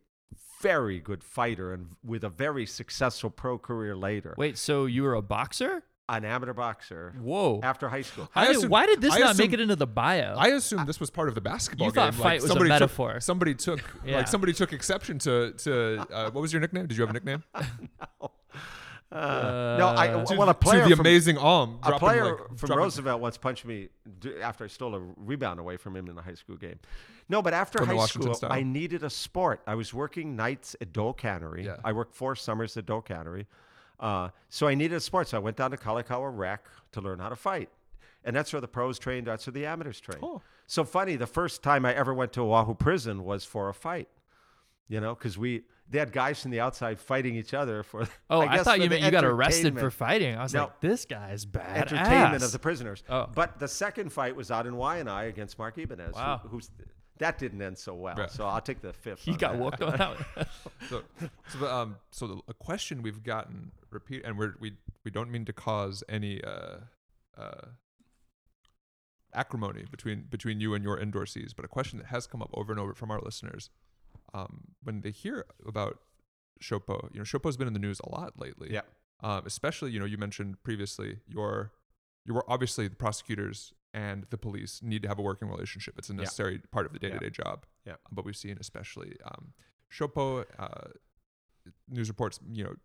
very 0.61 0.99
good 0.99 1.23
fighter 1.23 1.73
and 1.73 1.89
with 2.03 2.23
a 2.23 2.29
very 2.29 2.65
successful 2.65 3.29
pro 3.29 3.57
career 3.57 3.95
later. 3.95 4.33
Wait, 4.37 4.57
so 4.57 4.85
you 4.85 5.03
were 5.03 5.13
a 5.13 5.21
boxer? 5.21 5.83
An 6.07 6.23
amateur 6.23 6.53
boxer 6.53 7.15
Whoa. 7.19 7.61
after 7.63 7.89
high 7.89 8.03
school. 8.03 8.29
How 8.31 8.41
I 8.41 8.45
assume- 8.51 8.69
why 8.69 8.85
did 8.85 9.01
this 9.01 9.13
I 9.13 9.19
not 9.19 9.37
make 9.39 9.53
it 9.53 9.59
into 9.59 9.75
the 9.75 9.87
bio? 9.87 10.35
I 10.37 10.49
assumed 10.49 10.85
this 10.87 10.99
was 10.99 11.09
part 11.09 11.29
of 11.29 11.35
the 11.35 11.41
basketball 11.41 11.87
You 11.87 11.93
game. 11.93 12.11
thought 12.11 12.13
fight 12.13 12.41
was 12.41 12.45
a 12.45 12.47
somebody 12.49 12.69
took- 12.69 12.75
metaphor. 12.75 13.19
somebody 13.19 13.55
took 13.55 13.79
Yeah. 14.05 14.17
like 14.17 14.27
somebody 14.27 14.53
took 14.53 14.71
exception 14.71 15.17
to 15.19 15.53
to 15.53 16.05
uh, 16.11 16.29
what 16.29 16.41
was 16.41 16.53
your 16.53 16.59
nickname? 16.59 16.85
Did 16.85 16.97
you 16.97 17.01
have 17.03 17.09
a 17.09 17.13
nickname? 17.13 17.43
Uh, 19.11 19.77
no, 19.79 19.87
I 19.89 20.07
Uh, 20.09 20.25
to, 20.25 20.35
well 20.35 20.49
a 20.49 20.53
player 20.53 20.83
to 20.83 20.89
the 20.89 20.95
from, 20.95 21.05
amazing 21.05 21.37
arm. 21.37 21.77
a 21.83 21.89
dropping, 21.89 21.99
player 21.99 22.25
like, 22.25 22.37
from 22.57 22.67
dropping- 22.67 22.77
Roosevelt 22.77 23.21
once 23.21 23.37
punched 23.37 23.63
me 23.63 23.87
d- 24.19 24.33
after 24.41 24.65
I 24.65 24.67
stole 24.67 24.93
a 24.95 24.99
rebound 25.15 25.59
away 25.59 25.77
from 25.77 25.95
him 25.95 26.09
in 26.09 26.17
a 26.17 26.21
high 26.21 26.33
school 26.33 26.57
game. 26.57 26.79
No, 27.29 27.41
but 27.41 27.53
after 27.53 27.77
From 27.77 27.87
the 27.87 27.93
high 27.93 27.97
Washington 27.97 28.21
school, 28.33 28.33
style? 28.35 28.51
I 28.51 28.63
needed 28.63 29.03
a 29.03 29.09
sport. 29.09 29.61
I 29.67 29.75
was 29.75 29.93
working 29.93 30.35
nights 30.35 30.75
at 30.81 30.91
Dole 30.91 31.13
Cannery. 31.13 31.65
Yeah. 31.65 31.77
I 31.85 31.93
worked 31.93 32.13
four 32.15 32.35
summers 32.35 32.75
at 32.77 32.87
Dole 32.87 33.01
Cannery. 33.01 33.45
Uh, 33.99 34.29
so 34.49 34.67
I 34.67 34.75
needed 34.75 34.95
a 34.95 34.99
sport. 34.99 35.27
So 35.29 35.37
I 35.37 35.39
went 35.39 35.57
down 35.57 35.71
to 35.71 35.77
Kalakaua 35.77 36.29
Rec 36.35 36.65
to 36.93 37.01
learn 37.01 37.19
how 37.19 37.29
to 37.29 37.35
fight. 37.35 37.69
And 38.23 38.35
that's 38.35 38.51
where 38.51 38.61
the 38.61 38.67
pros 38.67 38.97
trained. 38.97 39.27
That's 39.27 39.45
where 39.45 39.51
the 39.53 39.65
amateurs 39.65 39.99
trained. 39.99 40.21
Oh. 40.23 40.41
So 40.67 40.83
funny, 40.83 41.15
the 41.15 41.27
first 41.27 41.61
time 41.61 41.85
I 41.85 41.93
ever 41.93 42.13
went 42.13 42.33
to 42.33 42.41
Oahu 42.41 42.73
prison 42.73 43.23
was 43.23 43.45
for 43.45 43.69
a 43.69 43.73
fight. 43.73 44.07
You 44.87 44.99
know, 44.99 45.13
because 45.15 45.37
we 45.37 45.63
they 45.89 45.99
had 45.99 46.11
guys 46.11 46.41
from 46.41 46.49
the 46.51 46.59
outside 46.59 46.99
fighting 46.99 47.35
each 47.35 47.53
other 47.53 47.83
for. 47.83 48.07
oh, 48.29 48.41
I, 48.41 48.55
guess 48.57 48.65
thought 48.65 48.81
you 48.81 48.89
meant 48.89 49.03
you 49.03 49.11
got 49.11 49.23
arrested 49.25 49.77
for 49.79 49.91
fighting. 49.91 50.35
I 50.35 50.43
was 50.43 50.53
No. 50.53 50.63
like, 50.63 50.79
this 50.81 51.05
guy's 51.05 51.45
bad. 51.45 51.91
entertainment 51.91 52.43
of 52.43 52.51
the 52.51 52.59
prisoners. 52.59 53.03
Oh. 53.09 53.27
But 53.33 53.59
the 53.59 53.67
second 53.67 54.11
fight 54.11 54.35
was 54.35 54.49
out 54.51 54.65
in 54.67 54.73
Waianae 54.73 55.29
against 55.29 55.57
Mark 55.59 55.77
Ibanez. 55.77 56.15
who- 56.15 56.21
Wow. 56.21 56.41
who's 56.49 56.69
that 57.19 57.37
didn't 57.39 57.61
end 57.61 57.77
so 57.77 57.93
well. 57.93 58.15
Right. 58.15 58.31
So 58.31 58.45
I'll 58.45 58.61
take 58.61 58.81
the 58.81 58.93
fifth. 58.93 59.21
He 59.23 59.35
got 59.35 59.53
that. 59.53 59.61
walked 59.61 59.81
on 59.81 60.01
out. 60.01 60.17
So, 60.89 61.01
so, 61.49 61.57
the, 61.57 61.73
um, 61.73 61.95
so 62.11 62.27
the, 62.27 62.39
a 62.47 62.53
question 62.53 63.01
we've 63.01 63.23
gotten 63.23 63.71
repeat, 63.89 64.23
and 64.23 64.37
we're, 64.37 64.53
we 64.59 64.73
we 65.03 65.09
don't 65.09 65.31
mean 65.31 65.43
to 65.45 65.53
cause 65.53 66.03
any 66.07 66.43
uh, 66.43 66.77
uh, 67.35 67.67
acrimony 69.33 69.85
between 69.89 70.25
between 70.29 70.59
you 70.59 70.75
and 70.75 70.83
your 70.83 70.99
endorsees, 70.99 71.55
but 71.55 71.65
a 71.65 71.67
question 71.67 71.97
that 71.97 72.07
has 72.07 72.27
come 72.27 72.41
up 72.41 72.51
over 72.53 72.71
and 72.71 72.79
over 72.79 72.93
from 72.93 73.09
our 73.09 73.19
listeners 73.21 73.71
um, 74.35 74.75
when 74.83 75.01
they 75.01 75.11
hear 75.11 75.45
about 75.65 75.99
Shopo. 76.61 77.09
You 77.13 77.19
know, 77.19 77.23
Shopo's 77.23 77.57
been 77.57 77.67
in 77.67 77.73
the 77.73 77.79
news 77.79 77.99
a 78.03 78.09
lot 78.09 78.33
lately. 78.37 78.69
Yeah. 78.71 78.81
Um, 79.23 79.43
especially, 79.45 79.91
you 79.91 79.99
know, 79.99 80.05
you 80.05 80.17
mentioned 80.17 80.61
previously 80.61 81.19
your 81.27 81.71
you 82.25 82.33
were 82.33 82.45
obviously 82.47 82.87
the 82.87 82.95
prosecutors 82.95 83.73
and 84.03 84.25
the 84.29 84.37
police 84.37 84.73
need 84.83 85.01
to 85.03 85.07
have 85.07 85.17
a 85.17 85.21
working 85.31 85.47
relationship. 85.55 85.93
It's 85.97 86.09
a 86.09 86.13
Yeah. 86.13 86.19
necessary 86.23 86.57
part 86.75 86.85
of 86.85 86.91
the 86.93 86.99
day 86.99 87.09
to 87.15 87.19
day 87.25 87.29
job. 87.29 87.65
Yeah. 87.85 87.95
But 88.11 88.25
we've 88.25 88.35
seen 88.45 88.57
especially 88.59 89.11
um, 89.29 89.53
Shopo 89.89 90.45
uh, 90.59 90.89
news 91.87 92.09
reports, 92.09 92.39
you 92.51 92.63
know, 92.65 92.75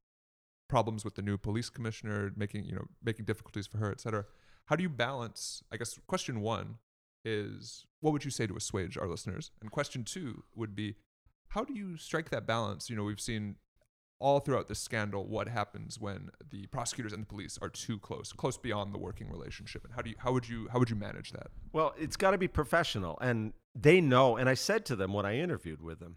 problems 0.69 1.05
with 1.05 1.17
the 1.17 1.23
new 1.23 1.37
police 1.37 1.69
commissioner, 1.69 2.33
making 2.37 2.65
you 2.65 2.75
know 2.77 2.87
making 3.03 3.25
difficulties 3.25 3.67
for 3.67 3.79
her, 3.79 3.91
et 3.91 4.01
cetera. 4.01 4.25
How 4.67 4.77
do 4.77 4.83
you 4.85 4.89
balance? 4.89 5.63
I 5.73 5.77
guess 5.77 5.99
question 6.07 6.41
one 6.41 6.79
is 7.25 7.87
what 8.01 8.13
would 8.13 8.25
you 8.25 8.31
say 8.31 8.47
to 8.47 8.57
assuage 8.57 8.97
our 8.97 9.09
listeners, 9.09 9.51
and 9.61 9.71
question 9.71 10.05
two 10.05 10.45
would 10.55 10.75
be 10.75 10.95
how 11.49 11.65
do 11.65 11.75
you 11.75 11.97
strike 11.97 12.31
that 12.31 12.47
balance? 12.47 12.89
You 12.89 12.95
know, 12.97 13.03
we've 13.11 13.21
seen 13.21 13.57
all 14.21 14.39
throughout 14.39 14.69
the 14.69 14.75
scandal 14.75 15.27
what 15.27 15.49
happens 15.49 15.99
when 15.99 16.31
the 16.51 16.67
prosecutors 16.67 17.13
and 17.13 17.23
the 17.23 17.27
police 17.27 17.59
are 17.61 17.69
too 17.71 17.99
close, 17.99 18.33
close 18.33 18.57
beyond 18.59 18.95
the 18.95 18.99
working 18.99 19.29
relationship, 19.31 19.85
and 19.85 19.93
how 19.95 20.03
do 20.03 20.11
you 20.11 20.17
how 20.19 20.31
would 20.33 20.49
you 20.49 20.69
how 20.73 20.79
would 20.79 20.91
you 20.91 20.97
manage 20.97 21.33
that? 21.33 21.49
Well, 21.73 21.95
it's 21.99 22.17
got 22.17 22.31
to 22.33 22.39
be 22.39 22.47
professional, 22.47 23.19
and 23.21 23.53
they 23.75 24.01
know. 24.01 24.37
And 24.37 24.49
I 24.49 24.55
said 24.55 24.85
to 24.87 24.97
them 24.97 25.13
when 25.13 25.27
I 25.27 25.39
interviewed 25.39 25.81
with 25.83 25.99
them, 26.01 26.17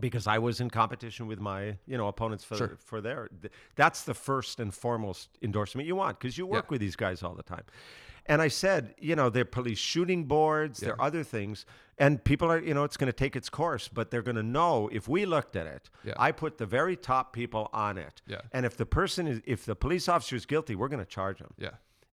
because 0.00 0.26
I 0.26 0.38
was 0.38 0.60
in 0.60 0.70
competition 0.70 1.26
with 1.26 1.38
my 1.38 1.76
you 1.86 1.96
know 1.98 2.08
opponents 2.08 2.44
for 2.44 2.56
Sure. 2.56 2.78
for 2.82 3.00
their. 3.00 3.28
That's 3.76 4.02
the 4.04 4.14
first 4.14 4.58
and 4.58 4.72
foremost 4.74 5.28
endorsement 5.42 5.86
you 5.86 5.96
want 5.96 6.18
because 6.18 6.38
you 6.38 6.46
work 6.46 6.64
Yeah. 6.66 6.70
with 6.72 6.80
these 6.80 6.96
guys 6.96 7.22
all 7.22 7.34
the 7.34 7.42
time. 7.42 7.64
And 8.28 8.42
I 8.42 8.48
said, 8.48 8.94
you 8.98 9.16
know, 9.16 9.30
they're 9.30 9.44
police 9.46 9.78
shooting 9.78 10.24
boards, 10.24 10.80
there 10.80 10.92
are 10.92 11.00
other 11.06 11.24
things, 11.24 11.64
and 11.96 12.22
people 12.22 12.50
are, 12.52 12.60
you 12.60 12.74
know, 12.74 12.84
it's 12.84 12.98
going 12.98 13.06
to 13.10 13.12
take 13.24 13.34
its 13.36 13.48
course, 13.48 13.88
but 13.88 14.10
they're 14.10 14.22
going 14.22 14.36
to 14.36 14.42
know 14.42 14.88
if 14.92 15.08
we 15.08 15.24
looked 15.24 15.56
at 15.56 15.66
it. 15.66 15.88
Yeah. 16.04 16.12
I 16.18 16.32
put 16.32 16.58
the 16.58 16.66
very 16.66 16.94
top 16.96 17.32
people 17.32 17.70
on 17.72 17.96
it, 17.96 18.20
Yeah. 18.26 18.42
and 18.52 18.66
if 18.66 18.76
the 18.76 18.84
person 18.86 19.26
is, 19.26 19.40
if 19.46 19.64
the 19.64 19.74
police 19.74 20.08
officer 20.08 20.36
is 20.36 20.44
guilty, 20.46 20.76
we're 20.76 20.88
going 20.88 21.04
to 21.04 21.10
charge 21.10 21.38
him. 21.38 21.54
Yeah, 21.58 21.70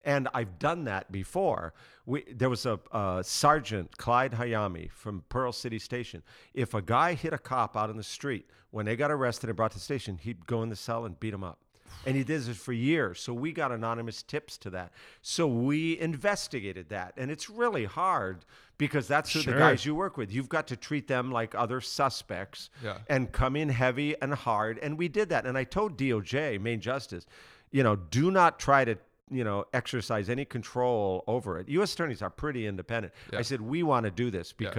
And 0.03 0.27
I've 0.33 0.59
done 0.59 0.83
that 0.83 1.11
before. 1.11 1.73
We, 2.05 2.23
there 2.33 2.49
was 2.49 2.65
a, 2.65 2.77
a 2.91 3.23
sergeant, 3.23 3.97
Clyde 3.97 4.33
Hayami 4.33 4.91
from 4.91 5.23
Pearl 5.29 5.53
City 5.53 5.79
Station. 5.79 6.23
If 6.53 6.73
a 6.73 6.81
guy 6.81 7.13
hit 7.13 7.31
a 7.31 7.37
cop 7.37 7.77
out 7.77 7.89
in 7.89 7.95
the 7.95 8.03
street, 8.03 8.49
when 8.71 8.85
they 8.85 8.95
got 8.97 9.11
arrested 9.11 9.49
and 9.49 9.55
brought 9.55 9.71
to 9.71 9.77
the 9.77 9.83
station, 9.83 10.17
he'd 10.17 10.45
go 10.45 10.61
in 10.63 10.69
the 10.69 10.75
cell 10.75 11.05
and 11.05 11.17
beat 11.19 11.33
him 11.33 11.43
up. 11.43 11.59
And 12.05 12.15
he 12.15 12.23
did 12.23 12.41
this 12.41 12.57
for 12.57 12.73
years. 12.73 13.19
So 13.19 13.33
we 13.33 13.51
got 13.51 13.71
anonymous 13.71 14.23
tips 14.23 14.57
to 14.59 14.69
that. 14.71 14.91
So 15.21 15.47
we 15.47 15.99
investigated 15.99 16.89
that. 16.89 17.13
And 17.17 17.29
it's 17.29 17.49
really 17.49 17.85
hard 17.85 18.45
because 18.77 19.07
that's 19.07 19.31
who 19.31 19.41
Sure. 19.41 19.53
the 19.53 19.59
guys 19.59 19.85
you 19.85 19.93
work 19.93 20.17
with. 20.17 20.31
You've 20.31 20.49
got 20.49 20.67
to 20.69 20.75
treat 20.75 21.07
them 21.07 21.31
like 21.31 21.53
other 21.53 21.79
suspects 21.81 22.69
Yeah. 22.83 22.97
and 23.07 23.31
come 23.31 23.55
in 23.55 23.69
heavy 23.69 24.15
and 24.21 24.33
hard. 24.33 24.79
And 24.79 24.97
we 24.97 25.07
did 25.07 25.29
that. 25.29 25.45
And 25.45 25.57
I 25.57 25.63
told 25.63 25.97
DOJ, 25.97 26.57
Main 26.59 26.81
Justice, 26.81 27.25
you 27.71 27.83
know, 27.83 27.95
do 27.95 28.31
not 28.31 28.59
try 28.59 28.83
to, 28.85 28.95
you 29.29 29.43
know, 29.43 29.65
exercise 29.71 30.29
any 30.29 30.43
control 30.45 31.23
over 31.27 31.59
it. 31.59 31.69
U.S. 31.69 31.93
attorneys 31.93 32.21
are 32.23 32.29
pretty 32.31 32.65
independent. 32.65 33.13
Yeah. 33.31 33.39
I 33.39 33.41
said, 33.43 33.61
we 33.61 33.83
want 33.83 34.05
to 34.05 34.11
do 34.11 34.31
this 34.31 34.53
Yeah. 34.57 34.69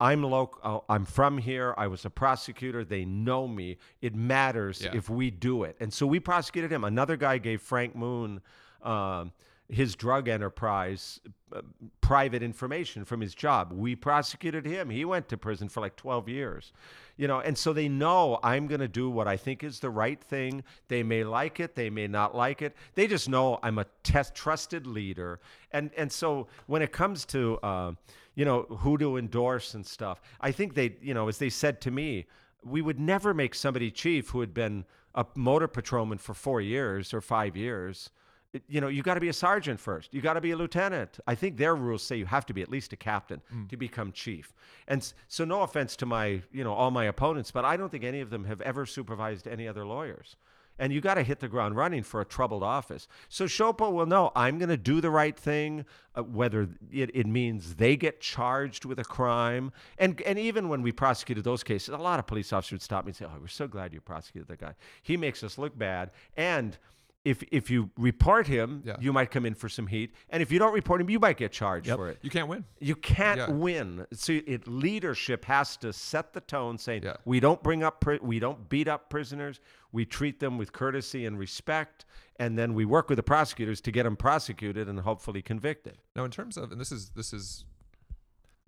I'm 0.00 0.22
local. 0.22 0.84
I'm 0.88 1.04
from 1.04 1.38
here. 1.38 1.74
I 1.78 1.86
was 1.86 2.04
a 2.04 2.10
prosecutor. 2.10 2.84
They 2.84 3.04
know 3.04 3.46
me. 3.46 3.78
It 4.02 4.14
matters 4.14 4.82
Yeah. 4.82 4.90
if 4.94 5.08
we 5.08 5.30
do 5.30 5.62
it. 5.64 5.76
And 5.80 5.92
so 5.92 6.06
we 6.06 6.20
prosecuted 6.20 6.72
him. 6.72 6.84
Another 6.84 7.16
guy 7.16 7.38
gave 7.38 7.62
Frank 7.62 7.94
Moon 7.94 8.40
um, 8.82 9.32
his 9.70 9.94
drug 9.94 10.28
enterprise 10.28 11.20
uh, 11.54 11.62
private 12.02 12.42
information 12.42 13.04
from 13.04 13.20
his 13.20 13.34
job. 13.34 13.72
We 13.72 13.96
prosecuted 13.96 14.66
him. 14.66 14.90
He 14.90 15.04
went 15.06 15.28
to 15.30 15.38
prison 15.38 15.68
for 15.70 15.80
like 15.80 15.96
12 15.96 16.28
years. 16.28 16.72
You 17.16 17.28
know, 17.28 17.38
and 17.40 17.56
so 17.56 17.72
they 17.72 17.88
know 17.88 18.40
I'm 18.42 18.66
going 18.66 18.80
to 18.80 18.88
do 18.88 19.08
what 19.08 19.26
I 19.28 19.36
think 19.38 19.62
is 19.64 19.80
the 19.80 19.88
right 19.88 20.20
thing. 20.22 20.64
They 20.88 21.02
may 21.02 21.22
like 21.24 21.60
it, 21.60 21.76
they 21.76 21.88
may 21.88 22.08
not 22.08 22.34
like 22.36 22.60
it. 22.60 22.74
They 22.94 23.06
just 23.06 23.28
know 23.28 23.58
I'm 23.62 23.78
a 23.78 23.86
test 24.02 24.34
trusted 24.34 24.86
leader. 24.86 25.40
And 25.70 25.92
and 25.96 26.10
so 26.12 26.48
when 26.66 26.82
it 26.82 26.92
comes 26.92 27.24
to 27.26 27.58
uh, 27.62 27.92
you 28.34 28.44
know 28.44 28.62
who 28.62 28.98
to 28.98 29.16
endorse 29.16 29.74
and 29.74 29.86
stuff, 29.86 30.20
I 30.40 30.52
think 30.52 30.74
they 30.74 30.96
you 31.00 31.14
know 31.14 31.28
as 31.28 31.38
they 31.38 31.50
said 31.50 31.80
to 31.82 31.90
me, 31.90 32.26
we 32.62 32.82
would 32.82 32.98
never 32.98 33.34
make 33.34 33.54
somebody 33.54 33.90
chief 33.90 34.30
who 34.30 34.40
had 34.40 34.54
been 34.54 34.84
a 35.14 35.26
motor 35.34 35.68
patrolman 35.68 36.18
for 36.18 36.34
four 36.34 36.60
years 36.60 37.14
or 37.14 37.20
five 37.20 37.56
years. 37.56 38.10
It- 38.52 38.64
you 38.68 38.80
know, 38.80 38.88
you 38.88 39.02
got 39.02 39.14
to 39.14 39.20
be 39.20 39.28
a 39.28 39.32
sergeant 39.32 39.80
first. 39.80 40.14
You 40.14 40.20
got 40.20 40.34
to 40.34 40.40
be 40.40 40.52
a 40.52 40.56
lieutenant. 40.56 41.18
I 41.26 41.34
think 41.34 41.56
their 41.56 41.74
rules 41.74 42.02
say 42.02 42.16
you 42.16 42.26
have 42.26 42.46
to 42.46 42.54
be 42.54 42.62
at 42.62 42.70
least 42.70 42.92
a 42.92 42.96
captain 42.96 43.40
hmm. 43.50 43.66
to 43.66 43.76
become 43.76 44.12
chief. 44.12 44.52
And 44.88 45.12
so, 45.28 45.44
no 45.44 45.62
offense 45.62 45.96
to 45.96 46.06
my, 46.06 46.42
you 46.52 46.64
know, 46.64 46.72
all 46.72 46.90
my 46.90 47.04
opponents, 47.04 47.50
but 47.50 47.64
I 47.64 47.76
don't 47.76 47.90
think 47.90 48.04
any 48.04 48.20
of 48.20 48.30
them 48.30 48.44
have 48.44 48.60
ever 48.60 48.86
supervised 48.86 49.48
any 49.48 49.66
other 49.68 49.84
lawyers. 49.84 50.36
And 50.78 50.92
you 50.92 51.00
got 51.00 51.14
to 51.14 51.22
hit 51.22 51.40
the 51.40 51.48
ground 51.48 51.76
running 51.76 52.02
for 52.02 52.20
a 52.20 52.24
troubled 52.24 52.62
office. 52.62 53.06
So 53.28 53.44
Shopo 53.44 53.92
will 53.92 54.06
know 54.06 54.32
I'm 54.34 54.58
going 54.58 54.70
to 54.70 54.76
do 54.76 55.00
the 55.00 55.10
right 55.10 55.38
thing, 55.38 55.84
uh, 56.16 56.22
whether 56.22 56.68
it, 56.90 57.10
it 57.14 57.26
means 57.26 57.76
they 57.76 57.96
get 57.96 58.20
charged 58.20 58.84
with 58.84 58.98
a 58.98 59.04
crime. 59.04 59.72
And 59.98 60.20
and 60.22 60.38
even 60.38 60.68
when 60.68 60.82
we 60.82 60.92
prosecuted 60.92 61.44
those 61.44 61.62
cases, 61.62 61.90
a 61.90 61.98
lot 61.98 62.18
of 62.18 62.26
police 62.26 62.52
officers 62.52 62.72
would 62.72 62.82
stop 62.82 63.04
me 63.04 63.10
and 63.10 63.16
say, 63.16 63.24
"Oh, 63.26 63.38
we're 63.40 63.46
so 63.46 63.68
glad 63.68 63.92
you 63.92 64.00
prosecuted 64.00 64.48
that 64.48 64.58
guy. 64.58 64.74
He 65.02 65.16
makes 65.16 65.44
us 65.44 65.58
look 65.58 65.78
bad." 65.78 66.10
And 66.36 66.76
if 67.24 67.42
if 67.50 67.70
you 67.70 67.90
report 67.96 68.46
him, 68.46 68.82
Yeah. 68.84 68.96
you 69.00 69.12
might 69.12 69.30
come 69.30 69.46
in 69.46 69.54
for 69.54 69.68
some 69.68 69.86
heat. 69.86 70.14
And 70.30 70.42
if 70.42 70.52
you 70.52 70.58
don't 70.58 70.74
report 70.74 71.00
him, 71.00 71.08
you 71.08 71.18
might 71.18 71.36
get 71.38 71.52
charged 71.52 71.88
for 71.90 72.08
it. 72.08 72.18
you 72.22 72.30
can't 72.30 72.48
win. 72.48 72.64
You 72.80 72.94
can't 72.96 73.38
Yeah. 73.38 73.50
win. 73.50 74.06
So 74.12 74.40
it 74.46 74.68
leadership 74.68 75.44
has 75.46 75.76
to 75.78 75.92
set 75.92 76.32
the 76.34 76.40
tone, 76.40 76.76
saying 76.78 77.02
Yeah. 77.04 77.16
we 77.24 77.40
don't 77.40 77.62
bring 77.62 77.82
up, 77.82 78.04
we 78.22 78.38
don't 78.38 78.68
beat 78.68 78.88
up 78.88 79.08
prisoners. 79.08 79.60
We 79.90 80.04
treat 80.04 80.40
them 80.40 80.58
with 80.58 80.72
courtesy 80.72 81.24
and 81.24 81.38
respect, 81.38 82.04
and 82.36 82.58
then 82.58 82.74
we 82.74 82.84
work 82.84 83.08
with 83.08 83.16
the 83.16 83.22
prosecutors 83.22 83.80
to 83.82 83.90
get 83.92 84.02
them 84.02 84.16
prosecuted 84.16 84.88
and 84.88 85.00
hopefully 85.00 85.40
convicted. 85.40 85.98
Now, 86.16 86.24
in 86.24 86.30
terms 86.30 86.56
of, 86.56 86.72
and 86.72 86.80
this 86.80 86.90
is 86.92 87.10
this 87.10 87.32
is, 87.32 87.64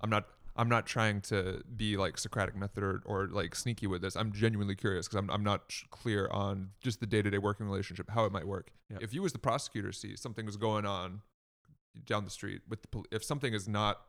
I'm 0.00 0.08
not 0.10 0.28
I'm 0.58 0.68
not 0.68 0.86
trying 0.86 1.20
to 1.22 1.62
be 1.76 1.96
like 1.96 2.18
Socratic 2.18 2.56
method 2.56 2.82
or, 2.82 3.02
or 3.04 3.26
like 3.28 3.54
sneaky 3.54 3.86
with 3.86 4.02
this. 4.02 4.16
I'm 4.16 4.32
genuinely 4.32 4.74
curious 4.74 5.06
because 5.06 5.18
I'm 5.18 5.30
I'm 5.30 5.44
not 5.44 5.64
sh- 5.68 5.84
clear 5.90 6.28
on 6.30 6.70
just 6.80 7.00
the 7.00 7.06
day 7.06 7.22
to 7.22 7.30
day 7.30 7.38
working 7.38 7.66
relationship 7.66 8.10
how 8.10 8.24
it 8.24 8.32
might 8.32 8.46
work. 8.46 8.70
Yep. 8.90 9.02
If 9.02 9.14
you 9.14 9.24
as 9.24 9.32
the 9.32 9.38
prosecutor 9.38 9.92
see 9.92 10.16
something 10.16 10.48
is 10.48 10.56
going 10.56 10.86
on 10.86 11.22
down 12.04 12.24
the 12.24 12.30
street 12.30 12.62
with 12.68 12.82
the 12.82 12.88
pol- 12.88 13.06
if 13.10 13.24
something 13.24 13.54
is 13.54 13.68
not 13.68 14.00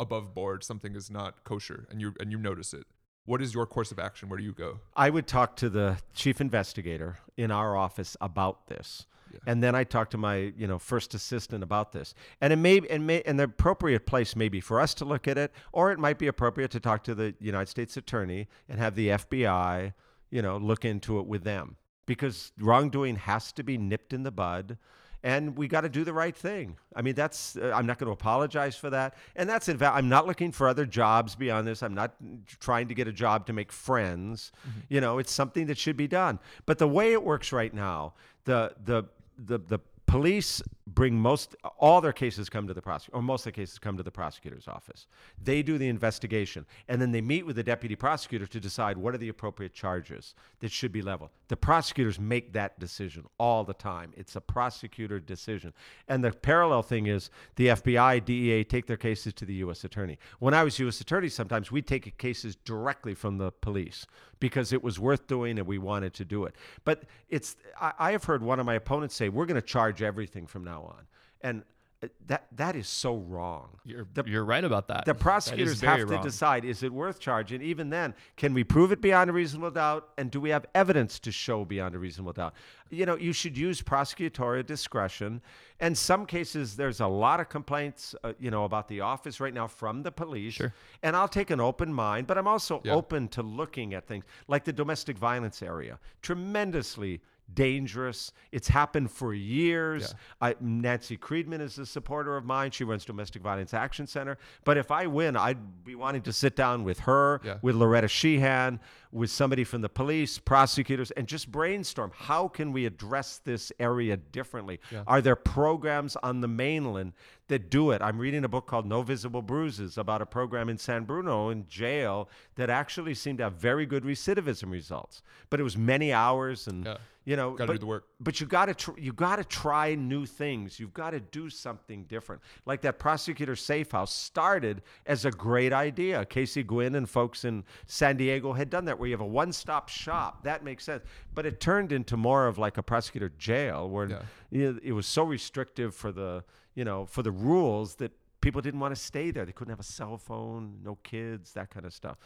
above 0.00 0.34
board, 0.34 0.64
something 0.64 0.94
is 0.94 1.10
not 1.10 1.44
kosher, 1.44 1.86
and 1.90 2.00
you 2.00 2.14
and 2.20 2.32
you 2.32 2.38
notice 2.38 2.74
it, 2.74 2.86
what 3.24 3.40
is 3.40 3.54
your 3.54 3.66
course 3.66 3.92
of 3.92 3.98
action? 3.98 4.28
Where 4.28 4.38
do 4.38 4.44
you 4.44 4.52
go? 4.52 4.80
I 4.96 5.10
would 5.10 5.26
talk 5.26 5.56
to 5.56 5.70
the 5.70 5.98
chief 6.14 6.40
investigator 6.40 7.18
in 7.36 7.50
our 7.50 7.76
office 7.76 8.16
about 8.20 8.66
this. 8.66 9.06
And 9.46 9.62
then 9.62 9.74
I 9.74 9.84
talked 9.84 10.10
to 10.12 10.18
my 10.18 10.52
you 10.56 10.66
know 10.66 10.78
first 10.78 11.14
assistant 11.14 11.62
about 11.62 11.92
this. 11.92 12.14
And 12.40 12.52
it 12.52 12.56
may 12.56 12.80
and 12.90 13.06
may 13.06 13.22
and 13.22 13.38
the 13.38 13.44
appropriate 13.44 14.06
place 14.06 14.36
maybe 14.36 14.60
for 14.60 14.80
us 14.80 14.94
to 14.94 15.04
look 15.04 15.28
at 15.28 15.38
it, 15.38 15.52
or 15.72 15.92
it 15.92 15.98
might 15.98 16.18
be 16.18 16.26
appropriate 16.26 16.70
to 16.72 16.80
talk 16.80 17.04
to 17.04 17.14
the 17.14 17.34
United 17.40 17.68
States 17.68 17.96
Attorney 17.96 18.48
and 18.68 18.78
have 18.78 18.94
the 18.94 19.08
FBI 19.08 19.92
you 20.30 20.42
know 20.42 20.56
look 20.56 20.84
into 20.84 21.18
it 21.18 21.26
with 21.26 21.44
them 21.44 21.76
because 22.06 22.52
wrongdoing 22.58 23.16
has 23.16 23.52
to 23.52 23.62
be 23.62 23.78
nipped 23.78 24.12
in 24.12 24.22
the 24.22 24.32
bud 24.32 24.78
and 25.24 25.56
we 25.56 25.68
got 25.68 25.82
to 25.82 25.88
do 25.88 26.04
the 26.04 26.12
right 26.12 26.36
thing. 26.36 26.76
I 26.96 27.02
mean, 27.02 27.14
that's 27.14 27.56
uh, 27.56 27.72
I'm 27.74 27.86
not 27.86 27.98
going 27.98 28.08
to 28.08 28.12
apologize 28.12 28.76
for 28.76 28.90
that, 28.90 29.14
and 29.36 29.48
that's 29.48 29.68
in 29.68 29.78
fact 29.78 29.96
I'm 29.96 30.08
not 30.08 30.26
looking 30.26 30.52
for 30.52 30.68
other 30.68 30.84
jobs 30.84 31.34
beyond 31.34 31.66
this. 31.66 31.82
I'm 31.82 31.94
not 31.94 32.14
trying 32.60 32.88
to 32.88 32.94
get 32.94 33.06
a 33.06 33.12
job 33.12 33.46
to 33.46 33.52
make 33.52 33.70
friends. 33.70 34.52
Mm-hmm. 34.68 34.80
You 34.88 35.00
know, 35.00 35.18
it's 35.18 35.32
something 35.32 35.66
that 35.66 35.78
should 35.78 35.96
be 35.96 36.08
done. 36.08 36.38
But 36.66 36.78
the 36.78 36.88
way 36.88 37.12
it 37.12 37.22
works 37.22 37.52
right 37.52 37.72
now, 37.72 38.14
the 38.44 38.74
the 38.84 39.04
the 39.38 39.58
the 39.58 39.78
police 40.06 40.62
bring 40.86 41.14
most 41.14 41.54
all 41.78 42.00
their 42.00 42.12
cases 42.12 42.48
come 42.48 42.66
to 42.66 42.74
the 42.74 42.82
prosecutor 42.82 43.16
or 43.16 43.22
most 43.22 43.42
of 43.46 43.52
the 43.52 43.60
cases 43.60 43.78
come 43.78 43.96
to 43.96 44.02
the 44.02 44.10
prosecutor's 44.10 44.66
office. 44.66 45.06
They 45.42 45.62
do 45.62 45.78
the 45.78 45.88
investigation 45.88 46.66
and 46.88 47.00
then 47.00 47.12
they 47.12 47.20
meet 47.20 47.46
with 47.46 47.56
the 47.56 47.62
deputy 47.62 47.94
prosecutor 47.94 48.46
to 48.46 48.60
decide 48.60 48.98
what 48.98 49.14
are 49.14 49.18
the 49.18 49.28
appropriate 49.28 49.74
charges 49.74 50.34
that 50.60 50.72
should 50.72 50.92
be 50.92 51.02
leveled. 51.02 51.30
The 51.48 51.56
prosecutors 51.56 52.18
make 52.18 52.52
that 52.54 52.78
decision 52.80 53.26
all 53.38 53.62
the 53.62 53.74
time. 53.74 54.12
It's 54.16 54.34
a 54.34 54.40
prosecutor 54.40 55.20
decision. 55.20 55.72
And 56.08 56.24
the 56.24 56.32
parallel 56.32 56.82
thing 56.82 57.06
is 57.06 57.30
the 57.56 57.68
fbi 57.68 58.24
dea 58.24 58.64
take 58.64 58.86
their 58.86 58.96
cases 58.96 59.32
to 59.34 59.44
the 59.44 59.54
u.s 59.54 59.84
attorney. 59.84 60.18
When 60.40 60.54
i 60.54 60.64
was 60.64 60.78
u.s 60.80 61.00
attorney 61.00 61.28
sometimes 61.28 61.70
we'd 61.70 61.86
take 61.86 62.18
cases 62.18 62.56
directly 62.56 63.14
from 63.14 63.38
the 63.38 63.52
police 63.52 64.06
because 64.40 64.72
it 64.72 64.82
was 64.82 64.98
worth 64.98 65.28
doing 65.28 65.58
and 65.58 65.68
we 65.68 65.78
wanted 65.78 66.12
to 66.14 66.24
do 66.24 66.44
it. 66.44 66.56
But 66.84 67.04
it's 67.28 67.56
i, 67.80 67.92
I 67.98 68.12
have 68.12 68.24
heard 68.24 68.42
one 68.42 68.58
of 68.58 68.66
my 68.66 68.74
opponents 68.74 69.14
say 69.14 69.28
we're 69.28 69.46
going 69.46 69.60
to 69.60 69.66
charge 69.66 70.02
everything 70.02 70.46
from 70.46 70.64
now 70.64 70.71
on. 70.80 71.06
And 71.40 71.62
uh, 72.04 72.08
that 72.26 72.46
that 72.56 72.74
is 72.74 72.88
so 72.88 73.16
wrong. 73.16 73.68
You're, 73.84 74.06
The- 74.14 74.24
you're 74.26 74.44
right 74.44 74.64
about 74.64 74.88
that. 74.88 75.04
The 75.04 75.14
prosecutors 75.14 75.78
very 75.80 76.00
have 76.00 76.08
to 76.08 76.14
wrong. 76.14 76.22
decide 76.24 76.64
is 76.64 76.82
it 76.82 76.92
worth 76.92 77.20
charging? 77.20 77.62
Even 77.62 77.90
then, 77.90 78.14
can 78.36 78.52
we 78.54 78.64
prove 78.64 78.90
it 78.90 79.00
beyond 79.00 79.30
a 79.30 79.32
reasonable 79.32 79.70
doubt? 79.70 80.08
And 80.18 80.28
do 80.30 80.40
we 80.40 80.50
have 80.50 80.66
evidence 80.74 81.20
to 81.20 81.30
show 81.30 81.64
beyond 81.64 81.94
a 81.94 82.00
reasonable 82.00 82.32
doubt? 82.32 82.54
You 82.90 83.06
know, 83.06 83.16
you 83.16 83.32
should 83.32 83.56
use 83.56 83.80
prosecutorial 83.80 84.66
discretion. 84.66 85.40
And 85.78 85.96
some 85.96 86.26
cases, 86.26 86.74
there's 86.76 87.00
a 87.00 87.06
lot 87.06 87.38
of 87.38 87.48
complaints, 87.48 88.14
uh, 88.24 88.32
you 88.40 88.50
know, 88.50 88.64
about 88.64 88.88
the 88.88 89.00
office 89.00 89.38
right 89.40 89.54
now 89.54 89.68
from 89.68 90.02
the 90.02 90.10
police. 90.12 90.54
Sure. 90.54 90.74
And 91.04 91.14
I'll 91.16 91.28
take 91.28 91.50
an 91.50 91.60
open 91.60 91.92
mind, 91.94 92.26
but 92.26 92.36
I'm 92.36 92.48
also 92.48 92.80
Yeah. 92.84 92.94
open 92.94 93.28
to 93.28 93.42
looking 93.42 93.94
at 93.94 94.06
things 94.08 94.24
like 94.48 94.64
the 94.64 94.72
domestic 94.72 95.16
violence 95.18 95.62
area. 95.62 95.98
Tremendously 96.20 97.20
dangerous. 97.54 98.32
It's 98.50 98.68
happened 98.68 99.10
for 99.10 99.34
years. 99.34 100.14
I, 100.40 100.54
Nanci 100.54 101.18
Kreidman 101.18 101.60
is 101.60 101.78
a 101.78 101.86
supporter 101.86 102.36
of 102.36 102.44
mine. 102.44 102.70
She 102.70 102.84
runs 102.84 103.04
Domestic 103.04 103.42
Violence 103.42 103.74
Action 103.74 104.06
Center. 104.06 104.38
But 104.64 104.76
if 104.76 104.90
I 104.90 105.06
win, 105.06 105.36
I'd 105.36 105.84
be 105.84 105.94
wanting 105.94 106.22
to 106.22 106.32
sit 106.32 106.56
down 106.56 106.84
with 106.84 107.00
her, 107.00 107.40
Yeah. 107.44 107.58
with 107.62 107.74
Loretta 107.76 108.08
Sheehan, 108.08 108.80
with 109.12 109.30
somebody 109.30 109.62
from 109.62 109.82
the 109.82 109.88
police, 109.90 110.38
prosecutors, 110.38 111.10
and 111.12 111.26
just 111.28 111.52
brainstorm 111.52 112.10
how 112.16 112.48
can 112.48 112.72
we 112.72 112.86
address 112.86 113.40
this 113.44 113.70
area 113.78 114.16
differently? 114.16 114.80
Yeah. 114.90 115.02
Are 115.06 115.20
there 115.20 115.36
programs 115.36 116.16
on 116.22 116.40
the 116.40 116.48
mainland 116.48 117.12
that 117.48 117.70
do 117.70 117.90
it? 117.90 118.00
I'm 118.00 118.18
reading 118.18 118.44
a 118.44 118.48
book 118.48 118.66
called 118.66 118.86
No 118.86 119.02
Visible 119.02 119.42
Bruises 119.42 119.98
about 119.98 120.22
a 120.22 120.26
program 120.26 120.68
in 120.70 120.78
San 120.78 121.04
Bruno 121.04 121.50
in 121.50 121.66
jail 121.68 122.28
that 122.56 122.70
actually 122.70 123.14
seemed 123.14 123.38
to 123.38 123.44
have 123.44 123.52
very 123.54 123.84
good 123.84 124.04
recidivism 124.04 124.70
results. 124.70 125.22
But 125.50 125.60
it 125.60 125.62
was 125.62 125.76
many 125.76 126.12
hours 126.12 126.66
and 126.66 126.86
Yeah. 126.86 126.96
you 127.24 127.36
know 127.36 127.50
Gotta 127.52 127.66
but, 127.66 127.72
do 127.74 127.78
the 127.80 127.86
work. 127.86 128.06
but 128.18 128.40
you 128.40 128.46
got 128.46 128.66
to 128.66 128.74
tr- 128.74 128.98
you 128.98 129.12
got 129.12 129.36
to 129.36 129.44
try 129.44 129.94
new 129.94 130.24
things. 130.26 130.80
You've 130.80 130.94
got 130.94 131.10
to 131.10 131.20
do 131.20 131.50
something 131.50 132.04
different. 132.04 132.40
Like 132.66 132.80
that 132.82 132.98
prosecutor 132.98 133.54
safe 133.56 133.92
house 133.92 134.12
started 134.14 134.82
as 135.06 135.24
a 135.26 135.30
great 135.30 135.72
idea. 135.72 136.24
Casey 136.24 136.62
Gwinn 136.62 136.94
and 136.94 137.08
folks 137.08 137.44
in 137.44 137.64
San 137.86 138.16
Diego 138.16 138.52
had 138.54 138.70
done 138.70 138.86
that, 138.86 138.98
where 139.02 139.08
you 139.08 139.14
have 139.14 139.20
a 139.20 139.26
one-stop 139.26 139.88
shop. 139.88 140.44
That 140.44 140.62
makes 140.62 140.84
sense. 140.84 141.02
But 141.34 141.44
it 141.44 141.58
turned 141.58 141.90
into 141.90 142.16
more 142.16 142.46
of 142.46 142.56
like 142.56 142.78
a 142.78 142.82
prosecutor 142.84 143.32
jail, 143.36 143.90
where 143.90 144.08
Yeah. 144.52 144.72
it 144.80 144.92
was 144.92 145.06
so 145.06 145.24
restrictive 145.24 145.92
for 145.92 146.12
the 146.12 146.44
you 146.76 146.84
know 146.84 147.04
for 147.06 147.22
the 147.24 147.32
rules 147.32 147.96
that 147.96 148.12
people 148.40 148.60
didn't 148.60 148.78
want 148.78 148.94
to 148.94 149.00
stay 149.00 149.32
there. 149.32 149.44
They 149.44 149.50
couldn't 149.52 149.72
have 149.72 149.80
a 149.80 149.92
cell 150.00 150.16
phone, 150.18 150.78
no 150.84 150.94
kids, 151.02 151.52
that 151.54 151.70
kind 151.70 151.84
of 151.84 151.92
stuff 151.92 152.16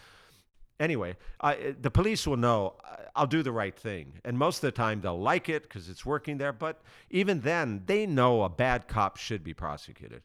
anyway, 0.78 1.16
I, 1.40 1.74
the 1.80 1.90
police 1.90 2.26
will 2.26 2.36
know 2.36 2.74
I'll 3.14 3.26
do 3.26 3.42
the 3.42 3.52
right 3.52 3.74
thing. 3.74 4.20
And 4.26 4.36
most 4.36 4.56
of 4.58 4.60
the 4.62 4.72
time 4.72 5.00
they'll 5.00 5.18
like 5.18 5.48
it 5.48 5.62
because 5.62 5.88
it's 5.88 6.04
working 6.04 6.36
there. 6.36 6.52
But 6.52 6.82
even 7.08 7.40
then, 7.40 7.82
they 7.86 8.04
know 8.06 8.42
a 8.42 8.50
bad 8.50 8.86
cop 8.86 9.16
should 9.16 9.42
be 9.42 9.54
prosecuted. 9.54 10.20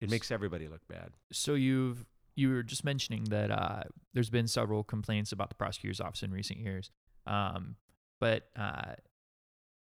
It 0.00 0.10
makes 0.10 0.32
everybody 0.32 0.66
look 0.68 0.86
bad. 0.88 1.10
so 1.30 1.54
you've 1.54 2.04
you 2.36 2.50
were 2.50 2.62
just 2.62 2.84
mentioning 2.84 3.24
that 3.24 3.50
uh, 3.50 3.82
there's 4.12 4.30
been 4.30 4.48
several 4.48 4.82
complaints 4.82 5.32
about 5.32 5.48
the 5.50 5.54
prosecutor's 5.54 6.00
office 6.00 6.22
in 6.22 6.30
recent 6.32 6.58
years, 6.58 6.90
um, 7.26 7.76
but 8.20 8.48
uh, 8.56 8.94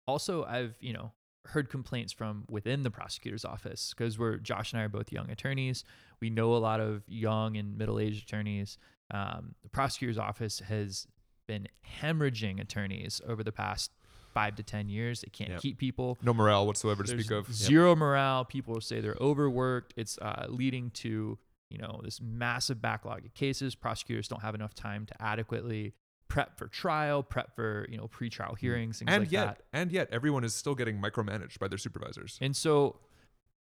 also 0.07 0.43
I've 0.45 0.75
you 0.79 0.93
know 0.93 1.11
heard 1.45 1.69
complaints 1.69 2.13
from 2.13 2.45
within 2.49 2.83
the 2.83 2.91
prosecutor's 2.91 3.43
office 3.45 3.93
because 3.95 4.17
we're 4.19 4.37
Josh 4.37 4.73
and 4.73 4.81
I 4.81 4.85
are 4.85 4.89
both 4.89 5.11
young 5.11 5.29
attorneys. 5.31 5.83
We 6.19 6.29
know 6.29 6.53
a 6.55 6.57
lot 6.57 6.79
of 6.79 7.03
young 7.07 7.57
and 7.57 7.77
middle-aged 7.77 8.23
attorneys. 8.23 8.77
Um, 9.11 9.55
the 9.63 9.69
prosecutor's 9.69 10.17
office 10.19 10.59
has 10.59 11.07
been 11.47 11.67
hemorrhaging 12.01 12.61
attorneys 12.61 13.21
over 13.27 13.43
the 13.43 13.51
past 13.51 13.91
five 14.33 14.55
to 14.55 14.63
ten 14.63 14.87
years. 14.87 15.21
They 15.21 15.29
can't 15.29 15.49
Yep. 15.49 15.61
keep 15.61 15.77
people. 15.77 16.17
No 16.21 16.33
morale 16.33 16.65
whatsoever 16.67 17.03
to 17.03 17.11
There's 17.11 17.25
speak 17.25 17.35
of. 17.37 17.51
Zero 17.53 17.95
morale. 17.95 18.45
People 18.45 18.79
say 18.79 19.01
they're 19.01 19.17
overworked. 19.19 19.93
It's 19.97 20.17
uh, 20.19 20.45
leading 20.47 20.91
to 20.91 21.37
you 21.71 21.77
know 21.77 22.01
this 22.03 22.19
massive 22.21 22.81
backlog 22.81 23.25
of 23.25 23.33
cases. 23.33 23.75
Prosecutors 23.75 24.27
don't 24.27 24.41
have 24.41 24.55
enough 24.55 24.73
time 24.73 25.05
to 25.05 25.21
adequately 25.21 25.93
prep 26.27 26.57
for 26.57 26.67
trial, 26.67 27.23
prep 27.23 27.55
for 27.55 27.85
you 27.89 27.97
know 27.97 28.07
pretrial 28.07 28.53
mm. 28.53 28.59
hearings, 28.59 28.99
things 28.99 29.11
And 29.11 29.23
like 29.23 29.31
yet, 29.31 29.45
that. 29.45 29.61
and 29.73 29.91
yet, 29.91 30.09
everyone 30.11 30.43
is 30.43 30.53
still 30.53 30.75
getting 30.75 31.01
micromanaged 31.01 31.59
by 31.59 31.67
their 31.67 31.77
supervisors. 31.77 32.37
And 32.41 32.55
so, 32.55 32.99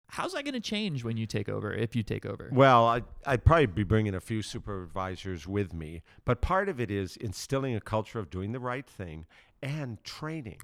how's 0.08 0.34
that 0.34 0.44
going 0.44 0.54
to 0.54 0.60
change 0.60 1.04
when 1.04 1.18
you 1.18 1.26
take 1.26 1.48
over? 1.50 1.74
If 1.74 1.96
you 1.96 2.04
take 2.04 2.26
over, 2.26 2.50
Well, 2.52 2.86
I, 2.86 3.02
I'd 3.26 3.46
probably 3.46 3.68
be 3.68 3.84
bringing 3.84 4.16
a 4.16 4.20
few 4.20 4.42
supervisors 4.42 5.48
with 5.48 5.74
me. 5.74 6.02
But 6.26 6.42
part 6.42 6.68
of 6.70 6.80
it 6.80 6.92
is 6.92 7.16
instilling 7.18 7.76
a 7.76 7.82
culture 7.82 8.20
of 8.20 8.30
doing 8.30 8.52
the 8.52 8.60
right 8.60 8.88
thing 8.88 9.26
and 9.62 10.04
training. 10.04 10.60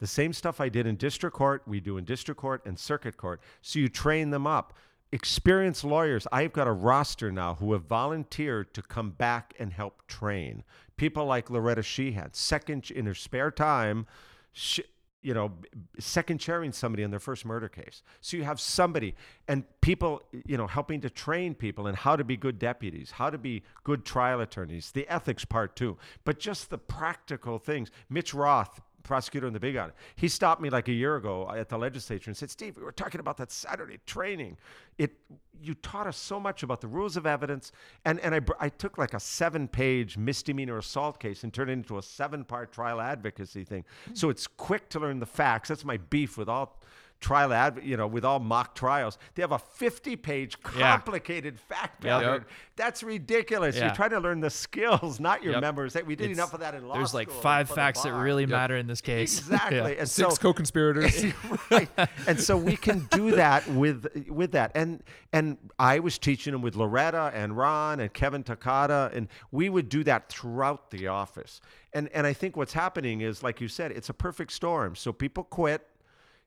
The 0.00 0.06
same 0.08 0.32
stuff 0.32 0.60
I 0.60 0.68
did 0.68 0.86
in 0.86 0.96
district 0.96 1.36
court, 1.36 1.62
we 1.66 1.78
do 1.80 1.96
in 1.96 2.04
district 2.04 2.40
court 2.40 2.62
and 2.66 2.78
circuit 2.78 3.16
court. 3.16 3.40
So 3.62 3.78
you 3.78 3.88
train 3.88 4.30
them 4.30 4.46
up. 4.46 4.76
Experienced 5.14 5.84
lawyers, 5.84 6.26
I've 6.32 6.52
got 6.52 6.66
a 6.66 6.72
roster 6.72 7.30
now 7.30 7.54
who 7.54 7.72
have 7.72 7.84
volunteered 7.84 8.74
to 8.74 8.82
come 8.82 9.10
back 9.10 9.54
and 9.60 9.72
help 9.72 10.04
train. 10.08 10.64
People 10.96 11.24
like 11.24 11.50
Loretta 11.50 11.84
Sheehan, 11.84 12.30
second 12.32 12.90
in 12.90 13.06
her 13.06 13.14
spare 13.14 13.52
time, 13.52 14.06
sh 14.52 14.80
you 15.22 15.32
know, 15.32 15.52
second 16.00 16.38
chairing 16.38 16.72
somebody 16.72 17.04
in 17.04 17.12
their 17.12 17.20
first 17.20 17.44
murder 17.44 17.68
case. 17.68 18.02
So 18.20 18.36
you 18.36 18.42
have 18.42 18.58
somebody 18.58 19.14
and 19.46 19.62
people, 19.80 20.20
you 20.44 20.56
know, 20.58 20.66
helping 20.66 21.00
to 21.02 21.08
train 21.08 21.54
people 21.54 21.86
in 21.86 21.94
how 21.94 22.16
to 22.16 22.24
be 22.24 22.36
good 22.36 22.58
deputies, 22.58 23.12
how 23.12 23.30
to 23.30 23.38
be 23.38 23.62
good 23.84 24.04
trial 24.04 24.40
attorneys, 24.40 24.90
the 24.90 25.08
ethics 25.08 25.44
part 25.44 25.76
too, 25.76 25.96
but 26.24 26.40
just 26.40 26.70
the 26.70 26.76
practical 26.76 27.60
things. 27.60 27.92
Mitch 28.10 28.34
Roth, 28.34 28.80
prosecutor 29.04 29.46
in 29.46 29.52
the 29.52 29.60
Big 29.60 29.76
Island, 29.76 29.92
he 30.16 30.26
stopped 30.26 30.60
me 30.60 30.70
like 30.70 30.88
a 30.88 30.92
year 30.92 31.14
ago 31.14 31.48
at 31.48 31.68
the 31.68 31.78
legislature 31.78 32.30
and 32.30 32.36
said, 32.36 32.50
"Steve, 32.50 32.76
we 32.76 32.82
were 32.82 32.92
talking 32.92 33.20
about 33.20 33.36
that 33.36 33.52
Saturday 33.52 34.00
training. 34.06 34.56
It 34.98 35.14
you 35.62 35.74
taught 35.74 36.08
us 36.08 36.16
so 36.16 36.40
much 36.40 36.62
about 36.64 36.80
the 36.80 36.88
rules 36.88 37.16
of 37.16 37.26
evidence, 37.26 37.70
and 38.04 38.18
and 38.20 38.34
I 38.34 38.40
I 38.58 38.68
took 38.68 38.98
like 38.98 39.14
a 39.14 39.20
seven-page 39.20 40.18
misdemeanor 40.18 40.78
assault 40.78 41.20
case 41.20 41.44
and 41.44 41.54
turned 41.54 41.70
it 41.70 41.74
into 41.74 41.98
a 41.98 42.02
seven-part 42.02 42.72
trial 42.72 43.00
advocacy 43.00 43.64
thing. 43.64 43.84
So 44.12 44.28
it's 44.30 44.46
quick 44.46 44.88
to 44.90 44.98
learn 44.98 45.20
the 45.20 45.26
facts. 45.26 45.68
That's 45.68 45.84
my 45.84 45.98
beef 45.98 46.36
with 46.36 46.48
all." 46.48 46.80
Trial 47.24 47.54
ad, 47.54 47.80
you 47.82 47.96
know, 47.96 48.06
with 48.06 48.22
all 48.22 48.38
mock 48.38 48.74
trials, 48.74 49.16
they 49.34 49.40
have 49.42 49.52
a 49.52 49.58
50-page 49.58 50.58
Yeah. 50.76 50.92
complicated 50.98 51.58
fact 51.58 52.04
Yep. 52.04 52.20
pattern. 52.22 52.44
That's 52.76 53.02
ridiculous. 53.02 53.76
Yeah. 53.76 53.86
You're 53.86 53.94
trying 53.94 54.10
to 54.10 54.20
learn 54.20 54.40
the 54.40 54.50
skills, 54.50 55.18
not 55.20 55.42
your 55.42 55.52
Yep. 55.54 55.60
memories. 55.62 55.94
Hey, 55.94 56.02
we 56.02 56.16
did 56.16 56.24
It's- 56.24 56.36
enough 56.36 56.52
of 56.52 56.60
that 56.60 56.74
in 56.74 56.86
law 56.86 56.94
there's 56.96 57.14
like 57.14 57.30
five 57.30 57.70
facts 57.70 58.02
that 58.02 58.12
really 58.12 58.42
Yep. 58.42 58.50
matter 58.50 58.76
in 58.76 58.86
this 58.86 59.00
case. 59.00 59.38
Exactly. 59.44 59.76
Yeah. 59.78 60.00
And 60.00 60.08
Six 60.10 60.34
so 60.34 60.36
co-conspirators. 60.36 61.24
right. 61.70 61.88
And 62.26 62.38
so 62.38 62.58
we 62.58 62.76
can 62.76 63.08
do 63.10 63.30
that 63.36 63.66
with 63.68 64.06
with 64.28 64.52
that. 64.52 64.72
And 64.74 65.02
and 65.32 65.56
I 65.78 66.00
was 66.00 66.18
teaching 66.18 66.52
them 66.52 66.60
with 66.60 66.76
Loretta 66.76 67.30
and 67.34 67.56
Ron 67.56 68.00
and 68.00 68.12
Kevin 68.12 68.42
Takata, 68.42 69.10
and 69.14 69.28
we 69.50 69.70
would 69.70 69.88
do 69.88 70.04
that 70.04 70.28
throughout 70.28 70.90
the 70.90 71.06
office. 71.08 71.60
And 71.94 72.08
and 72.10 72.26
I 72.26 72.34
think 72.34 72.54
what's 72.56 72.74
happening 72.74 73.22
is, 73.22 73.42
like 73.42 73.60
you 73.62 73.68
said, 73.68 73.92
it's 73.92 74.10
a 74.10 74.14
perfect 74.14 74.52
storm. 74.52 74.94
So 74.94 75.10
people 75.12 75.44
quit. 75.44 75.88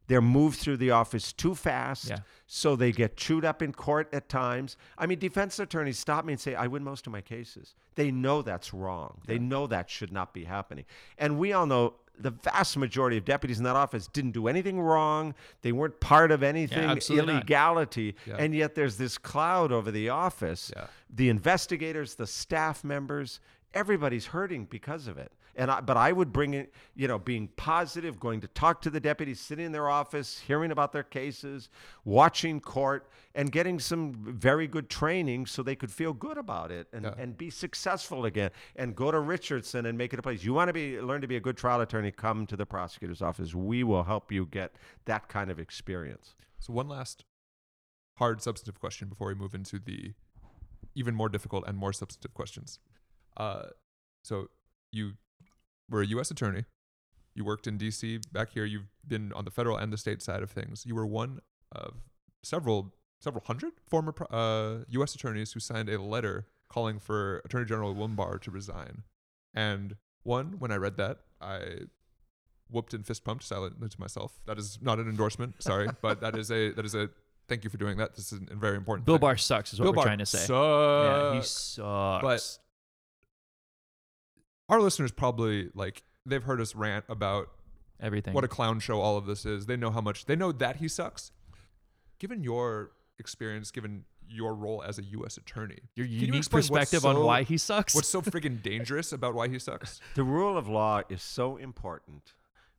They're 0.07 0.21
moved 0.21 0.59
through 0.59 0.77
the 0.77 0.91
office 0.91 1.33
too 1.33 1.53
fast, 1.53 2.09
Yeah. 2.09 2.19
so 2.45 2.75
they 2.75 2.91
get 2.91 3.17
chewed 3.17 3.43
up 3.45 3.61
in 3.61 3.73
court 3.73 4.07
at 4.13 4.29
times. 4.29 4.77
I 4.97 5.05
mean, 5.05 5.19
defense 5.19 5.59
attorneys 5.59 5.99
stop 5.99 6.23
me 6.25 6.33
and 6.33 6.39
say, 6.39 6.55
"I 6.55 6.67
win 6.67 6.83
most 6.83 7.05
of 7.07 7.13
my 7.13 7.21
cases." 7.21 7.75
They 7.95 8.09
know 8.11 8.41
that's 8.41 8.73
wrong. 8.73 9.21
They 9.25 9.37
know 9.39 9.67
that 9.67 9.89
should 9.89 10.11
not 10.11 10.33
be 10.33 10.45
happening. 10.45 10.85
And 11.17 11.37
we 11.37 11.51
all 11.53 11.65
know 11.65 11.95
the 12.19 12.31
vast 12.31 12.75
majority 12.77 13.15
of 13.17 13.25
deputies 13.25 13.59
in 13.59 13.63
that 13.63 13.75
office 13.75 14.07
didn't 14.07 14.31
do 14.31 14.47
anything 14.47 14.79
wrong. 14.81 15.35
They 15.61 15.71
weren't 15.71 15.99
part 15.99 16.31
of 16.31 16.41
anything 16.41 16.87
not. 16.87 17.07
illegality, 17.11 18.15
Yeah. 18.25 18.37
and 18.39 18.55
yet 18.55 18.73
there's 18.73 18.97
this 18.97 19.17
cloud 19.19 19.71
over 19.71 19.91
the 19.91 20.09
office. 20.09 20.71
Yeah. 20.75 20.87
The 21.09 21.29
investigators, 21.29 22.15
the 22.15 22.25
staff 22.25 22.83
members, 22.83 23.39
everybody's 23.73 24.27
hurting 24.27 24.65
because 24.65 25.07
of 25.07 25.17
it. 25.17 25.31
And 25.59 25.71
I, 25.71 25.81
but 25.81 25.97
I 25.97 26.11
would 26.11 26.31
bring 26.31 26.53
it, 26.53 26.71
you 26.95 27.07
know, 27.07 27.17
being 27.17 27.47
positive, 27.55 28.19
going 28.19 28.41
to 28.41 28.47
talk 28.47 28.79
to 28.83 28.91
the 28.91 28.99
deputies, 28.99 29.39
sitting 29.39 29.65
in 29.65 29.71
their 29.71 29.89
office, 29.89 30.39
hearing 30.45 30.69
about 30.69 30.91
their 30.91 31.01
cases, 31.01 31.67
watching 32.05 32.59
court, 32.59 33.09
and 33.33 33.51
getting 33.51 33.79
some 33.79 34.13
very 34.13 34.67
good 34.67 34.87
training 34.87 35.47
so 35.47 35.63
they 35.63 35.75
could 35.75 35.91
feel 35.91 36.13
good 36.13 36.37
about 36.37 36.69
it 36.71 36.87
and, 36.93 37.05
Yeah. 37.05 37.15
and 37.17 37.35
be 37.35 37.49
successful 37.49 38.25
again. 38.25 38.51
And 38.75 38.95
go 38.95 39.09
to 39.09 39.19
Richardson 39.19 39.87
and 39.87 39.97
make 39.97 40.13
it 40.13 40.19
a 40.19 40.21
place. 40.21 40.43
You 40.43 40.53
want 40.53 40.69
to 40.69 40.73
be 40.73 41.01
learn 41.01 41.21
to 41.21 41.27
be 41.27 41.37
a 41.37 41.41
good 41.41 41.57
trial 41.57 41.81
attorney? 41.81 42.11
Come 42.11 42.45
to 42.47 42.55
the 42.55 42.67
prosecutor's 42.67 43.23
office. 43.23 43.55
We 43.55 43.83
will 43.83 44.03
help 44.03 44.31
you 44.31 44.45
get 44.45 44.75
that 45.05 45.27
kind 45.27 45.49
of 45.49 45.59
experience. 45.59 46.35
So 46.59 46.71
one 46.71 46.87
last 46.87 47.25
hard 48.17 48.43
substantive 48.43 48.79
question 48.79 49.09
before 49.09 49.27
we 49.29 49.35
move 49.35 49.55
into 49.55 49.79
the 49.79 50.13
even 50.93 51.15
more 51.15 51.29
difficult 51.29 51.63
and 51.67 51.77
more 51.77 51.93
substantive 51.93 52.35
questions. 52.35 52.77
Uh, 53.37 53.67
so 54.23 54.47
you 54.91 55.13
were 55.89 56.01
a 56.01 56.07
U.S. 56.07 56.31
attorney. 56.31 56.65
You 57.35 57.45
worked 57.45 57.67
in 57.67 57.77
D.C. 57.77 58.19
Back 58.31 58.49
here, 58.49 58.65
you've 58.65 58.89
been 59.07 59.31
on 59.33 59.45
the 59.45 59.51
federal 59.51 59.77
and 59.77 59.93
the 59.93 59.97
state 59.97 60.21
side 60.21 60.41
of 60.41 60.49
things. 60.49 60.85
You 60.85 60.95
were 60.95 61.05
one 61.05 61.39
of 61.71 61.93
several 62.43 62.93
several 63.19 63.43
hundred 63.45 63.73
former 63.87 64.13
uh, 64.29 64.83
U.S. 64.89 65.15
attorneys 65.15 65.51
who 65.53 65.59
signed 65.59 65.89
a 65.89 66.01
letter 66.01 66.47
calling 66.69 66.99
for 66.99 67.37
Attorney 67.45 67.65
General 67.65 67.93
William 67.93 68.15
Barr 68.15 68.37
to 68.39 68.51
resign. 68.51 69.03
And 69.53 69.95
one, 70.23 70.55
when 70.59 70.71
I 70.71 70.75
read 70.75 70.97
that, 70.97 71.19
I 71.41 71.61
whooped 72.69 72.93
and 72.93 73.05
fist 73.05 73.23
pumped 73.23 73.43
silently 73.43 73.87
to 73.87 73.99
myself. 73.99 74.39
That 74.45 74.57
is 74.57 74.79
not 74.81 74.99
an 74.99 75.07
endorsement, 75.07 75.61
sorry, 75.63 75.87
but 76.01 76.21
that 76.21 76.35
is 76.37 76.51
a 76.51 76.71
that 76.71 76.85
is 76.85 76.95
a 76.95 77.09
thank 77.47 77.63
you 77.63 77.69
for 77.69 77.77
doing 77.77 77.97
that. 77.97 78.15
This 78.15 78.31
is 78.31 78.39
a 78.51 78.55
very 78.55 78.75
important. 78.75 79.05
Bill 79.05 79.15
thing. 79.15 79.21
Barr 79.21 79.37
sucks, 79.37 79.73
is 79.73 79.79
what 79.79 79.85
Bill 79.85 79.91
we're 79.93 79.95
Barr 79.97 80.05
trying 80.05 80.17
to 80.19 80.25
say. 80.25 80.45
yeah, 80.53 81.33
he 81.35 81.41
sucks. 81.41 82.23
sucks. 82.23 82.59
Our 84.69 84.81
listeners 84.81 85.11
probably 85.11 85.69
like 85.73 86.03
they've 86.25 86.43
heard 86.43 86.59
us 86.61 86.75
rant 86.75 87.05
about 87.09 87.49
Everything. 87.99 88.33
what 88.33 88.43
a 88.43 88.47
clown 88.47 88.79
show 88.79 88.99
all 89.01 89.17
of 89.17 89.25
this 89.25 89.45
is. 89.45 89.65
They 89.65 89.77
know 89.77 89.89
how 89.91 90.01
much 90.01 90.25
they 90.25 90.35
know 90.35 90.51
that 90.51 90.77
he 90.77 90.87
sucks. 90.87 91.31
Given 92.19 92.43
your 92.43 92.91
experience, 93.19 93.71
given 93.71 94.05
your 94.29 94.53
role 94.53 94.83
as 94.83 94.99
a 94.99 95.03
U.S. 95.03 95.37
attorney, 95.37 95.77
Your 95.95 96.05
can 96.05 96.13
you 96.13 96.19
unique 96.27 96.39
explain 96.39 96.59
what's 96.63 96.69
perspective 96.91 97.05
on 97.05 97.23
why 97.23 97.43
he 97.43 97.57
sucks. 97.57 97.95
what's 97.95 98.09
so 98.09 98.21
friggin' 98.21 98.61
dangerous 98.61 99.13
about 99.13 99.33
why 99.33 99.47
he 99.47 99.57
sucks? 99.59 100.01
The 100.15 100.23
rule 100.23 100.57
of 100.57 100.67
law 100.67 101.01
is 101.09 101.21
so 101.21 101.57
important. 101.57 102.33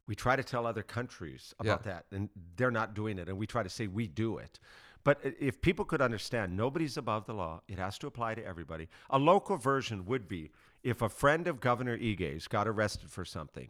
We 0.07 0.15
try 0.15 0.37
to 0.37 0.43
tell 0.45 0.67
other 0.67 0.83
countries 0.83 1.55
about 1.59 1.83
Yeah. 1.87 1.93
that, 1.93 2.05
and 2.13 2.29
they're 2.57 2.71
not 2.71 2.95
doing 2.95 3.19
it. 3.19 3.29
And 3.29 3.39
we 3.39 3.47
try 3.47 3.63
to 3.63 3.69
say 3.69 3.87
we 3.87 4.07
do 4.07 4.39
it. 4.39 4.59
But 5.05 5.21
if 5.23 5.61
people 5.63 5.85
could 5.85 6.03
understand, 6.03 6.57
nobody's 6.57 6.97
above 6.97 7.25
the 7.27 7.33
law. 7.35 7.63
It 7.69 7.79
has 7.79 7.99
to 7.99 8.07
apply 8.07 8.35
to 8.35 8.45
everybody. 8.45 8.89
A 9.11 9.19
local 9.19 9.57
version 9.57 10.05
would 10.07 10.29
be 10.29 10.51
if 10.83 11.03
a 11.03 11.09
friend 11.09 11.47
of 11.47 11.61
Governor 11.61 11.97
Ige's 11.99 12.49
got 12.49 12.67
arrested 12.69 13.11
for 13.11 13.25
something, 13.25 13.69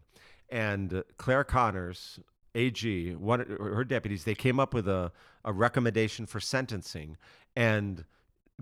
and 0.50 1.02
Clare 1.16 1.44
Connors, 1.44 2.18
AG, 2.54 3.14
one 3.16 3.40
her 3.40 3.84
deputies, 3.84 4.24
they 4.24 4.34
came 4.34 4.58
up 4.58 4.74
with 4.74 4.88
a, 4.88 5.12
a 5.44 5.52
recommendation 5.52 6.26
for 6.26 6.40
sentencing, 6.40 7.16
and 7.56 8.04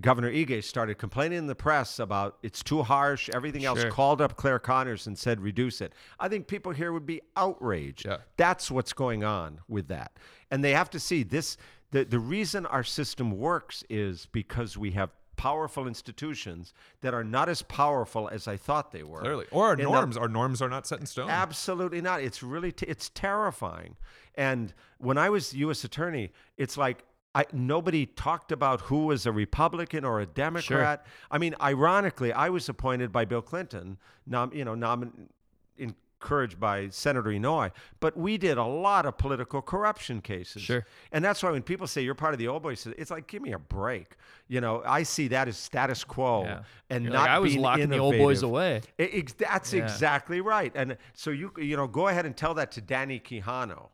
Governor 0.01 0.31
Ige 0.31 0.63
started 0.63 0.99
complaining 0.99 1.39
in 1.39 1.47
the 1.47 1.55
press 1.55 1.99
about 1.99 2.37
it's 2.43 2.63
too 2.63 2.83
harsh, 2.83 3.31
everything 3.33 3.65
else, 3.65 3.81
Sure. 3.81 3.91
called 3.91 4.21
up 4.21 4.37
Clare 4.37 4.59
Connors 4.59 5.07
and 5.07 5.17
said 5.19 5.41
reduce 5.41 5.81
it. 5.81 5.95
I 6.21 6.29
think 6.29 6.49
people 6.49 6.73
here 6.73 6.93
would 6.93 7.07
be 7.07 7.23
outraged. 7.37 8.05
Yeah. 8.05 8.19
That's 8.37 8.71
what's 8.71 8.93
going 8.93 9.25
on 9.25 9.61
with 9.69 9.89
that. 9.89 10.19
And 10.51 10.63
they 10.63 10.73
have 10.73 10.91
to 10.91 11.01
see 11.01 11.23
this 11.23 11.57
the, 11.93 12.05
the 12.05 12.19
reason 12.19 12.67
our 12.67 12.83
system 12.85 13.31
works 13.39 13.85
is 13.89 14.27
because 14.33 14.77
we 14.77 14.91
have 14.91 15.11
powerful 15.37 15.87
institutions 15.87 16.73
that 17.01 17.15
are 17.15 17.25
not 17.25 17.49
as 17.49 17.63
powerful 17.63 18.29
as 18.29 18.49
I 18.49 18.57
thought 18.57 18.93
they 18.93 19.03
were. 19.03 19.21
Clearly, 19.21 19.47
or 19.51 19.67
our 19.67 19.73
In 19.75 19.79
the- 19.79 19.85
norms. 19.85 20.17
our 20.17 20.29
norms 20.29 20.61
are 20.63 20.69
not 20.69 20.87
set 20.87 21.01
in 21.01 21.07
stone. 21.07 21.29
Absolutely 21.31 22.01
not. 22.01 22.21
It's 22.23 22.43
really 22.43 22.73
t- 22.73 22.87
it's 22.87 23.09
terrifying. 23.11 23.97
And 24.35 24.75
when 24.99 25.19
I 25.19 25.31
was 25.31 25.55
U.S. 25.55 25.85
attorney, 25.85 26.33
it's 26.57 26.77
like 26.77 27.05
I, 27.35 27.45
nobody 27.53 28.07
talked 28.07 28.51
about 28.51 28.81
who 28.83 29.05
was 29.07 29.27
a 29.27 29.33
Republican 29.33 30.05
or 30.07 30.21
a 30.21 30.27
Democrat. 30.27 31.03
Sure. 31.05 31.13
I 31.31 31.37
mean, 31.39 31.55
ironically, 31.61 32.33
I 32.33 32.49
was 32.49 32.69
appointed 32.69 33.13
by 33.13 33.27
Bill 33.27 33.43
Clinton, 33.43 33.99
nom, 34.27 34.53
you 34.55 34.65
know, 34.65 34.75
nomin, 34.75 35.29
encouraged 36.21 36.59
by 36.59 36.89
Senator 36.89 37.31
Inouye, 37.31 37.71
but 38.01 38.17
we 38.17 38.39
did 38.39 38.59
a 38.59 38.65
lot 38.65 39.07
of 39.07 39.19
political 39.19 39.61
corruption 39.61 40.21
cases. 40.21 40.63
Sure. 40.63 40.87
And 41.13 41.25
that's 41.25 41.43
why 41.43 41.51
when 41.51 41.63
people 41.63 41.87
say 41.87 42.03
you're 42.03 42.15
part 42.15 42.33
of 42.33 42.39
the 42.39 42.49
old 42.49 42.63
boys, 42.63 42.87
it's 42.99 43.11
like 43.11 43.27
give 43.27 43.43
me 43.43 43.53
a 43.53 43.59
break. 43.59 44.17
You 44.49 44.61
know, 44.61 44.83
I 44.87 45.03
see 45.03 45.29
that 45.29 45.49
as 45.49 45.57
status 45.59 46.05
quo 46.05 46.45
Yeah. 46.45 46.63
and 46.91 47.05
You're 47.05 47.13
not 47.13 47.23
like, 47.23 47.31
I 47.31 47.39
was 47.39 47.53
being 47.53 47.63
locking 47.63 47.89
the 47.91 47.99
old 47.99 48.17
boys 48.17 48.43
away. 48.43 48.81
I- 48.99 49.03
ex- 49.03 49.35
that's 49.35 49.73
Yeah. 49.75 49.83
exactly 49.85 50.41
right. 50.41 50.73
And 50.75 50.97
so 51.15 51.31
you 51.31 51.53
you 51.59 51.77
know 51.77 51.87
go 51.87 52.09
ahead 52.09 52.25
and 52.27 52.37
tell 52.37 52.55
that 52.55 52.73
to 52.73 52.81
Danny 52.81 53.21
Kihano, 53.21 53.89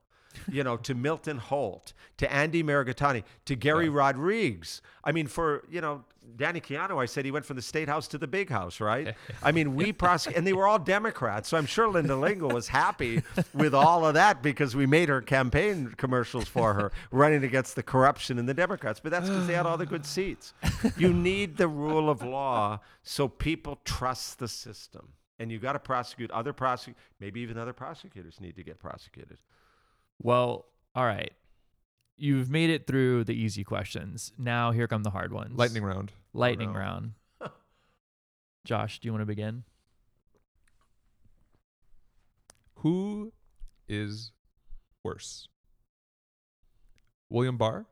you 0.50 0.64
know, 0.64 0.76
to 0.78 0.94
Milton 0.94 1.38
Holt, 1.38 1.92
to 2.18 2.32
Andy 2.32 2.62
Mirikitani, 2.62 3.24
to 3.46 3.56
Gary 3.56 3.88
Rodrigues. 3.88 4.82
I 5.04 5.12
mean, 5.12 5.26
for 5.26 5.64
you 5.70 5.80
know 5.80 6.04
Danny 6.36 6.60
Kihano, 6.60 7.00
I 7.00 7.06
said 7.06 7.24
he 7.24 7.30
went 7.30 7.44
from 7.44 7.56
the 7.56 7.62
state 7.62 7.88
house 7.88 8.08
to 8.08 8.18
the 8.18 8.26
big 8.26 8.48
house, 8.48 8.80
right? 8.80 9.14
I 9.42 9.52
mean, 9.52 9.74
we 9.74 9.92
prosecute, 9.92 10.36
and 10.36 10.46
they 10.46 10.52
were 10.52 10.66
all 10.66 10.78
Democrats. 10.78 11.48
So 11.48 11.56
I'm 11.56 11.66
sure 11.66 11.88
Linda 11.88 12.16
Lingle 12.16 12.50
was 12.50 12.68
happy 12.68 13.22
with 13.52 13.74
all 13.74 14.06
of 14.06 14.14
that 14.14 14.42
because 14.42 14.74
we 14.76 14.86
made 14.86 15.08
her 15.08 15.20
campaign 15.20 15.92
commercials 15.96 16.48
for 16.48 16.74
her, 16.74 16.92
running 17.10 17.44
against 17.44 17.76
the 17.76 17.82
corruption 17.82 18.38
in 18.38 18.46
the 18.46 18.54
Democrats. 18.54 19.00
But 19.00 19.10
that's 19.12 19.28
because 19.28 19.46
they 19.46 19.54
had 19.54 19.66
all 19.66 19.76
the 19.76 19.86
good 19.86 20.06
seats. 20.06 20.54
You 20.96 21.12
need 21.12 21.56
the 21.56 21.68
rule 21.68 22.08
of 22.08 22.22
law 22.22 22.80
so 23.02 23.28
people 23.28 23.78
trust 23.84 24.38
the 24.38 24.48
system. 24.48 25.08
And 25.38 25.50
you 25.50 25.58
got 25.58 25.72
to 25.72 25.80
prosecute 25.80 26.30
other 26.30 26.52
prosecute, 26.52 26.96
maybe 27.18 27.40
even 27.40 27.58
other 27.58 27.72
prosecutors 27.72 28.40
need 28.40 28.54
to 28.56 28.62
get 28.62 28.78
prosecuted. 28.78 29.38
Well, 30.22 30.66
all 30.94 31.04
right. 31.04 31.32
You've 32.16 32.50
made 32.50 32.70
it 32.70 32.86
through 32.86 33.24
the 33.24 33.34
easy 33.34 33.64
questions. 33.64 34.32
Now 34.38 34.70
here 34.70 34.86
come 34.86 35.02
the 35.02 35.10
hard 35.10 35.32
ones. 35.32 35.58
Lightning 35.58 35.82
round. 35.82 36.12
Lightning 36.32 36.72
no. 36.72 36.78
round. 36.78 37.12
Josh, 38.64 39.00
do 39.00 39.08
you 39.08 39.12
want 39.12 39.22
to 39.22 39.26
begin? 39.26 39.64
Who 42.76 43.32
is 43.88 44.32
worse? 45.04 45.48
William 47.28 47.56
Barr 47.56 47.86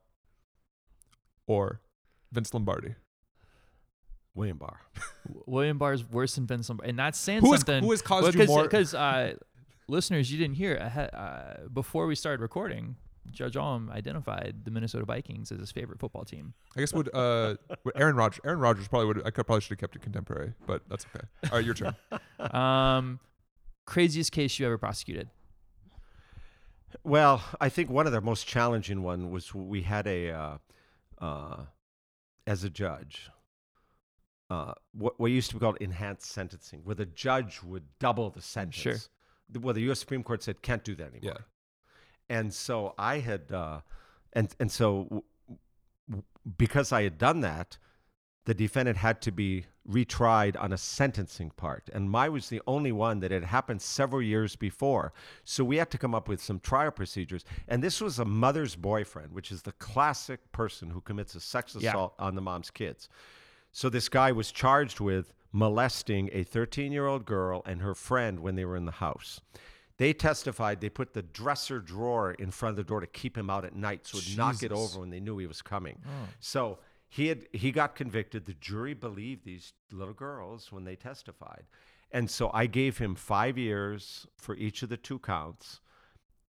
or 1.47 1.81
Vince 2.33 2.53
Lombardi? 2.55 2.95
William 4.35 4.59
Barr. 4.59 4.81
William 5.47 5.79
Barr 5.79 5.93
is 5.93 6.09
worse 6.09 6.37
than 6.37 6.47
Vince 6.47 6.69
Lombardi, 6.69 6.91
and 6.91 6.99
that's 6.99 7.19
saying 7.19 7.41
Who 7.41 7.53
has- 7.53 7.61
something. 7.61 7.83
who 7.83 7.91
has 7.91 8.03
caused 8.03 8.35
you 8.35 8.47
more- 8.47 8.63
Because 8.63 8.95
uh, 8.95 9.35
listeners, 9.91 10.33
you 10.33 10.39
didn't 10.39 10.57
hear 10.57 10.77
ahe- 10.77 11.11
uh, 11.17 11.69
before 11.73 12.07
we 12.07 12.15
started 12.15 12.41
recording. 12.41 12.97
Judge 13.31 13.57
Alm 13.57 13.91
identified 13.91 14.63
the 14.65 14.71
Minnesota 14.71 15.05
Vikings 15.05 15.53
as 15.53 15.61
his 15.61 15.71
favorite 15.71 16.01
football 16.01 16.25
team. 16.25 16.55
I 16.77 16.81
guess 16.81 16.93
would 16.95 17.15
uh 17.15 17.57
Aaron 17.95 18.17
Rodgers 18.17 18.41
Aaron 18.45 18.59
Rodgers 18.59 18.89
probably 18.89 19.07
would 19.09 19.27
I 19.27 19.31
could 19.31 19.47
probably 19.47 19.61
should 19.61 19.71
have 19.71 19.79
kept 19.79 19.95
it 19.95 20.03
contemporary, 20.03 20.55
but 20.67 20.83
that's 20.89 21.05
okay. 21.15 21.27
All 21.45 21.59
right, 21.59 21.65
your 21.65 21.75
turn. 21.75 21.95
Um, 22.55 23.21
craziest 23.85 24.33
case 24.33 24.59
you 24.59 24.65
ever 24.67 24.79
prosecuted? 24.79 25.29
Well, 27.05 27.43
I 27.61 27.69
think 27.69 27.91
one 27.91 28.07
of 28.07 28.13
the 28.13 28.21
most 28.21 28.47
challenging 28.47 29.03
one 29.03 29.31
was 29.31 29.55
we 29.55 29.83
had 29.83 30.07
a, 30.07 30.31
uh, 30.31 30.59
uh, 31.21 31.57
as 32.47 32.65
a 32.65 32.71
judge, 32.71 33.31
uh, 34.49 34.73
what, 34.93 35.21
what 35.21 35.31
used 35.31 35.51
to 35.51 35.57
be 35.57 35.61
called 35.61 35.77
enhanced 35.81 36.31
sentencing, 36.33 36.81
where 36.85 36.97
the 36.97 37.07
judge 37.07 37.61
would 37.63 37.85
double 37.99 38.31
the 38.31 38.43
sentence. 38.43 38.77
Sure. 38.77 38.97
Well, 39.59 39.75
the 39.75 39.83
U.S. 39.83 40.01
Supreme 40.01 40.23
Court 40.23 40.43
said 40.43 40.63
can't 40.63 40.85
do 40.85 40.95
that 40.97 41.13
anymore. 41.15 41.35
Yeah. 41.39 42.37
And 42.37 42.55
so 42.55 42.95
I 42.99 43.19
had, 43.19 43.51
uh, 43.53 43.81
and 44.33 44.55
and 44.61 44.71
so 44.71 45.25
w- 46.09 46.23
because 46.57 46.93
I 46.93 47.03
had 47.03 47.19
done 47.19 47.41
that, 47.41 47.79
the 48.45 48.55
defendant 48.55 48.97
had 48.99 49.21
to 49.23 49.33
be 49.33 49.67
retried 49.89 50.61
on 50.61 50.73
a 50.73 50.77
sentencing 50.79 51.51
part, 51.51 51.91
and 51.93 52.11
my 52.11 52.29
was 52.29 52.49
the 52.49 52.63
only 52.67 52.93
one 52.93 53.21
that 53.21 53.31
had 53.31 53.45
happened 53.45 53.83
several 53.83 54.23
years 54.23 54.55
before. 54.57 55.13
So 55.45 55.65
we 55.65 55.77
had 55.79 55.91
to 55.91 55.99
come 55.99 56.15
up 56.15 56.29
with 56.29 56.41
some 56.43 56.61
trial 56.61 56.91
procedures, 56.91 57.45
and 57.69 57.83
this 57.83 58.01
was 58.01 58.19
a 58.19 58.25
mother's 58.25 58.77
boyfriend, 58.77 59.33
which 59.33 59.51
is 59.51 59.63
the 59.63 59.73
classic 59.73 60.53
person 60.53 60.91
who 60.91 61.01
commits 61.01 61.35
a 61.35 61.41
sex 61.41 61.77
Yeah. 61.79 61.91
assault 61.91 62.15
on 62.19 62.35
the 62.35 62.41
mom's 62.41 62.71
kids. 62.71 63.09
So 63.73 63.89
this 63.89 64.09
guy 64.09 64.33
was 64.33 64.51
charged 64.53 65.01
with 65.01 65.33
molesting 65.53 66.31
a 66.33 66.45
13-year-old 66.45 67.25
girl 67.25 67.63
and 67.67 67.83
her 67.83 67.95
friend 67.95 68.41
when 68.41 68.55
they 68.55 68.65
were 68.65 68.77
in 68.77 68.85
the 68.85 68.93
house. 68.93 69.41
They 69.97 70.13
testified 70.13 70.81
they 70.81 70.89
put 70.89 71.13
the 71.13 71.23
dresser 71.23 71.79
drawer 71.79 72.33
in 72.33 72.51
front 72.51 72.71
of 72.71 72.77
the 72.77 72.89
door 72.89 73.01
to 73.01 73.07
keep 73.07 73.37
him 73.37 73.51
out 73.51 73.65
at 73.65 73.75
night 73.75 74.07
so 74.07 74.19
it 74.19 74.29
would 74.29 74.39
knock 74.39 74.63
it 74.63 74.73
over 74.73 75.01
when 75.01 75.11
they 75.11 75.21
knew 75.21 75.37
he 75.37 75.47
was 75.47 75.61
coming. 75.61 75.99
Oh. 76.07 76.29
So 76.39 76.79
he 77.11 77.27
had 77.27 77.47
he 77.53 77.71
got 77.71 77.97
convicted. 77.97 78.47
The 78.47 78.55
jury 78.55 78.95
believed 78.95 79.45
these 79.45 79.75
little 79.93 80.15
girls 80.15 80.73
when 80.73 80.85
they 80.85 80.97
testified. 80.97 81.65
And 82.13 82.31
so 82.31 82.51
I 82.55 82.67
gave 82.67 82.99
him 82.99 83.15
five 83.15 83.59
years 83.59 84.27
for 84.37 84.57
each 84.57 84.83
of 84.83 84.89
the 84.89 84.97
two 84.97 85.19
counts, 85.19 85.81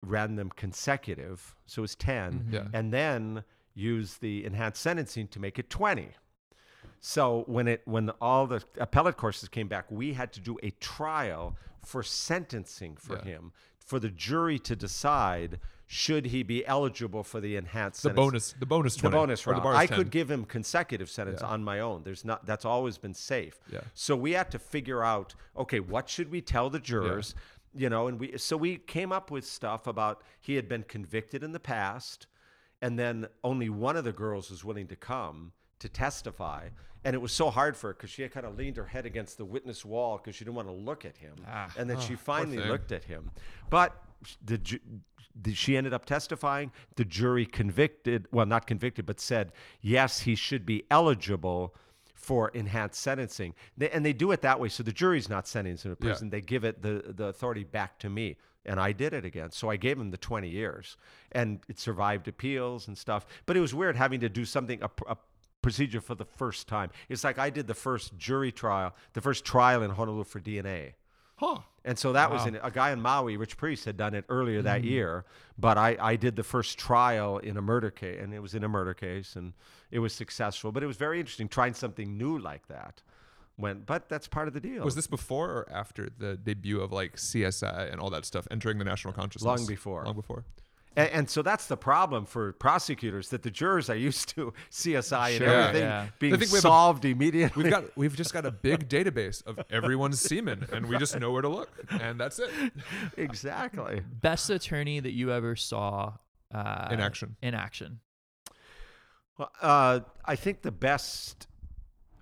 ran 0.03 0.37
them 0.37 0.51
consecutive, 0.55 1.57
so 1.67 1.81
it 1.81 1.83
was 1.83 1.95
10, 1.97 2.33
mm-hmm. 2.33 2.55
Yeah. 2.55 2.65
and 2.73 2.93
then 2.93 3.43
used 3.75 4.21
the 4.21 4.45
enhanced 4.45 4.83
sentencing 4.83 5.29
to 5.29 5.41
make 5.41 5.59
it 5.59 5.71
20. 5.71 6.11
So 7.01 7.45
when 7.47 7.67
it 7.67 7.83
when 7.87 8.11
all 8.21 8.47
the 8.47 8.63
appellate 8.79 9.17
courses 9.17 9.49
came 9.49 9.69
back, 9.69 9.87
we 9.91 10.13
had 10.13 10.33
to 10.35 10.41
do 10.41 10.59
a 10.63 10.71
trial 10.71 11.57
for 11.85 12.03
sentencing 12.03 12.97
for 12.97 13.17
Yeah. 13.17 13.25
him, 13.25 13.53
for 13.79 13.99
the 13.99 14.11
jury 14.11 14.59
to 14.61 14.77
decide 14.77 15.59
should 15.87 16.27
he 16.27 16.45
be 16.45 16.65
eligible 16.67 17.25
for 17.25 17.41
the 17.41 17.57
enhanced 17.57 18.03
The 18.03 18.11
sentence 18.11 18.25
bonus, 18.25 18.53
the 18.53 18.67
bonus, 18.67 18.97
the 18.97 19.11
bonus 19.11 19.43
the 19.43 19.51
round. 19.51 19.63
bar 19.65 19.73
is 19.73 19.79
I 19.81 19.87
10. 19.87 19.97
could 19.99 20.11
give 20.11 20.31
him 20.31 20.45
consecutive 20.45 21.11
sentence 21.11 21.41
Yeah. 21.43 21.49
on 21.49 21.65
my 21.65 21.81
own. 21.81 22.05
There's 22.05 22.25
not 22.25 22.47
that's 22.47 22.65
always 22.65 22.97
been 22.99 23.15
safe. 23.15 23.59
Yeah. 23.73 23.81
So 23.95 24.15
we 24.15 24.33
had 24.33 24.51
to 24.53 24.59
figure 24.61 25.03
out, 25.03 25.35
okay, 25.57 25.81
what 25.81 26.09
should 26.09 26.31
we 26.31 26.43
tell 26.43 26.71
the 26.71 26.79
jurors? 26.79 27.35
You 27.75 27.89
know, 27.89 28.07
and 28.09 28.21
we 28.21 28.37
so 28.37 28.57
we 28.57 28.77
came 28.77 29.11
up 29.11 29.31
with 29.31 29.45
stuff 29.47 29.87
about 29.87 30.23
he 30.39 30.55
had 30.57 30.69
been 30.69 30.83
convicted 30.83 31.43
in 31.43 31.53
the 31.53 31.61
past, 31.61 32.27
and 32.83 32.99
then 32.99 33.27
only 33.43 33.69
one 33.71 33.97
of 33.97 34.05
the 34.05 34.13
girls 34.13 34.51
was 34.51 34.65
willing 34.65 34.87
to 34.89 34.97
come 34.97 35.53
to 35.81 35.89
testify. 35.89 36.69
And 37.05 37.15
it 37.15 37.19
was 37.19 37.33
so 37.33 37.49
hard 37.51 37.77
for 37.77 37.89
her 37.89 37.93
because 37.95 38.11
she 38.11 38.23
had 38.23 38.31
kind 38.31 38.45
of 38.45 38.57
leaned 38.59 38.77
her 38.77 38.85
head 38.85 39.07
against 39.07 39.39
the 39.39 39.45
witness 39.45 39.85
wall 39.85 40.19
because 40.19 40.35
she 40.37 40.45
didn't 40.45 40.57
want 40.57 40.69
to 40.69 40.75
look 40.75 41.05
at 41.05 41.17
him. 41.17 41.35
Ah. 41.49 41.73
and 41.79 41.89
then 41.89 41.99
she 42.01 42.15
finally 42.15 42.59
looked 42.59 42.93
at 42.93 43.05
him. 43.05 43.31
But 43.71 43.97
the, 44.45 44.61
the 45.41 45.55
she 45.55 45.77
ended 45.77 45.95
up 45.95 46.05
testifying. 46.05 46.73
The 46.97 47.05
jury 47.07 47.47
convicted, 47.47 48.27
well, 48.33 48.45
not 48.47 48.67
convicted, 48.67 49.07
but 49.07 49.19
said 49.21 49.53
yes, 49.81 50.21
he 50.21 50.35
should 50.35 50.67
be 50.67 50.85
eligible 50.91 51.75
for 52.15 52.51
enhanced 52.51 53.01
sentencing. 53.01 53.55
They, 53.79 53.89
and 53.91 54.05
they 54.05 54.13
do 54.13 54.31
it 54.33 54.43
that 54.43 54.61
way, 54.61 54.69
so 54.69 54.83
the 54.83 54.93
jury's 54.93 55.31
not 55.31 55.49
sentencing 55.49 55.91
him 55.91 55.97
to 55.97 56.03
Yeah. 56.05 56.11
prison. 56.11 56.29
They 56.31 56.43
give 56.43 56.65
it 56.65 56.83
the 56.83 57.15
the 57.17 57.27
authority 57.29 57.65
back 57.65 57.99
to 58.01 58.11
me, 58.11 58.37
and 58.67 58.79
I 58.79 58.93
did 58.93 59.15
it 59.15 59.25
again. 59.25 59.51
So 59.53 59.71
I 59.71 59.77
gave 59.77 59.99
him 59.99 60.11
the 60.11 60.19
20 60.19 60.49
years, 60.51 60.99
and 61.33 61.61
it 61.67 61.79
survived 61.79 62.29
appeals 62.29 62.89
and 62.89 62.99
stuff. 62.99 63.25
But 63.47 63.57
it 63.57 63.61
was 63.61 63.75
weird 63.75 63.97
having 63.97 64.21
to 64.21 64.29
do 64.29 64.45
something 64.45 64.83
a, 64.83 64.91
a 65.09 65.17
procedure 65.63 66.01
for 66.01 66.15
the 66.15 66.25
first 66.25 66.69
time. 66.69 66.91
It's 67.09 67.25
like 67.25 67.39
I 67.39 67.51
did 67.51 67.67
the 67.67 67.75
first 67.75 68.17
jury 68.17 68.53
trial, 68.53 68.95
the 69.13 69.21
first 69.21 69.45
trial 69.45 69.83
in 69.83 69.91
Honolulu 69.91 70.25
for 70.25 70.41
DNA. 70.41 70.95
Huh. 71.37 71.59
And 71.87 71.99
so 71.99 72.13
that 72.13 72.31
was 72.31 72.45
in, 72.45 72.57
a 72.63 72.71
guy 72.71 72.91
in 72.91 73.01
Maui, 73.01 73.39
Rich 73.39 73.57
Priest, 73.57 73.87
had 73.87 73.97
done 73.97 74.13
it 74.15 74.27
earlier 74.29 74.61
that 74.61 74.83
mm. 74.83 74.91
year. 74.91 75.25
But 75.59 75.79
I, 75.79 75.97
I 75.99 76.17
did 76.17 76.37
the 76.37 76.43
first 76.43 76.79
trial 76.79 77.39
in 77.39 77.57
a 77.57 77.63
murder 77.63 77.91
case, 77.91 78.19
and 78.21 78.35
it 78.35 78.41
was 78.41 78.55
in 78.55 78.63
a 78.63 78.69
murder 78.69 78.93
case, 78.93 79.37
and 79.37 79.55
it 79.91 80.01
was 80.01 80.13
successful. 80.13 80.71
But 80.73 80.83
it 80.83 80.87
was 80.87 80.99
very 80.99 81.19
interesting 81.19 81.49
trying 81.49 81.73
something 81.73 82.19
new 82.19 82.39
like 82.39 82.69
that. 82.69 83.03
When, 83.57 83.81
but 83.81 84.11
that's 84.11 84.29
part 84.29 84.49
of 84.49 84.55
the 84.55 84.61
deal. 84.61 84.85
Was 84.85 84.95
this 84.95 85.07
before 85.07 85.49
or 85.49 85.69
after 85.73 86.11
the 86.19 86.37
debut 86.37 86.81
of 86.81 86.93
like 86.93 87.17
CSI 87.17 87.91
and 87.91 88.01
all 88.01 88.11
that 88.11 88.27
stuff 88.27 88.47
entering 88.51 88.77
the 88.77 88.85
national 88.85 89.15
consciousness? 89.15 89.47
Long 89.47 89.67
before. 89.67 90.05
Long 90.05 90.15
before. 90.15 90.45
And, 90.97 91.09
and 91.11 91.31
so 91.31 91.43
that's 91.43 91.67
the 91.67 91.77
problem 91.77 92.27
for 92.27 92.53
prosecutors 92.55 93.29
that 93.29 93.43
the 93.43 93.51
jurors 93.51 93.89
are 93.89 93.95
used 94.11 94.29
to 94.31 94.53
CSI 94.71 95.37
Sure, 95.39 95.47
and 95.47 95.55
everything 95.57 95.83
yeah. 95.89 96.07
being 96.19 96.35
I 96.35 96.37
think 96.37 96.51
we 96.51 96.59
a- 96.59 96.63
solved 96.63 97.05
immediately. 97.05 97.63
We've 97.63 97.73
got 97.73 97.85
we've 97.97 98.17
just 98.17 98.33
got 98.33 98.45
a 98.45 98.51
big 98.51 98.89
database 98.89 99.45
of 99.47 99.61
everyone's 99.71 100.21
semen, 100.21 100.67
and 100.73 100.87
we 100.87 100.99
just 100.99 101.19
know 101.19 101.31
where 101.31 101.43
to 101.43 101.49
look, 101.49 101.71
and 102.01 102.19
that's 102.19 102.39
it. 102.41 102.51
exactly. 103.17 104.03
Best 104.21 104.51
attorney 104.51 105.01
that 105.01 105.13
you 105.13 105.31
ever 105.33 105.55
saw 105.57 106.15
uh, 106.53 106.89
In 106.91 107.01
action. 107.01 107.37
In 107.43 107.55
action. 107.55 108.01
Well, 109.39 109.51
uh, 109.63 110.01
I 110.25 110.37
think 110.37 110.63
the 110.63 110.73
best, 110.73 111.47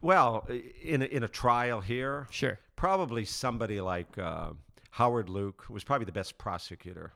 well, 0.02 0.46
in 0.82 1.02
a, 1.02 1.06
in 1.06 1.22
a 1.24 1.28
trial 1.28 1.80
here, 1.80 2.28
Sure. 2.30 2.58
probably 2.76 3.24
somebody 3.24 3.80
like 3.80 4.16
uh, 4.18 4.50
Howard 4.92 5.28
Luke 5.28 5.64
was 5.68 5.82
probably 5.84 6.04
the 6.04 6.12
best 6.12 6.38
prosecutor. 6.38 7.12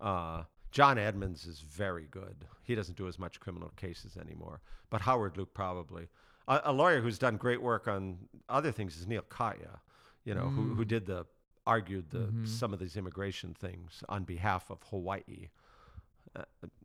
Uh, 0.00 0.42
John 0.72 0.98
Edmonds 0.98 1.46
is 1.46 1.60
very 1.60 2.08
good. 2.10 2.46
He 2.64 2.74
doesn't 2.74 2.96
do 2.96 3.06
as 3.06 3.18
much 3.18 3.38
criminal 3.40 3.70
cases 3.76 4.16
anymore, 4.16 4.60
but 4.90 5.02
Howard 5.02 5.36
Luke 5.36 5.54
probably. 5.54 6.08
A, 6.48 6.60
a 6.64 6.72
lawyer 6.72 7.00
who's 7.00 7.18
done 7.18 7.36
great 7.36 7.62
work 7.62 7.86
on 7.86 8.18
other 8.48 8.72
things 8.72 8.96
is 8.96 9.06
Neal 9.06 9.22
Katyal, 9.22 9.78
you 10.24 10.34
know, 10.34 10.48
who, 10.48 10.74
who 10.74 10.84
did 10.84 11.06
the 11.06 11.26
argued 11.66 12.10
the 12.10 12.28
some 12.44 12.72
of 12.72 12.80
these 12.80 12.96
immigration 12.96 13.54
things 13.54 14.02
on 14.08 14.24
behalf 14.24 14.70
of 14.70 14.78
Hawaii. 14.90 15.50
Uh, 16.34 16.42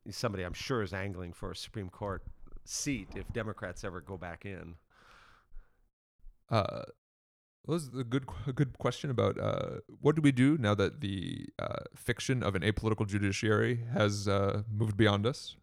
somebody 0.09 0.43
I'm 0.43 0.53
sure 0.53 0.83
is 0.83 0.93
angling 0.93 1.33
for 1.33 1.51
a 1.51 1.55
Supreme 1.55 1.89
Court 1.89 2.23
seat 2.65 3.07
if 3.15 3.31
Democrats 3.33 3.83
ever 3.83 4.01
go 4.01 4.17
back 4.17 4.45
in. 4.45 4.75
Uh, 6.49 6.83
well, 7.67 7.77
this 7.77 7.87
is 7.87 7.99
a 7.99 8.03
good 8.03 8.25
a 8.47 8.53
good 8.53 8.77
question 8.79 9.09
about 9.09 9.39
uh, 9.39 9.79
what 10.01 10.15
do 10.15 10.21
we 10.21 10.31
do 10.31 10.57
now 10.57 10.73
that 10.73 11.01
the 11.01 11.47
uh, 11.59 11.83
fiction 11.95 12.41
of 12.41 12.55
an 12.55 12.61
apolitical 12.63 13.05
judiciary 13.05 13.81
has 13.93 14.27
uh, 14.27 14.63
moved 14.71 14.97
beyond 14.97 15.27
us 15.27 15.55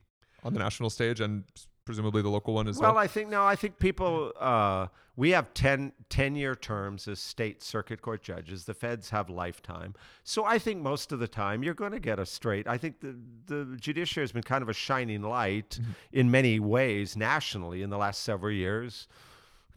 on 0.44 0.52
the 0.52 0.59
national 0.59 0.90
stage 0.90 1.20
and 1.20 1.44
presumably 1.85 2.22
the 2.22 2.28
local 2.28 2.55
one 2.55 2.68
as 2.68 2.78
well. 2.78 2.93
Well, 2.93 2.98
I 2.98 3.06
think 3.06 3.31
no. 3.31 3.44
I 3.44 3.56
think 3.56 3.78
people. 3.78 4.32
Uh, 4.39 4.86
we 5.16 5.31
have 5.31 5.55
10, 5.55 5.93
10 6.09 6.35
year 6.35 6.56
terms 6.56 7.06
as 7.06 7.20
state 7.20 7.62
circuit 7.62 8.02
court 8.02 8.20
judges. 8.20 8.64
The 8.64 8.74
feds 8.74 9.10
have 9.10 9.31
lifetime. 9.31 9.94
So 10.24 10.44
I 10.44 10.59
think 10.59 10.82
most 10.82 11.12
of 11.12 11.20
the 11.20 11.28
time 11.28 11.62
you're 11.62 11.72
going 11.72 11.93
to 11.93 12.01
get 12.01 12.18
a 12.18 12.26
straight. 12.26 12.66
I 12.66 12.78
think 12.78 13.01
the 13.01 13.16
the 13.47 13.76
judiciary 13.78 14.24
has 14.24 14.32
been 14.32 14.43
kind 14.43 14.62
of 14.62 14.68
a 14.68 14.72
shining 14.72 15.22
light 15.22 15.78
in 16.12 16.31
many 16.31 16.59
ways 16.59 17.16
nationally 17.16 17.82
in 17.82 17.90
the 17.90 17.98
last 17.98 18.22
several 18.22 18.52
years. 18.52 19.06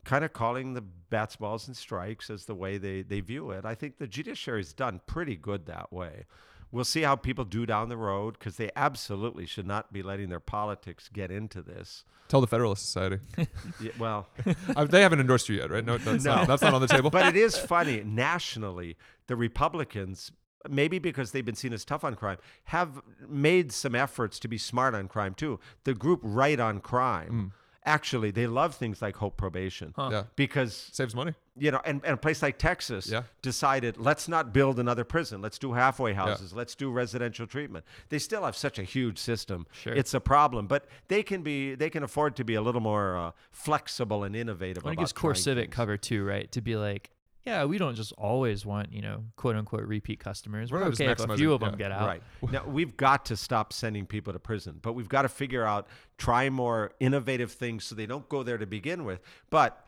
Kind 0.07 0.23
of 0.23 0.31
calling 0.31 0.73
the 0.73 0.81
bats, 0.81 1.35
balls, 1.35 1.67
and 1.67 1.75
strikes 1.75 2.29
as 2.29 2.45
the 2.45 2.55
way 2.55 2.77
they, 2.77 3.01
they 3.01 3.19
view 3.19 3.51
it. 3.51 3.65
I 3.65 3.75
think 3.75 3.97
the 3.97 4.07
judiciary 4.07 4.37
judiciary's 4.37 4.73
done 4.73 5.01
pretty 5.05 5.35
good 5.35 5.65
that 5.65 5.91
way. 5.91 6.25
We'll 6.71 6.85
see 6.85 7.01
how 7.01 7.15
people 7.15 7.45
do 7.45 7.65
down 7.65 7.89
the 7.89 7.97
road 7.97 8.37
because 8.37 8.57
they 8.57 8.69
absolutely 8.75 9.45
should 9.45 9.65
not 9.65 9.93
be 9.93 10.03
letting 10.03 10.29
their 10.29 10.41
politics 10.41 11.09
get 11.11 11.31
into 11.31 11.61
this. 11.61 12.03
Tell 12.27 12.41
the 12.41 12.47
Federalist 12.47 12.85
Society. 12.85 13.19
Yeah, 13.79 13.91
well, 13.99 14.27
they 14.89 15.01
haven't 15.01 15.19
endorsed 15.19 15.49
you 15.49 15.55
yet, 15.55 15.69
right? 15.69 15.85
No, 15.85 15.97
that's, 15.97 16.23
No. 16.23 16.35
Not, 16.35 16.47
that's 16.47 16.61
not 16.61 16.73
on 16.73 16.81
the 16.81 16.87
table. 16.87 17.09
but 17.11 17.27
it 17.27 17.35
is 17.37 17.57
funny 17.57 18.03
nationally 18.03 18.97
the 19.27 19.35
republicans 19.35 20.31
maybe 20.69 20.99
because 20.99 21.31
they've 21.31 21.45
been 21.45 21.55
seen 21.55 21.73
as 21.73 21.85
tough 21.85 22.03
on 22.03 22.15
crime 22.15 22.37
have 22.65 23.01
made 23.27 23.71
some 23.71 23.93
efforts 23.93 24.39
to 24.39 24.47
be 24.47 24.57
smart 24.57 24.95
on 24.95 25.07
crime 25.07 25.33
too 25.33 25.59
the 25.83 25.93
group 25.93 26.19
right 26.23 26.59
on 26.59 26.79
crime 26.79 27.51
mm. 27.53 27.66
Actually 27.87 28.31
they 28.31 28.47
love 28.47 28.75
things 28.75 29.01
like 29.01 29.15
hope 29.15 29.37
probation 29.37 29.93
Huh. 29.95 30.09
yeah, 30.11 30.23
because 30.35 30.89
saves 30.91 31.15
money. 31.15 31.33
you 31.55 31.71
know 31.71 31.81
and, 31.85 32.01
and 32.03 32.13
a 32.15 32.17
place 32.17 32.41
like 32.41 32.57
texas 32.57 33.07
Yeah. 33.09 33.23
decided 33.41 33.97
let's 33.97 34.27
not 34.27 34.51
build 34.53 34.77
another 34.77 35.05
prison 35.05 35.41
let's 35.41 35.57
do 35.57 35.71
halfway 35.73 36.13
houses 36.13 36.51
let's 36.53 36.75
do 36.75 36.91
residential 36.91 37.47
treatment 37.47 37.85
they 38.09 38.19
still 38.19 38.43
have 38.43 38.55
such 38.57 38.77
a 38.77 38.83
huge 38.83 39.17
system 39.17 39.65
Sure. 39.71 39.93
it's 39.93 40.13
a 40.13 40.19
problem 40.19 40.67
but 40.67 40.85
they 41.07 41.23
can 41.23 41.41
be 41.43 41.75
they 41.75 41.89
can 41.89 42.03
afford 42.03 42.35
to 42.35 42.43
be 42.43 42.55
a 42.55 42.61
little 42.61 42.81
more 42.81 43.17
uh, 43.17 43.31
flexible 43.51 44.23
and 44.25 44.35
innovative 44.35 44.83
When 44.83 44.91
it 44.93 44.97
about 44.97 45.01
gives 45.03 45.13
CoreCivic 45.13 45.55
things. 45.55 45.73
cover 45.73 45.97
too, 45.97 46.25
right? 46.25 46.51
To 46.51 46.61
be 46.61 46.75
like, 46.75 47.09
yeah, 47.47 47.63
we 47.63 47.77
don't 47.77 47.95
just 47.95 48.11
always 48.17 48.65
want 48.65 48.91
you 48.91 49.01
know 49.01 49.23
quote 49.37 49.55
unquote 49.55 49.83
repeat 49.83 50.19
customers. 50.19 50.69
We're 50.69 50.81
We're 50.81 50.87
okay 50.87 51.07
if 51.07 51.19
a 51.19 51.37
few 51.37 51.53
of 51.53 51.61
them 51.61 51.71
yeah, 51.71 51.77
get 51.77 51.91
out. 51.93 52.07
Right. 52.07 52.21
Now, 52.51 52.65
we've 52.65 52.97
got 52.97 53.25
to 53.27 53.37
stop 53.37 53.71
sending 53.71 54.05
people 54.05 54.33
to 54.33 54.39
prison, 54.39 54.79
but 54.81 54.93
we've 54.93 55.07
got 55.07 55.21
to 55.21 55.29
figure 55.29 55.65
out, 55.65 55.87
try 56.17 56.49
more 56.49 56.91
innovative 56.99 57.53
things 57.53 57.85
so 57.85 57.95
they 57.95 58.05
don't 58.05 58.27
go 58.27 58.43
there 58.43 58.57
to 58.57 58.65
begin 58.65 59.05
with. 59.05 59.21
But 59.49 59.85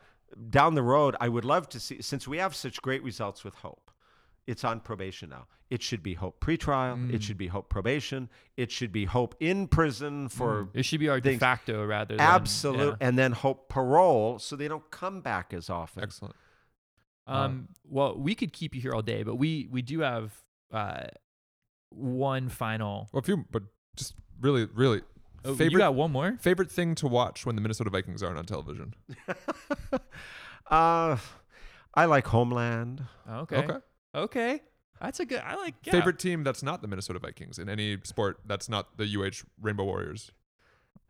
down 0.48 0.74
the 0.74 0.82
road, 0.82 1.16
I 1.20 1.28
would 1.28 1.44
love 1.44 1.68
to 1.70 1.80
see, 1.80 2.00
since 2.00 2.26
we 2.26 2.38
have 2.38 2.56
such 2.56 2.80
great 2.80 3.02
results 3.02 3.44
with 3.44 3.56
Hope, 3.56 3.90
it's 4.46 4.64
on 4.64 4.80
probation 4.80 5.28
now. 5.28 5.46
It 5.68 5.82
should 5.82 6.02
be 6.02 6.14
Hope 6.14 6.40
pretrial. 6.40 6.96
Mm. 6.96 7.14
It 7.14 7.22
should 7.22 7.38
be 7.38 7.48
Hope 7.48 7.68
probation. 7.68 8.30
It 8.56 8.72
should 8.72 8.90
be 8.90 9.04
Hope 9.04 9.34
in 9.38 9.68
prison 9.68 10.28
for 10.28 10.68
It 10.72 10.84
should 10.84 10.98
be 10.98 11.08
our 11.10 11.20
de 11.20 11.36
facto 11.36 11.84
rather 11.84 12.16
than 12.16 12.26
absolute, 12.26 12.96
yeah. 13.00 13.06
and 13.06 13.18
then 13.18 13.32
Hope 13.32 13.68
parole 13.68 14.38
so 14.38 14.56
they 14.56 14.66
don't 14.66 14.90
come 14.90 15.20
back 15.20 15.52
as 15.52 15.68
often. 15.68 16.02
Excellent. 16.02 16.34
Um, 17.26 17.68
well, 17.84 18.16
we 18.16 18.34
could 18.34 18.52
keep 18.52 18.74
you 18.74 18.80
here 18.80 18.92
all 18.92 19.02
day, 19.02 19.22
but 19.22 19.36
we 19.36 19.68
we 19.70 19.82
do 19.82 20.00
have 20.00 20.32
uh 20.72 21.06
one 21.90 22.48
final. 22.48 23.08
Well, 23.12 23.20
a 23.20 23.22
few, 23.22 23.44
but 23.50 23.62
just 23.96 24.14
really, 24.40 24.66
really 24.74 25.02
Oh, 25.44 25.50
you 25.50 25.56
favorite 25.56 25.80
got 25.80 25.94
one 25.94 26.12
more? 26.12 26.36
favorite 26.40 26.70
thing 26.70 26.94
to 26.96 27.06
watch 27.08 27.46
when 27.46 27.54
the 27.56 27.62
Minnesota 27.62 27.88
Vikings 27.90 28.22
aren't 28.22 28.38
on 28.38 28.44
television. 28.44 28.94
Uh, 30.70 31.16
I 31.94 32.04
like 32.04 32.26
Homeland. 32.28 33.02
Okay. 33.28 33.56
Okay. 33.56 33.76
Okay. 34.14 34.62
That's 35.00 35.18
a 35.18 35.24
good. 35.24 35.40
I 35.44 35.56
like 35.56 35.74
yeah. 35.82 35.92
Favorite 35.92 36.20
team 36.20 36.44
that's 36.44 36.62
not 36.62 36.80
the 36.80 36.86
Minnesota 36.86 37.18
Vikings 37.18 37.58
in 37.58 37.68
any 37.68 37.98
sport 38.04 38.38
that's 38.46 38.68
not 38.68 38.96
the 38.96 39.04
UH 39.04 39.44
Rainbow 39.60 39.84
Warriors. 39.84 40.30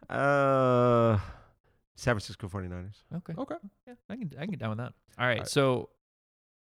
Uh, 0.08 1.18
San 1.96 2.14
Francisco 2.14 2.48
49ers. 2.48 2.94
Okay. 3.16 3.34
Okay. 3.36 3.56
Yeah, 3.86 3.94
I 4.08 4.16
can 4.16 4.30
I 4.38 4.40
can 4.42 4.50
get 4.50 4.60
down 4.60 4.70
with 4.70 4.78
that. 4.78 4.94
All 5.18 5.26
right. 5.26 5.40
right. 5.40 5.48
So 5.48 5.90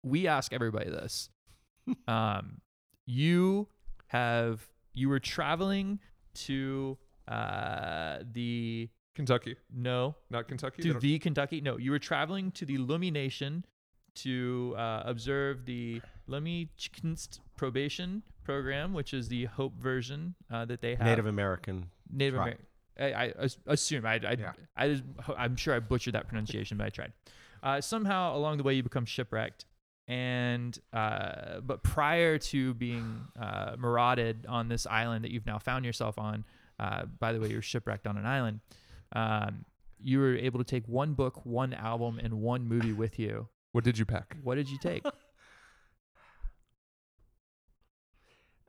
we 0.04 0.28
ask 0.28 0.54
everybody 0.54 0.90
this. 0.90 1.30
um, 2.08 2.62
you 3.06 3.68
have 4.08 4.66
you 4.94 5.10
were 5.10 5.20
traveling 5.20 6.00
to 6.34 6.98
uh 7.28 8.20
the 8.32 8.90
Kentucky, 9.16 9.56
no 9.74 10.16
not 10.30 10.48
Kentucky. 10.48 10.84
to 10.84 10.94
the 10.94 11.20
Kentucky. 11.20 11.62
No, 11.62 11.78
you 11.78 11.92
were 11.92 12.00
traveling 12.00 12.52
to 12.52 12.66
the 12.66 12.76
Illumination 12.76 13.66
to 14.14 14.76
uh, 14.78 15.04
observe 15.06 15.66
the 15.66 16.02
Lemmy-Chkinst 16.28 17.40
probation 17.58 18.24
program, 18.44 18.94
which 18.94 19.14
is 19.14 19.30
the 19.30 19.46
Hope 19.46 19.80
version 19.80 20.36
uh, 20.52 20.66
that 20.66 20.82
they 20.82 20.96
have. 20.96 21.06
Native 21.06 21.26
American. 21.26 21.88
Native. 22.12 22.36
American. 22.36 22.66
I, 23.00 23.34
I 23.40 23.48
assume 23.68 24.06
I, 24.06 24.16
I, 24.16 24.36
yeah. 24.38 24.52
I, 24.76 25.02
I'm 25.38 25.56
sure 25.56 25.74
I 25.74 25.80
butchered 25.80 26.14
that 26.14 26.28
pronunciation, 26.28 26.78
but 26.78 26.88
I 26.88 26.90
tried. 26.90 27.14
Uh, 27.64 27.82
somehow 27.82 28.36
along 28.36 28.58
the 28.58 28.64
way 28.64 28.74
you 28.74 28.84
become 28.84 29.06
shipwrecked, 29.06 29.66
and 30.08 30.78
uh, 30.94 31.60
but 31.62 31.84
prior 31.84 32.38
to 32.38 32.74
being 32.74 33.22
uh, 33.40 33.76
marauded 33.78 34.46
on 34.48 34.68
this 34.68 34.86
island 34.88 35.24
that 35.24 35.32
you've 35.32 35.46
now 35.46 35.60
found 35.60 35.86
yourself 35.86 36.18
on, 36.18 36.44
uh, 36.80 37.06
by 37.20 37.32
the 37.34 37.40
way, 37.40 37.50
you're 37.50 37.62
shipwrecked 37.62 38.08
on 38.08 38.18
an 38.18 38.26
island. 38.26 38.60
Um, 39.14 39.66
you 40.04 40.20
were 40.20 40.36
able 40.36 40.60
to 40.60 40.66
take 40.66 40.88
one 40.88 41.14
book, 41.14 41.46
one 41.46 41.74
album, 41.74 42.20
and 42.22 42.42
one 42.42 42.68
movie 42.68 42.94
with 42.94 43.20
you. 43.20 43.48
What 43.72 43.84
did 43.84 43.98
you 43.98 44.06
pack? 44.06 44.36
What 44.44 44.56
did 44.56 44.70
you 44.70 44.78
take? 44.80 45.04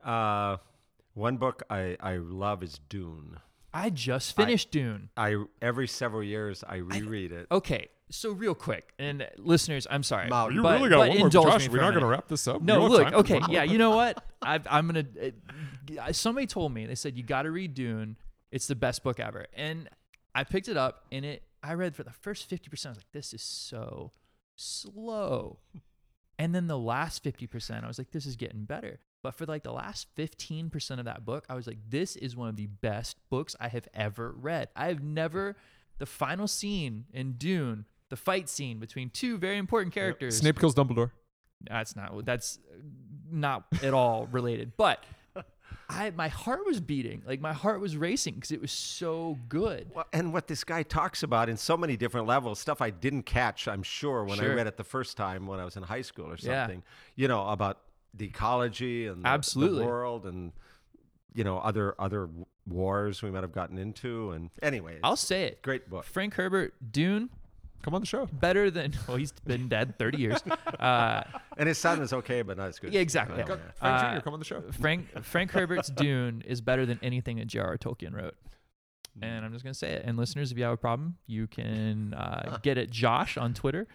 Uh, 0.04 0.56
one 1.14 1.36
book 1.36 1.62
I, 1.70 1.96
I 2.00 2.16
love 2.16 2.62
is 2.62 2.80
Dune. 2.88 3.38
I 3.72 3.90
just 3.90 4.36
finished 4.36 4.70
Dune. 4.70 5.10
I 5.16 5.36
every 5.62 5.86
several 5.86 6.22
years 6.22 6.62
I 6.68 6.76
reread 6.76 7.32
it. 7.32 7.46
Okay, 7.50 7.88
so 8.12 8.32
real 8.32 8.54
quick, 8.54 8.92
and 8.98 9.26
listeners, 9.38 9.86
I'm 9.90 10.02
sorry. 10.02 10.26
You 10.26 10.30
but- 10.62 10.78
really 10.78 10.90
got 10.90 11.08
one 11.08 11.18
more. 11.18 11.28
Josh, 11.28 11.68
we're 11.68 11.80
not 11.80 11.90
going 11.90 12.02
to 12.02 12.06
wrap 12.06 12.28
this 12.28 12.46
up. 12.46 12.62
No, 12.62 12.74
You 12.74 12.88
don't 12.88 13.04
have 13.04 13.12
look, 13.14 13.30
okay, 13.30 13.40
yeah, 13.52 13.62
you 13.62 13.78
know 13.78 13.90
what? 13.90 14.24
I've, 14.40 14.66
I'm 14.70 14.86
gonna. 14.86 15.06
Uh, 15.98 16.12
somebody 16.12 16.46
told 16.46 16.72
me 16.72 16.86
they 16.86 16.94
said 16.94 17.16
you 17.16 17.22
got 17.22 17.42
to 17.42 17.50
read 17.50 17.74
Dune. 17.74 18.16
It's 18.50 18.66
the 18.66 18.74
best 18.74 19.02
book 19.02 19.18
ever, 19.18 19.46
and 19.54 19.88
I 20.34 20.44
picked 20.44 20.68
it 20.68 20.76
up 20.76 21.06
and 21.10 21.24
it. 21.24 21.42
I 21.62 21.74
read 21.74 21.94
for 21.96 22.02
the 22.02 22.12
first 22.12 22.48
fifty 22.48 22.68
percent. 22.68 22.90
I 22.90 22.94
was 22.94 22.98
like, 22.98 23.12
this 23.12 23.32
is 23.32 23.42
so 23.42 24.12
slow, 24.56 25.58
and 26.38 26.54
then 26.54 26.66
the 26.66 26.78
last 26.78 27.22
fifty 27.22 27.46
percent, 27.46 27.84
I 27.84 27.88
was 27.88 27.98
like, 27.98 28.10
this 28.10 28.26
is 28.26 28.36
getting 28.36 28.64
better. 28.64 29.00
But 29.22 29.36
for 29.36 29.46
like 29.46 29.62
the 29.62 29.72
last 29.72 30.08
fifteen 30.14 30.68
percent 30.70 31.00
of 31.00 31.06
that 31.06 31.24
book, 31.24 31.44
I 31.48 31.54
was 31.54 31.66
like, 31.66 31.78
this 31.88 32.16
is 32.16 32.36
one 32.36 32.48
of 32.48 32.56
the 32.56 32.66
best 32.66 33.16
books 33.30 33.54
I 33.60 33.68
have 33.68 33.88
ever 33.94 34.32
read. 34.32 34.68
I 34.76 34.88
have 34.88 35.02
never. 35.02 35.56
The 35.98 36.06
final 36.06 36.48
scene 36.48 37.04
in 37.12 37.34
Dune, 37.34 37.84
the 38.12 38.16
fight 38.16 38.46
scene 38.46 38.78
between 38.78 39.08
two 39.08 39.38
very 39.38 39.56
important 39.56 39.94
characters. 39.94 40.36
Snape 40.36 40.60
kills 40.60 40.74
Dumbledore. 40.74 41.12
That's 41.66 41.96
not 41.96 42.26
that's 42.26 42.58
not 43.30 43.64
at 43.82 43.94
all 43.94 44.26
related. 44.30 44.72
But 44.76 45.02
I 45.88 46.10
my 46.10 46.28
heart 46.28 46.66
was 46.66 46.78
beating, 46.78 47.22
like 47.26 47.40
my 47.40 47.54
heart 47.54 47.80
was 47.80 47.96
racing 47.96 48.34
because 48.34 48.52
it 48.52 48.60
was 48.60 48.70
so 48.70 49.38
good. 49.48 49.90
Well, 49.94 50.04
and 50.12 50.30
what 50.30 50.46
this 50.46 50.62
guy 50.62 50.82
talks 50.82 51.22
about 51.22 51.48
in 51.48 51.56
so 51.56 51.74
many 51.74 51.96
different 51.96 52.26
levels, 52.26 52.58
stuff 52.58 52.82
I 52.82 52.90
didn't 52.90 53.22
catch, 53.22 53.66
I'm 53.66 53.82
sure, 53.82 54.24
when 54.24 54.36
Sure. 54.36 54.52
I 54.52 54.56
read 54.56 54.66
it 54.66 54.76
the 54.76 54.84
first 54.84 55.16
time 55.16 55.46
when 55.46 55.58
I 55.58 55.64
was 55.64 55.78
in 55.78 55.82
high 55.82 56.02
school 56.02 56.26
or 56.26 56.36
something. 56.36 56.50
Yeah. 56.52 56.62
something. 56.64 56.82
You 57.16 57.28
know, 57.28 57.48
about 57.48 57.78
the 58.12 58.26
ecology 58.26 59.06
and 59.06 59.20
the, 59.20 59.22
the 59.22 59.28
Absolutely. 59.28 59.86
world 59.86 60.26
and 60.26 60.52
you 61.32 61.44
know 61.44 61.56
other 61.60 61.94
other 61.98 62.28
wars 62.66 63.22
we 63.22 63.30
might 63.30 63.42
have 63.42 63.52
gotten 63.54 63.78
into. 63.78 64.32
And 64.32 64.50
anyway, 64.60 64.98
I'll 65.02 65.16
say 65.16 65.44
it. 65.44 65.62
great 65.62 65.88
book. 65.88 66.04
Frank 66.04 66.34
Herbert, 66.34 66.74
Dune, 66.92 67.30
Come 67.82 67.94
on 67.94 68.00
the 68.00 68.06
show. 68.06 68.26
better 68.32 68.70
than 68.70 68.92
well, 69.08 69.16
he's 69.16 69.32
been 69.44 69.68
dead 69.68 69.98
30 69.98 70.18
years. 70.18 70.42
Uh, 70.78 71.22
And 71.58 71.68
his 71.68 71.78
son 71.78 72.00
is 72.02 72.12
okay, 72.12 72.42
but 72.42 72.56
not 72.56 72.68
as 72.68 72.78
good. 72.78 72.92
Yeah, 72.92 73.00
exactly. 73.00 73.38
Yeah, 73.38 73.44
Frank 73.44 73.60
Uh, 73.80 74.14
Jr., 74.16 74.20
come 74.22 74.32
on 74.34 74.38
the 74.40 74.44
show. 74.44 74.62
Frank 74.72 75.22
Frank 75.24 75.50
Herbert's 75.52 75.88
Dune 75.90 76.42
is 76.46 76.60
better 76.60 76.86
than 76.86 76.98
anything 77.02 77.36
that 77.38 77.46
J.R.R. 77.46 77.76
Tolkien 77.78 78.14
wrote. 78.14 78.34
And 79.20 79.44
I'm 79.44 79.52
just 79.52 79.62
gonna 79.62 79.74
say 79.74 79.92
it. 79.92 80.04
And 80.06 80.16
listeners, 80.16 80.50
if 80.50 80.56
you 80.58 80.64
have 80.64 80.72
a 80.72 80.76
problem, 80.78 81.18
you 81.26 81.46
can 81.46 82.14
uh, 82.14 82.56
get 82.62 82.78
at 82.78 82.88
Josh 82.90 83.36
on 83.36 83.52
Twitter. 83.52 83.86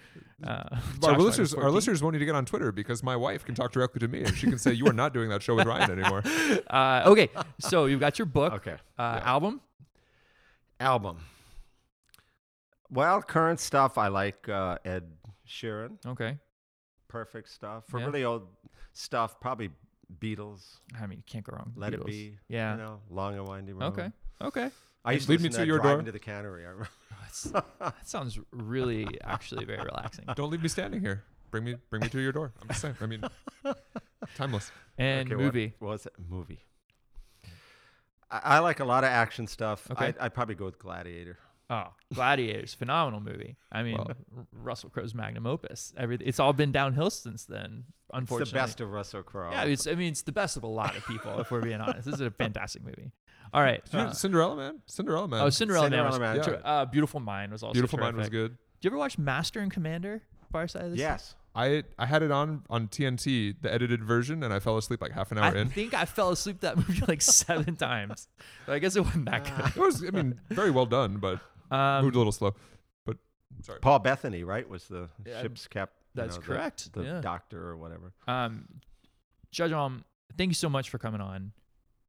Uh, 0.43 0.64
Our 1.03 1.18
listeners, 1.18 1.53
our 1.55 1.61
14. 1.61 1.76
listeners 1.76 2.03
won't 2.03 2.14
need 2.14 2.19
to 2.19 2.26
get 2.26 2.35
on 2.35 2.45
Twitter 2.45 2.72
because 2.72 3.01
my 3.01 3.15
wife 3.15 3.43
can 3.43 3.55
talk 3.55 3.72
directly 3.72 3.99
to 3.99 4.07
me 4.07 4.19
and 4.23 4.38
she 4.38 4.47
can 4.47 4.59
say, 4.59 4.73
"You 4.73 4.85
are 4.88 4.93
not 4.93 5.14
doing 5.15 5.30
that 5.30 5.41
show 5.41 5.55
with 5.55 5.65
Ryan 5.65 5.89
anymore." 5.99 6.22
Uh, 6.69 7.03
okay, 7.07 7.30
so 7.59 7.85
you've 7.85 7.99
got 7.99 8.19
your 8.19 8.27
book, 8.27 8.53
Okay. 8.53 8.76
uh, 8.99 9.22
album. 9.23 9.59
Album. 10.80 11.18
Well, 12.89 13.22
current 13.22 13.59
stuff 13.59 13.97
I 13.97 14.07
like 14.07 14.47
uh, 14.49 14.77
Ed 14.85 15.03
Sheeran. 15.47 15.97
Okay, 16.05 16.38
Perfect 17.07 17.49
stuff. 17.49 17.85
For 17.88 17.99
Yeah. 17.99 18.05
really 18.05 18.23
old 18.23 18.47
stuff, 18.93 19.39
probably 19.39 19.72
Beatles. 20.19 20.77
I 20.99 21.05
mean, 21.07 21.19
you 21.19 21.23
can't 21.26 21.45
go 21.45 21.55
wrong. 21.55 21.72
with 21.76 21.81
Let 21.81 21.93
It 21.93 22.05
Be. 22.05 22.38
Yeah. 22.47 22.73
You 22.73 22.77
know, 22.81 22.99
Long 23.09 23.35
and 23.38 23.47
Winding 23.47 23.77
Road. 23.77 23.88
Okay. 23.93 24.11
Okay. 24.41 24.72
I 25.05 25.14
used 25.14 25.26
to 25.27 25.31
Lead 25.31 25.41
me 25.41 25.47
listen 25.49 25.61
to 25.61 25.68
your 25.68 25.80
door. 25.80 26.01
to 26.01 26.11
the 26.11 26.19
cannery. 26.19 26.65
I 26.65 26.69
remember. 26.69 26.89
That's, 27.22 27.43
that 27.80 28.07
sounds 28.07 28.39
really, 28.51 29.07
actually, 29.23 29.64
very 29.65 29.84
relaxing. 29.84 30.26
Don't 30.35 30.49
leave 30.49 30.61
me 30.61 30.68
standing 30.69 30.99
here. 31.01 31.23
Bring 31.51 31.64
me, 31.64 31.76
bring 31.89 32.01
me 32.01 32.09
to 32.09 32.19
your 32.19 32.31
door. 32.34 32.51
I'm 32.61 32.68
just 32.68 32.81
saying. 32.81 32.95
I 32.99 33.05
mean, 33.05 33.23
timeless. 34.35 34.69
And 34.97 35.27
Okay, 35.31 35.41
movie. 35.41 35.73
What 35.80 35.89
was 35.89 36.05
it? 36.05 36.14
Movie. 36.30 36.59
I, 38.30 38.39
I 38.43 38.59
like 38.59 38.80
a 38.81 38.85
lot 38.85 39.03
of 39.05 39.09
action 39.09 39.47
stuff. 39.47 39.89
Okay. 39.91 40.07
I'd, 40.07 40.18
I'd 40.19 40.34
probably 40.34 40.55
go 40.55 40.65
with 40.65 40.77
Gladiator. 40.80 41.38
Oh, 41.69 41.88
Gladiators, 42.14 42.73
phenomenal 42.73 43.19
movie. 43.19 43.57
I 43.72 43.84
mean, 43.84 43.98
Well- 43.98 44.11
R- 44.38 44.48
Russell 44.53 44.89
Crowe's 44.89 45.14
magnum 45.14 45.45
opus. 45.45 45.94
Every, 45.98 46.18
it's 46.22 46.39
all 46.39 46.53
been 46.53 46.72
downhill 46.72 47.10
since 47.10 47.44
then. 47.45 47.84
It's 47.88 47.95
Unfortunately, 48.18 48.52
the 48.53 48.60
best 48.65 48.80
of 48.81 48.89
Russell 48.89 49.23
Crowe. 49.23 49.52
Yeah, 49.52 49.65
it's, 49.65 49.85
I 49.85 49.95
mean, 49.95 50.11
it's 50.14 50.22
the 50.22 50.31
best 50.31 50.56
of 50.56 50.64
a 50.64 50.68
lot 50.68 50.95
of 50.95 51.06
people. 51.06 51.39
if 51.41 51.52
we're 51.52 51.61
being 51.61 51.81
honest, 51.81 52.06
this 52.06 52.15
is 52.15 52.22
a 52.22 52.31
fantastic 52.31 52.84
movie. 52.85 53.11
All 53.53 53.61
right. 53.61 53.81
Uh, 53.94 54.11
Cinderella 54.14 54.56
Man. 54.56 54.81
Cinderella 54.85 55.27
Man. 55.27 55.41
oh, 55.41 55.49
Cinderella, 55.49 55.89
Man. 55.89 56.06
Was, 56.06 56.14
Cinderella 56.15 56.35
Man. 56.35 56.45
ter- 56.45 56.61
uh, 56.64 56.85
Beautiful 56.85 57.19
Mind 57.19 57.52
was 57.52 57.64
also 57.64 57.73
Beautiful 57.73 57.99
Mind 57.99 58.15
was 58.15 58.30
good. 58.30 58.52
Did 58.52 58.85
you 58.85 58.89
ever 58.89 58.98
watch 58.98 59.18
Master 59.18 59.60
and 59.60 59.72
Commander? 59.72 60.22
Far 60.52 60.68
Side 60.69 60.84
of 60.85 60.91
the 60.91 60.98
Sea? 60.98 61.02
yes. 61.02 61.35
I 61.56 61.84
I 61.98 62.06
had 62.06 62.22
it 62.22 62.30
on 62.31 62.64
on 62.69 62.88
TNT, 62.88 63.56
the 63.61 63.73
edited 63.73 64.03
version, 64.03 64.44
and 64.44 64.53
I 64.53 64.60
fell 64.60 64.77
asleep 64.77 65.02
like 65.02 65.11
half 65.11 65.31
an 65.31 65.39
hour 65.39 65.45
I 65.45 65.60
in. 65.61 65.68
I 65.68 65.72
think 65.72 65.94
I 65.95 66.06
fell 66.06 66.30
asleep 66.30 66.60
that 66.61 66.77
movie 66.88 67.02
like 67.07 67.22
seven 67.22 67.76
times. 67.76 68.27
But 68.68 68.73
I 68.73 68.80
guess 68.80 68.95
it 68.95 69.02
wasn't 69.03 69.26
that 69.26 69.44
good. 69.44 69.76
It 69.76 69.85
was, 69.85 70.03
I 70.03 70.11
mean, 70.11 70.39
very 70.49 70.69
well 70.72 70.85
done, 70.85 71.18
but 71.18 71.39
Um, 71.72 72.03
moved 72.06 72.15
a 72.15 72.19
little 72.19 72.31
slow. 72.31 72.56
But 73.06 73.18
sorry. 73.61 73.80
Paul 73.80 73.99
Bettany, 73.99 74.44
right, 74.44 74.68
was 74.68 74.85
the 74.88 75.10
Yeah, 75.26 75.41
ship's 75.41 75.68
cap. 75.68 75.91
that's 76.15 76.35
know, 76.35 76.41
correct, 76.41 76.94
The, 76.94 77.03
yeah. 77.03 77.22
doctor 77.22 77.68
or 77.69 77.77
whatever. 77.77 78.14
Um, 78.27 78.68
Judge 79.52 79.72
Alm, 79.72 80.03
thank 80.38 80.49
you 80.49 80.56
so 80.56 80.69
much 80.69 80.89
for 80.89 80.98
coming 80.98 81.22
on. 81.22 81.52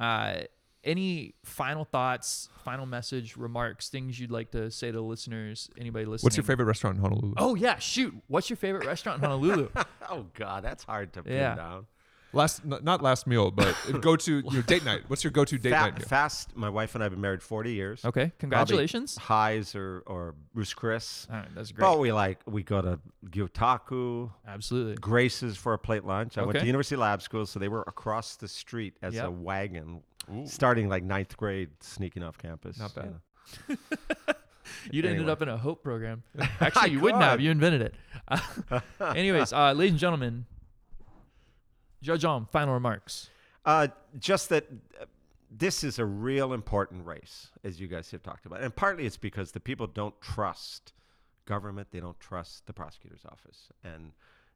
Uh, 0.00 0.42
any 0.84 1.34
final 1.44 1.84
thoughts, 1.84 2.48
final 2.64 2.86
message, 2.86 3.36
remarks, 3.36 3.88
things 3.88 4.18
you'd 4.18 4.30
like 4.30 4.52
to 4.52 4.70
say 4.70 4.92
to 4.92 5.00
listeners? 5.00 5.68
Anybody 5.78 6.04
listening? 6.04 6.26
What's 6.26 6.36
your 6.36 6.44
favorite 6.44 6.66
restaurant 6.66 6.96
in 6.96 7.02
Honolulu? 7.02 7.34
Oh 7.36 7.54
yeah, 7.56 7.78
shoot! 7.78 8.14
What's 8.28 8.48
your 8.48 8.56
favorite 8.56 8.86
restaurant 8.86 9.22
in 9.22 9.28
Honolulu? 9.28 9.68
Oh 10.10 10.24
God, 10.34 10.64
that's 10.64 10.84
hard 10.84 11.12
to 11.14 11.22
pin 11.22 11.34
Yeah. 11.34 11.54
down. 11.56 11.86
Last, 12.34 12.60
n- 12.64 12.78
not 12.82 13.00
last 13.02 13.26
meal, 13.26 13.50
but 13.50 13.74
go 14.02 14.14
to 14.16 14.36
you 14.36 14.42
know, 14.50 14.62
date 14.62 14.84
night. 14.84 15.02
What's 15.08 15.24
your 15.24 15.30
go-to 15.30 15.56
date 15.56 15.70
Fa- 15.70 15.76
night 15.80 15.98
meal? 15.98 16.06
fast. 16.08 16.54
My 16.54 16.68
wife 16.68 16.94
and 16.94 17.02
I 17.02 17.06
have 17.06 17.12
been 17.12 17.20
married 17.22 17.42
40 17.42 17.72
years. 17.72 18.04
Okay, 18.04 18.20
Probably 18.26 18.32
congratulations. 18.38 19.16
Hy's 19.16 19.74
or 19.74 20.02
or 20.06 20.34
Ruth's 20.54 20.74
Chris. 20.74 21.26
All 21.30 21.36
right, 21.38 21.48
that's 21.54 21.72
great. 21.72 21.80
But 21.86 21.98
we 21.98 22.12
like 22.12 22.40
we 22.46 22.62
go 22.62 22.82
to 22.82 22.98
Gyotaku, 23.30 24.30
Absolutely. 24.46 24.96
Grace's 24.96 25.56
for 25.56 25.72
a 25.72 25.78
plate 25.78 26.04
lunch. 26.04 26.36
I 26.36 26.42
went 26.42 26.50
Okay. 26.56 26.60
to 26.60 26.66
University 26.66 26.96
Lab 26.96 27.22
School, 27.22 27.46
so 27.46 27.58
they 27.58 27.68
were 27.68 27.82
across 27.86 28.36
the 28.36 28.48
street 28.48 28.94
as 29.02 29.14
Yep. 29.14 29.24
a 29.26 29.30
wagon, 29.30 30.02
Ooh. 30.30 30.46
starting 30.46 30.88
like 30.90 31.02
ninth 31.04 31.36
grade, 31.36 31.70
sneaking 31.80 32.22
off 32.22 32.36
campus. 32.36 32.78
Not 32.78 32.94
bad. 32.94 33.14
you 33.68 33.76
know. 33.76 33.76
You'd 34.92 35.06
ended 35.06 35.20
Anyway. 35.20 35.32
up 35.32 35.40
in 35.42 35.48
a 35.48 35.56
Hope 35.56 35.82
program. 35.82 36.22
Actually, 36.60 36.90
you 36.90 37.00
wouldn't 37.00 37.22
have. 37.22 37.38
could. 37.38 37.44
You 37.44 37.50
invented 37.50 37.80
it. 37.82 37.94
Uh, 38.28 38.38
anyways, 39.14 39.52
uh, 39.54 39.72
ladies 39.72 39.92
and 39.92 39.98
gentlemen, 40.00 40.44
Judge 42.02 42.24
Alm, 42.24 42.46
final 42.50 42.74
remarks. 42.74 43.30
Uh, 43.64 43.88
just 44.18 44.48
that 44.48 44.66
uh, 45.00 45.04
this 45.50 45.82
is 45.82 45.98
a 45.98 46.04
real 46.04 46.52
important 46.52 47.04
race, 47.06 47.48
as 47.64 47.80
you 47.80 47.88
guys 47.88 48.10
have 48.10 48.22
talked 48.22 48.46
about, 48.46 48.60
and 48.60 48.74
partly 48.74 49.06
it's 49.06 49.16
because 49.16 49.52
the 49.52 49.60
people 49.60 49.86
don't 49.86 50.18
trust 50.20 50.92
government; 51.44 51.88
they 51.90 52.00
don't 52.00 52.20
trust 52.20 52.66
the 52.66 52.72
prosecutor's 52.72 53.24
office, 53.26 53.68
and 53.82 54.12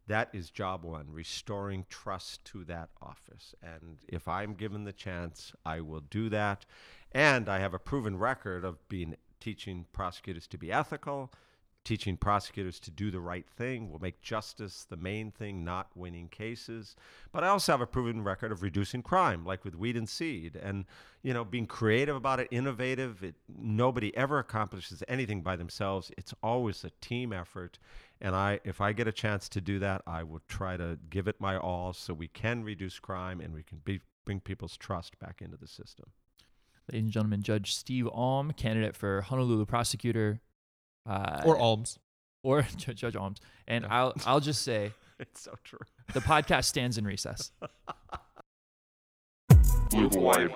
that 0.06 0.28
is 0.32 0.51
job 0.51 0.85
one: 0.85 1.06
restoring 1.10 1.86
trust 1.89 2.44
to 2.47 2.64
that 2.64 2.90
office. 3.01 3.55
And 3.62 3.98
if 4.09 4.28
I'm 4.28 4.55
given 4.55 4.85
the 4.85 4.93
chance, 4.93 5.52
I 5.64 5.81
will 5.81 6.01
do 6.01 6.28
that. 6.31 6.64
And 7.12 7.48
I 7.48 7.59
have 7.59 7.74
a 7.74 7.78
proven 7.78 8.19
record 8.19 8.64
of 8.64 8.89
being 8.89 9.16
teaching 9.40 9.86
prosecutors 9.93 10.47
to 10.48 10.56
be 10.56 10.73
ethical, 10.73 11.32
teaching 11.84 12.16
prosecutors 12.16 12.78
to 12.80 12.90
do 12.90 13.10
the 13.10 13.20
right 13.20 13.46
thing 13.48 13.90
will 13.90 13.98
make 13.98 14.20
justice 14.22 14.86
the 14.88 14.96
main 14.96 15.30
thing, 15.30 15.64
not 15.64 15.88
winning 15.94 16.28
cases. 16.28 16.94
But 17.32 17.44
I 17.44 17.48
also 17.48 17.72
have 17.72 17.80
a 17.80 17.86
proven 17.86 18.22
record 18.22 18.52
of 18.52 18.62
reducing 18.62 19.02
crime, 19.02 19.44
like 19.44 19.64
with 19.64 19.74
weed 19.74 19.96
and 19.96 20.09
seed, 20.09 20.56
and 20.56 20.84
you 21.22 21.32
know, 21.34 21.44
being 21.44 21.66
creative 21.66 22.16
about 22.16 22.40
it, 22.40 22.48
innovative. 22.50 23.22
It, 23.22 23.34
nobody 23.48 24.16
ever 24.16 24.38
accomplishes 24.38 25.02
anything 25.09 25.42
by 25.42 25.56
themselves. 25.56 26.10
It's 26.16 26.34
always 26.42 26.84
a 26.84 26.90
team 27.00 27.32
effort. 27.32 27.78
And 28.20 28.36
I, 28.36 28.60
if 28.64 28.80
I 28.80 28.92
get 28.92 29.09
a 29.09 29.12
chance 29.12 29.48
to 29.50 29.60
do 29.60 29.78
that, 29.80 30.02
I 30.06 30.22
will 30.22 30.42
try 30.48 30.76
to 30.76 30.98
give 31.10 31.26
it 31.26 31.40
my 31.40 31.56
all, 31.56 31.92
so 31.92 32.14
we 32.14 32.28
can 32.28 32.62
reduce 32.62 32.98
crime 33.00 33.40
and 33.40 33.52
we 33.52 33.62
can 33.62 33.80
be, 33.84 34.00
bring 34.24 34.40
people's 34.40 34.76
trust 34.76 35.18
back 35.18 35.42
into 35.42 35.56
the 35.56 35.66
system. 35.66 36.06
Ladies 36.90 37.04
and 37.04 37.12
gentlemen, 37.12 37.42
Judge 37.42 37.74
Steve 37.74 38.09
Alm, 38.12 38.52
candidate 38.52 38.96
for 38.96 39.22
Honolulu 39.22 39.66
prosecutor. 39.66 40.40
Uh, 41.06 41.42
Or 41.44 41.58
alms. 41.58 41.98
or 42.44 42.62
Judge 42.76 43.16
Alms. 43.16 43.38
and 43.66 43.84
Yeah. 43.84 43.94
I'll 43.94 44.12
I'll 44.26 44.40
just 44.40 44.62
say 44.62 44.92
It's 45.18 45.40
so 45.40 45.54
true. 45.64 45.78
the 46.14 46.20
podcast 46.20 46.64
stands 46.64 46.98
in 46.98 47.04
recess. 47.06 47.50
Blue 49.90 50.08
Hawaii. 50.08 50.48